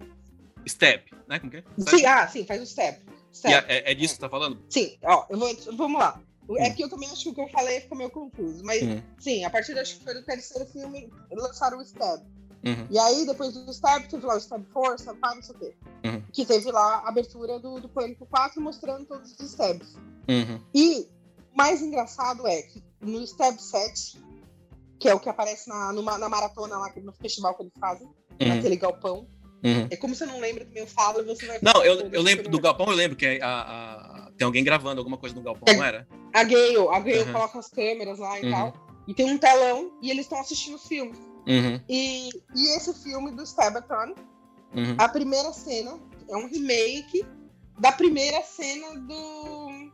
Step, 0.66 1.14
né? 1.29 1.39
Como 1.39 1.51
que 1.51 1.59
é? 1.59 1.64
Sim, 1.79 2.05
ah, 2.07 2.26
sim, 2.29 2.45
faz 2.47 2.62
o 2.62 2.66
step. 2.66 3.01
E 3.33 3.37
Step. 3.37 3.66
é, 3.70 3.91
é 3.93 3.95
disso 3.95 4.14
que 4.14 4.20
você 4.20 4.26
tá 4.26 4.29
falando? 4.31 4.59
Sim, 4.68 4.97
ó, 5.05 5.26
eu 5.31 5.39
vou, 5.39 5.55
vamos 5.76 6.01
lá. 6.01 6.20
É 6.59 6.70
que 6.70 6.83
eu 6.83 6.89
também 6.89 7.11
acho 7.11 7.24
que 7.24 7.29
o 7.29 7.35
que 7.35 7.41
eu 7.43 7.49
falei 7.49 7.81
ficou 7.81 7.99
meio 7.99 8.11
confuso. 8.11 8.64
Mas, 8.64 8.83
Hum. 8.83 9.03
sim, 9.18 9.45
a 9.45 9.51
partir 9.51 9.79
acho 9.79 9.99
que 9.99 10.05
foi 10.05 10.14
do 10.14 10.22
terceiro 10.24 10.64
filme, 10.70 11.12
lançaram 11.31 11.79
o 11.79 11.83
Stab. 11.83 12.22
Uhum. 12.64 12.87
E 12.91 12.99
aí, 12.99 13.26
depois 13.26 13.53
do 13.53 13.70
Stab, 13.70 14.09
teve 14.09 14.24
lá 14.26 14.35
o 14.35 14.39
Stab 14.39 14.64
Force, 14.72 15.03
Stab 15.05 15.16
5, 15.16 15.35
não 15.37 15.43
sei 15.43 15.55
o 15.55 15.59
quê. 15.59 15.74
Uhum. 16.07 16.22
Que 16.33 16.47
teve 16.47 16.72
lá 16.72 17.01
a 17.05 17.09
abertura 17.11 17.59
do, 17.61 17.79
do 17.81 17.89
Pânico 17.89 18.26
4 18.26 18.61
mostrando 18.62 19.05
todos 19.05 19.31
os 19.33 19.41
Stabs. 19.41 19.95
Uhum. 20.29 20.61
E 20.74 21.07
o 21.53 21.57
mais 21.57 21.83
engraçado 21.83 22.47
é 22.47 22.62
que 22.62 22.83
no 23.01 23.22
Stab 23.24 23.59
7, 23.61 24.18
que 24.99 25.09
é 25.09 25.14
o 25.14 25.20
que 25.20 25.29
aparece 25.29 25.68
na, 25.68 25.93
numa- 25.93 26.16
na 26.18 26.29
maratona 26.31 26.79
lá, 26.79 26.93
no 26.97 27.12
festival 27.12 27.55
que 27.55 27.62
eles 27.62 27.72
fazem, 27.79 28.07
Uhum. 28.41 28.49
naquele 28.49 28.76
galpão, 28.76 29.26
Uhum. 29.65 29.89
é 29.91 29.97
como 29.97 30.15
você 30.15 30.25
não 30.25 30.39
lembra 30.39 30.65
também, 30.65 30.83
eu 30.83 30.87
falo 30.87 31.21
e 31.21 31.25
você 31.25 31.47
vai... 31.47 31.59
Não, 31.61 31.85
eu, 31.85 32.09
eu 32.13 32.23
lembro 32.23 32.49
do. 32.49 32.61
Galpão, 32.61 32.87
eu 32.91 32.95
lembro 32.95 33.17
que 33.17 33.27
a, 33.43 33.49
a- 33.49 34.31
tem 34.39 34.45
alguém 34.47 34.63
gravando 34.63 35.01
alguma 35.01 35.17
coisa 35.17 35.35
no 35.35 35.43
Galpão, 35.43 35.75
não 35.75 35.83
era? 35.85 36.07
A 36.33 36.45
Gale, 36.45 36.77
a 36.77 37.01
Gale 37.01 37.19
Uhum. 37.25 37.33
coloca 37.33 37.59
as 37.59 37.69
câmeras 37.69 38.19
lá 38.21 38.39
e 38.39 38.45
Uhum. 38.45 38.51
tal. 38.53 38.73
E 39.09 39.15
tem 39.15 39.27
um 39.27 39.39
telão 39.39 39.91
e 40.03 40.11
eles 40.11 40.27
estão 40.27 40.39
assistindo 40.39 40.75
os 40.77 40.87
filmes. 40.87 41.19
Uhum. 41.47 41.81
E, 41.89 42.29
e 42.55 42.77
esse 42.77 42.93
filme 43.03 43.31
do 43.33 43.45
Stabathon, 43.45 44.15
Uhum. 44.77 44.95
a 44.99 45.09
primeira 45.09 45.51
cena 45.53 45.99
é 46.29 46.37
um 46.37 46.47
remake 46.47 47.25
da 47.81 47.91
primeira 47.91 48.43
cena 48.43 48.95
do. 49.01 49.91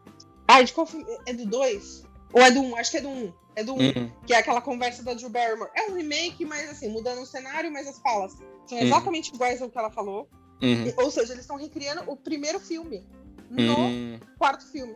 Ai, 0.48 0.64
de 0.64 0.72
qual 0.72 0.86
filme? 0.86 1.06
É 1.26 1.32
do 1.32 1.46
2? 1.46 2.02
Ou 2.32 2.42
é 2.42 2.50
do 2.50 2.60
1? 2.60 2.70
Um? 2.70 2.76
Acho 2.76 2.90
que 2.90 2.96
é 2.96 3.00
do 3.00 3.08
1. 3.08 3.12
Um. 3.24 3.32
É 3.56 3.62
do 3.62 3.74
1. 3.74 3.76
Um, 3.76 3.80
Uhum. 3.86 4.12
que 4.26 4.32
é 4.34 4.38
aquela 4.38 4.60
conversa 4.60 5.02
da 5.02 5.14
Drew 5.14 5.28
Barrymore. 5.30 5.70
É 5.74 5.90
um 5.90 5.94
remake, 5.94 6.44
mas 6.44 6.68
assim, 6.70 6.88
mudando 6.88 7.22
o 7.22 7.26
cenário, 7.26 7.70
mas 7.72 7.86
as 7.86 7.98
falas 8.00 8.32
são 8.66 8.78
Uhum. 8.78 8.84
exatamente 8.84 9.32
iguais 9.34 9.60
ao 9.62 9.70
que 9.70 9.78
ela 9.78 9.90
falou. 9.90 10.28
Uhum. 10.62 10.86
E- 10.88 10.94
Ou 10.96 11.10
seja, 11.10 11.32
eles 11.32 11.42
estão 11.44 11.56
recriando 11.56 12.02
o 12.10 12.16
primeiro 12.16 12.58
filme 12.58 13.06
no 13.50 13.76
Uhum. 13.76 14.20
quarto 14.38 14.66
filme. 14.72 14.94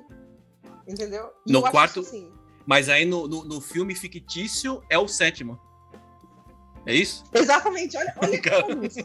Entendeu? 0.87 1.31
E 1.47 1.53
No 1.53 1.63
quarto- 1.71 2.01
isso, 2.01 2.09
assim, 2.09 2.33
Mas 2.67 2.89
aí 2.91 3.05
no, 3.07 3.27
no, 3.29 3.45
no 3.45 3.61
filme 3.63 3.95
fictício 3.95 4.83
é 4.91 4.99
o 4.99 5.07
sétimo. 5.09 5.59
É 6.87 6.95
isso? 6.95 7.23
Exatamente, 7.35 7.97
olha, 7.99 8.15
olha 8.23 8.39
que 8.41 8.49
Cara. 8.49 8.67
bagunça. 8.67 9.01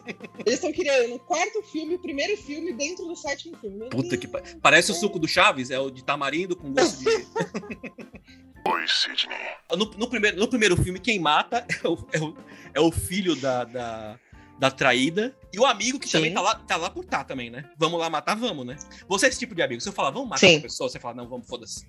Eles 0.46 0.54
estão 0.56 0.72
criando 0.72 1.16
o 1.16 1.20
quarto 1.20 1.62
filme, 1.64 1.96
o 1.96 2.00
primeiro 2.00 2.36
filme 2.42 2.72
dentro 2.74 3.06
do 3.06 3.16
sétimo 3.16 3.58
filme. 3.58 3.78
Meu 3.78 3.90
Puta 3.90 4.16
que 4.18 4.28
pa- 4.28 4.42
Parece 4.62 4.92
o 4.92 4.94
suco 4.96 5.20
do 5.20 5.28
Chaves, 5.28 5.70
é 5.70 5.80
o 5.80 5.90
de 5.90 6.04
tamarindo 6.04 6.56
com 6.56 6.72
gosto 6.74 7.00
de. 7.00 7.06
Oi, 8.66 8.88
Sidney. 8.88 9.38
No, 9.72 9.86
no 9.98 10.08
primeiro, 10.08 10.38
no 10.40 10.48
primeiro 10.48 10.78
filme, 10.78 11.00
quem 11.00 11.20
mata 11.20 11.66
é 11.84 11.88
o, 11.88 12.08
é 12.12 12.20
o, 12.20 12.38
é 12.76 12.80
o 12.80 12.92
filho 12.92 13.36
da, 13.36 13.66
da, 13.66 14.20
da 14.58 14.72
traída. 14.72 15.36
E 15.52 15.60
o 15.60 15.66
amigo 15.66 16.00
que 16.00 16.08
Sim. 16.08 16.14
também 16.14 16.34
tá 16.34 16.42
lá, 16.42 16.56
tá 16.56 16.78
lá 16.78 16.90
por 16.90 17.04
tá 17.04 17.24
também, 17.24 17.50
né? 17.50 17.70
Vamos 17.78 18.00
lá 18.00 18.10
matar, 18.10 18.36
vamos, 18.36 18.66
né? 18.66 18.78
Você 19.08 19.26
é 19.26 19.30
esse 19.30 19.40
tipo 19.40 19.54
de 19.54 19.62
amigo. 19.62 19.82
Se 19.82 19.90
eu 19.90 19.94
falar, 19.94 20.12
vamos 20.12 20.30
matar 20.30 20.48
Sim. 20.48 20.62
pessoa, 20.62 20.90
você 20.90 21.00
fala, 21.00 21.16
não, 21.16 21.28
vamos, 21.28 21.48
foda-se. 21.48 21.86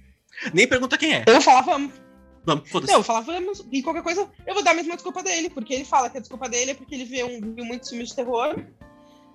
Nem 0.52 0.66
pergunta 0.66 0.98
quem 0.98 1.14
é. 1.14 1.24
Eu 1.26 1.34
vou 1.34 1.42
falar, 1.42 1.62
vamos. 1.62 1.92
Vamos, 2.44 2.68
foda-se. 2.68 2.92
Não, 2.92 2.98
eu 2.98 3.02
vou 3.02 3.14
falar, 3.14 3.20
vamos. 3.20 3.64
E 3.70 3.82
qualquer 3.82 4.02
coisa, 4.02 4.28
eu 4.46 4.54
vou 4.54 4.62
dar 4.62 4.72
a 4.72 4.74
mesma 4.74 4.94
desculpa 4.94 5.22
dele, 5.22 5.48
porque 5.48 5.74
ele 5.74 5.84
fala 5.84 6.10
que 6.10 6.18
a 6.18 6.20
desculpa 6.20 6.48
dele 6.48 6.72
é 6.72 6.74
porque 6.74 6.94
ele 6.94 7.04
vê 7.04 7.22
um, 7.22 7.54
viu 7.54 7.64
muitos 7.64 7.88
filmes 7.88 8.08
de 8.08 8.16
terror. 8.16 8.64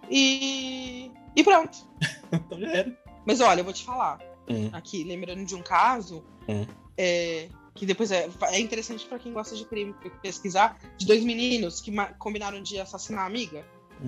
E. 0.10 1.12
E 1.36 1.44
pronto. 1.44 1.78
Então 2.32 2.60
já 2.60 2.72
era. 2.72 2.98
Mas 3.26 3.42
olha, 3.42 3.62
eu 3.62 3.64
vou 3.64 3.74
te 3.74 3.84
falar. 3.84 4.20
Hum. 4.48 4.70
Aqui, 4.72 5.04
lembrando 5.04 5.44
de 5.46 5.56
um 5.56 5.64
caso. 5.64 6.24
Hum. 6.48 6.64
É, 7.00 7.48
que 7.74 7.86
depois 7.86 8.12
é, 8.12 8.30
é 8.52 8.60
interessante 8.60 9.06
pra 9.06 9.18
quem 9.18 9.32
gosta 9.32 9.56
de 9.56 9.64
crime 9.64 9.96
pesquisar, 10.22 10.78
de 10.98 11.06
dois 11.08 11.24
meninos 11.24 11.80
que 11.80 11.92
combinaram 12.18 12.62
de 12.62 12.78
assassinar 12.78 13.24
a 13.24 13.28
amiga. 13.28 13.66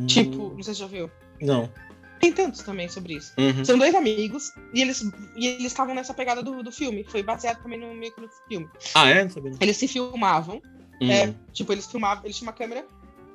Tipo, 0.07 0.53
não 0.53 0.61
sei 0.63 0.73
se 0.73 0.79
já 0.81 0.87
viu. 0.87 1.09
Não. 1.41 1.71
Tem 2.19 2.31
tantos 2.31 2.61
também 2.61 2.87
sobre 2.87 3.15
isso. 3.15 3.33
Uhum. 3.37 3.65
São 3.65 3.77
dois 3.77 3.95
amigos 3.95 4.51
e 4.73 4.81
eles 4.81 5.01
e 5.35 5.47
eles 5.47 5.65
estavam 5.65 5.95
nessa 5.95 6.13
pegada 6.13 6.43
do, 6.43 6.61
do 6.61 6.71
filme. 6.71 7.03
Foi 7.03 7.23
baseado 7.23 7.63
também 7.63 7.79
no 7.79 7.93
meio 7.95 8.13
no 8.17 8.29
filme. 8.47 8.69
Ah, 8.93 9.09
é? 9.09 9.27
Sabia. 9.27 9.53
Eles 9.59 9.77
se 9.77 9.87
filmavam, 9.87 10.61
Hum. 11.01 11.09
é, 11.09 11.33
tipo, 11.51 11.71
eles 11.73 11.87
filmavam, 11.87 12.23
eles 12.25 12.37
tinham 12.37 12.49
uma 12.49 12.55
câmera 12.55 12.85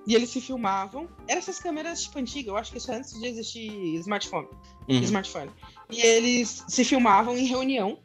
e 0.06 0.14
eles 0.14 0.30
se 0.30 0.40
filmavam. 0.40 1.08
Eram 1.26 1.38
essas 1.40 1.58
câmeras, 1.58 2.04
tipo, 2.04 2.18
antigas, 2.20 2.46
eu 2.46 2.56
acho 2.56 2.70
que 2.70 2.78
isso 2.78 2.92
é 2.92 2.96
antes 2.96 3.18
de 3.18 3.26
existir 3.26 3.72
smartphone. 3.96 4.46
Uhum. 4.88 5.00
smartphone. 5.02 5.50
E 5.90 6.00
eles 6.00 6.62
se 6.68 6.84
filmavam 6.84 7.36
em 7.36 7.44
reunião, 7.44 7.98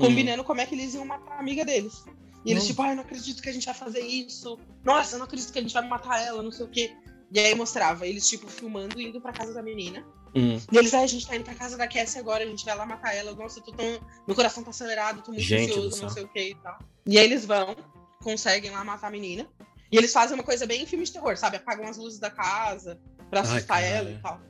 combinando 0.00 0.44
como 0.44 0.60
é 0.60 0.66
que 0.66 0.74
eles 0.74 0.94
iam 0.94 1.04
matar 1.04 1.36
a 1.36 1.40
amiga 1.40 1.64
deles. 1.64 2.04
E 2.44 2.52
eles, 2.52 2.62
Nossa. 2.62 2.66
tipo, 2.66 2.82
ai, 2.82 2.94
não 2.94 3.02
acredito 3.02 3.42
que 3.42 3.48
a 3.48 3.52
gente 3.52 3.66
vai 3.66 3.74
fazer 3.74 4.00
isso. 4.00 4.58
Nossa, 4.82 5.14
eu 5.14 5.18
não 5.18 5.26
acredito 5.26 5.52
que 5.52 5.58
a 5.58 5.62
gente 5.62 5.74
vai 5.74 5.86
matar 5.86 6.20
ela, 6.24 6.42
não 6.42 6.50
sei 6.50 6.64
o 6.64 6.68
quê. 6.68 6.96
E 7.32 7.38
aí 7.38 7.54
mostrava 7.54 8.06
eles, 8.06 8.28
tipo, 8.28 8.48
filmando, 8.48 9.00
indo 9.00 9.20
pra 9.20 9.32
casa 9.32 9.52
da 9.52 9.62
menina. 9.62 10.04
Hum. 10.34 10.58
E 10.72 10.76
eles, 10.76 10.94
ai, 10.94 11.04
a 11.04 11.06
gente 11.06 11.26
tá 11.26 11.36
indo 11.36 11.44
pra 11.44 11.54
casa 11.54 11.76
da 11.76 11.86
Cassie 11.86 12.18
agora, 12.18 12.42
a 12.42 12.46
gente 12.46 12.64
vai 12.64 12.74
lá 12.76 12.86
matar 12.86 13.14
ela. 13.14 13.34
Nossa, 13.34 13.58
eu 13.58 13.64
tô 13.64 13.72
tão. 13.72 13.86
Meu 14.26 14.34
coração 14.34 14.64
tá 14.64 14.70
acelerado, 14.70 15.22
tô 15.22 15.32
muito 15.32 15.44
Gente 15.44 15.70
ansioso, 15.70 16.02
não 16.02 16.08
sei 16.08 16.24
o 16.24 16.28
que 16.28 16.50
e 16.50 16.54
tal. 16.56 16.78
E 17.06 17.18
aí 17.18 17.24
eles 17.24 17.44
vão, 17.44 17.76
conseguem 18.22 18.70
lá 18.70 18.82
matar 18.84 19.08
a 19.08 19.10
menina. 19.10 19.46
E 19.92 19.96
eles 19.96 20.12
fazem 20.12 20.34
uma 20.34 20.44
coisa 20.44 20.66
bem 20.66 20.86
filme 20.86 21.04
de 21.04 21.12
terror, 21.12 21.36
sabe? 21.36 21.56
Apagam 21.56 21.86
as 21.88 21.96
luzes 21.96 22.20
da 22.20 22.30
casa 22.30 22.98
pra 23.28 23.40
Ai, 23.40 23.46
assustar 23.46 23.82
caralho. 23.82 23.96
ela 23.96 24.10
e 24.10 24.22
tal. 24.22 24.40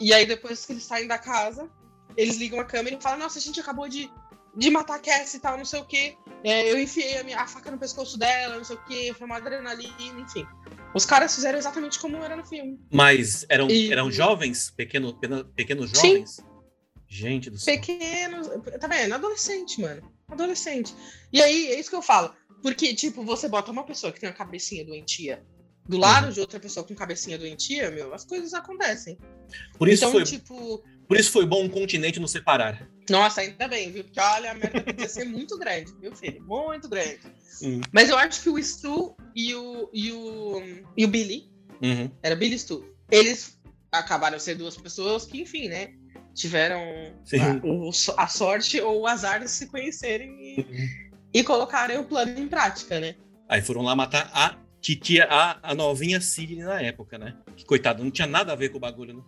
E 0.00 0.14
aí, 0.14 0.24
depois 0.26 0.64
que 0.64 0.72
eles 0.72 0.84
saem 0.84 1.08
da 1.08 1.18
casa, 1.18 1.68
eles 2.16 2.36
ligam 2.36 2.60
a 2.60 2.64
câmera 2.64 2.96
e 2.96 3.02
falam: 3.02 3.18
Nossa, 3.18 3.38
a 3.38 3.42
gente 3.42 3.58
acabou 3.58 3.88
de, 3.88 4.10
de 4.56 4.70
matar 4.70 4.96
a 4.96 4.98
Cassie 4.98 5.38
e 5.38 5.40
tal, 5.40 5.56
não 5.56 5.64
sei 5.64 5.80
o 5.80 5.84
quê. 5.84 6.16
É, 6.44 6.70
eu 6.70 6.78
enfiei 6.78 7.18
a, 7.18 7.24
minha, 7.24 7.40
a 7.40 7.46
faca 7.46 7.70
no 7.70 7.78
pescoço 7.78 8.18
dela, 8.18 8.56
não 8.56 8.64
sei 8.64 8.76
o 8.76 8.84
quê, 8.84 9.12
foi 9.16 9.26
uma 9.26 9.36
adrenalina, 9.36 10.20
enfim. 10.20 10.46
Os 10.94 11.04
caras 11.04 11.34
fizeram 11.34 11.58
exatamente 11.58 11.98
como 11.98 12.16
era 12.16 12.34
no 12.36 12.44
filme. 12.46 12.78
Mas 12.92 13.44
eram, 13.48 13.68
E- 13.68 13.92
eram 13.92 14.10
jovens? 14.10 14.70
Pequeno, 14.70 15.14
pequenos 15.54 15.90
Sim. 15.90 16.08
jovens? 16.24 16.36
Gente 17.06 17.50
do 17.50 17.58
céu. 17.58 17.74
pequenos. 17.74 18.48
Tá 18.80 18.86
vendo? 18.86 19.14
Adolescente, 19.14 19.80
mano. 19.80 20.02
Adolescente. 20.28 20.94
E 21.32 21.40
aí, 21.42 21.68
é 21.68 21.80
isso 21.80 21.88
que 21.90 21.96
eu 21.96 22.02
falo. 22.02 22.34
Porque, 22.62 22.94
tipo, 22.94 23.22
você 23.24 23.48
bota 23.48 23.70
uma 23.70 23.84
pessoa 23.84 24.12
que 24.12 24.20
tem 24.20 24.28
uma 24.28 24.34
cabecinha 24.34 24.84
doentia 24.84 25.42
do 25.88 25.96
lado 25.96 26.26
Uhum. 26.26 26.32
de 26.32 26.40
outra 26.40 26.60
pessoa 26.60 26.84
com 26.86 26.94
cabecinha 26.94 27.38
doentia, 27.38 27.90
meu, 27.90 28.12
as 28.12 28.24
coisas 28.24 28.52
acontecem. 28.52 29.16
Por 29.78 29.88
isso, 29.88 30.04
então, 30.04 30.12
foi, 30.12 30.24
tipo, 30.24 30.84
por 31.06 31.16
isso 31.16 31.30
foi 31.32 31.46
bom 31.46 31.64
um 31.64 31.68
continente 31.68 32.20
nos 32.20 32.30
separar. 32.30 32.86
Nossa, 33.10 33.40
ainda 33.40 33.66
bem, 33.68 33.90
viu? 33.90 34.04
Porque 34.04 34.20
olha, 34.20 34.50
a 34.50 34.54
merda 34.54 34.80
podia 34.82 35.08
ser 35.08 35.24
muito 35.24 35.58
grande, 35.58 35.92
viu, 36.00 36.14
filho? 36.16 36.42
Muito 36.44 36.88
grande. 36.88 37.20
Hum. 37.62 37.80
Mas 37.92 38.08
eu 38.08 38.16
acho 38.18 38.42
que 38.42 38.48
o 38.50 38.62
Stu 38.62 39.16
e 39.34 39.54
o, 39.54 39.88
e 39.92 40.12
o, 40.12 40.62
e 40.96 41.04
o 41.04 41.08
Billy, 41.08 41.50
Uhum. 41.80 42.10
era 42.22 42.34
Billy 42.34 42.56
e 42.56 42.58
Stu, 42.58 42.84
eles 43.10 43.58
acabaram 43.92 44.38
ser 44.38 44.56
duas 44.56 44.76
pessoas 44.76 45.24
que, 45.24 45.40
enfim, 45.42 45.68
né? 45.68 45.92
Tiveram 46.34 46.80
a, 48.16 48.22
a 48.22 48.26
sorte 48.28 48.80
ou 48.80 49.00
o 49.02 49.06
azar 49.06 49.40
de 49.40 49.48
se 49.50 49.66
conhecerem 49.66 50.30
e, 50.40 51.38
e 51.40 51.44
colocarem 51.44 51.98
o 51.98 52.04
plano 52.04 52.38
em 52.38 52.46
prática, 52.48 53.00
né? 53.00 53.16
Aí 53.48 53.62
foram 53.62 53.82
lá 53.82 53.96
matar 53.96 54.30
a 54.32 54.56
titia, 54.80 55.26
a, 55.30 55.70
a 55.70 55.74
novinha 55.74 56.20
Sidney 56.20 56.64
na 56.64 56.80
época, 56.80 57.18
né? 57.18 57.36
Que 57.56 57.64
coitado, 57.64 58.04
não 58.04 58.10
tinha 58.10 58.26
nada 58.26 58.52
a 58.52 58.56
ver 58.56 58.68
com 58.68 58.76
o 58.76 58.80
bagulho, 58.80 59.14
né? 59.16 59.22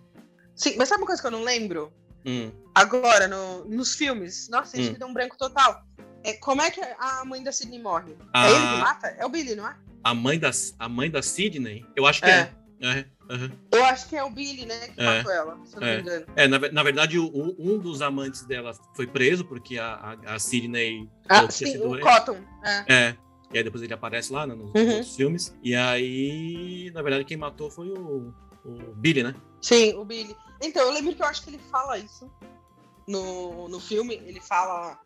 Sim, 0.55 0.75
mas 0.77 0.89
sabe 0.89 1.01
uma 1.03 1.07
coisa 1.07 1.21
que 1.23 1.27
eu 1.27 1.33
não 1.33 1.43
lembro? 1.43 1.93
Hum. 2.27 2.51
Agora, 2.75 3.27
no- 3.29 3.65
nos 3.65 3.95
filmes, 3.95 4.49
nossa, 4.49 4.79
isso 4.79 4.91
Hum. 4.91 4.93
me 4.93 4.99
deu 4.99 5.09
um 5.09 5.15
branco 5.15 5.37
total. 5.39 5.83
É, 6.23 6.35
como 6.35 6.61
é 6.63 6.71
que 6.71 6.81
a 6.99 7.25
mãe 7.25 7.43
da 7.43 7.51
Sidney 7.53 7.81
morre? 7.81 8.15
Ah. 8.33 8.47
É 8.47 8.51
ele 8.51 8.61
que 8.69 8.77
mata? 8.77 9.07
É 9.19 9.25
o 9.25 9.29
Billy, 9.29 9.55
não 9.57 9.67
é? 9.69 9.75
A 10.05 10.15
mãe 10.15 10.39
da, 10.39 10.51
a 10.79 10.89
mãe 10.89 11.11
da 11.11 11.23
Sidney, 11.23 11.85
eu 11.97 12.07
acho 12.07 12.21
que 12.21 12.29
é. 12.31 12.53
É, 12.83 13.05
aham. 13.31 13.51
Eu 13.73 13.85
acho 13.85 14.09
que 14.09 14.17
é 14.17 14.25
o 14.25 14.31
Billy, 14.31 14.65
né, 14.65 14.89
que 14.89 15.01
É. 15.01 15.05
matou 15.05 15.31
ela, 15.33 15.59
se 15.67 15.77
eu 15.77 15.81
não 15.81 15.89
É. 15.89 15.97
me 15.97 16.03
engano. 16.03 16.27
É, 16.37 16.49
na, 16.49 16.59
na 16.59 16.83
verdade, 16.83 17.19
o- 17.19 17.55
um 17.59 17.79
dos 17.79 18.01
amantes 18.01 18.43
dela 18.45 18.73
foi 18.97 19.07
preso, 19.07 19.45
porque 19.45 19.79
a, 19.79 20.17
a, 20.25 20.35
a 20.35 20.39
Sidney. 20.39 21.09
Ah, 21.29 21.51
sim, 21.51 21.77
o 21.79 21.95
ele. 21.95 22.03
Cotton. 22.03 22.39
É. 22.65 22.95
É. 22.95 23.17
E 23.53 23.59
aí 23.59 23.65
depois 23.65 23.83
ele 23.83 23.93
aparece 23.93 24.33
lá 24.33 24.47
né, 24.47 24.55
nos 24.55 24.73
Uhum. 24.75 25.05
filmes. 25.05 25.55
E 25.63 25.75
aí, 25.75 26.91
na 26.95 27.03
verdade, 27.03 27.25
quem 27.25 27.37
matou 27.37 27.71
foi 27.71 27.89
o, 27.91 28.33
o 28.65 28.95
Billy, 28.95 29.23
né? 29.23 29.35
Sim, 29.61 29.95
o 29.97 30.05
Billy. 30.05 30.35
Então, 30.61 30.83
eu 30.83 30.93
lembro 30.93 31.15
que 31.15 31.23
eu 31.23 31.27
acho 31.27 31.43
que 31.43 31.51
ele 31.51 31.61
fala 31.71 31.99
isso 31.99 32.31
no, 33.07 33.69
no 33.69 33.81
filme. 33.81 34.15
Ele 34.27 34.41
fala 34.41 34.99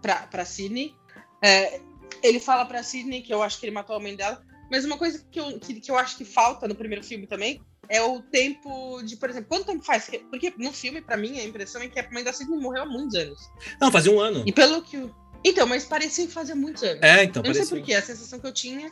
pra, 0.00 0.26
pra 0.26 0.44
Sidney. 0.44 0.94
É, 1.42 1.80
ele 2.22 2.40
fala 2.40 2.64
pra 2.64 2.82
Sidney 2.82 3.22
que 3.22 3.32
eu 3.32 3.42
acho 3.42 3.58
que 3.58 3.66
ele 3.66 3.74
matou 3.74 3.96
a 3.96 4.00
mãe 4.00 4.14
dela. 4.16 4.42
Mas 4.70 4.84
uma 4.84 4.96
coisa 4.96 5.24
que 5.30 5.38
eu, 5.38 5.58
que, 5.58 5.80
que 5.80 5.90
eu 5.90 5.98
acho 5.98 6.16
que 6.16 6.24
falta 6.24 6.66
no 6.66 6.74
primeiro 6.74 7.04
filme 7.04 7.26
também 7.26 7.60
é 7.88 8.02
o 8.02 8.22
tempo 8.22 9.02
de, 9.02 9.16
por 9.16 9.28
exemplo, 9.28 9.48
quanto 9.48 9.66
tempo 9.66 9.84
faz? 9.84 10.10
Porque 10.30 10.54
no 10.56 10.72
filme, 10.72 11.02
pra 11.02 11.16
mim, 11.16 11.38
a 11.38 11.44
impressão 11.44 11.82
é 11.82 11.88
que 11.88 12.00
a 12.00 12.10
mãe 12.10 12.24
da 12.24 12.32
Sidney 12.32 12.58
morreu 12.58 12.82
há 12.82 12.86
muitos 12.86 13.14
anos. 13.14 13.38
Não, 13.80 13.92
fazia 13.92 14.12
um 14.12 14.20
ano. 14.20 14.42
E 14.46 14.52
pelo 14.52 14.82
que. 14.82 15.10
Então, 15.44 15.66
mas 15.66 15.84
parecia 15.84 16.26
que 16.26 16.32
fazia 16.32 16.54
muitos 16.54 16.82
anos. 16.82 17.02
É, 17.02 17.24
então, 17.24 17.42
eu 17.42 17.48
não 17.48 17.54
sei 17.54 17.62
parecia. 17.62 17.76
porquê, 17.76 17.94
a 17.94 18.02
sensação 18.02 18.40
que 18.40 18.46
eu 18.46 18.52
tinha 18.52 18.90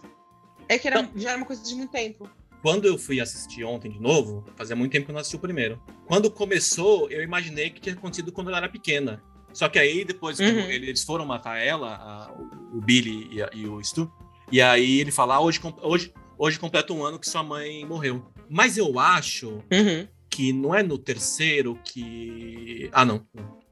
é 0.69 0.79
que 0.79 0.87
era, 0.87 1.09
já 1.17 1.31
era 1.31 1.39
uma 1.39 1.47
coisa 1.47 1.63
de 1.63 1.75
muito 1.75 1.91
tempo. 1.91 2.31
Quando 2.63 2.87
eu 2.87 2.97
fui 2.97 3.21
assistir 3.21 3.65
ontem 3.65 3.91
de 3.91 4.01
novo, 4.01 4.45
fazia 4.57 4.77
muito 4.77 4.93
tempo 4.93 5.05
que 5.07 5.11
eu 5.11 5.15
não 5.15 5.21
assisti 5.21 5.37
o 5.37 5.41
primeiro. 5.41 5.83
Quando 6.07 6.31
começou, 6.31 7.11
eu 7.11 7.23
imaginei 7.23 7.71
que 7.71 7.81
tinha 7.81 7.95
acontecido 7.95 8.31
quando 8.33 8.49
ela 8.49 8.59
era 8.59 8.69
pequena. 8.69 9.21
Só 9.53 9.69
que 9.69 9.79
aí, 9.79 10.05
depois, 10.05 10.39
Uhum. 10.39 10.47
eles 10.71 11.03
foram 11.03 11.27
matar 11.27 11.59
ela, 11.59 11.95
a- 11.97 12.33
o 12.73 12.81
Billy 12.81 13.29
e, 13.33 13.43
a- 13.43 13.51
e 13.53 13.67
o 13.67 13.83
Stu, 13.83 14.11
e 14.51 14.63
aí 14.63 15.01
ele 15.01 15.11
fala, 15.11 15.35
ah, 15.35 15.41
hoje, 15.41 15.61
hoje, 15.83 16.13
hoje 16.39 16.59
completa 16.59 16.93
um 16.93 17.05
ano 17.05 17.19
que 17.19 17.29
sua 17.29 17.43
mãe 17.43 17.85
morreu. 17.85 18.25
Mas 18.49 18.79
eu 18.79 18.99
acho 18.99 19.59
Uhum. 19.71 20.07
que 20.31 20.53
não 20.53 20.75
é 20.75 20.83
no 20.83 20.97
terceiro 20.97 21.79
que... 21.85 22.89
Ah, 22.93 23.05
não. 23.05 23.27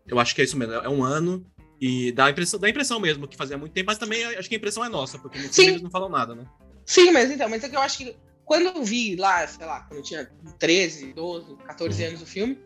Eu 0.07 0.19
acho 0.19 0.35
que 0.35 0.41
é 0.41 0.45
isso 0.45 0.57
mesmo. 0.59 0.75
É 0.75 0.89
um 0.89 1.03
ano 1.05 1.47
E 1.83 2.13
dá 2.13 2.27
a 2.27 2.31
impressão, 2.31 2.61
dá 2.61 2.67
a 2.67 2.71
impressão 2.71 3.01
mesmo 3.01 3.27
que 3.27 3.39
fazia 3.39 3.57
muito 3.57 3.73
tempo, 3.73 3.87
mas 3.87 3.97
também 3.97 4.23
acho 4.23 4.47
que 4.51 4.55
a 4.55 4.59
impressão 4.59 4.85
é 4.85 4.89
nossa, 4.91 5.19
porque 5.19 5.39
filme 5.39 5.71
eles 5.71 5.81
não 5.81 5.91
falam 5.91 6.11
nada, 6.11 6.35
né? 6.35 6.45
Sim, 6.85 7.11
mas 7.11 7.31
então, 7.31 7.49
mas 7.49 7.65
é 7.65 7.71
que 7.71 7.75
eu 7.75 7.81
acho 7.81 7.97
que 7.97 8.15
quando 8.51 8.67
eu 8.77 8.83
vi 8.83 9.15
lá, 9.15 9.47
sei 9.47 9.65
lá, 9.65 9.83
quando 9.83 9.99
eu 9.99 10.03
tinha 10.03 10.29
13, 10.59 11.13
12, 11.13 11.55
14 11.59 12.03
Uhum. 12.03 12.09
anos 12.09 12.23
o 12.23 12.27
filme, 12.27 12.59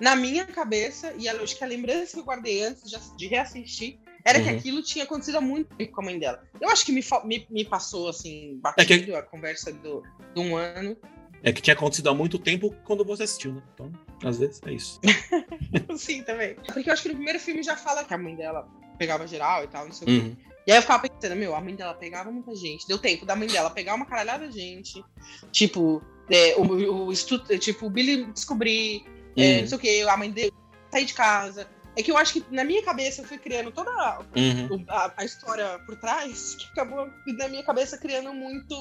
na 0.00 0.14
minha 0.14 0.46
cabeça, 0.46 1.12
e 1.18 1.28
acho 1.28 1.58
que 1.58 1.64
a 1.64 1.66
lembrança 1.66 2.12
que 2.12 2.20
eu 2.20 2.24
guardei 2.24 2.62
antes 2.62 2.88
de, 2.88 2.94
ass- 2.94 3.12
de 3.16 3.26
reassistir, 3.26 3.98
era 4.24 4.40
que 4.40 4.48
Uhum. 4.48 4.56
aquilo 4.56 4.82
tinha 4.84 5.04
acontecido 5.04 5.38
há 5.38 5.40
muito 5.40 5.74
tempo 5.74 5.90
com 5.90 6.00
a 6.00 6.04
mãe 6.04 6.16
dela. 6.16 6.44
Eu 6.60 6.68
acho 6.68 6.86
que 6.86 6.92
me, 6.92 7.02
me, 7.24 7.44
me 7.50 7.64
passou, 7.64 8.08
assim, 8.08 8.56
batido 8.62 8.94
É 8.94 8.98
que- 9.00 9.14
a 9.16 9.22
conversa 9.22 9.72
do, 9.72 10.04
de 10.32 10.40
um 10.40 10.54
ano. 10.56 10.96
É 11.42 11.52
que 11.52 11.60
tinha 11.60 11.74
acontecido 11.74 12.08
há 12.08 12.14
muito 12.14 12.38
tempo 12.38 12.72
quando 12.84 13.04
você 13.04 13.24
assistiu, 13.24 13.52
né? 13.54 13.62
Então, 13.74 13.92
às 14.24 14.38
vezes 14.38 14.60
é 14.64 14.72
isso. 14.72 15.00
Sim, 15.98 16.22
também. 16.22 16.54
Porque 16.72 16.88
eu 16.88 16.92
acho 16.92 17.02
que 17.02 17.08
no 17.08 17.16
primeiro 17.16 17.40
filme 17.40 17.64
já 17.64 17.76
fala 17.76 18.04
que 18.04 18.14
a 18.14 18.18
mãe 18.18 18.36
dela 18.36 18.68
pegava 18.96 19.26
geral 19.26 19.64
e 19.64 19.66
tal, 19.66 19.86
não 19.86 19.92
sei 19.92 20.06
o 20.06 20.10
quê. 20.36 20.36
E 20.66 20.70
aí 20.72 20.78
eu 20.78 20.82
ficava 20.82 21.08
pensando, 21.08 21.36
meu, 21.36 21.54
a 21.54 21.60
mãe 21.60 21.74
dela 21.74 21.94
pegava 21.94 22.30
muita 22.30 22.54
gente. 22.54 22.86
Deu 22.86 22.98
tempo 22.98 23.26
da 23.26 23.34
mãe 23.34 23.48
dela 23.48 23.70
pegar 23.70 23.94
uma 23.94 24.06
caralhada 24.06 24.46
de 24.48 24.58
gente. 24.58 25.04
Tipo, 25.50 26.02
é, 26.30 26.54
o, 26.56 27.06
o, 27.06 27.12
estu- 27.12 27.38
tipo, 27.58 27.86
o 27.86 27.90
Billy 27.90 28.24
descobrir, 28.32 29.04
é, 29.36 29.54
Uhum. 29.56 29.60
não 29.62 29.66
sei 29.68 29.78
o 29.78 29.80
que, 29.80 30.02
a 30.02 30.16
mãe 30.16 30.30
dele 30.30 30.52
sair 30.90 31.04
de 31.04 31.14
casa. 31.14 31.68
É 31.96 32.02
que 32.02 32.10
eu 32.10 32.16
acho 32.16 32.32
que 32.34 32.44
na 32.50 32.64
minha 32.64 32.82
cabeça 32.82 33.20
eu 33.22 33.26
fui 33.26 33.38
criando 33.38 33.70
toda 33.70 33.90
a, 33.90 34.20
Uhum. 34.36 34.84
a- 34.88 35.12
a 35.16 35.24
história 35.24 35.78
por 35.84 35.96
trás, 35.96 36.54
que 36.60 36.64
acabou 36.80 37.06
na 37.26 37.48
minha 37.48 37.64
cabeça 37.64 37.98
criando 37.98 38.32
muito, 38.32 38.74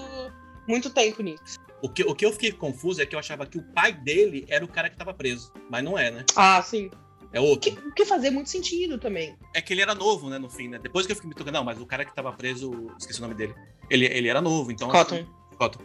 muito 0.67 0.89
tempo 0.91 1.21
nisso. 1.23 1.59
O 1.81 1.89
que, 1.89 2.03
o 2.03 2.13
que 2.13 2.23
eu 2.25 2.31
fiquei 2.31 2.51
confuso 2.51 3.01
é 3.01 3.05
que 3.07 3.15
eu 3.15 3.19
achava 3.19 3.43
que 3.45 3.57
o 3.57 3.63
pai 3.73 3.91
dele 3.91 4.45
era 4.47 4.63
o 4.63 4.67
cara 4.67 4.87
que 4.87 4.95
tava 4.95 5.13
preso. 5.15 5.51
Mas 5.69 5.83
não 5.83 5.97
é, 5.97 6.11
né? 6.11 6.23
Ah, 6.35 6.61
sim. 6.61 6.91
É 7.33 7.39
O 7.39 7.43
outro. 7.43 7.71
que, 7.71 7.87
o 7.87 7.93
que 7.93 8.05
fazia 8.05 8.31
muito 8.31 8.49
sentido 8.49 8.97
também. 8.97 9.37
É 9.53 9.61
que 9.61 9.73
ele 9.73 9.81
era 9.81 9.95
novo, 9.95 10.29
né, 10.29 10.37
no 10.37 10.49
fim, 10.49 10.67
né? 10.67 10.79
Depois 10.79 11.05
que 11.05 11.11
eu 11.11 11.15
fiquei 11.15 11.29
me 11.29 11.35
tocando, 11.35 11.53
não, 11.55 11.63
mas 11.63 11.79
o 11.79 11.85
cara 11.85 12.03
que 12.03 12.13
tava 12.13 12.31
preso, 12.33 12.91
esqueci 12.99 13.19
o 13.19 13.21
nome 13.21 13.35
dele. 13.35 13.55
Ele, 13.89 14.05
ele 14.05 14.27
era 14.27 14.41
novo, 14.41 14.71
então. 14.71 14.89
Cotton. 14.89 15.25
Cotton. 15.57 15.79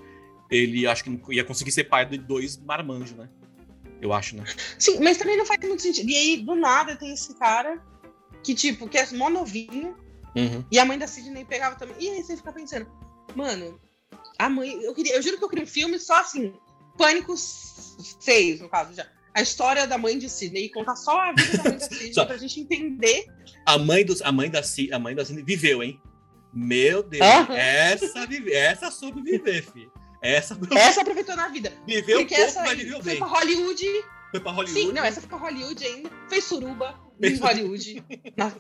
Ele 0.51 0.87
acho 0.87 1.05
que 1.05 1.11
não 1.11 1.21
ia 1.33 1.45
conseguir 1.45 1.73
ser 1.73 1.85
pai 1.85 2.07
de 2.07 2.19
dois 2.19 2.57
marmanjos, 2.57 3.17
né? 3.17 3.29
Eu 4.01 4.13
acho, 4.13 4.37
né? 4.37 4.45
Sim, 4.79 5.01
mas 5.01 5.17
também 5.17 5.37
não 5.37 5.47
faz 5.47 5.61
muito 5.61 5.83
sentido. 5.83 6.09
E 6.11 6.17
aí, 6.17 6.37
do 6.39 6.55
nada, 6.55 6.97
tem 6.97 7.13
esse 7.13 7.35
cara 7.37 7.83
que, 8.43 8.55
tipo, 8.55 8.89
que 8.89 8.99
é 8.99 9.07
mó 9.13 9.31
novinho, 9.31 9.97
Uhum. 10.37 10.63
E 10.71 10.79
a 10.79 10.85
mãe 10.85 10.99
da 10.99 11.07
Sidney 11.07 11.47
pegava 11.47 11.77
também. 11.77 11.97
E 11.99 12.11
aí 12.11 12.23
você 12.23 12.37
fica 12.37 12.53
pensando, 12.53 12.87
mano, 13.35 13.81
a 14.39 14.49
mãe. 14.51 14.71
Eu, 14.83 14.95
queria, 14.95 15.17
eu 15.17 15.23
juro 15.23 15.39
que 15.39 15.45
eu 15.45 15.49
queria 15.49 15.65
um 15.65 15.69
filme 15.69 15.99
só 15.99 16.21
assim. 16.21 16.53
Pânico 16.99 17.35
6, 17.37 18.61
no 18.61 18.69
caso 18.69 18.93
já. 18.95 19.07
A 19.37 19.43
história 19.43 19.87
da 19.87 19.99
mãe 19.99 20.19
de 20.19 20.29
Sidney 20.31 20.65
e 20.65 20.69
contar 20.71 20.97
só 20.97 21.21
a 21.21 21.33
vida 21.33 21.59
da 21.59 21.65
mãe 21.65 21.79
da 21.79 21.85
Sidney 21.87 22.15
Só. 22.15 22.25
pra 22.25 22.37
gente 22.39 22.59
entender. 22.61 23.27
A 23.67 23.77
mãe 23.79 24.05
dos, 24.05 24.23
a 24.23 24.33
mãe 24.33 24.49
da 24.51 24.63
Ci- 24.63 24.91
a 24.93 24.99
mãe 24.99 25.15
da 25.15 25.25
Cindy 25.25 25.43
viveu, 25.43 25.83
hein? 25.83 26.01
Meu 26.53 27.03
Deus, 27.03 27.23
essa 27.51 28.27
vive, 28.27 28.53
essa 28.55 28.91
soube 28.91 29.21
viver, 29.23 29.63
filho. 29.63 29.93
Essa 30.23 30.57
Essa 30.75 31.03
aproveitou 31.03 31.37
na 31.37 31.49
vida. 31.49 31.71
viveu 31.87 32.19
Porque 32.21 32.35
pouco, 32.35 32.49
essa 32.51 32.63
mas 32.63 32.79
viveu 32.79 33.03
foi 33.03 33.11
bem. 33.13 33.19
pra 33.19 33.27
Hollywood. 33.29 33.85
Foi 34.31 34.41
pra 34.41 34.53
Hollywood. 34.53 34.81
Sim, 34.81 34.93
não, 34.93 35.05
essa 35.05 35.21
foi 35.21 35.29
pra 35.29 35.39
Hollywood 35.39 35.85
ainda. 35.85 36.11
Fez 36.31 36.45
suruba 36.45 36.99
Fez 37.21 37.39
em 37.39 37.43
Hollywood. 37.43 38.05
na, 38.37 38.53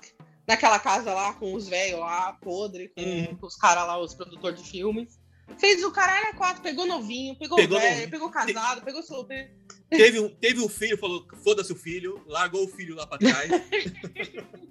naquela 0.46 0.78
casa 0.78 1.14
lá 1.14 1.32
com 1.34 1.54
os 1.54 1.66
velhos 1.68 2.00
lá, 2.00 2.34
podre, 2.34 2.88
com, 2.94 3.02
Uhum. 3.02 3.36
com 3.36 3.46
os 3.46 3.56
caras 3.56 3.86
lá, 3.86 3.98
os 3.98 4.14
produtores 4.14 4.62
de 4.62 4.68
filmes. 4.70 5.18
Fez 5.58 5.82
o 5.84 5.90
caralho 5.90 6.28
a 6.28 6.34
quatro, 6.34 6.62
pegou 6.62 6.84
novinho, 6.86 7.34
pegou, 7.38 7.56
Pegou 7.56 7.78
velho, 7.78 7.90
novinho. 7.92 8.10
pegou 8.10 8.30
casado, 8.30 8.82
pegou 8.82 9.02
solteiro. 9.02 9.48
Teve 9.90 10.18
um, 10.20 10.28
teve 10.28 10.60
um 10.60 10.68
filho, 10.68 10.98
falou, 10.98 11.26
foda-se 11.44 11.72
o 11.72 11.76
filho, 11.76 12.22
largou 12.26 12.64
o 12.64 12.68
filho 12.68 12.94
lá 12.96 13.06
pra 13.06 13.18
trás. 13.18 13.50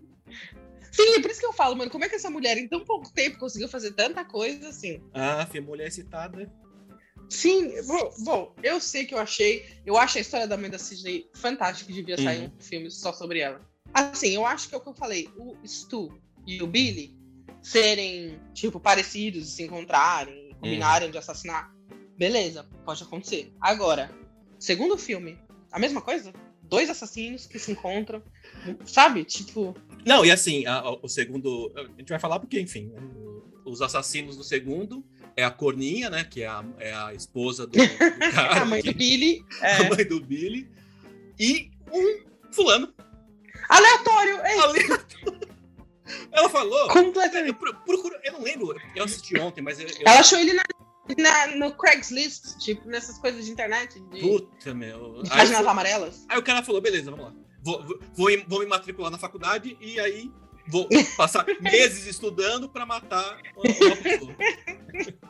Sim, 0.92 1.16
é 1.16 1.22
por 1.22 1.30
isso 1.30 1.40
que 1.42 1.46
eu 1.46 1.54
falo, 1.54 1.76
mano, 1.76 1.92
como 1.92 2.06
é 2.06 2.10
que 2.10 2.16
essa 2.16 2.30
mulher 2.30 2.58
em 2.58 2.68
tão 2.68 2.84
pouco 2.86 3.12
tempo 3.14 3.38
conseguiu 3.38 3.68
fazer 3.68 3.92
tanta 3.92 4.24
coisa 4.24 4.70
assim? 4.70 5.02
ah, 5.14 5.46
filho, 5.50 5.66
mulher 5.66 5.88
excitada. 5.88 6.52
Sim, 7.30 7.70
bom, 7.86 8.14
bom, 8.20 8.56
eu 8.64 8.80
sei 8.80 9.06
que 9.06 9.14
eu 9.14 9.18
achei, 9.18 9.66
eu 9.86 9.98
acho 9.98 10.18
a 10.18 10.22
história 10.22 10.48
da 10.48 10.56
mãe 10.56 10.70
da 10.70 10.78
Sidney 10.78 11.28
fantástica, 11.36 11.88
que 11.92 11.94
devia 12.00 12.18
sair 12.18 12.42
Uhum. 12.44 12.52
um 12.58 12.62
filme 12.62 12.92
só 12.92 13.12
sobre 13.12 13.40
ela. 13.40 13.60
Assim, 13.94 14.36
eu 14.36 14.46
acho 14.46 14.70
que 14.70 14.76
é 14.76 14.78
o 14.78 14.82
que 14.82 14.90
eu 14.90 14.94
falei, 14.94 15.28
o 15.36 15.56
Stu 15.68 16.10
e 16.46 16.62
o 16.62 16.68
Billy 16.68 17.18
serem, 17.62 18.40
tipo, 18.54 18.80
parecidos, 18.80 19.50
se 19.50 19.64
encontrarem, 19.64 20.56
combinarem 20.60 21.10
de 21.10 21.18
assassinar, 21.18 21.74
beleza, 22.16 22.64
pode 22.86 23.02
acontecer. 23.04 23.52
Agora, 23.60 24.10
segundo 24.66 24.98
filme, 24.98 25.38
a 25.72 25.80
mesma 25.80 26.02
coisa? 26.02 26.34
Dois 26.64 26.90
assassinos 26.90 27.46
que 27.46 27.60
se 27.60 27.72
encontram, 27.72 28.24
sabe? 28.86 29.24
Tipo, 29.24 29.76
Não, 30.06 30.26
e 30.26 30.32
assim, 30.32 30.66
a- 30.66 30.80
a- 30.80 30.94
o 31.02 31.08
segundo. 31.08 31.72
A 31.76 31.84
gente 32.00 32.10
vai 32.10 32.20
falar 32.20 32.40
porque, 32.40 32.60
enfim, 32.60 32.92
os 33.64 33.82
assassinos 33.82 34.36
do 34.36 34.44
segundo 34.44 35.06
é 35.38 35.44
a 35.44 35.52
Corninha, 35.52 36.10
né? 36.10 36.24
Que 36.24 36.42
é 36.42 36.48
a, 36.48 36.66
é 36.80 36.94
a 36.94 37.14
esposa 37.14 37.68
do, 37.68 37.78
do 37.78 37.78
cara. 38.34 38.62
a 38.64 38.66
mãe 38.66 38.82
do 38.82 38.94
Billy. 38.94 39.46
é, 39.62 39.76
a 39.76 39.90
mãe 39.90 40.06
do 40.06 40.20
Billy. 40.22 40.68
E 41.40 41.70
um 41.92 42.24
fulano. 42.52 42.92
Aleatório, 43.70 44.38
é 44.42 44.60
Ali. 44.64 44.80
Ela 46.32 46.50
falou. 46.50 46.80
Eu, 46.82 46.88
completamente. 46.90 47.54
pro- 47.58 47.74
procuro, 47.76 48.16
eu 48.24 48.34
não 48.34 48.42
lembro, 48.44 48.76
eu 48.96 49.04
assisti 49.04 49.38
ontem, 49.40 49.62
mas 49.62 49.80
eu. 49.80 49.88
eu- 49.88 49.94
Ela 50.06 50.20
achou 50.20 50.38
ele 50.40 50.54
na, 50.54 50.64
na- 51.18 51.48
no 51.56 51.76
Craigslist, 51.76 52.58
tipo, 52.60 52.88
nessas 52.88 53.18
coisas 53.20 53.46
de 53.46 53.52
internet, 53.52 54.00
de, 54.00 54.20
Puta, 54.22 54.74
meu. 54.74 55.22
de 55.24 55.32
Aí, 55.32 55.38
páginas 55.40 55.66
amarelas. 55.68 56.26
aí 56.30 56.38
o 56.40 56.44
cara 56.44 56.64
falou: 56.64 56.82
beleza, 56.82 57.12
vamos 57.12 57.26
lá. 57.28 57.34
Vou, 57.64 57.84
vou, 58.16 58.30
vou, 58.48 58.60
me 58.60 58.66
matricular 58.68 59.12
na 59.12 59.18
faculdade 59.18 59.76
e 59.82 60.00
aí 60.00 60.32
vou 60.68 60.88
passar 61.18 61.46
meses 61.62 62.06
estudando 62.06 62.70
pra 62.70 62.86
matar 62.86 63.40
uma, 63.56 63.88
uma 63.88 63.96
pessoa. 63.98 64.36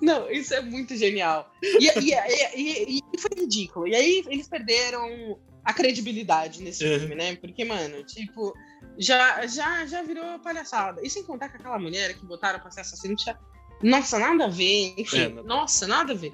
Não, 0.00 0.30
isso 0.30 0.54
é 0.54 0.62
muito 0.62 0.96
genial. 0.96 1.52
E, 1.62 1.86
e- 1.86 2.14
e- 2.14 2.96
e- 2.96 3.00
e 3.12 3.18
foi 3.20 3.30
ridículo. 3.38 3.86
E 3.86 3.94
aí 3.94 4.24
eles 4.28 4.48
perderam 4.48 5.38
a 5.62 5.72
credibilidade 5.74 6.62
nesse 6.62 6.84
Uhum. 6.84 6.98
filme, 7.00 7.14
né? 7.14 7.36
Porque, 7.36 7.64
mano, 7.64 8.02
tipo, 8.02 8.54
já, 8.98 9.46
já, 9.46 9.84
já 9.86 10.02
virou 10.02 10.38
palhaçada. 10.40 11.00
E 11.04 11.10
sem 11.10 11.22
contar 11.22 11.50
que 11.50 11.56
aquela 11.58 11.78
mulher 11.78 12.14
que 12.14 12.24
botaram 12.26 12.58
pra 12.60 12.70
ser 12.70 12.80
assassina 12.80 13.14
tinha. 13.14 13.38
Nossa, 13.82 14.18
nada 14.18 14.44
a 14.44 14.48
ver. 14.48 14.94
Enfim, 14.96 15.18
É, 15.22 15.28
não- 15.28 15.42
nossa, 15.44 15.86
nada 15.86 16.12
a 16.12 16.16
ver. 16.16 16.32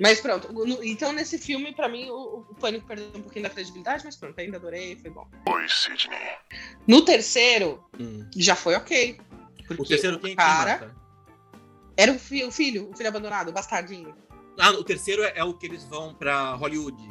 Mas 0.00 0.20
pronto, 0.20 0.52
no- 0.52 0.82
então 0.82 1.12
nesse 1.12 1.38
filme, 1.38 1.72
pra 1.72 1.88
mim, 1.88 2.10
o, 2.10 2.44
o 2.50 2.54
Pânico 2.56 2.84
perdeu 2.86 3.06
um 3.14 3.22
pouquinho 3.22 3.44
da 3.44 3.50
credibilidade, 3.50 4.04
mas 4.04 4.16
pronto, 4.16 4.36
ainda 4.38 4.56
adorei, 4.56 4.96
foi 4.96 5.10
bom. 5.10 5.26
Oi, 5.48 5.68
Sidney. 5.68 6.18
No 6.86 7.04
terceiro, 7.04 7.84
Hum. 7.98 8.28
já 8.36 8.56
foi 8.56 8.74
ok. 8.74 9.18
O 9.78 9.84
terceiro 9.84 10.18
quem, 10.18 10.34
cara 10.34 10.92
era 11.96 12.10
o, 12.12 12.18
fi- 12.18 12.42
o 12.44 12.50
filho, 12.50 12.90
o 12.90 12.96
filho 12.96 13.08
abandonado, 13.08 13.48
o 13.50 13.52
bastardinho. 13.52 14.12
Ah, 14.58 14.70
o 14.72 14.82
terceiro 14.82 15.22
é, 15.22 15.32
é 15.36 15.44
o 15.44 15.54
que 15.54 15.66
eles 15.66 15.84
vão 15.84 16.12
pra 16.12 16.54
Hollywood. 16.54 17.08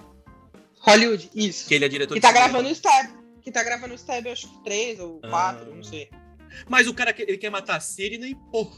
Hollywood, 0.82 1.30
isso. 1.34 1.68
Que 1.70 1.76
ele 1.76 1.86
é 1.86 1.90
diretor 1.90 2.14
Que 2.14 2.20
de 2.20 2.28
tá 2.28 2.34
gravando 2.34 2.68
o 2.68 2.72
Stab. 2.72 3.10
Que 3.42 3.52
tá 3.52 3.64
gravando 3.64 3.94
o 3.94 3.96
Stab, 3.98 4.28
acho 4.28 4.48
que 4.50 4.64
três 4.64 5.00
ou 5.00 5.20
Ah. 5.24 5.30
quatro, 5.30 5.74
não 5.74 5.84
sei. 5.84 6.10
Mas 6.68 6.86
o 6.88 6.94
cara 6.94 7.16
ele 7.18 7.38
quer 7.38 7.50
matar 7.50 7.78
a 7.78 7.80
Sidney 7.80 8.36
por 8.52 8.70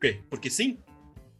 quê? 0.00 0.20
Porque 0.30 0.50
sim? 0.50 0.78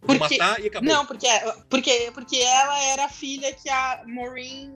Porque- 0.01 0.39
matar 0.39 0.61
e 0.61 0.69
acabou. 0.69 0.89
Não, 0.89 1.05
porque, 1.07 1.27
porque, 1.69 2.11
porque 2.15 2.37
ela 2.37 2.79
era 2.85 3.07
a 3.07 3.09
filha 3.09 3.53
que 3.53 3.69
a 3.69 4.03
Maureen 4.07 4.73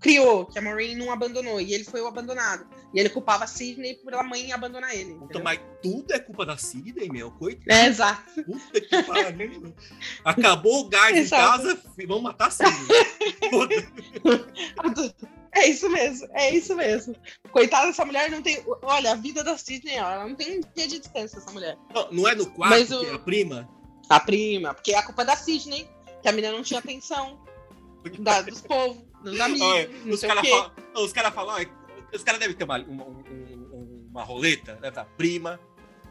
criou, 0.00 0.44
que 0.46 0.58
a 0.58 0.62
Maureen 0.62 0.96
não 0.96 1.10
abandonou, 1.12 1.60
e 1.60 1.72
ele 1.72 1.84
foi 1.84 2.00
o 2.00 2.06
abandonado. 2.06 2.66
E 2.92 3.00
ele 3.00 3.08
culpava 3.08 3.44
a 3.44 3.46
Sidney 3.46 3.94
por 3.94 4.12
a 4.14 4.22
mãe 4.22 4.52
abandonar 4.52 4.94
ele. 4.94 5.14
Puta, 5.14 5.38
mas 5.38 5.58
tudo 5.82 6.12
é 6.12 6.18
culpa 6.18 6.44
da 6.44 6.58
Sidney, 6.58 7.08
meu. 7.08 7.30
Coitado. 7.30 7.70
É, 7.70 7.86
exato. 7.86 8.44
Puta 8.44 8.80
que 8.80 9.02
pariu. 9.04 9.74
Acabou 10.24 10.80
o 10.80 10.88
gás 10.90 11.16
em 11.16 11.20
Exato. 11.20 11.62
casa, 11.62 11.82
vamos 12.06 12.22
matar 12.22 12.48
a 12.48 12.50
Sidney. 12.50 12.88
É 15.54 15.66
isso 15.66 15.88
mesmo, 15.90 16.28
é 16.32 16.50
isso 16.50 16.74
mesmo. 16.74 17.14
Coitada 17.50 17.88
essa 17.88 18.04
mulher, 18.04 18.30
não 18.30 18.40
tem. 18.40 18.64
Olha, 18.82 19.12
a 19.12 19.14
vida 19.14 19.44
da 19.44 19.56
Sidney, 19.58 19.96
ela 19.96 20.26
não 20.26 20.34
tem 20.34 20.58
um 20.58 20.60
dia 20.74 20.88
de 20.88 20.98
distância 20.98 21.38
essa 21.38 21.50
mulher. 21.52 21.76
Não, 21.94 22.10
não 22.10 22.28
é 22.28 22.34
no 22.34 22.46
quarto, 22.50 22.70
Mas 22.70 22.90
o... 22.90 23.04
é 23.04 23.12
a 23.12 23.18
prima? 23.18 23.68
A 24.08 24.18
prima, 24.18 24.72
porque 24.74 24.92
é 24.92 24.98
a 24.98 25.02
culpa 25.02 25.24
da 25.24 25.36
Sidney, 25.36 25.88
que 26.22 26.28
a 26.28 26.32
menina 26.32 26.52
não 26.52 26.62
tinha 26.62 26.80
atenção 26.80 27.38
da, 28.20 28.40
dos 28.42 28.62
povos, 28.62 29.02
dos 29.22 29.38
amigos. 29.38 29.62
Olha, 29.62 29.90
os 30.06 30.20
caras 30.20 30.48
falam, 30.48 30.72
cara 31.12 31.30
fala, 31.30 31.66
os 32.14 32.22
caras 32.24 32.40
devem 32.40 32.56
ter 32.56 32.64
uma, 32.64 32.78
uma, 32.78 33.06
uma 34.10 34.22
roleta, 34.24 34.78
né? 34.80 34.90
Tá, 34.90 35.04
prima, 35.04 35.60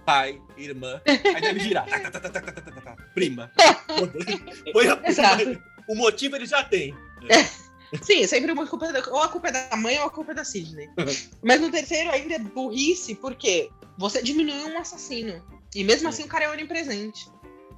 pai, 0.06 0.40
irmã, 0.56 1.02
aí 1.06 1.42
deve 1.42 1.60
girar. 1.62 1.88
Tá, 1.88 2.12
tá, 2.12 2.30
tá, 2.30 2.96
prima. 3.14 3.52
A 3.58 5.36
prima. 5.36 5.64
O 5.88 5.96
motivo 5.96 6.36
ele 6.36 6.46
já 6.46 6.64
tem. 6.64 6.96
É. 7.28 7.61
Sim, 8.02 8.26
sempre 8.28 8.52
uma 8.52 8.66
culpa 8.68 8.92
da, 8.92 9.00
ou 9.10 9.22
a 9.22 9.28
culpa 9.30 9.50
é 9.50 9.52
da 9.70 9.76
mãe 9.76 9.98
ou 10.00 10.06
a 10.06 10.10
culpa 10.10 10.32
é 10.32 10.36
da 10.36 10.44
Sidney. 10.46 10.90
Mas 11.44 11.60
no 11.60 11.70
terceiro 11.72 12.10
ainda 12.12 12.36
é 12.36 12.40
burrice, 12.40 13.16
porque 13.16 13.70
você 13.98 14.22
diminuiu 14.22 14.68
um 14.68 14.78
assassino. 14.80 15.44
E 15.76 15.84
mesmo 15.84 16.08
assim 16.10 16.24
o 16.24 16.28
cara 16.28 16.46
é 16.46 16.50
onipresente. 16.50 17.30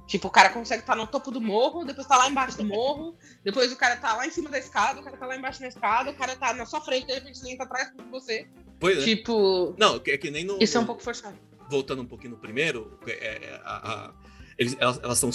Tipo, 0.06 0.28
o 0.28 0.30
cara 0.30 0.50
consegue 0.50 0.82
estar 0.82 0.94
no 0.94 1.06
topo 1.06 1.30
do 1.30 1.40
morro, 1.40 1.82
depois 1.84 2.06
tá 2.06 2.16
lá 2.18 2.28
embaixo 2.28 2.58
do 2.58 2.64
morro, 2.64 3.16
depois 3.42 3.72
o 3.72 3.76
cara 3.76 3.96
tá 3.96 4.14
lá 4.14 4.26
em 4.26 4.30
cima 4.30 4.50
da 4.50 4.58
escada, 4.58 5.00
o 5.00 5.02
cara 5.02 5.16
tá 5.16 5.26
lá 5.26 5.34
embaixo 5.36 5.60
da 5.60 5.68
escada, 5.68 6.10
o 6.10 6.14
cara 6.14 6.36
tá 6.36 6.52
na 6.52 6.66
sua 6.66 6.80
frente, 6.82 7.06
de 7.06 7.14
repente 7.14 7.40
ele 7.40 7.52
entra 7.52 7.64
atrás 7.64 7.90
de 7.96 8.04
você. 8.10 8.46
Pois 8.78 8.98
é. 8.98 9.02
Tipo, 9.04 9.74
Não, 9.78 9.96
é 10.06 10.18
que 10.18 10.30
nem 10.30 10.44
no. 10.44 10.58
isso 10.62 10.76
é 10.76 10.80
um 10.80 10.84
pouco 10.84 11.02
forçado. 11.02 11.38
Voltando 11.70 12.02
um 12.02 12.06
pouquinho 12.06 12.32
no 12.32 12.36
primeiro, 12.36 12.98
é, 13.06 13.12
é, 13.12 13.60
a- 13.64 13.92
a- 14.10 14.14
eles, 14.58 14.76
elas 14.78 15.22
estão 15.24 15.30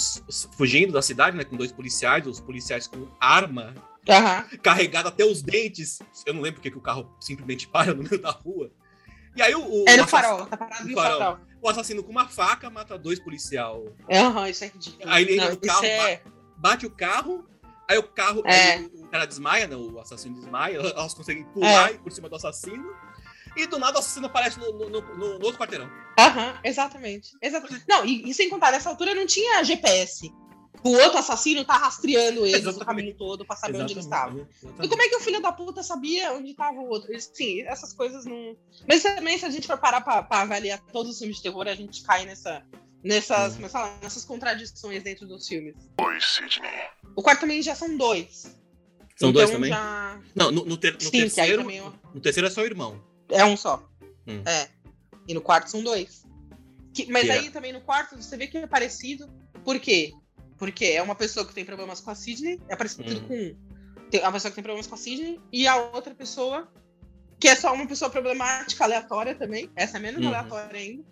fugindo 0.56 0.92
da 0.92 1.02
cidade, 1.02 1.36
né? 1.36 1.42
Com 1.44 1.56
dois 1.56 1.72
policiais, 1.72 2.24
os 2.28 2.40
policiais 2.40 2.86
com 2.86 3.08
arma 3.20 3.74
Aham. 4.08 4.44
carregada 4.62 5.08
até 5.08 5.24
os 5.24 5.42
dentes. 5.42 5.98
Eu 6.26 6.34
não 6.34 6.40
lembro 6.40 6.56
porque 6.60 6.70
que 6.70 6.78
o 6.78 6.80
carro 6.80 7.14
simplesmente 7.20 7.68
para 7.68 7.94
no 7.94 8.02
meio 8.02 8.20
da 8.20 8.30
rua. 8.30 8.70
E 9.36 9.42
aí 9.42 9.54
o, 9.54 9.60
o, 9.64 9.84
É 9.86 9.96
no 9.96 10.02
o 10.02 10.04
assass- 10.06 10.10
farol, 10.10 10.46
tá 10.46 10.56
parado 10.56 10.88
no 10.88 10.94
farol. 10.94 11.18
farol. 11.18 11.38
o 11.62 11.68
assassino 11.68 12.02
com 12.02 12.10
uma 12.10 12.26
faca 12.28 12.68
mata 12.70 12.98
dois 12.98 13.20
policial. 13.20 13.84
Aham, 14.10 14.48
isso 14.48 14.64
é 14.64 14.68
ridículo. 14.68 15.10
Aí 15.12 15.22
ele 15.24 15.34
entra 15.34 15.46
Não, 15.46 15.54
no 15.54 15.60
carro, 15.60 15.84
é... 15.84 16.22
Bate 16.56 16.84
o 16.86 16.90
carro, 16.90 17.48
aí 17.88 17.96
o 17.98 18.02
carro. 18.02 18.42
É. 18.44 18.72
aí 18.72 18.86
o 18.94 19.06
cara 19.08 19.26
desmaia, 19.26 19.66
né? 19.66 19.76
O 19.76 19.98
assassino 20.00 20.34
desmaia, 20.34 20.76
elas 20.96 21.14
conseguem 21.14 21.44
pular 21.44 21.92
por 21.98 22.10
cima 22.12 22.28
do 22.28 22.36
assassino. 22.36 22.84
E 23.56 23.66
do 23.66 23.78
nada 23.78 23.96
o 23.96 23.98
assassino 24.00 24.26
aparece 24.26 24.58
no, 24.60 24.72
no- 24.72 24.88
no- 24.88 25.14
no 25.16 25.44
outro 25.44 25.58
quarteirão. 25.58 25.88
Aham, 26.18 26.58
exatamente. 26.64 27.30
Exatamente. 27.42 27.84
Não, 27.88 28.04
e, 28.04 28.28
e 28.30 28.34
sem 28.34 28.48
contar, 28.48 28.70
nessa 28.72 28.88
altura 28.90 29.14
não 29.14 29.26
tinha 29.26 29.62
GPS. 29.64 30.32
O 30.82 30.90
outro 30.92 31.18
assassino 31.18 31.64
tá 31.64 31.76
rastreando 31.76 32.46
eles 32.46 32.64
o 32.64 32.70
Exatamente. 32.70 32.86
caminho 32.86 33.14
todo 33.16 33.44
pra 33.44 33.54
saber 33.56 33.82
onde 33.82 33.92
eles 33.92 34.04
estavam. 34.04 34.38
Exatamente, 34.40 34.54
E 34.62 34.66
exatamente. 34.66 34.88
como 34.90 35.02
é 35.02 35.08
que 35.08 35.16
o 35.16 35.20
filho 35.20 35.42
da 35.42 35.52
puta 35.52 35.82
sabia 35.82 36.32
onde 36.32 36.54
tava 36.54 36.78
o 36.80 36.88
outro? 36.88 37.10
Sim, 37.20 37.62
essas 37.62 37.92
coisas 37.92 38.24
não. 38.24 38.56
Mas 38.88 39.02
também, 39.02 39.36
se 39.38 39.44
a 39.44 39.50
gente 39.50 39.66
for 39.66 39.76
parar 39.76 40.00
pra, 40.00 40.22
pra 40.22 40.40
avaliar 40.42 40.80
todos 40.92 41.12
os 41.12 41.18
filmes 41.18 41.36
de 41.36 41.42
terror, 41.42 41.66
a 41.68 41.74
gente 41.74 42.02
cai 42.02 42.24
nessa, 42.24 42.64
nessas, 43.04 43.52
Hum. 43.52 43.54
como 43.56 43.64
é 43.66 43.68
que 43.68 43.72
fala? 43.72 43.98
nessas 44.02 44.24
contradições 44.24 45.02
dentro 45.02 45.26
dos 45.26 45.46
filmes. 45.46 45.74
Oi, 46.00 46.18
Sidney. 46.20 46.70
O 47.14 47.22
quarto 47.22 47.40
também 47.40 47.60
já 47.62 47.74
são 47.74 47.94
dois. 47.98 48.42
São 49.16 49.28
então 49.28 49.32
dois 49.32 49.50
também? 49.50 49.70
Já... 49.70 50.18
Não, 50.34 50.50
no, 50.50 50.64
no 50.64 50.76
ter- 50.78 50.94
no 50.94 51.00
Sim, 51.00 51.10
terceiro. 51.10 51.58
também 51.62 51.80
é- 51.80 51.92
No 52.14 52.20
terceiro 52.22 52.46
é 52.46 52.50
só 52.50 52.62
o 52.62 52.64
irmão. 52.64 53.04
é 53.28 53.44
um 53.44 53.54
só. 53.56 53.86
Hum. 54.26 54.42
É. 54.46 54.68
E 55.28 55.34
no 55.34 55.42
quarto 55.42 55.68
são 55.70 55.82
dois. 55.82 56.24
Que- 56.94 57.06
mas 57.12 57.24
Que 57.24 57.30
é- 57.30 57.38
aí 57.38 57.50
também 57.50 57.72
no 57.72 57.82
quarto 57.82 58.16
você 58.16 58.34
vê 58.36 58.46
que 58.46 58.56
é 58.56 58.66
parecido. 58.66 59.28
Por 59.62 59.78
quê? 59.78 60.12
Porque 60.60 60.84
é 60.84 61.02
uma 61.02 61.14
pessoa 61.14 61.46
que 61.46 61.54
tem 61.54 61.64
problemas 61.64 62.00
com 62.02 62.10
a 62.10 62.14
Sidney, 62.14 62.60
é 62.68 62.76
parecido 62.76 63.10
Hum. 63.16 63.26
com. 63.26 63.56
Tem 64.10 64.20
uma 64.20 64.30
pessoa 64.32 64.50
que 64.50 64.56
tem 64.56 64.62
problemas 64.62 64.86
com 64.86 64.94
a 64.94 64.98
Sidney, 64.98 65.40
e 65.50 65.66
a 65.66 65.74
outra 65.76 66.14
pessoa, 66.14 66.70
que 67.40 67.48
é 67.48 67.56
só 67.56 67.72
uma 67.72 67.86
pessoa 67.86 68.10
problemática, 68.10 68.84
aleatória 68.84 69.34
também. 69.34 69.70
Essa 69.74 69.96
é 69.96 70.00
menos 70.00 70.20
Uhum. 70.20 70.28
aleatória 70.28 70.78
ainda. 70.78 71.02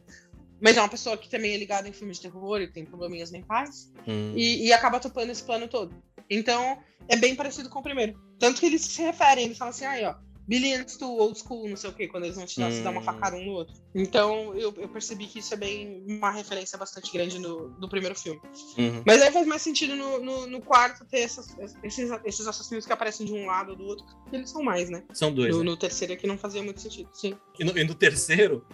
Mas 0.61 0.77
é 0.77 0.83
uma 0.83 0.89
pessoa 0.89 1.17
que 1.17 1.31
também 1.31 1.55
é 1.55 1.57
ligada 1.57 1.89
em 1.89 1.93
filmes 1.93 2.19
de 2.19 2.25
terror 2.25 2.61
e 2.61 2.71
tem 2.71 2.85
probleminhas 2.85 3.31
mentais. 3.31 3.91
Hum. 4.07 4.35
E, 4.37 4.67
e 4.67 4.73
acaba 4.73 5.01
topando 5.01 5.31
esse 5.31 5.43
plano 5.43 5.67
todo. 5.67 5.95
Então, 6.29 6.79
é 7.09 7.17
bem 7.17 7.35
parecido 7.35 7.71
com 7.71 7.79
o 7.79 7.83
primeiro. 7.83 8.21
Tanto 8.39 8.61
que 8.61 8.67
eles 8.67 8.83
se 8.83 9.01
referem, 9.01 9.47
eles 9.47 9.57
falam 9.57 9.71
assim, 9.71 9.87
aí, 9.87 10.05
ó, 10.05 10.15
Billions 10.49 10.97
to 10.97 11.05
old 11.05 11.39
school, 11.39 11.69
não 11.69 11.77
sei 11.77 11.91
o 11.91 11.93
quê, 11.93 12.09
quando 12.09 12.25
eles 12.25 12.37
vão 12.37 12.47
te 12.47 12.59
dar, 12.59 12.71
se 12.73 12.83
dar 12.83 12.91
uma 12.91 13.01
Hum. 13.01 13.05
facada 13.05 13.37
um 13.37 13.45
no 13.45 13.53
outro. 13.53 13.75
Então, 13.95 14.55
eu, 14.55 14.73
eu 14.79 14.89
percebi 14.89 15.27
que 15.27 15.41
isso 15.41 15.53
é 15.53 15.57
bem 15.59 16.03
uma 16.09 16.31
referência 16.31 16.79
bastante 16.79 17.13
grande 17.13 17.39
no, 17.39 17.69
do 17.79 17.87
primeiro 17.89 18.15
filme. 18.15 18.41
Uhum. 18.79 19.03
Mas 19.07 19.21
aí 19.21 19.31
faz 19.31 19.47
mais 19.47 19.61
sentido 19.61 19.95
no, 19.95 20.19
no, 20.21 20.47
no 20.47 20.63
quarto 20.63 21.05
ter 21.05 21.21
essas- 21.21 21.55
esses, 21.83 22.11
esses 22.25 22.47
assassinos 22.47 22.87
que 22.87 22.93
aparecem 22.93 23.27
de 23.27 23.33
um 23.35 23.45
lado 23.45 23.73
ou 23.73 23.77
do 23.77 23.85
outro, 23.85 24.07
porque 24.23 24.37
eles 24.37 24.49
são 24.51 24.63
mais, 24.63 24.89
né? 24.89 25.05
São 25.13 25.33
dois. 25.33 25.55
No, 25.55 25.59
né? 25.63 25.71
no 25.71 25.77
terceiro 25.77 26.15
aqui 26.15 26.27
não 26.27 26.39
fazia 26.39 26.63
muito 26.63 26.81
sentido, 26.81 27.11
sim. 27.13 27.37
E, 27.61 27.65
no, 27.65 27.77
e 27.77 27.85
no 27.85 27.95
terceiro, 27.95 28.65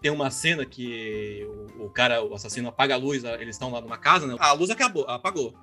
tem 0.00 0.10
uma 0.10 0.28
cena 0.30 0.66
que 0.66 1.46
o, 1.78 1.84
o 1.84 1.90
cara, 1.90 2.20
o 2.24 2.34
assassino, 2.34 2.68
apaga 2.68 2.94
a 2.94 2.98
luz, 2.98 3.22
eles 3.22 3.54
estão 3.54 3.70
lá 3.70 3.80
numa 3.80 3.96
casa, 3.96 4.26
né? 4.26 4.34
A 4.40 4.52
luz 4.52 4.70
acabou, 4.70 5.04
apagou. 5.08 5.54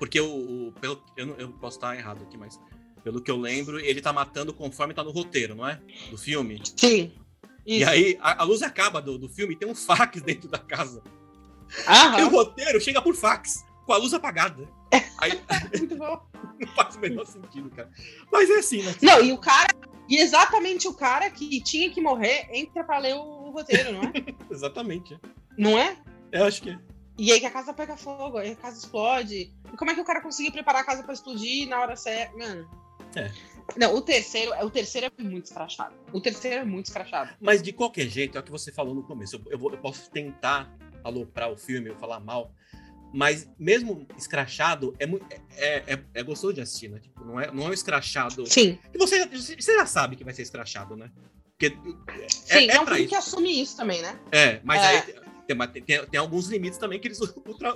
Porque 0.00 0.20
o. 0.20 0.26
o- 0.68 0.72
pelo, 0.80 1.00
eu, 1.16 1.28
eu 1.38 1.52
posso 1.52 1.76
estar 1.78 1.96
errado 1.96 2.22
aqui, 2.24 2.36
mas 2.36 2.60
pelo 3.06 3.20
que 3.20 3.30
eu 3.30 3.36
lembro, 3.36 3.78
ele 3.78 4.02
tá 4.02 4.12
matando 4.12 4.52
conforme 4.52 4.92
tá 4.92 5.04
no 5.04 5.12
roteiro, 5.12 5.54
não 5.54 5.64
é? 5.64 5.78
Do 6.10 6.18
filme. 6.18 6.60
Sim. 6.76 7.12
E 7.64 7.80
Isso. 7.80 7.88
aí 7.88 8.18
a, 8.20 8.42
a 8.42 8.44
luz 8.44 8.62
acaba 8.64 9.00
do, 9.00 9.16
do 9.16 9.28
filme 9.28 9.54
e 9.54 9.56
tem 9.56 9.70
um 9.70 9.76
fax 9.76 10.20
dentro 10.26 10.48
da 10.48 10.58
casa. 10.58 11.00
Aham. 11.86 12.18
E 12.18 12.24
o 12.24 12.28
roteiro 12.30 12.80
chega 12.80 13.00
por 13.00 13.14
fax, 13.14 13.64
com 13.86 13.92
a 13.92 13.96
luz 13.96 14.12
apagada. 14.12 14.68
Aí 15.18 15.40
Muito 15.78 15.94
bom. 15.94 16.20
não 16.58 16.68
faz 16.74 16.96
o 16.96 16.98
menor 16.98 17.24
sentido, 17.26 17.70
cara. 17.70 17.88
Mas 18.32 18.50
é 18.50 18.58
assim, 18.58 18.82
né? 18.82 18.92
Não, 19.00 19.22
e 19.22 19.32
o 19.32 19.38
cara. 19.38 19.68
E 20.08 20.16
exatamente 20.16 20.88
o 20.88 20.92
cara 20.92 21.30
que 21.30 21.60
tinha 21.62 21.88
que 21.90 22.00
morrer 22.00 22.48
entra 22.50 22.82
pra 22.82 22.98
ler 22.98 23.14
o, 23.14 23.20
o 23.20 23.50
roteiro, 23.52 23.92
não 23.92 24.02
é? 24.02 24.12
Exatamente. 24.50 25.16
não 25.56 25.78
é? 25.78 25.96
Eu 26.32 26.44
acho 26.44 26.60
que 26.60 26.70
é. 26.70 26.78
E 27.16 27.30
aí 27.30 27.38
que 27.38 27.46
a 27.46 27.52
casa 27.52 27.72
pega 27.72 27.96
fogo, 27.96 28.38
aí 28.38 28.50
a 28.50 28.56
casa 28.56 28.78
explode. 28.78 29.54
E 29.72 29.76
como 29.76 29.92
é 29.92 29.94
que 29.94 30.00
o 30.00 30.04
cara 30.04 30.20
conseguiu 30.20 30.50
preparar 30.50 30.82
a 30.82 30.84
casa 30.84 31.04
pra 31.04 31.14
explodir 31.14 31.68
na 31.68 31.80
hora 31.80 31.94
certa? 31.94 32.36
Mano. 32.36 32.85
É. 33.16 33.30
Não, 33.76 33.94
o 33.96 34.00
terceiro, 34.00 34.52
o 34.64 34.70
terceiro 34.70 35.06
é 35.18 35.22
muito 35.22 35.46
escrachado. 35.46 35.94
O 36.12 36.20
terceiro 36.20 36.56
é 36.60 36.64
muito 36.64 36.86
escrachado. 36.86 37.30
Mas 37.40 37.60
de 37.62 37.72
qualquer 37.72 38.08
jeito, 38.08 38.36
é 38.38 38.40
o 38.40 38.44
que 38.44 38.50
você 38.50 38.70
falou 38.70 38.94
no 38.94 39.02
começo. 39.02 39.36
Eu, 39.36 39.52
eu 39.52 39.58
vou- 39.58 39.72
eu 39.72 39.78
posso 39.78 40.08
tentar 40.10 40.72
aloprar 41.02 41.50
o 41.50 41.56
filme, 41.56 41.88
eu 41.90 41.96
falar 41.96 42.20
mal. 42.20 42.52
Mas 43.12 43.48
mesmo 43.58 44.06
escrachado, 44.16 44.94
é, 44.98 45.06
mu- 45.06 45.20
é, 45.56 45.94
é, 45.94 45.98
é 46.14 46.22
gostoso 46.22 46.52
de 46.54 46.60
assistir, 46.60 46.88
né? 46.88 46.98
Tipo, 47.00 47.24
não, 47.24 47.40
é, 47.40 47.50
não 47.50 47.64
é 47.66 47.70
um 47.70 47.72
escrachado. 47.72 48.44
Sim. 48.46 48.78
E 48.92 48.98
você, 48.98 49.26
você 49.26 49.74
já 49.74 49.86
sabe 49.86 50.16
que 50.16 50.24
vai 50.24 50.34
ser 50.34 50.42
escrachado, 50.42 50.96
né? 50.96 51.10
Porque 51.58 51.76
Sim, 52.28 52.68
é, 52.70 52.76
é, 52.76 52.80
um 52.80 52.84
filme 52.84 53.00
isso. 53.00 53.08
que 53.08 53.14
assume 53.14 53.60
isso 53.62 53.76
também, 53.76 54.02
né? 54.02 54.20
É, 54.30 54.60
mas 54.62 54.82
É. 54.82 54.86
aí 54.86 55.02
tem, 55.46 55.82
tem, 55.82 56.06
tem- 56.06 56.20
alguns 56.20 56.48
limites 56.48 56.78
também 56.78 57.00
que 57.00 57.08
eles 57.08 57.18
ultra- 57.46 57.74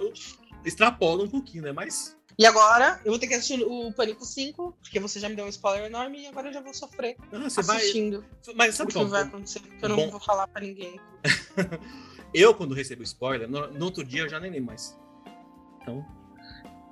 extrapolam 0.65 1.25
um 1.27 1.31
pouquinho, 1.31 1.65
né? 1.65 1.73
Mas 1.73 2.17
E 2.39 2.47
agora, 2.47 3.01
eu 3.05 3.11
vou 3.13 3.19
ter 3.19 3.27
que 3.27 3.35
assistir 3.35 3.63
o 3.63 3.93
Pânico 3.93 4.25
5, 4.25 4.77
porque 4.81 4.99
você 5.01 5.19
já 5.21 5.29
me 5.29 5.35
deu 5.37 5.45
um 5.45 5.49
spoiler 5.49 5.87
enorme 5.87 6.23
e 6.23 6.27
agora 6.27 6.49
eu 6.49 6.53
já 6.53 6.61
vou 6.61 6.73
sofrer 6.73 7.17
ah, 7.33 7.39
você 7.39 7.63
vai. 7.63 7.77
assistindo 7.77 8.25
Mas 8.55 8.75
o 8.75 8.79
sabe 8.79 8.93
que 8.93 8.99
qual? 8.99 9.09
vai 9.09 9.23
acontecer, 9.23 9.61
porque 9.61 9.85
eu 9.85 9.89
não 9.91 9.97
Bom. 9.97 10.11
vou 10.11 10.21
falar 10.21 10.47
pra 10.49 10.63
ninguém. 10.63 10.99
Eu, 12.33 12.55
quando 12.55 12.75
recebo 12.75 13.03
spoiler, 13.03 13.49
no, 13.49 13.67
no 13.73 13.85
outro 13.87 14.05
dia 14.05 14.23
eu 14.23 14.29
já 14.29 14.39
nem 14.39 14.53
lembro 14.53 14.67
mais. 14.69 14.97
Então, 15.83 16.07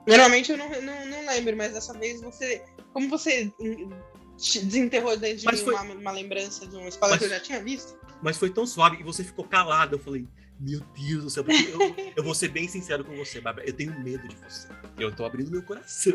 Normalmente 0.07 0.51
eu 0.51 0.59
não, 0.59 0.69
não, 0.83 1.07
não 1.07 1.27
lembro, 1.27 1.57
mas 1.57 1.73
dessa 1.75 1.93
vez 1.97 2.21
você. 2.21 2.65
Como 2.93 3.09
você 3.09 3.53
hum, 3.61 3.89
te 4.37 4.59
desenterrou 4.65 5.17
dentro 5.17 5.37
de 5.39 5.45
Mas 5.45 5.61
mim 5.61 5.65
foi- 5.67 5.75
uma, 5.75 5.95
uma 5.95 6.11
lembrança 6.11 6.67
de 6.67 6.75
um 6.77 6.89
spoiler 6.89 7.11
Mas- 7.13 7.19
que 7.21 7.25
eu 7.27 7.39
já 7.39 7.41
tinha 7.41 7.63
visto? 7.63 7.97
mas 8.21 8.37
foi 8.37 8.51
tão 8.51 8.67
suave 8.67 8.97
e 8.99 9.05
você 9.05 9.23
ficou 9.23 9.45
calado. 9.45 9.95
Eu 9.95 10.01
falei, 10.01 10.27
meu 10.59 10.81
Deus 10.81 11.23
do 11.23 11.31
céu, 11.31 11.45
eu, 11.47 11.95
eu 12.17 12.25
vou 12.25 12.35
ser 12.35 12.49
bem 12.49 12.67
sincero 12.67 13.05
com 13.05 13.15
você, 13.17 13.41
Bárbara. 13.41 13.65
Eu 13.69 13.73
tenho 13.73 13.97
medo 14.01 14.27
de 14.27 14.35
você. 14.35 14.67
Eu 14.99 15.15
tô 15.15 15.25
abrindo 15.25 15.51
meu 15.51 15.63
coração. 15.63 16.13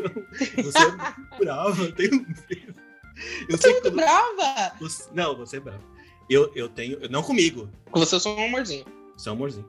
Você 0.62 0.78
é 0.78 0.90
muito 0.90 1.38
brava, 1.38 1.82
eu 1.84 1.92
tenho 1.94 2.12
medo. 2.20 2.74
Eu 3.48 3.56
sei 3.58 3.74
que 3.74 3.80
Muito 3.90 3.96
brava! 3.96 4.72
você, 4.80 5.08
Não, 5.14 5.36
você 5.36 5.56
é 5.58 5.60
brava. 5.60 5.82
Eu, 6.28 6.50
eu 6.54 6.68
tenho. 6.68 6.98
eu- 6.98 7.08
Não 7.08 7.22
comigo, 7.22 7.68
Com 7.90 8.00
você 8.00 8.16
eu 8.16 8.20
sou 8.20 8.36
um 8.38 8.44
amorzinho. 8.46 8.84
seu 9.16 9.32
amorzinho. 9.32 9.66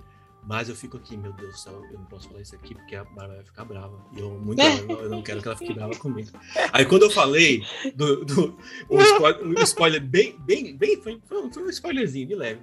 Mas 0.47 0.69
eu 0.69 0.75
fico 0.75 0.97
aqui, 0.97 1.17
meu 1.17 1.33
Deus 1.33 1.53
do 1.53 1.57
céu, 1.59 1.83
eu 1.91 1.97
não 1.99 2.05
posso 2.05 2.27
falar 2.27 2.41
isso 2.41 2.53
aqui 2.55 2.75
porque 2.75 2.95
a 2.95 3.03
Bárbara 3.03 3.35
vai 3.37 3.43
ficar 3.45 3.65
brava. 3.65 3.99
E 4.15 4.19
eu, 4.19 4.29
muito, 4.31 4.61
eu, 4.61 4.85
não, 4.87 5.01
eu 5.01 5.09
não 5.09 5.21
quero 5.23 5.41
que 5.41 5.47
ela 5.47 5.57
fique 5.57 5.73
brava 5.73 5.95
comigo. 5.95 6.29
Aí 6.71 6.85
quando 6.85 7.03
eu 7.03 7.09
falei 7.09 7.63
do, 7.95 8.23
do 8.25 8.57
um, 8.89 9.01
spoiler, 9.01 9.43
um 9.47 9.53
spoiler 9.63 10.01
bem, 10.03 10.37
bem, 10.39 10.75
bem, 10.77 11.01
foi, 11.01 11.19
foi 11.25 11.41
um- 11.43 11.51
foi 11.51 11.63
um 11.63 11.69
spoilerzinho 11.69 12.27
de 12.27 12.35
leve. 12.35 12.61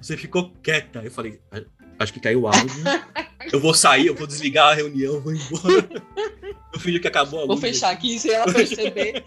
Você 0.00 0.16
ficou 0.16 0.52
quieta. 0.62 1.02
Eu 1.02 1.10
falei, 1.10 1.40
"Ah, 1.50 1.62
acho 1.98 2.12
que 2.12 2.20
caiu 2.20 2.42
o 2.42 2.46
áudio. 2.46 2.64
Eu 3.52 3.60
vou 3.60 3.72
sair, 3.74 4.06
eu 4.06 4.14
vou 4.14 4.26
desligar 4.26 4.68
a 4.68 4.74
reunião, 4.74 5.14
eu 5.14 5.20
vou 5.20 5.32
embora. 5.34 5.88
Eu 6.74 6.80
fingi 6.80 7.00
que 7.00 7.08
acabou 7.08 7.38
a 7.40 7.42
luz. 7.44 7.48
Vou 7.48 7.56
fechar 7.58 7.90
aqui 7.90 8.18
sem 8.18 8.32
ela 8.32 8.52
perceber. 8.52 9.24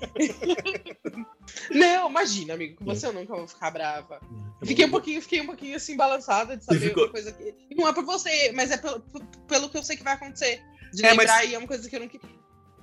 não, 1.72 2.10
imagina, 2.10 2.54
amigo, 2.54 2.76
com 2.78 2.86
você 2.86 3.08
eu 3.08 3.14
nunca 3.14 3.36
vou 3.36 3.48
ficar 3.48 3.72
brava. 3.72 4.20
Eu 4.62 4.68
Fiquei 4.68 4.86
um 4.86 4.90
pouquinho, 4.92 5.22
fiquei 5.22 5.42
um 5.42 5.46
pouquinho 5.46 5.76
assim 5.76 5.96
balançada 5.96 6.58
de 6.58 6.66
saber 6.66 6.90
ficou- 6.90 7.04
uma 7.06 7.12
coisa 7.12 7.32
que. 7.32 7.54
Não 7.76 7.88
é 7.88 7.94
por 7.94 8.04
você, 8.06 8.52
mas 8.54 8.72
é 8.72 8.78
pelo, 8.78 9.00
pelo 9.48 9.70
que 9.70 9.78
eu 9.78 9.84
sei 9.84 9.96
que 9.98 10.04
vai 10.04 10.14
acontecer. 10.14 10.62
De 10.94 11.06
É, 11.06 11.10
mas- 11.14 11.20
lembrar 11.20 11.46
e 11.46 11.54
é 11.56 11.58
uma 11.58 11.68
coisa 11.68 11.88
que 11.90 11.96
eu 11.96 12.00
não 12.00 12.08
queria. 12.08 12.30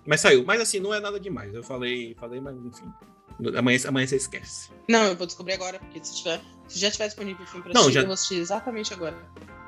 Mas 0.07 0.21
saiu. 0.21 0.45
Mas 0.45 0.61
assim, 0.61 0.79
não 0.81 0.95
é 0.95 1.01
nada 1.01 1.19
demais. 1.19 1.53
Eu 1.53 1.63
falei, 1.65 2.15
falei, 2.19 2.41
mas 2.41 2.57
enfim. 2.57 2.85
Amanhã, 3.59 3.79
amanhã 3.89 4.07
você 4.07 4.17
esquece. 4.17 4.71
Não, 4.89 5.03
eu 5.05 5.17
vou 5.17 5.27
descobrir 5.27 5.53
agora, 5.55 5.79
porque 5.79 6.03
se, 6.03 6.17
tiver, 6.17 6.41
se 6.69 6.79
já 6.79 6.91
tiver 6.91 7.07
disponível 7.07 7.45
o 7.45 7.47
filme 7.47 7.65
pra 7.65 7.73
Não, 7.75 7.81
assistir, 7.83 7.95
já- 7.95 8.01
eu 8.01 8.07
vou 8.07 8.15
assistir 8.15 8.35
exatamente 8.37 8.95
agora. 8.95 9.17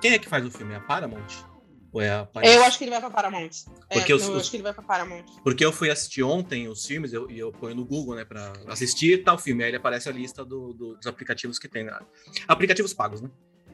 Quem 0.01 0.12
é 0.12 0.19
que 0.19 0.29
faz 0.29 0.47
o 0.47 0.51
filme? 0.51 0.73
É 0.73 0.77
a 0.77 0.81
Paramount? 0.81 1.45
Ou 1.93 2.03
é 2.03 2.11
a 2.11 2.28
Eu 2.43 2.62
acho 2.64 2.76
que 2.76 2.84
ele 2.84 2.91
vai 2.91 3.01
pra 3.01 3.11
Paramount. 3.11 3.51
É, 3.89 3.95
Porque 3.99 4.12
não, 4.12 4.18
os- 4.20 4.26
eu 4.26 4.32
os- 4.34 4.41
acho 4.43 4.51
que 4.51 4.57
ele 4.57 4.62
vai 4.62 4.74
pra 4.74 4.82
Paramount. 4.82 5.24
Porque 5.43 5.64
eu 5.64 5.72
fui 5.72 5.91
assistir 5.91 6.22
ontem 6.22 6.68
os 6.68 6.84
filmes 6.84 7.12
eu- 7.12 7.30
e 7.30 7.39
eu, 7.39 7.51
ponho 7.51 7.74
no 7.74 7.84
Google, 7.84 8.14
né, 8.14 8.24
pra 8.24 8.53
assistir 8.66 9.24
tal 9.24 9.39
filme. 9.39 9.62
Aí 9.64 9.70
ele 9.70 9.78
aparece 9.78 10.09
a 10.09 10.12
lista 10.12 10.45
do- 10.45 10.74
do- 10.74 10.95
dos 10.97 11.07
aplicativos 11.07 11.59
que 11.59 11.66
tem. 11.68 11.84
né? 11.84 11.99
Aplicativos 12.47 12.93
pagos, 12.93 13.20
né? 13.22 13.30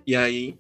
E 0.06 0.14
aí 0.14 0.56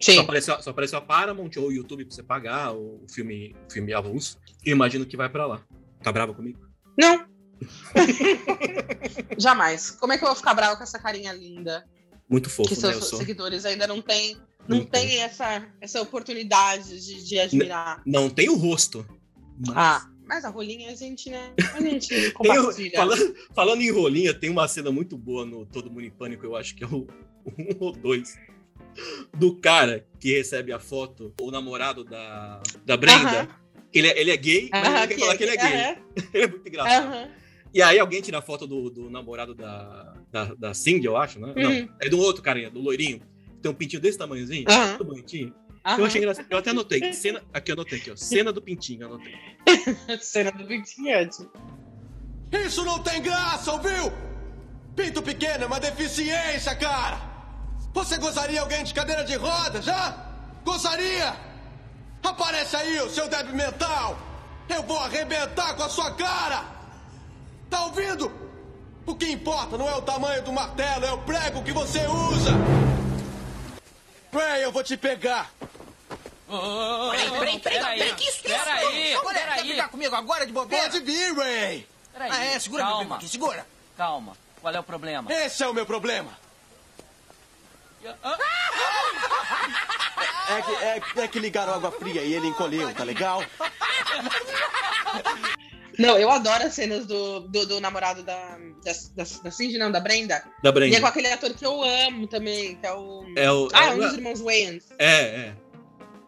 só 0.00 0.12
Sim. 0.12 0.18
apareceu, 0.20 0.60
só 0.62 0.70
apareceu 0.70 0.98
a 0.98 1.02
Paramount 1.02 1.50
ou 1.56 1.68
o 1.68 1.72
YouTube 1.72 2.04
pra 2.04 2.14
você 2.14 2.22
pagar, 2.22 2.70
ou 2.72 3.02
o 3.04 3.06
filme, 3.12 3.54
o 3.68 3.72
filme 3.72 3.92
avulso. 3.94 4.38
E 4.64 4.70
imagino 4.70 5.06
que 5.06 5.16
vai 5.16 5.28
pra 5.28 5.46
lá. 5.46 5.60
Tá 6.02 6.10
brava 6.10 6.34
comigo? 6.34 6.58
Não. 6.96 7.26
Jamais. 9.38 9.90
Como 9.92 10.12
é 10.12 10.18
que 10.18 10.24
eu 10.24 10.28
vou 10.28 10.36
ficar 10.36 10.54
brava 10.54 10.76
com 10.76 10.82
essa 10.82 10.98
carinha 10.98 11.32
linda? 11.32 11.84
Muito 12.28 12.50
fofo, 12.50 12.68
que 12.68 12.74
né? 12.74 12.80
seus 12.80 12.94
Eu 12.94 13.02
sou. 13.02 13.18
seguidores 13.18 13.64
ainda 13.64 13.86
não 13.86 14.02
têm 14.02 14.36
não 14.68 14.78
Não 14.78 14.84
tem 14.84 15.20
essa, 15.20 15.66
essa 15.80 16.00
oportunidade 16.02 17.04
de, 17.04 17.24
de 17.24 17.38
admirar. 17.38 18.02
Não 18.04 18.28
tem 18.28 18.48
o 18.48 18.56
rosto. 18.56 19.06
Mas, 19.58 19.76
Ah, 19.76 20.10
Mas 20.26 20.44
a 20.44 20.50
rolinha 20.50 20.90
a 20.90 20.94
gente, 20.94 21.30
né? 21.30 21.52
A 21.74 21.80
gente 21.80 22.30
compartilha. 22.32 22.96
falando, 22.96 23.34
falando 23.54 23.82
em 23.82 23.90
rolinha, 23.90 24.34
tem 24.34 24.50
uma 24.50 24.68
cena 24.68 24.90
muito 24.92 25.16
boa 25.16 25.44
no 25.44 25.66
Todo 25.66 25.90
Mundo 25.90 26.04
em 26.04 26.10
Pânico, 26.10 26.44
eu 26.44 26.54
acho 26.54 26.74
que 26.74 26.84
é 26.84 26.86
o 26.86 27.06
1 27.46 27.76
ou 27.80 27.92
2. 27.92 28.34
Do 29.36 29.54
cara 29.56 30.06
que 30.18 30.36
recebe 30.36 30.72
a 30.72 30.78
foto, 30.78 31.32
o 31.40 31.50
namorado 31.50 32.04
da, 32.04 32.60
da 32.84 32.96
Brenda. 32.96 33.48
Ele, 33.92 34.06
é, 34.08 34.20
ele 34.20 34.30
é 34.30 34.36
gay, 34.36 34.68
mas 34.70 34.86
ele 34.86 35.06
quer 35.08 35.18
falar 35.18 35.36
que 35.36 35.42
ele 35.44 35.52
é 35.52 35.56
gay. 35.56 36.02
Ele 36.34 36.44
é 36.44 36.46
muito 36.46 36.68
engraçado. 36.68 37.30
E 37.72 37.80
aí 37.82 37.98
alguém 37.98 38.20
tira 38.20 38.38
a 38.38 38.42
foto 38.42 38.66
do, 38.66 38.90
do 38.90 39.10
namorado 39.10 39.54
da, 39.54 40.14
da, 40.30 40.54
da 40.54 40.74
Cindy, 40.74 41.06
eu 41.06 41.16
acho, 41.16 41.38
né? 41.38 41.54
Uhum. 41.56 41.62
Não, 41.62 41.94
é 42.00 42.08
do 42.08 42.18
outro 42.18 42.42
carinha, 42.42 42.70
do 42.70 42.80
loirinho. 42.80 43.20
Que 43.58 43.62
Tem 43.62 43.70
um 43.70 43.74
pintinho 43.74 44.00
desse 44.00 44.16
tamanhozinho, 44.18 44.64
Aham. 44.68 44.86
muito 44.88 45.04
bonitinho. 45.04 45.54
aham. 45.84 45.98
Eu 45.98 46.04
achei 46.06 46.20
engraçado. 46.20 46.46
Eu 46.50 46.58
até 46.58 46.70
anotei. 46.70 47.12
Cena, 47.12 47.42
aqui 47.52 47.70
eu 47.70 47.74
anotei 47.74 47.98
aqui, 47.98 48.10
ó. 48.10 48.16
Cena 48.16 48.52
do 48.52 48.62
pintinho, 48.62 49.06
anotei. 49.06 49.34
Cena 50.20 50.50
do 50.52 50.66
Victinhante. 50.66 51.46
Isso 52.52 52.84
não 52.84 52.98
tem 53.02 53.20
graça, 53.20 53.72
ouviu? 53.72 54.12
Pinto 54.96 55.22
pequeno 55.22 55.64
é 55.64 55.66
uma 55.66 55.78
deficiência, 55.78 56.74
cara! 56.74 57.20
Você 57.92 58.16
gozaria 58.18 58.60
alguém 58.60 58.82
de 58.84 58.94
cadeira 58.94 59.24
de 59.24 59.34
rodas, 59.36 59.84
já? 59.84 60.16
Gozaria? 60.64 61.34
Aparece 62.22 62.76
aí, 62.76 63.00
o 63.00 63.08
seu 63.10 63.28
débil 63.28 63.54
mental! 63.54 64.18
Eu 64.68 64.82
vou 64.82 64.98
arrebentar 64.98 65.74
com 65.74 65.82
a 65.82 65.88
sua 65.88 66.10
cara! 66.14 66.64
Tá 67.70 67.84
ouvindo? 67.84 68.30
O 69.06 69.14
que 69.14 69.30
importa 69.30 69.78
não 69.78 69.88
é 69.88 69.94
o 69.96 70.02
tamanho 70.02 70.42
do 70.42 70.52
martelo, 70.52 71.04
é 71.04 71.12
o 71.12 71.18
prego 71.18 71.62
que 71.62 71.72
você 71.72 72.00
usa! 72.06 72.50
Ray, 74.32 74.64
eu 74.64 74.72
vou 74.72 74.82
te 74.82 74.96
pegar! 74.96 75.50
Peraí, 76.48 77.30
peraí, 77.30 77.58
peraí, 77.60 77.98
peraí, 77.98 78.14
que 78.14 78.24
isso, 78.24 78.42
que 78.42 78.48
isso? 78.52 78.64
Peraí, 78.64 79.14
quer 79.14 79.20
peraí. 79.22 79.62
brigar 79.68 79.88
comigo 79.90 80.14
agora 80.14 80.46
de 80.46 80.52
bobeira? 80.52 80.84
Pode 80.84 81.00
vir, 81.00 81.34
Ray! 81.36 81.86
Peraí, 82.12 82.30
Ah, 82.32 82.44
é, 82.44 82.58
segura 82.58 82.84
meu 82.84 82.92
calma, 82.92 83.04
primo 83.04 83.14
aqui, 83.16 83.28
segura. 83.28 83.66
calma. 83.96 84.36
Qual 84.60 84.74
é 84.74 84.80
o 84.80 84.82
problema? 84.82 85.32
Esse 85.32 85.62
é 85.62 85.68
o 85.68 85.74
meu 85.74 85.86
problema! 85.86 86.36
É 90.48 90.62
que, 90.62 90.74
é, 90.76 91.02
é 91.24 91.28
que 91.28 91.38
ligaram 91.38 91.74
água 91.74 91.92
fria 91.92 92.22
e 92.22 92.32
ele 92.32 92.48
encolheu, 92.48 92.92
tá 92.94 93.04
legal? 93.04 93.42
Não, 95.98 96.16
eu 96.18 96.30
adoro 96.30 96.64
as 96.64 96.74
cenas 96.74 97.06
do, 97.06 97.40
do, 97.40 97.66
do 97.66 97.80
namorado 97.80 98.22
da, 98.22 98.56
da, 98.84 98.92
da, 99.16 99.24
da 99.42 99.50
Cindy, 99.50 99.78
não, 99.78 99.90
da 99.90 99.98
Brenda. 100.00 100.42
Da 100.62 100.68
E 100.68 100.70
é 100.70 100.72
Brenda. 100.72 101.00
com 101.00 101.06
aquele 101.06 101.26
ator 101.28 101.52
que 101.54 101.66
eu 101.66 101.82
amo 101.82 102.26
também, 102.28 102.76
que 102.76 102.86
é 102.86 102.92
o. 102.92 103.24
É 103.36 103.50
o. 103.50 103.68
Ah, 103.72 103.86
é, 103.86 103.94
um 103.94 103.98
dos 103.98 104.12
irmãos 104.14 104.40
Wayans. 104.40 104.84
é, 104.98 105.12
é. 105.48 105.56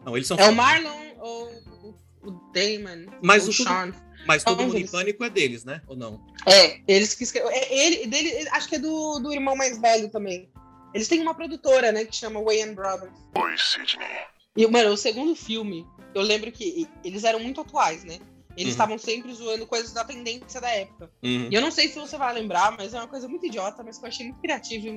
Não, 0.05 0.17
eles 0.17 0.27
são 0.27 0.35
É 0.37 0.41
o 0.41 0.45
foda. 0.45 0.55
Marlon 0.57 1.11
ou 1.19 1.47
o, 1.83 1.95
o 2.27 2.31
Damon? 2.53 3.05
Mas 3.21 3.43
ou 3.43 3.49
o 3.49 3.55
tudo- 3.55 3.67
Sean. 3.69 3.93
Mas 4.27 4.43
todo 4.43 4.61
mundo 4.61 4.77
em 4.77 4.85
pânico 4.85 5.23
é 5.23 5.29
deles, 5.31 5.63
né? 5.65 5.81
Ou 5.87 5.95
não? 5.95 6.23
É, 6.45 6.79
eles 6.87 7.15
que 7.15 7.23
escrevem. 7.23 7.51
É, 7.51 7.73
ele, 7.85 8.07
dele, 8.07 8.29
ele- 8.29 8.49
acho 8.49 8.67
que 8.69 8.75
é 8.75 8.79
do, 8.79 9.19
do 9.19 9.31
irmão 9.33 9.55
mais 9.55 9.79
velho 9.79 10.09
também. 10.09 10.47
Eles 10.93 11.07
têm 11.07 11.21
uma 11.21 11.33
produtora, 11.33 11.91
né, 11.91 12.03
que 12.05 12.15
chama 12.15 12.39
Wayan 12.39 12.73
Brothers. 12.75 13.13
Oi, 13.35 13.55
Sidney. 13.57 14.07
E, 14.55 14.67
mano, 14.67 14.91
o 14.91 14.97
segundo 14.97 15.33
filme, 15.35 15.87
eu 16.13 16.21
lembro 16.21 16.51
que 16.51 16.87
eles 17.03 17.23
eram 17.23 17.39
muito 17.39 17.61
atuais, 17.61 18.03
né? 18.03 18.19
Eles 18.57 18.65
Uhum. 18.65 18.69
estavam 18.71 18.97
sempre 18.97 19.33
zoando 19.33 19.65
coisas 19.65 19.93
da 19.93 20.03
tendência 20.03 20.59
da 20.59 20.69
época. 20.69 21.09
Uhum. 21.23 21.47
E 21.49 21.53
eu 21.55 21.61
não 21.61 21.71
sei 21.71 21.87
se 21.87 21.97
você 21.99 22.17
vai 22.17 22.33
lembrar, 22.33 22.75
mas 22.77 22.93
é 22.93 22.97
uma 22.97 23.07
coisa 23.07 23.27
muito 23.27 23.45
idiota, 23.45 23.81
mas 23.83 23.97
que 23.97 24.03
eu 24.05 24.09
achei 24.09 24.25
muito 24.27 24.41
criativa 24.41 24.87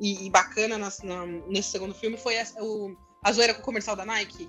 e, 0.00 0.26
e 0.26 0.30
bacana 0.30 0.76
nas- 0.76 1.02
na- 1.02 1.24
nesse 1.26 1.70
segundo 1.70 1.94
filme 1.94 2.16
foi 2.16 2.38
a, 2.40 2.44
o, 2.60 2.96
a 3.22 3.32
zoeira 3.32 3.54
com 3.54 3.60
o 3.60 3.64
comercial 3.64 3.94
da 3.94 4.04
Nike. 4.04 4.48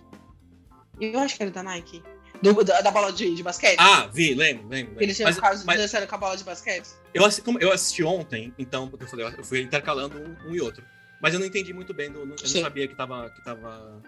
Eu 1.00 1.20
acho 1.20 1.36
que 1.38 1.44
era 1.44 1.52
da 1.52 1.64
Nike. 1.64 2.04
Do- 2.42 2.64
da, 2.64 2.82
da 2.82 2.92
bola 2.92 3.12
de, 3.12 3.34
de 3.36 3.44
basquete. 3.44 3.78
Ah, 3.80 4.08
vi, 4.14 4.34
lembro, 4.34 4.68
lembro. 4.68 4.96
Que 4.96 5.04
eles 5.04 5.16
tinham 5.16 5.30
Mas, 5.42 5.64
mas 5.66 5.80
dançando 5.82 6.08
com 6.08 6.16
a 6.16 6.18
bola 6.18 6.38
de 6.38 6.44
basquete. 6.44 6.88
eu, 7.14 7.26
assisti, 7.26 7.50
eu 7.60 7.72
assisti 7.72 8.04
ontem, 8.04 8.54
então, 8.58 8.88
porque 8.88 9.04
eu 9.06 9.10
falei, 9.10 9.26
eu 9.38 9.44
fui 9.44 9.62
intercalando 9.62 10.18
um, 10.18 10.50
um 10.50 10.56
e 10.56 10.62
outro. 10.62 10.84
Mas 11.22 11.34
eu 11.34 11.40
não 11.40 11.46
entendi 11.48 11.74
muito 11.74 11.94
bem, 11.94 12.10
do, 12.12 12.20
eu 12.20 12.26
não 12.26 12.38
Sim. 12.38 12.62
sabia 12.62 12.88
que 12.88 12.96
tava, 12.96 13.30
que 13.30 13.44
tava. 13.44 14.02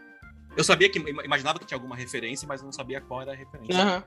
Eu 0.55 0.63
sabia 0.63 0.89
que. 0.89 0.97
Imaginava 0.99 1.59
que 1.59 1.65
tinha 1.65 1.75
alguma 1.77 1.95
referência, 1.95 2.47
mas 2.47 2.61
não 2.61 2.71
sabia 2.71 3.01
qual 3.01 3.21
era 3.21 3.31
a 3.33 3.35
referência. 3.35 3.75
Aham. 3.81 4.03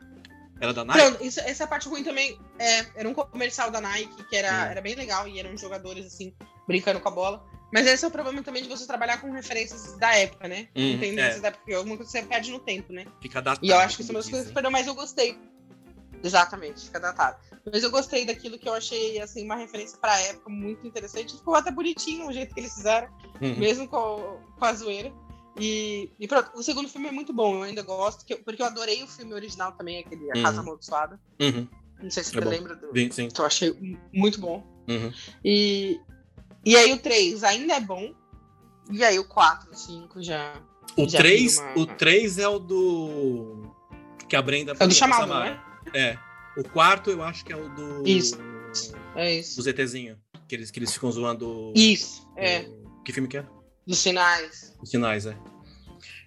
Era 0.60 0.72
da 0.72 0.84
Nike? 0.84 0.98
Pronto, 1.00 1.24
isso- 1.24 1.40
essa 1.40 1.66
parte 1.66 1.88
ruim 1.88 2.04
também 2.04 2.38
é, 2.58 2.86
era 2.96 3.08
um 3.08 3.14
comercial 3.14 3.70
da 3.70 3.80
Nike, 3.80 4.24
que 4.24 4.36
era, 4.36 4.50
Hum. 4.50 4.70
era 4.70 4.80
bem 4.80 4.94
legal, 4.94 5.26
e 5.28 5.38
eram 5.38 5.56
jogadores 5.56 6.06
assim, 6.06 6.34
brincando 6.66 7.00
com 7.00 7.08
a 7.08 7.12
bola. 7.12 7.44
Mas 7.72 7.86
esse 7.88 8.04
é 8.04 8.08
o 8.08 8.10
problema 8.10 8.40
também 8.42 8.62
de 8.62 8.68
você 8.68 8.86
trabalhar 8.86 9.20
com 9.20 9.32
referências 9.32 9.96
da 9.98 10.14
época, 10.16 10.46
né? 10.46 10.68
Hum, 10.76 10.92
Com 10.92 11.00
tendências 11.00 11.36
é. 11.38 11.40
da 11.40 11.48
época, 11.48 11.62
porque 11.64 11.74
alguma 11.74 11.96
coisa 11.96 12.12
você 12.12 12.22
perde 12.22 12.52
no 12.52 12.60
tempo, 12.60 12.92
né? 12.92 13.04
Fica 13.20 13.42
datado. 13.42 13.66
E 13.66 13.70
eu 13.70 13.78
acho 13.78 13.96
que 13.96 14.04
são 14.04 14.16
as 14.16 14.28
coisas 14.28 14.46
que 14.48 14.54
perdeu, 14.54 14.70
mas 14.70 14.86
eu 14.86 14.94
gostei. 14.94 15.36
Exatamente, 16.22 16.84
fica 16.86 16.98
datado. 17.00 17.36
Mas 17.70 17.82
eu 17.82 17.90
gostei 17.90 18.24
daquilo 18.24 18.58
que 18.58 18.68
eu 18.68 18.74
achei, 18.74 19.20
assim, 19.20 19.44
uma 19.44 19.56
referência 19.56 19.98
pra 19.98 20.18
época 20.22 20.48
muito 20.48 20.86
interessante. 20.86 21.34
Ficou 21.36 21.54
até 21.54 21.70
bonitinho 21.70 22.28
o 22.28 22.32
jeito 22.32 22.54
que 22.54 22.60
eles 22.60 22.72
fizeram, 22.74 23.08
Uhum. 23.42 23.58
mesmo 23.58 23.88
com, 23.88 24.40
com 24.58 24.64
a 24.64 24.72
zoeira. 24.72 25.12
E, 25.58 26.10
e 26.18 26.26
pronto, 26.26 26.50
o 26.54 26.62
segundo 26.62 26.88
filme 26.88 27.08
é 27.08 27.12
muito 27.12 27.32
bom, 27.32 27.56
eu 27.56 27.62
ainda 27.62 27.82
gosto, 27.82 28.24
porque 28.44 28.60
eu 28.62 28.66
adorei 28.66 29.02
o 29.02 29.06
filme 29.06 29.32
original 29.34 29.72
também, 29.72 29.98
aquele 29.98 30.30
A 30.30 30.34
Casa 30.42 30.56
Uhum. 30.56 30.62
Amaldiçoada. 30.62 31.20
Uhum. 31.40 31.68
Não 32.02 32.10
sei 32.10 32.24
se 32.24 32.30
É 32.30 32.40
você 32.40 32.44
bom. 32.44 32.50
lembra 32.50 32.74
do. 32.76 32.88
Sim, 32.92 33.10
sim. 33.10 33.28
Que 33.28 33.40
eu 33.40 33.46
achei 33.46 33.98
muito 34.12 34.40
bom. 34.40 34.66
Uhum. 34.88 35.12
E, 35.44 36.00
e 36.64 36.76
aí 36.76 36.92
o 36.92 36.98
3 36.98 37.44
ainda 37.44 37.74
é 37.74 37.80
bom. 37.80 38.12
E 38.90 39.02
aí 39.04 39.18
o 39.18 39.24
4, 39.26 39.70
o 39.70 39.74
5 39.76 40.22
já. 40.22 40.60
O 40.96 41.08
Já 41.08 41.18
3, 41.18 41.56
vi 41.56 41.60
uma- 41.62 41.78
o 41.78 41.86
3 41.86 42.38
é 42.38 42.48
o 42.48 42.58
do. 42.58 43.70
Que 44.28 44.36
a 44.36 44.42
Brenda 44.42 44.74
É 44.78 44.84
o 44.84 44.88
do 44.88 44.94
chamado, 44.94 45.32
né? 45.34 45.60
É. 45.94 46.18
O 46.58 46.68
quarto 46.68 47.10
eu 47.10 47.22
acho 47.22 47.44
que 47.44 47.52
é 47.52 47.56
o 47.56 47.68
do. 47.68 48.06
Isso. 48.06 48.36
É 49.14 49.34
isso. 49.36 49.56
Do 49.56 49.62
ZTzinho. 49.62 50.18
Que 50.46 50.56
eles, 50.56 50.70
que 50.70 50.78
eles 50.78 50.92
ficam 50.92 51.10
zoando. 51.10 51.72
Isso, 51.74 52.28
o- 52.36 52.38
é. 52.40 52.68
Que 53.04 53.12
filme 53.12 53.28
que 53.28 53.38
é? 53.38 53.46
Dos 53.86 53.98
sinais. 53.98 54.74
Os 54.82 54.90
sinais, 54.90 55.26
é. 55.26 55.36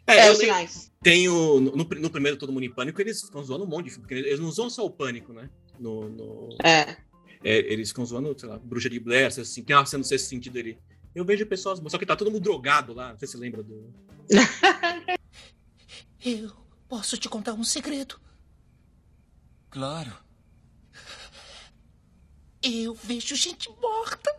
É, 0.05 0.27
eu 0.29 0.33
os 0.33 0.37
sinais. 0.37 0.91
Tem 1.01 1.27
o. 1.27 1.59
No, 1.59 1.71
no 1.75 2.09
primeiro 2.09 2.37
Todo 2.37 2.51
Mundo 2.51 2.63
em 2.63 2.73
Pânico, 2.73 2.99
eles 3.01 3.21
ficam 3.21 3.43
zoando 3.43 3.65
um 3.65 3.67
monte 3.67 3.85
de 3.85 3.91
filme. 3.91 4.07
porque 4.07 4.15
Eles 4.15 4.39
não 4.39 4.51
zoam 4.51 4.69
só 4.69 4.85
o 4.85 4.89
pânico, 4.89 5.33
né? 5.33 5.49
No. 5.79 6.09
no- 6.09 6.49
É. 6.63 6.91
é, 7.43 7.57
eles 7.73 7.89
ficam 7.89 8.05
zoando, 8.05 8.37
sei 8.39 8.47
lá, 8.49 8.57
Bruxa 8.57 8.89
de 8.89 8.99
Blair, 8.99 9.27
assim. 9.27 9.63
Tem 9.63 9.75
uma 9.75 9.85
cena 9.85 9.99
no 9.99 10.05
sexto 10.05 10.25
sentido 10.27 10.57
ali. 10.59 10.77
Eu 11.13 11.25
vejo 11.25 11.45
pessoas. 11.45 11.79
Só 11.91 11.97
que 11.97 12.05
tá 12.05 12.15
todo 12.15 12.31
mundo 12.31 12.43
drogado 12.43 12.93
lá. 12.93 13.11
Não 13.11 13.19
sei 13.19 13.27
se 13.27 13.33
você 13.33 13.39
lembra 13.39 13.63
do. 13.63 13.93
Eu 16.23 16.51
posso 16.89 17.17
te 17.17 17.29
contar 17.29 17.53
um 17.53 17.63
segredo. 17.63 18.19
Claro. 19.69 20.13
Eu 22.61 22.93
vejo 22.95 23.35
gente 23.35 23.69
morta. 23.79 24.35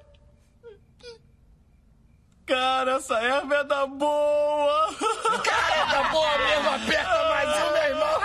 Cara, 2.48 2.96
essa 2.96 3.18
erva 3.20 3.56
é 3.56 3.64
da 3.64 3.86
boa! 3.86 4.88
É 4.90 5.92
da 5.92 6.08
boa 6.08 6.38
mesmo, 6.38 6.68
aperta 6.70 7.28
mais 7.28 7.48
um, 7.58 7.72
meu 7.72 7.82
irmão. 7.82 8.20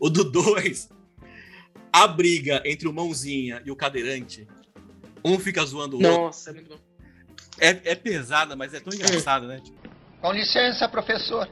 O 0.00 0.08
do 0.08 0.24
2, 0.24 0.88
a 1.92 2.08
briga 2.08 2.62
entre 2.64 2.88
o 2.88 2.92
mãozinha 2.92 3.60
e 3.62 3.70
o 3.70 3.76
cadeirante. 3.76 4.48
Um 5.22 5.38
fica 5.38 5.62
zoando 5.66 5.96
o 5.98 6.02
outro. 6.02 6.22
Nossa, 6.22 6.48
é 6.48 6.52
muito 6.54 6.70
bom. 6.70 6.78
É, 7.60 7.94
pesada, 7.94 8.56
mas 8.56 8.72
é 8.72 8.80
tão 8.80 8.94
engraçada, 8.94 9.46
né? 9.46 9.60
Com 10.22 10.32
licença, 10.32 10.88
professor. 10.88 11.46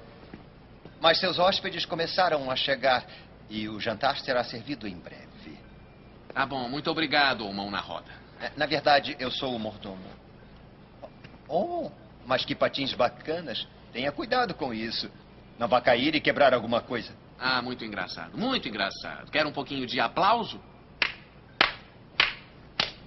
Mas 1.00 1.20
seus 1.20 1.38
hóspedes 1.38 1.84
começaram 1.84 2.50
a 2.50 2.56
chegar 2.56 3.06
e 3.50 3.68
o 3.68 3.78
jantar 3.78 4.16
será 4.20 4.42
servido 4.42 4.88
em 4.88 4.96
breve. 4.96 5.26
Tá 6.32 6.46
bom, 6.46 6.66
muito 6.68 6.90
obrigado, 6.90 7.44
mão 7.52 7.70
na 7.70 7.80
roda. 7.80 8.10
É, 8.40 8.50
Na 8.56 8.64
verdade, 8.64 9.16
eu 9.18 9.30
sou 9.30 9.54
o 9.54 9.58
mordomo. 9.58 10.16
Oh, 11.48 11.90
mas 12.24 12.44
que 12.44 12.54
patins 12.54 12.92
bacanas. 12.94 13.66
Tenha 13.92 14.12
cuidado 14.12 14.54
com 14.54 14.74
isso. 14.74 15.10
Não 15.58 15.68
vá 15.68 15.80
cair 15.80 16.14
e 16.14 16.20
quebrar 16.20 16.52
alguma 16.52 16.80
coisa. 16.80 17.12
Ah, 17.38 17.60
muito 17.62 17.84
engraçado, 17.84 18.36
muito 18.36 18.68
engraçado. 18.68 19.30
Quer 19.30 19.46
um 19.46 19.52
pouquinho 19.52 19.86
de 19.86 20.00
aplauso? 20.00 20.60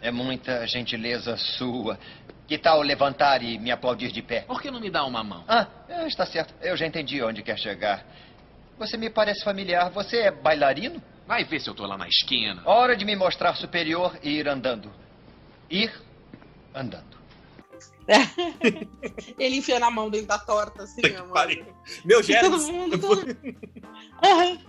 É 0.01 0.11
muita 0.11 0.65
gentileza 0.65 1.35
sua. 1.35 1.99
Que 2.47 2.57
tal 2.57 2.81
levantar 2.81 3.43
e 3.43 3.59
me 3.59 3.69
aplaudir 3.69 4.11
de 4.11 4.21
pé? 4.21 4.41
Por 4.41 4.61
que 4.61 4.71
não 4.71 4.79
me 4.79 4.89
dá 4.89 5.05
uma 5.05 5.23
mão? 5.23 5.43
Ah, 5.47 5.67
é, 5.87 6.07
está 6.07 6.25
certo. 6.25 6.53
Eu 6.61 6.75
já 6.75 6.87
entendi 6.87 7.21
onde 7.21 7.43
quer 7.43 7.57
chegar. 7.59 8.03
Você 8.77 8.97
me 8.97 9.09
parece 9.09 9.43
familiar. 9.43 9.89
Você 9.91 10.17
é 10.17 10.31
bailarino? 10.31 11.01
Vai 11.27 11.43
ver 11.43 11.59
se 11.59 11.69
eu 11.69 11.75
tô 11.75 11.85
lá 11.85 11.95
na 11.95 12.07
esquina. 12.07 12.63
Hora 12.65 12.95
de 12.95 13.05
me 13.05 13.15
mostrar 13.15 13.55
superior 13.55 14.17
e 14.23 14.31
ir 14.39 14.47
andando. 14.47 14.91
Ir 15.69 15.91
andando. 16.73 17.18
Ele 19.37 19.57
enfiando 19.57 19.83
a 19.83 19.91
mão 19.91 20.09
dentro 20.09 20.27
da 20.27 20.39
torta, 20.39 20.83
assim, 20.83 21.01
mano. 21.01 21.33
pariu. 21.33 21.65
Meu 22.03 22.21
Gerson. 22.23 22.89
todo 22.99 23.25
Aham. 24.23 24.59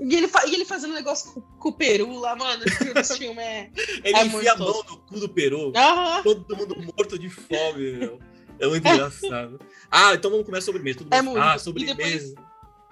e, 0.00 0.14
ele 0.16 0.28
fa- 0.28 0.46
e 0.46 0.54
ele 0.54 0.64
fazendo 0.64 0.90
um 0.90 0.94
negócio 0.94 1.32
com, 1.32 1.40
com 1.40 1.68
o 1.68 1.72
peru 1.72 2.18
lá, 2.18 2.34
mano. 2.36 2.64
Esse 2.96 3.18
filme 3.18 3.40
é. 3.42 3.70
Ele 4.02 4.16
É 4.16 4.24
enfia 4.26 4.52
a 4.52 4.56
mão 4.56 4.82
no 4.88 4.96
cu 4.98 5.20
do 5.20 5.28
peru. 5.28 5.72
Aham. 5.76 6.22
Todo 6.22 6.56
mundo 6.56 6.76
morto 6.96 7.18
de 7.18 7.28
fome, 7.30 7.92
meu. 7.92 8.18
É 8.58 8.66
muito 8.68 8.86
engraçado. 8.86 9.58
Ah, 9.90 10.14
então 10.14 10.30
vamos 10.30 10.46
comer 10.46 10.58
a 10.58 10.60
sobremesa. 10.60 11.00
Mundo, 11.00 11.12
É 11.14 11.22
muito. 11.22 11.40
Ah, 11.40 11.56
E 11.56 11.58
sobremesa. 11.58 12.34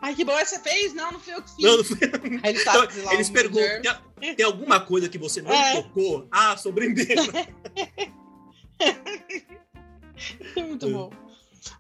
Ai, 0.01 0.15
que 0.17 0.25
bom, 0.25 0.37
você 0.37 0.59
fez? 0.59 0.93
Não, 0.95 1.13
não 1.13 1.21
fui 1.21 1.33
eu 1.35 1.43
que 1.43 1.51
fiz. 1.55 1.65
Não, 1.65 1.77
não 1.77 1.85
fui. 1.85 1.99
Aí 2.43 2.55
ele 2.55 2.65
tá 2.65 2.85
Então, 2.85 3.13
eles 3.13 3.31
perguntam: 3.31 3.97
tem, 4.19 4.35
tem 4.35 4.47
alguma 4.47 4.81
coisa 4.81 5.09
que 5.09 5.19
você 5.19 5.41
não 5.43 5.53
É. 5.53 5.81
tocou? 5.81 6.27
Ah, 6.31 6.57
sobremesa. 6.57 7.15
É 10.57 10.63
muito 10.63 10.89
bom. 10.91 11.11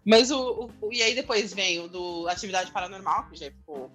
Mas 0.04 0.30
o, 0.30 0.70
o- 0.80 0.92
E 0.92 1.02
aí 1.02 1.14
depois 1.14 1.52
vem 1.52 1.80
o 1.80 1.88
do 1.88 2.28
Atividade 2.28 2.70
Paranormal, 2.72 3.28
que 3.28 3.36
já 3.36 3.46
ficou 3.50 3.90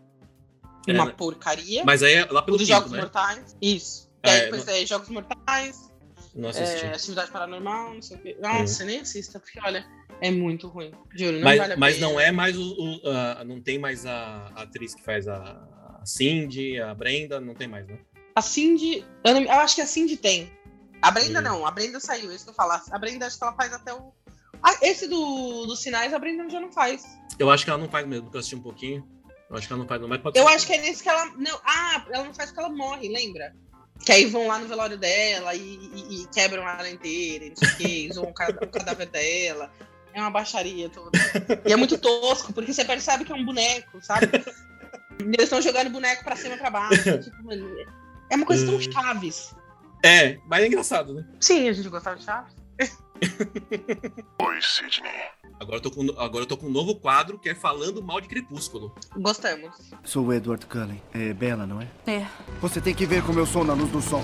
É, 0.87 0.93
uma 0.93 1.05
né? 1.05 1.13
porcaria. 1.17 1.83
Mas 1.85 2.03
aí 2.03 2.15
é 2.15 2.25
lá 2.25 2.41
o 2.41 2.45
pelo 2.45 2.57
dos 2.57 2.67
quinto, 2.67 2.77
Jogos 2.77 2.91
né? 2.91 2.99
Mortais. 3.01 3.55
Isso. 3.61 4.09
É, 4.23 4.27
e 4.27 4.31
aí 4.31 4.41
depois 4.45 4.65
não- 4.65 4.73
é 4.73 4.85
Jogos 4.85 5.09
Mortais, 5.09 5.91
Não 6.35 6.49
assisti. 6.49 6.85
é, 6.85 6.93
Atividade 6.93 7.31
Paranormal, 7.31 7.93
não 7.93 8.01
sei 8.01 8.17
o 8.17 8.19
quê. 8.21 8.37
Nossa, 8.39 8.83
nem 8.85 8.99
assista, 8.99 9.39
porque 9.39 9.59
olha, 9.63 9.85
é 10.21 10.29
muito 10.31 10.67
ruim. 10.67 10.91
Juro, 11.15 11.37
não 11.37 11.43
mas 11.43 11.57
vale 11.59 11.73
a 11.73 11.77
mas 11.77 11.99
não 11.99 12.19
é 12.19 12.31
mais 12.31 12.57
o. 12.57 12.73
o- 12.73 13.01
a- 13.09 13.43
não 13.45 13.61
tem 13.61 13.79
mais 13.79 14.05
a, 14.05 14.51
a 14.55 14.63
atriz 14.63 14.93
que 14.95 15.03
faz 15.03 15.27
a, 15.27 15.39
a 16.01 16.05
Cindy, 16.05 16.79
a 16.81 16.93
Brenda, 16.93 17.39
não 17.39 17.53
tem 17.55 17.67
mais, 17.67 17.87
né? 17.87 17.97
A 18.35 18.41
Cindy. 18.41 19.05
Eu, 19.23 19.33
não- 19.35 19.41
eu 19.43 19.51
acho 19.59 19.75
que 19.75 19.81
a 19.81 19.85
Cindy 19.87 20.17
tem. 20.17 20.51
A 21.01 21.11
Brenda 21.11 21.39
Hum. 21.39 21.43
não, 21.43 21.65
a 21.65 21.71
Brenda 21.71 21.99
saiu, 21.99 22.31
isso 22.33 22.43
que 22.45 22.49
eu 22.49 22.55
falo. 22.55 22.71
A 22.91 22.97
Brenda 22.99 23.25
acho 23.27 23.37
que 23.37 23.43
ela 23.43 23.53
faz 23.53 23.71
até 23.71 23.93
o. 23.93 24.11
Ah, 24.63 24.75
esse 24.81 25.07
do, 25.07 25.65
dos 25.65 25.81
sinais 25.81 26.13
a 26.13 26.19
Brenda 26.19 26.49
já 26.49 26.59
não 26.59 26.71
faz. 26.71 27.03
Eu 27.39 27.49
acho 27.49 27.63
que 27.63 27.69
ela 27.69 27.79
não 27.79 27.89
faz 27.89 28.05
mesmo, 28.07 28.23
porque 28.23 28.37
eu 28.37 28.39
assisti 28.39 28.55
um 28.55 28.61
pouquinho. 28.61 29.07
Eu 29.49 29.55
acho 29.57 29.67
que 29.67 29.73
ela 29.73 29.81
não 29.81 29.87
faz, 29.87 30.01
não, 30.01 30.09
pode 30.19 30.37
Eu 30.37 30.47
ser. 30.47 30.53
acho 30.55 30.67
que 30.67 30.73
é 30.73 30.81
nesse 30.81 31.03
que 31.03 31.09
ela. 31.09 31.25
Não, 31.37 31.59
ah, 31.63 32.05
ela 32.11 32.23
não 32.25 32.33
faz 32.33 32.49
porque 32.49 32.59
ela 32.63 32.73
morre, 32.73 33.07
lembra? 33.07 33.55
Que 34.05 34.11
aí 34.11 34.25
vão 34.25 34.47
lá 34.47 34.59
no 34.59 34.67
velório 34.67 34.97
dela 34.97 35.55
e, 35.55 35.59
e- 35.61 36.21
e 36.23 36.27
quebram 36.27 36.67
ela 36.67 36.89
inteira, 36.89 37.45
e 37.45 37.49
não 37.49 37.55
sei 37.55 37.67
o 37.67 37.77
quê, 37.77 38.09
zoam 38.13 38.29
o, 38.29 38.33
cadáver 38.33 39.07
dela. 39.07 39.71
É 40.13 40.21
uma 40.21 40.29
baixaria 40.31 40.89
toda. 40.89 41.17
E 41.65 41.71
é 41.71 41.75
muito 41.75 41.97
tosco, 41.97 42.51
porque 42.53 42.73
você 42.73 42.83
percebe 42.83 43.23
que 43.25 43.31
é 43.31 43.35
um 43.35 43.45
boneco, 43.45 43.99
sabe? 44.03 44.27
E 45.19 45.23
Eles 45.23 45.43
estão 45.43 45.61
jogando 45.61 45.89
boneco 45.91 46.23
pra 46.23 46.35
cima 46.35 46.55
e 46.55 46.57
pra 46.57 46.69
baixo. 46.69 47.17
tipo, 47.21 47.43
mano, 47.43 47.67
é 48.29 48.35
uma 48.35 48.45
coisa 48.45 48.65
tão 48.65 48.75
Hum. 48.75 48.81
chaves. 48.91 49.55
É, 50.03 50.37
mas 50.45 50.63
é 50.63 50.67
engraçado, 50.67 51.13
né? 51.13 51.25
Sim, 51.39 51.69
a 51.69 51.73
gente 51.73 51.89
gostava 51.89 52.15
de 52.17 52.23
chaves. 52.23 52.53
Oi, 54.41 54.61
Sidney. 54.61 55.11
Agora 55.59 55.77
eu 55.77 55.81
tô 55.81 55.91
com, 55.91 56.01
agora 56.19 56.43
eu 56.43 56.47
tô 56.47 56.57
com 56.57 56.67
um 56.67 56.71
novo 56.71 56.95
quadro 56.95 57.39
que 57.39 57.49
é 57.49 57.55
Falando 57.55 58.01
Mal 58.03 58.21
de 58.21 58.27
Crepúsculo. 58.27 58.93
Gostamos. 59.17 59.75
Sou 60.03 60.25
o 60.25 60.33
Edward 60.33 60.65
Cullen. 60.67 61.01
É 61.13 61.33
Bela, 61.33 61.65
não 61.65 61.81
é? 61.81 61.87
É, 62.05 62.25
Você 62.61 62.79
tem 62.79 62.93
que 62.93 63.05
ver 63.05 63.23
como 63.23 63.39
eu 63.39 63.45
sou 63.45 63.63
na 63.63 63.73
luz 63.73 63.91
do 63.91 64.01
sol. 64.01 64.21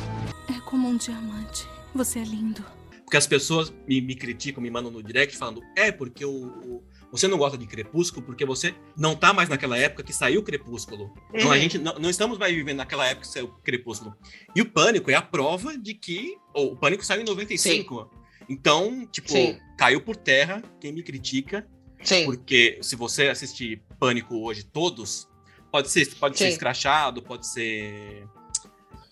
é 0.49 0.59
como 0.61 0.87
um 0.87 0.97
diamante. 0.97 1.67
Você 1.95 2.19
é 2.19 2.23
lindo. 2.23 2.63
Porque 3.03 3.17
as 3.17 3.27
pessoas 3.27 3.71
me, 3.87 4.01
me 4.01 4.15
criticam, 4.15 4.61
me 4.61 4.69
mandam 4.71 4.91
no 4.91 5.03
direct 5.03 5.37
falando: 5.37 5.61
é 5.75 5.91
porque 5.91 6.25
o, 6.25 6.31
o- 6.47 6.83
você 7.11 7.27
não 7.27 7.37
gosta 7.37 7.57
de 7.57 7.67
Crepúsculo 7.67 8.25
porque 8.25 8.43
você 8.43 8.73
não 8.97 9.15
tá 9.15 9.31
mais 9.33 9.47
naquela 9.47 9.77
época 9.77 10.01
que 10.03 10.11
saiu 10.13 10.39
o 10.41 10.43
Crepúsculo. 10.43 11.13
Então 11.31 11.51
a 11.51 11.53
Uhum. 11.55 11.59
gente 11.61 11.77
não, 11.77 11.93
não 11.99 12.09
estamos 12.09 12.39
mais 12.39 12.53
vivendo 12.55 12.77
naquela 12.77 13.05
época 13.05 13.27
que 13.27 13.31
saiu 13.33 13.45
o 13.45 13.61
Crepúsculo. 13.61 14.15
E 14.55 14.61
o 14.61 14.65
Pânico 14.71 15.11
é 15.11 15.15
a 15.15 15.21
prova 15.21 15.77
de 15.77 15.93
que 15.93 16.37
ou, 16.53 16.73
o 16.73 16.75
Pânico 16.75 17.05
saiu 17.05 17.21
em 17.21 17.25
95. 17.25 18.09
Então, 18.49 19.05
tipo, 19.07 19.29
Sim. 19.29 19.57
caiu 19.77 20.01
por 20.01 20.15
terra 20.15 20.61
quem 20.79 20.91
me 20.91 21.03
critica. 21.03 21.67
Sim. 22.03 22.25
Porque 22.25 22.79
se 22.81 22.95
você 22.95 23.29
assistir 23.29 23.81
Pânico 23.99 24.35
hoje, 24.43 24.63
todos, 24.63 25.27
pode 25.71 25.89
ser, 25.89 26.13
pode 26.15 26.37
ser 26.37 26.49
escrachado, 26.49 27.21
pode 27.21 27.47
ser 27.47 28.27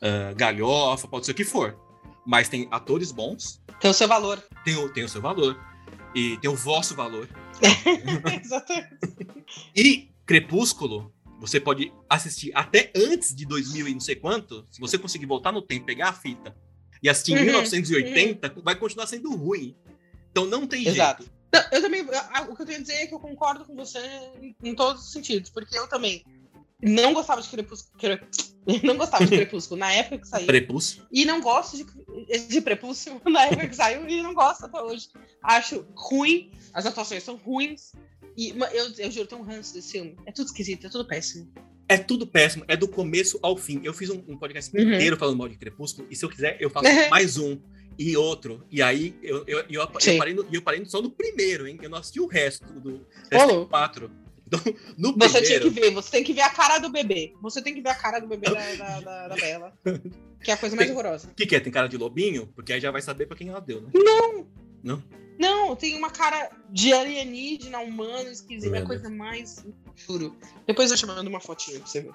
ah, 0.01 0.33
galhofa, 0.35 1.07
pode 1.07 1.25
ser 1.25 1.31
o 1.31 1.35
que 1.35 1.43
for. 1.45 1.77
Mas 2.25 2.49
tem 2.49 2.67
atores 2.71 3.11
bons, 3.11 3.61
Tem 3.79 3.89
o 3.89 3.93
seu 3.93 4.07
valor. 4.07 4.43
tem 4.63 4.75
o, 4.75 4.89
tem 4.91 5.03
o 5.03 5.09
seu 5.09 5.21
valor. 5.21 5.59
E 6.13 6.37
tem 6.37 6.49
o 6.49 6.55
vosso 6.55 6.95
valor. 6.95 7.29
Exatamente. 8.43 8.97
E 9.75 10.09
Crepúsculo, 10.25 11.13
você 11.39 11.59
pode 11.59 11.91
assistir 12.09 12.51
até 12.53 12.91
antes 12.95 13.33
de 13.33 13.45
2000 13.45 13.87
e 13.87 13.93
não 13.93 13.99
sei 13.99 14.15
quanto. 14.15 14.65
Se 14.69 14.79
você 14.79 14.97
conseguir 14.97 15.25
voltar 15.25 15.51
no 15.51 15.61
tempo, 15.61 15.85
pegar 15.85 16.09
a 16.09 16.13
fita 16.13 16.55
e 17.01 17.09
assistir 17.09 17.33
em 17.33 17.37
Uhum, 17.37 17.45
1980, 17.45 18.55
vai 18.63 18.75
continuar 18.75 19.07
sendo 19.07 19.35
ruim. 19.35 19.75
Então 20.31 20.45
não 20.45 20.65
tem 20.67 20.87
Exato. 20.87 21.23
jeito. 21.23 21.41
Não, 21.53 21.61
eu 21.71 21.81
também. 21.81 22.01
O 22.49 22.55
que 22.55 22.61
eu 22.61 22.65
tenho 22.65 22.77
a 22.77 22.81
dizer 22.81 22.93
é 22.93 23.07
que 23.07 23.13
eu 23.13 23.19
concordo 23.19 23.65
com 23.65 23.75
você 23.75 23.99
em, 24.41 24.55
em 24.63 24.75
todos 24.75 25.03
os 25.05 25.11
sentidos, 25.11 25.49
porque 25.49 25.77
eu 25.77 25.87
também 25.87 26.23
não 26.81 27.13
gostava 27.13 27.41
de 27.41 27.49
Crepúsculo. 27.49 27.97
cre- 27.99 28.21
Não 28.83 28.95
gostava 28.95 29.25
de 29.25 29.31
Crepúsculo 29.35 29.79
na 29.79 29.91
época 29.91 30.19
que 30.19 30.27
saiu. 30.27 30.45
Prepúcio. 30.45 31.07
E 31.11 31.25
não 31.25 31.41
gosto 31.41 31.75
de, 31.77 32.47
de 32.47 32.61
Prepúcio 32.61 33.19
na 33.25 33.45
época 33.45 33.67
que 33.67 33.75
saiu 33.75 34.07
e 34.07 34.21
não 34.21 34.35
gosto 34.35 34.65
até 34.65 34.79
hoje. 34.79 35.07
Acho 35.43 35.83
ruim, 35.95 36.51
as 36.71 36.85
atuações 36.85 37.23
são 37.23 37.35
ruins. 37.37 37.91
E 38.37 38.49
eu, 38.49 38.93
eu 38.99 39.11
juro, 39.11 39.27
tem 39.27 39.37
um 39.37 39.41
ranço 39.41 39.73
desse 39.73 39.91
filme. 39.93 40.15
É 40.27 40.31
tudo 40.31 40.45
esquisito, 40.45 40.85
é 40.85 40.89
tudo 40.91 41.07
péssimo. 41.07 41.51
É 41.93 41.97
tudo 41.97 42.25
péssimo, 42.27 42.63
é 42.67 42.75
do 42.77 42.87
começo 42.87 43.37
ao 43.41 43.57
fim. 43.57 43.81
Eu 43.83 43.93
fiz 43.93 44.09
um, 44.09 44.23
um 44.27 44.37
podcast 44.37 44.75
Uhum. 44.75 44.93
inteiro 44.93 45.17
falando 45.17 45.37
mal 45.37 45.49
de 45.49 45.57
Crepúsculo, 45.57 46.07
e 46.09 46.15
se 46.15 46.23
eu 46.23 46.29
quiser, 46.29 46.57
eu 46.59 46.69
faço 46.69 46.87
mais 47.09 47.37
um 47.37 47.57
e 47.99 48.15
outro. 48.15 48.63
E 48.71 48.81
aí 48.81 49.13
eu, 49.21 49.43
eu, 49.45 49.59
eu, 49.69 49.81
eu 49.81 50.17
parei 50.17 50.33
no, 50.33 50.45
eu 50.51 50.61
parei 50.61 50.85
só 50.85 51.01
no 51.01 51.11
primeiro, 51.11 51.67
hein? 51.67 51.77
Eu 51.81 51.89
não 51.89 51.97
assisti 51.97 52.19
o 52.19 52.27
resto 52.27 52.65
do 52.79 53.05
resto 53.31 53.65
quatro. 53.67 54.09
Então, 54.47 54.59
no 54.97 55.13
Você 55.17 55.41
tinha 55.43 55.59
primeiro. 55.59 55.71
que 55.73 55.79
ver, 55.81 55.91
você 55.91 56.11
tem 56.11 56.23
que 56.25 56.33
ver 56.33 56.41
a 56.41 56.49
cara 56.49 56.77
do 56.79 56.89
bebê. 56.91 57.33
Você 57.41 57.61
tem 57.61 57.73
que 57.73 57.81
ver 57.81 57.89
a 57.89 57.95
cara 57.95 58.19
do 58.19 58.27
bebê 58.27 58.49
da, 58.49 58.75
da, 58.75 58.99
da, 58.99 59.27
da 59.29 59.35
Bela. 59.35 59.73
Que 60.43 60.49
é 60.49 60.55
a 60.55 60.57
coisa 60.57 60.75
mais 60.75 60.87
Tem- 60.89 60.97
horrorosa. 60.97 61.27
O 61.29 61.35
que, 61.35 61.45
que 61.45 61.55
é? 61.55 61.59
Tem 61.59 61.71
cara 61.71 61.87
de 61.87 61.95
lobinho? 61.97 62.47
Porque 62.55 62.73
aí 62.73 62.81
já 62.81 62.89
vai 62.89 62.99
saber 62.99 63.27
pra 63.27 63.37
quem 63.37 63.49
ela 63.49 63.59
deu, 63.61 63.79
né? 63.79 63.89
Não! 63.93 64.47
Não? 64.83 65.03
Não, 65.39 65.75
tem 65.75 65.95
uma 65.97 66.11
cara 66.11 66.51
de 66.69 66.93
alienígena, 66.93 67.79
humano, 67.79 68.29
esquisita. 68.29 68.75
É 68.77 68.79
a 68.81 68.85
coisa 68.85 69.09
mais. 69.09 69.65
Juro. 69.95 70.35
Depois 70.67 70.91
eu 70.91 70.97
te 70.97 71.05
mando 71.05 71.29
uma 71.29 71.39
fotinha 71.39 71.79
pra 71.79 71.87
você 71.87 72.01
ver. 72.01 72.11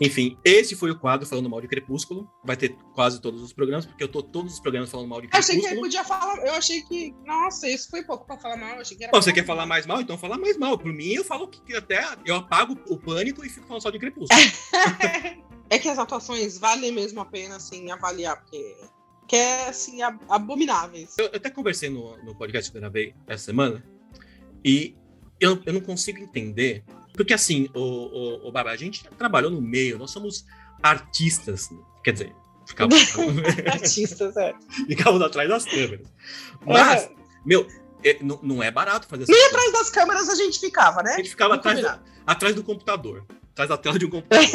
Enfim, 0.00 0.38
esse 0.44 0.76
foi 0.76 0.90
o 0.90 0.98
quadro 0.98 1.26
falando 1.26 1.50
mal 1.50 1.60
de 1.60 1.66
Crepúsculo. 1.68 2.30
Vai 2.44 2.56
ter 2.56 2.74
quase 2.94 3.20
todos 3.20 3.42
os 3.42 3.52
programas, 3.52 3.84
porque 3.84 4.02
eu 4.02 4.08
tô 4.08 4.22
todos 4.22 4.54
os 4.54 4.60
programas 4.60 4.90
falando 4.90 5.08
mal 5.08 5.20
de 5.20 5.26
Eu 5.26 5.38
achei 5.38 5.56
que 5.56 5.66
ele 5.66 5.80
Crepúsculo. 5.80 5.82
podia 5.82 6.04
falar. 6.04 6.46
Eu 6.46 6.54
achei 6.54 6.82
que. 6.82 7.14
Nossa, 7.26 7.68
isso 7.68 7.90
foi 7.90 8.02
pouco 8.04 8.24
pra 8.24 8.38
falar 8.38 8.56
mal. 8.56 8.76
Eu 8.76 8.80
achei 8.80 8.96
que 8.96 9.02
era. 9.04 9.12
Pô, 9.12 9.20
você 9.20 9.32
quer 9.32 9.44
falar 9.44 9.66
mais 9.66 9.84
mal? 9.84 10.00
Então 10.00 10.16
fala 10.16 10.38
mais 10.38 10.56
mal. 10.56 10.78
Por 10.78 10.92
mim, 10.92 11.12
eu 11.12 11.24
falo 11.24 11.48
que 11.48 11.60
que 11.62 11.74
até 11.74 12.02
eu 12.24 12.36
apago 12.36 12.78
o 12.88 12.96
pânico 12.96 13.44
e 13.44 13.50
fico 13.50 13.66
falando 13.66 13.82
só 13.82 13.90
de 13.90 13.98
Crepúsculo. 13.98 14.40
É 15.70 15.78
que 15.78 15.88
as 15.88 15.98
atuações 15.98 16.58
valem 16.58 16.92
mesmo 16.92 17.18
a 17.18 17.24
pena, 17.24 17.56
assim, 17.56 17.90
avaliar, 17.90 18.36
porque. 18.42 18.76
Que 19.32 19.36
é, 19.36 19.68
assim, 19.70 20.02
ab- 20.02 20.20
abomináveis. 20.28 21.16
Eu, 21.16 21.24
eu 21.24 21.36
até 21.36 21.48
conversei 21.48 21.88
no, 21.88 22.22
no 22.22 22.34
podcast 22.34 22.70
que 22.70 22.76
eu 22.76 22.82
gravei 22.82 23.14
essa 23.26 23.44
semana 23.44 23.82
e 24.62 24.94
eu, 25.40 25.58
eu 25.64 25.72
não 25.72 25.80
consigo 25.80 26.18
entender. 26.18 26.84
Porque 27.14 27.32
assim, 27.32 27.66
o, 27.74 27.80
o, 27.80 28.48
o 28.48 28.52
Baba, 28.52 28.70
a 28.70 28.76
gente 28.76 29.02
trabalhou 29.16 29.50
no 29.50 29.58
meio, 29.62 29.96
nós 29.96 30.10
somos 30.10 30.44
artistas. 30.82 31.70
Quer 32.04 32.12
dizer, 32.12 32.36
ficávamos, 32.66 33.00
Artistas, 33.72 34.36
é. 34.36 34.54
ficávamos 34.86 35.22
atrás 35.22 35.48
das 35.48 35.64
câmeras. 35.64 36.06
Mas, 36.66 37.10
meu, 37.42 37.66
é, 38.04 38.22
não, 38.22 38.38
não 38.42 38.62
é 38.62 38.70
barato 38.70 39.08
fazer 39.08 39.22
essa 39.22 39.32
Nem 39.32 39.46
atrás 39.46 39.72
das 39.72 39.88
câmeras 39.88 40.28
a 40.28 40.34
gente 40.34 40.60
ficava, 40.60 41.02
né? 41.02 41.14
A 41.14 41.16
gente 41.16 41.30
ficava 41.30 41.54
atrás 41.54 41.80
do, 41.80 42.00
atrás 42.26 42.54
do 42.54 42.62
computador. 42.62 43.24
Atrás 43.52 43.68
da 43.68 43.76
tela 43.76 43.98
de 43.98 44.06
um 44.06 44.10
computador. 44.10 44.46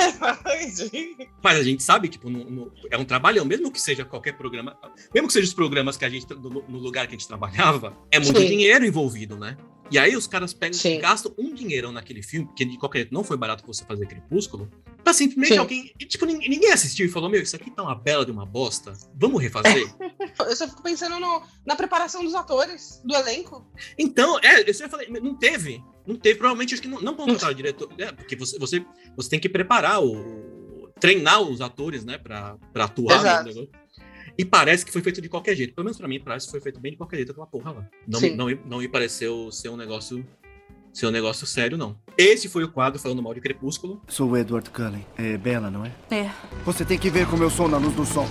Mas 1.43 1.57
a 1.59 1.63
gente 1.63 1.83
sabe, 1.83 2.07
tipo, 2.09 2.29
no- 2.29 2.49
no- 2.49 2.71
é 2.91 2.97
um 2.97 3.05
trabalhão, 3.05 3.45
mesmo 3.45 3.71
que 3.71 3.79
seja 3.79 4.03
qualquer 4.03 4.33
programa, 4.37 4.77
mesmo 5.13 5.27
que 5.27 5.33
seja 5.33 5.47
os 5.47 5.53
programas 5.53 5.95
que 5.97 6.05
a 6.05 6.09
gente, 6.09 6.27
no, 6.33 6.49
no 6.67 6.77
lugar 6.79 7.05
que 7.07 7.15
a 7.15 7.17
gente 7.17 7.27
trabalhava, 7.27 7.95
é 8.11 8.19
muito 8.19 8.39
Sim. 8.39 8.47
dinheiro 8.47 8.85
envolvido, 8.85 9.37
né? 9.37 9.55
E 9.89 9.97
aí 9.97 10.17
os 10.17 10.27
caras 10.27 10.53
pegam, 10.53 10.77
Sim. 10.77 10.99
gastam 10.99 11.33
um 11.37 11.53
dinheirão 11.53 11.93
naquele 11.93 12.21
filme, 12.21 12.49
que 12.55 12.65
de 12.65 12.77
qualquer 12.77 12.99
jeito 12.99 13.13
não 13.13 13.23
foi 13.23 13.37
barato 13.37 13.65
você 13.65 13.85
fazer 13.85 14.05
Crepúsculo, 14.05 14.69
pra 15.01 15.13
simplesmente 15.13 15.53
Sim. 15.53 15.59
alguém, 15.59 15.93
e, 15.97 16.05
tipo, 16.05 16.26
ninguém, 16.26 16.72
assistiu 16.73 17.05
e 17.05 17.09
falou, 17.09 17.30
meu, 17.30 17.41
isso 17.41 17.55
aqui 17.55 17.72
tá 17.72 17.84
uma 17.84 17.95
bela 17.95 18.26
de 18.26 18.31
uma 18.31 18.45
bosta, 18.45 18.91
vamos 19.15 19.41
refazer? 19.41 19.88
Eu 20.45 20.55
só 20.55 20.67
fico 20.67 20.84
pensando 20.84 21.19
no- 21.19 21.41
na 21.65 21.76
preparação 21.76 22.23
dos 22.23 22.35
atores, 22.35 23.01
do 23.05 23.15
elenco. 23.15 23.65
Então, 23.97 24.38
é, 24.39 24.69
eu 24.69 24.89
falei, 24.89 25.07
não 25.09 25.35
teve. 25.35 25.81
Não 26.07 26.15
teve, 26.15 26.39
provavelmente 26.39 26.73
acho 26.73 26.81
que 26.81 26.88
não, 26.88 27.01
não 27.01 27.13
contrataram 27.15 27.51
o 27.51 27.55
diretor. 27.55 27.89
É, 27.97 28.11
porque 28.11 28.35
você, 28.35 28.57
você, 28.57 28.85
você 29.15 29.29
tem 29.29 29.39
que 29.39 29.49
preparar 29.49 30.01
o. 30.01 30.89
treinar 30.99 31.41
os 31.41 31.59
atores, 31.61 32.03
né, 32.05 32.17
pra, 32.17 32.55
pra 32.73 32.85
atuar 32.85 33.17
Exato. 33.19 33.43
no 33.43 33.47
negócio. 33.49 33.69
E 34.38 34.45
parece 34.45 34.85
que 34.85 34.91
foi 34.91 35.01
feito 35.01 35.19
de 35.21 35.27
qualquer 35.29 35.55
jeito. 35.55 35.73
Pelo 35.73 35.85
menos 35.85 35.97
pra 35.97 36.07
mim, 36.07 36.19
parece 36.23 36.45
que 36.45 36.51
foi 36.51 36.61
feito 36.61 36.79
bem 36.79 36.91
de 36.91 36.97
qualquer 36.97 37.17
jeito 37.17 37.31
aquela 37.31 37.47
porra 37.47 37.71
lá. 37.71 37.85
Não, 38.07 38.19
Sim. 38.19 38.35
não, 38.35 38.45
me- 38.45 38.59
não 38.65 38.77
me 38.79 38.88
pareceu 38.88 39.51
ser 39.51 39.69
um 39.69 39.75
negócio. 39.77 40.23
ser 40.93 41.07
um 41.07 41.11
negócio 41.11 41.45
sério, 41.45 41.77
não. 41.77 41.97
Esse 42.17 42.47
foi 42.47 42.63
o 42.63 42.71
quadro 42.71 42.99
falando 42.99 43.21
mal 43.21 43.34
de 43.34 43.41
Crepúsculo. 43.41 44.01
Sou 44.07 44.29
o 44.31 44.38
Edward 44.38 44.69
Cullen. 44.69 45.05
É 45.17 45.38
Bela, 45.38 45.69
não 45.71 45.85
é? 45.85 45.91
É, 46.11 46.31
Você 46.65 46.85
tem 46.85 46.97
que 46.99 47.09
ver 47.09 47.27
como 47.27 47.43
eu 47.43 47.49
sou 47.49 47.67
na 47.67 47.77
luz 47.77 47.93
do 47.95 48.05
sol. 48.05 48.25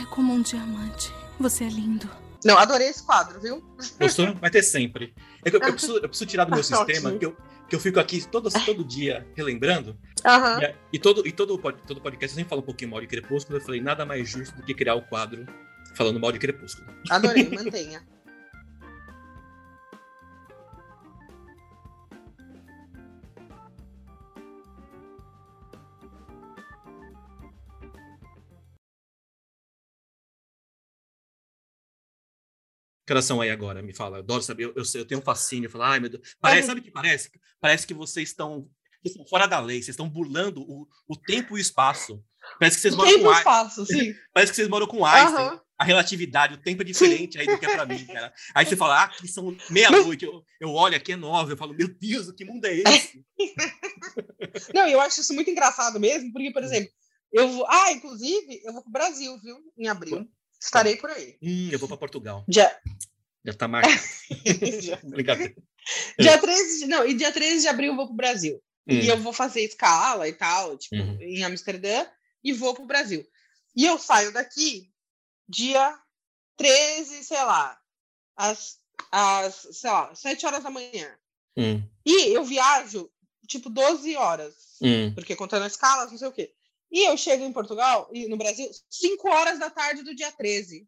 é 0.00 0.04
como 0.06 0.32
um 0.32 0.42
diamante. 0.42 1.12
Você 1.40 1.64
é 1.64 1.68
lindo. 1.68 2.08
Não, 2.44 2.58
adorei 2.58 2.88
esse 2.88 3.02
quadro, 3.02 3.40
viu? 3.40 3.64
Gostou? 3.98 4.34
Vai 4.34 4.50
ter 4.50 4.62
sempre. 4.62 5.14
É 5.44 5.50
que 5.50 5.56
eu, 5.56 5.60
eu 5.60 5.72
preciso, 5.72 5.96
eu 5.96 6.08
preciso 6.08 6.26
tirar 6.26 6.44
do 6.44 6.52
meu 6.52 6.62
sistema 6.62 7.08
Ótimo. 7.08 7.18
que 7.18 7.26
eu, 7.26 7.36
que 7.68 7.76
eu 7.76 7.80
fico 7.80 7.98
aqui 7.98 8.26
todo, 8.28 8.50
todo 8.64 8.84
dia 8.84 9.26
relembrando. 9.34 9.96
Aham. 10.24 10.60
E, 10.62 10.74
e 10.92 10.98
todo, 10.98 11.26
e 11.26 11.32
todo, 11.32 11.56
todo 11.58 12.00
podcast 12.00 12.34
eu 12.34 12.36
sempre 12.36 12.50
falo 12.50 12.60
um 12.60 12.64
pouquinho 12.64 12.90
mal 12.90 13.00
de 13.00 13.06
Crepúsculo. 13.06 13.58
Eu 13.58 13.62
falei, 13.62 13.80
nada 13.80 14.04
mais 14.04 14.28
justo 14.28 14.54
do 14.56 14.62
que 14.62 14.74
criar 14.74 14.94
o 14.94 15.02
quadro 15.02 15.46
falando 15.94 16.20
mal 16.20 16.32
de 16.32 16.38
Crepúsculo. 16.38 16.86
Adorei, 17.10 17.48
mantenha. 17.54 18.02
Que 33.06 33.12
horas 33.12 33.24
são 33.24 33.40
aí 33.40 33.50
agora? 33.50 33.82
Me 33.82 33.94
fala. 33.94 34.16
Eu 34.18 34.20
adoro 34.22 34.42
saber. 34.42 34.64
Eu, 34.64 34.74
eu, 34.76 34.82
eu 34.94 35.04
tenho 35.04 35.20
um 35.20 35.24
fascínio. 35.24 35.66
Eu 35.66 35.70
falo, 35.70 35.84
ai, 35.84 36.00
meu 36.00 36.08
Deus. 36.10 36.36
Parece, 36.40 36.62
Uhum. 36.62 36.66
sabe 36.68 36.80
o 36.80 36.84
que 36.84 36.90
parece? 36.90 37.30
Parece 37.60 37.86
que 37.86 37.92
vocês 37.94 38.30
estão, 38.30 38.62
vocês 39.02 39.12
estão 39.14 39.26
fora 39.26 39.46
da 39.46 39.60
lei. 39.60 39.76
Vocês 39.78 39.90
estão 39.90 40.08
burlando 40.08 40.62
o, 40.62 40.88
o 41.08 41.16
tempo 41.16 41.56
e 41.56 41.60
o 41.60 41.62
espaço. 41.62 42.22
Parece 42.58 42.76
que 42.76 42.82
vocês 42.82 42.94
O 42.94 42.96
moram 42.96 43.10
tempo 43.10 43.24
com 43.24 43.32
e 43.32 43.38
espaço, 43.38 43.86
sim. 43.86 44.14
Parece 44.32 44.52
que 44.52 44.56
vocês 44.56 44.68
moram 44.68 44.86
com 44.86 45.04
Einstein. 45.04 45.46
Aham. 45.46 45.60
A 45.76 45.82
relatividade, 45.84 46.54
o 46.54 46.62
tempo 46.62 46.82
é 46.82 46.84
diferente 46.84 47.36
aí 47.36 47.46
do 47.46 47.58
que 47.58 47.66
é 47.66 47.74
pra 47.74 47.84
mim, 47.84 48.06
cara. 48.06 48.32
Aí 48.54 48.64
você 48.64 48.76
fala, 48.76 49.00
ah, 49.00 49.04
aqui 49.06 49.26
são 49.26 49.56
meia-noite. 49.68 50.24
Eu, 50.24 50.44
eu 50.60 50.70
olho, 50.70 50.96
aqui 50.96 51.12
é 51.12 51.16
nove. 51.16 51.52
Eu 51.52 51.56
falo, 51.56 51.74
meu 51.74 51.88
Deus, 51.88 52.30
que 52.30 52.44
mundo 52.44 52.64
é 52.64 52.76
esse? 52.76 53.24
Não, 54.72 54.86
eu 54.86 55.00
acho 55.00 55.20
isso 55.20 55.34
muito 55.34 55.50
engraçado 55.50 55.98
mesmo, 55.98 56.32
porque, 56.32 56.52
por 56.52 56.62
exemplo, 56.62 56.90
eu 57.32 57.48
vou. 57.48 57.66
Ah, 57.68 57.90
inclusive, 57.92 58.60
eu 58.64 58.72
vou 58.72 58.82
pro 58.82 58.92
Brasil, 58.92 59.36
viu? 59.42 59.56
Em 59.76 59.88
abril. 59.88 60.26
Estarei 60.64 60.96
por 60.96 61.10
aí. 61.10 61.36
Hum, 61.42 61.68
eu 61.70 61.78
vou 61.78 61.88
pra 61.88 61.96
Portugal. 61.96 62.44
Dia, 62.48 62.74
Já 63.44 63.52
tá 63.54 63.68
marcado. 63.68 63.94
Brincadeira. 65.04 65.54
dia 66.18 66.38
13 66.38 66.78
de, 66.80 66.86
não, 66.86 67.06
e 67.06 67.14
dia 67.14 67.30
13 67.32 67.60
de 67.62 67.68
abril 67.68 67.92
eu 67.92 67.96
vou 67.96 68.06
pro 68.06 68.16
Brasil. 68.16 68.56
Hum. 68.88 68.94
E 68.94 69.08
eu 69.08 69.18
vou 69.18 69.32
fazer 69.32 69.60
escala 69.62 70.28
e 70.28 70.32
tal, 70.32 70.76
tipo, 70.78 70.96
Uhum. 70.96 71.18
em 71.20 71.44
Amsterdã, 71.44 72.06
e 72.42 72.52
vou 72.52 72.74
pro 72.74 72.86
Brasil. 72.86 73.26
E 73.76 73.84
eu 73.84 73.98
saio 73.98 74.32
daqui 74.32 74.90
dia 75.48 75.98
13, 76.56 77.24
sei 77.24 77.36
lá, 77.38 77.78
às, 78.36 78.78
às 79.10 79.68
sei 79.72 79.90
lá, 79.90 80.14
7 80.14 80.46
horas 80.46 80.62
da 80.62 80.70
manhã. 80.70 81.14
Hum, 81.56 81.82
E 82.06 82.34
eu 82.36 82.44
viajo, 82.44 83.10
tipo, 83.48 83.68
12 83.70 84.16
horas. 84.16 84.54
hum. 84.82 85.12
porque 85.14 85.36
contando 85.36 85.66
escalas, 85.66 86.10
não 86.10 86.18
sei 86.18 86.28
o 86.28 86.32
quê. 86.32 86.52
E 86.94 87.08
eu 87.08 87.16
chego 87.16 87.42
em 87.44 87.52
Portugal, 87.52 88.08
e 88.12 88.28
no 88.28 88.36
Brasil, 88.36 88.70
5 88.88 89.28
horas 89.28 89.58
da 89.58 89.68
tarde 89.68 90.04
do 90.04 90.14
dia 90.14 90.30
13. 90.30 90.86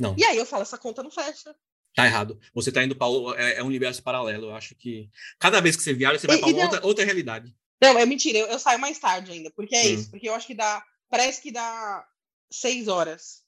Não. 0.00 0.16
E 0.16 0.24
aí 0.24 0.38
eu 0.38 0.46
falo, 0.46 0.62
essa 0.62 0.78
conta 0.78 1.02
não 1.02 1.10
fecha. 1.10 1.54
Tá 1.94 2.06
errado. 2.06 2.40
Você 2.54 2.72
tá 2.72 2.82
indo 2.82 2.96
para 2.96 3.08
é, 3.36 3.58
é 3.58 3.62
um 3.62 3.66
universo 3.66 4.02
paralelo. 4.02 4.46
Eu 4.46 4.54
acho 4.54 4.74
que 4.74 5.10
cada 5.38 5.60
vez 5.60 5.76
que 5.76 5.82
você 5.82 5.92
viaja, 5.92 6.18
você 6.18 6.26
vai 6.26 6.38
para 6.38 6.48
outra, 6.48 6.86
outra 6.86 7.04
realidade. 7.04 7.54
Não, 7.78 7.98
é 7.98 8.06
mentira, 8.06 8.38
eu, 8.38 8.46
eu 8.46 8.58
saio 8.58 8.78
mais 8.78 8.98
tarde 8.98 9.32
ainda, 9.32 9.50
porque 9.50 9.76
é 9.76 9.82
Hum. 9.84 9.94
isso, 9.94 10.10
porque 10.10 10.26
eu 10.26 10.34
acho 10.34 10.46
que 10.46 10.54
dá, 10.54 10.82
parece 11.10 11.42
que 11.42 11.52
dá 11.52 12.08
6 12.50 12.88
horas 12.88 13.42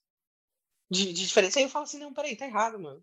de, 0.90 1.14
de 1.14 1.26
diferença. 1.26 1.58
Aí 1.58 1.64
eu 1.64 1.70
falo 1.70 1.84
assim, 1.84 1.98
não, 1.98 2.12
peraí, 2.12 2.36
tá 2.36 2.46
errado, 2.46 2.78
mano. 2.78 3.02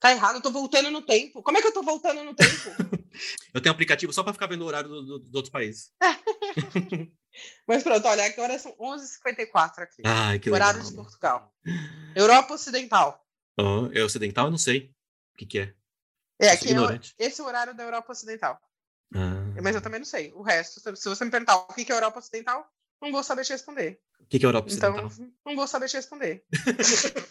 Tá 0.00 0.10
errado, 0.10 0.34
eu 0.36 0.42
tô 0.42 0.50
voltando 0.50 0.90
no 0.90 1.02
tempo. 1.02 1.40
Como 1.40 1.56
é 1.56 1.62
que 1.62 1.68
eu 1.68 1.72
tô 1.72 1.84
voltando 1.84 2.24
no 2.24 2.34
tempo? 2.34 2.50
Eu 3.54 3.60
tenho 3.60 3.72
um 3.72 3.74
aplicativo 3.76 4.12
só 4.12 4.22
para 4.22 4.32
ficar 4.32 4.46
vendo 4.46 4.62
o 4.62 4.66
horário 4.66 4.88
do- 4.88 5.02
do- 5.02 5.18
dos 5.20 5.34
outros 5.34 5.52
países. 5.52 5.92
Mas 7.66 7.82
pronto, 7.82 8.06
olha, 8.08 8.24
agora 8.26 8.58
são 8.58 8.72
11h54 8.78 9.78
aqui. 9.78 10.02
Ai, 10.04 10.38
que 10.38 10.50
legal. 10.50 10.68
horário 10.68 10.86
de 10.88 10.94
Portugal. 10.94 11.54
Europa 12.14 12.54
Ocidental. 12.54 13.26
Oh, 13.58 13.88
é 13.92 14.02
ocidental? 14.02 14.46
Eu 14.46 14.50
não 14.50 14.58
sei 14.58 14.94
o 15.34 15.38
que, 15.38 15.46
que 15.46 15.58
é. 15.58 15.74
É, 16.40 16.50
aqui 16.50 16.68
é 16.72 17.00
esse 17.26 17.40
é 17.40 17.44
o 17.44 17.46
horário 17.46 17.74
da 17.74 17.82
Europa 17.84 18.12
Ocidental. 18.12 18.58
Ah. 19.14 19.60
Mas 19.62 19.74
eu 19.74 19.82
também 19.82 20.00
não 20.00 20.06
sei. 20.06 20.32
O 20.34 20.42
resto, 20.42 20.80
se- 20.80 21.08
você 21.08 21.24
me 21.24 21.30
perguntar 21.30 21.56
o 21.56 21.66
que 21.68 21.84
que 21.84 21.92
é 21.92 21.94
Europa 21.94 22.18
Ocidental, 22.18 22.66
não 23.00 23.12
vou 23.12 23.22
saber 23.22 23.44
te 23.44 23.52
responder. 23.52 24.00
O 24.20 24.26
que, 24.26 24.38
que 24.38 24.44
é 24.44 24.48
Europa 24.48 24.68
Então, 24.72 24.94
Ocidental? 25.06 25.28
não 25.44 25.54
vou 25.56 25.66
saber 25.66 25.88
te 25.88 25.96
responder. 25.96 26.44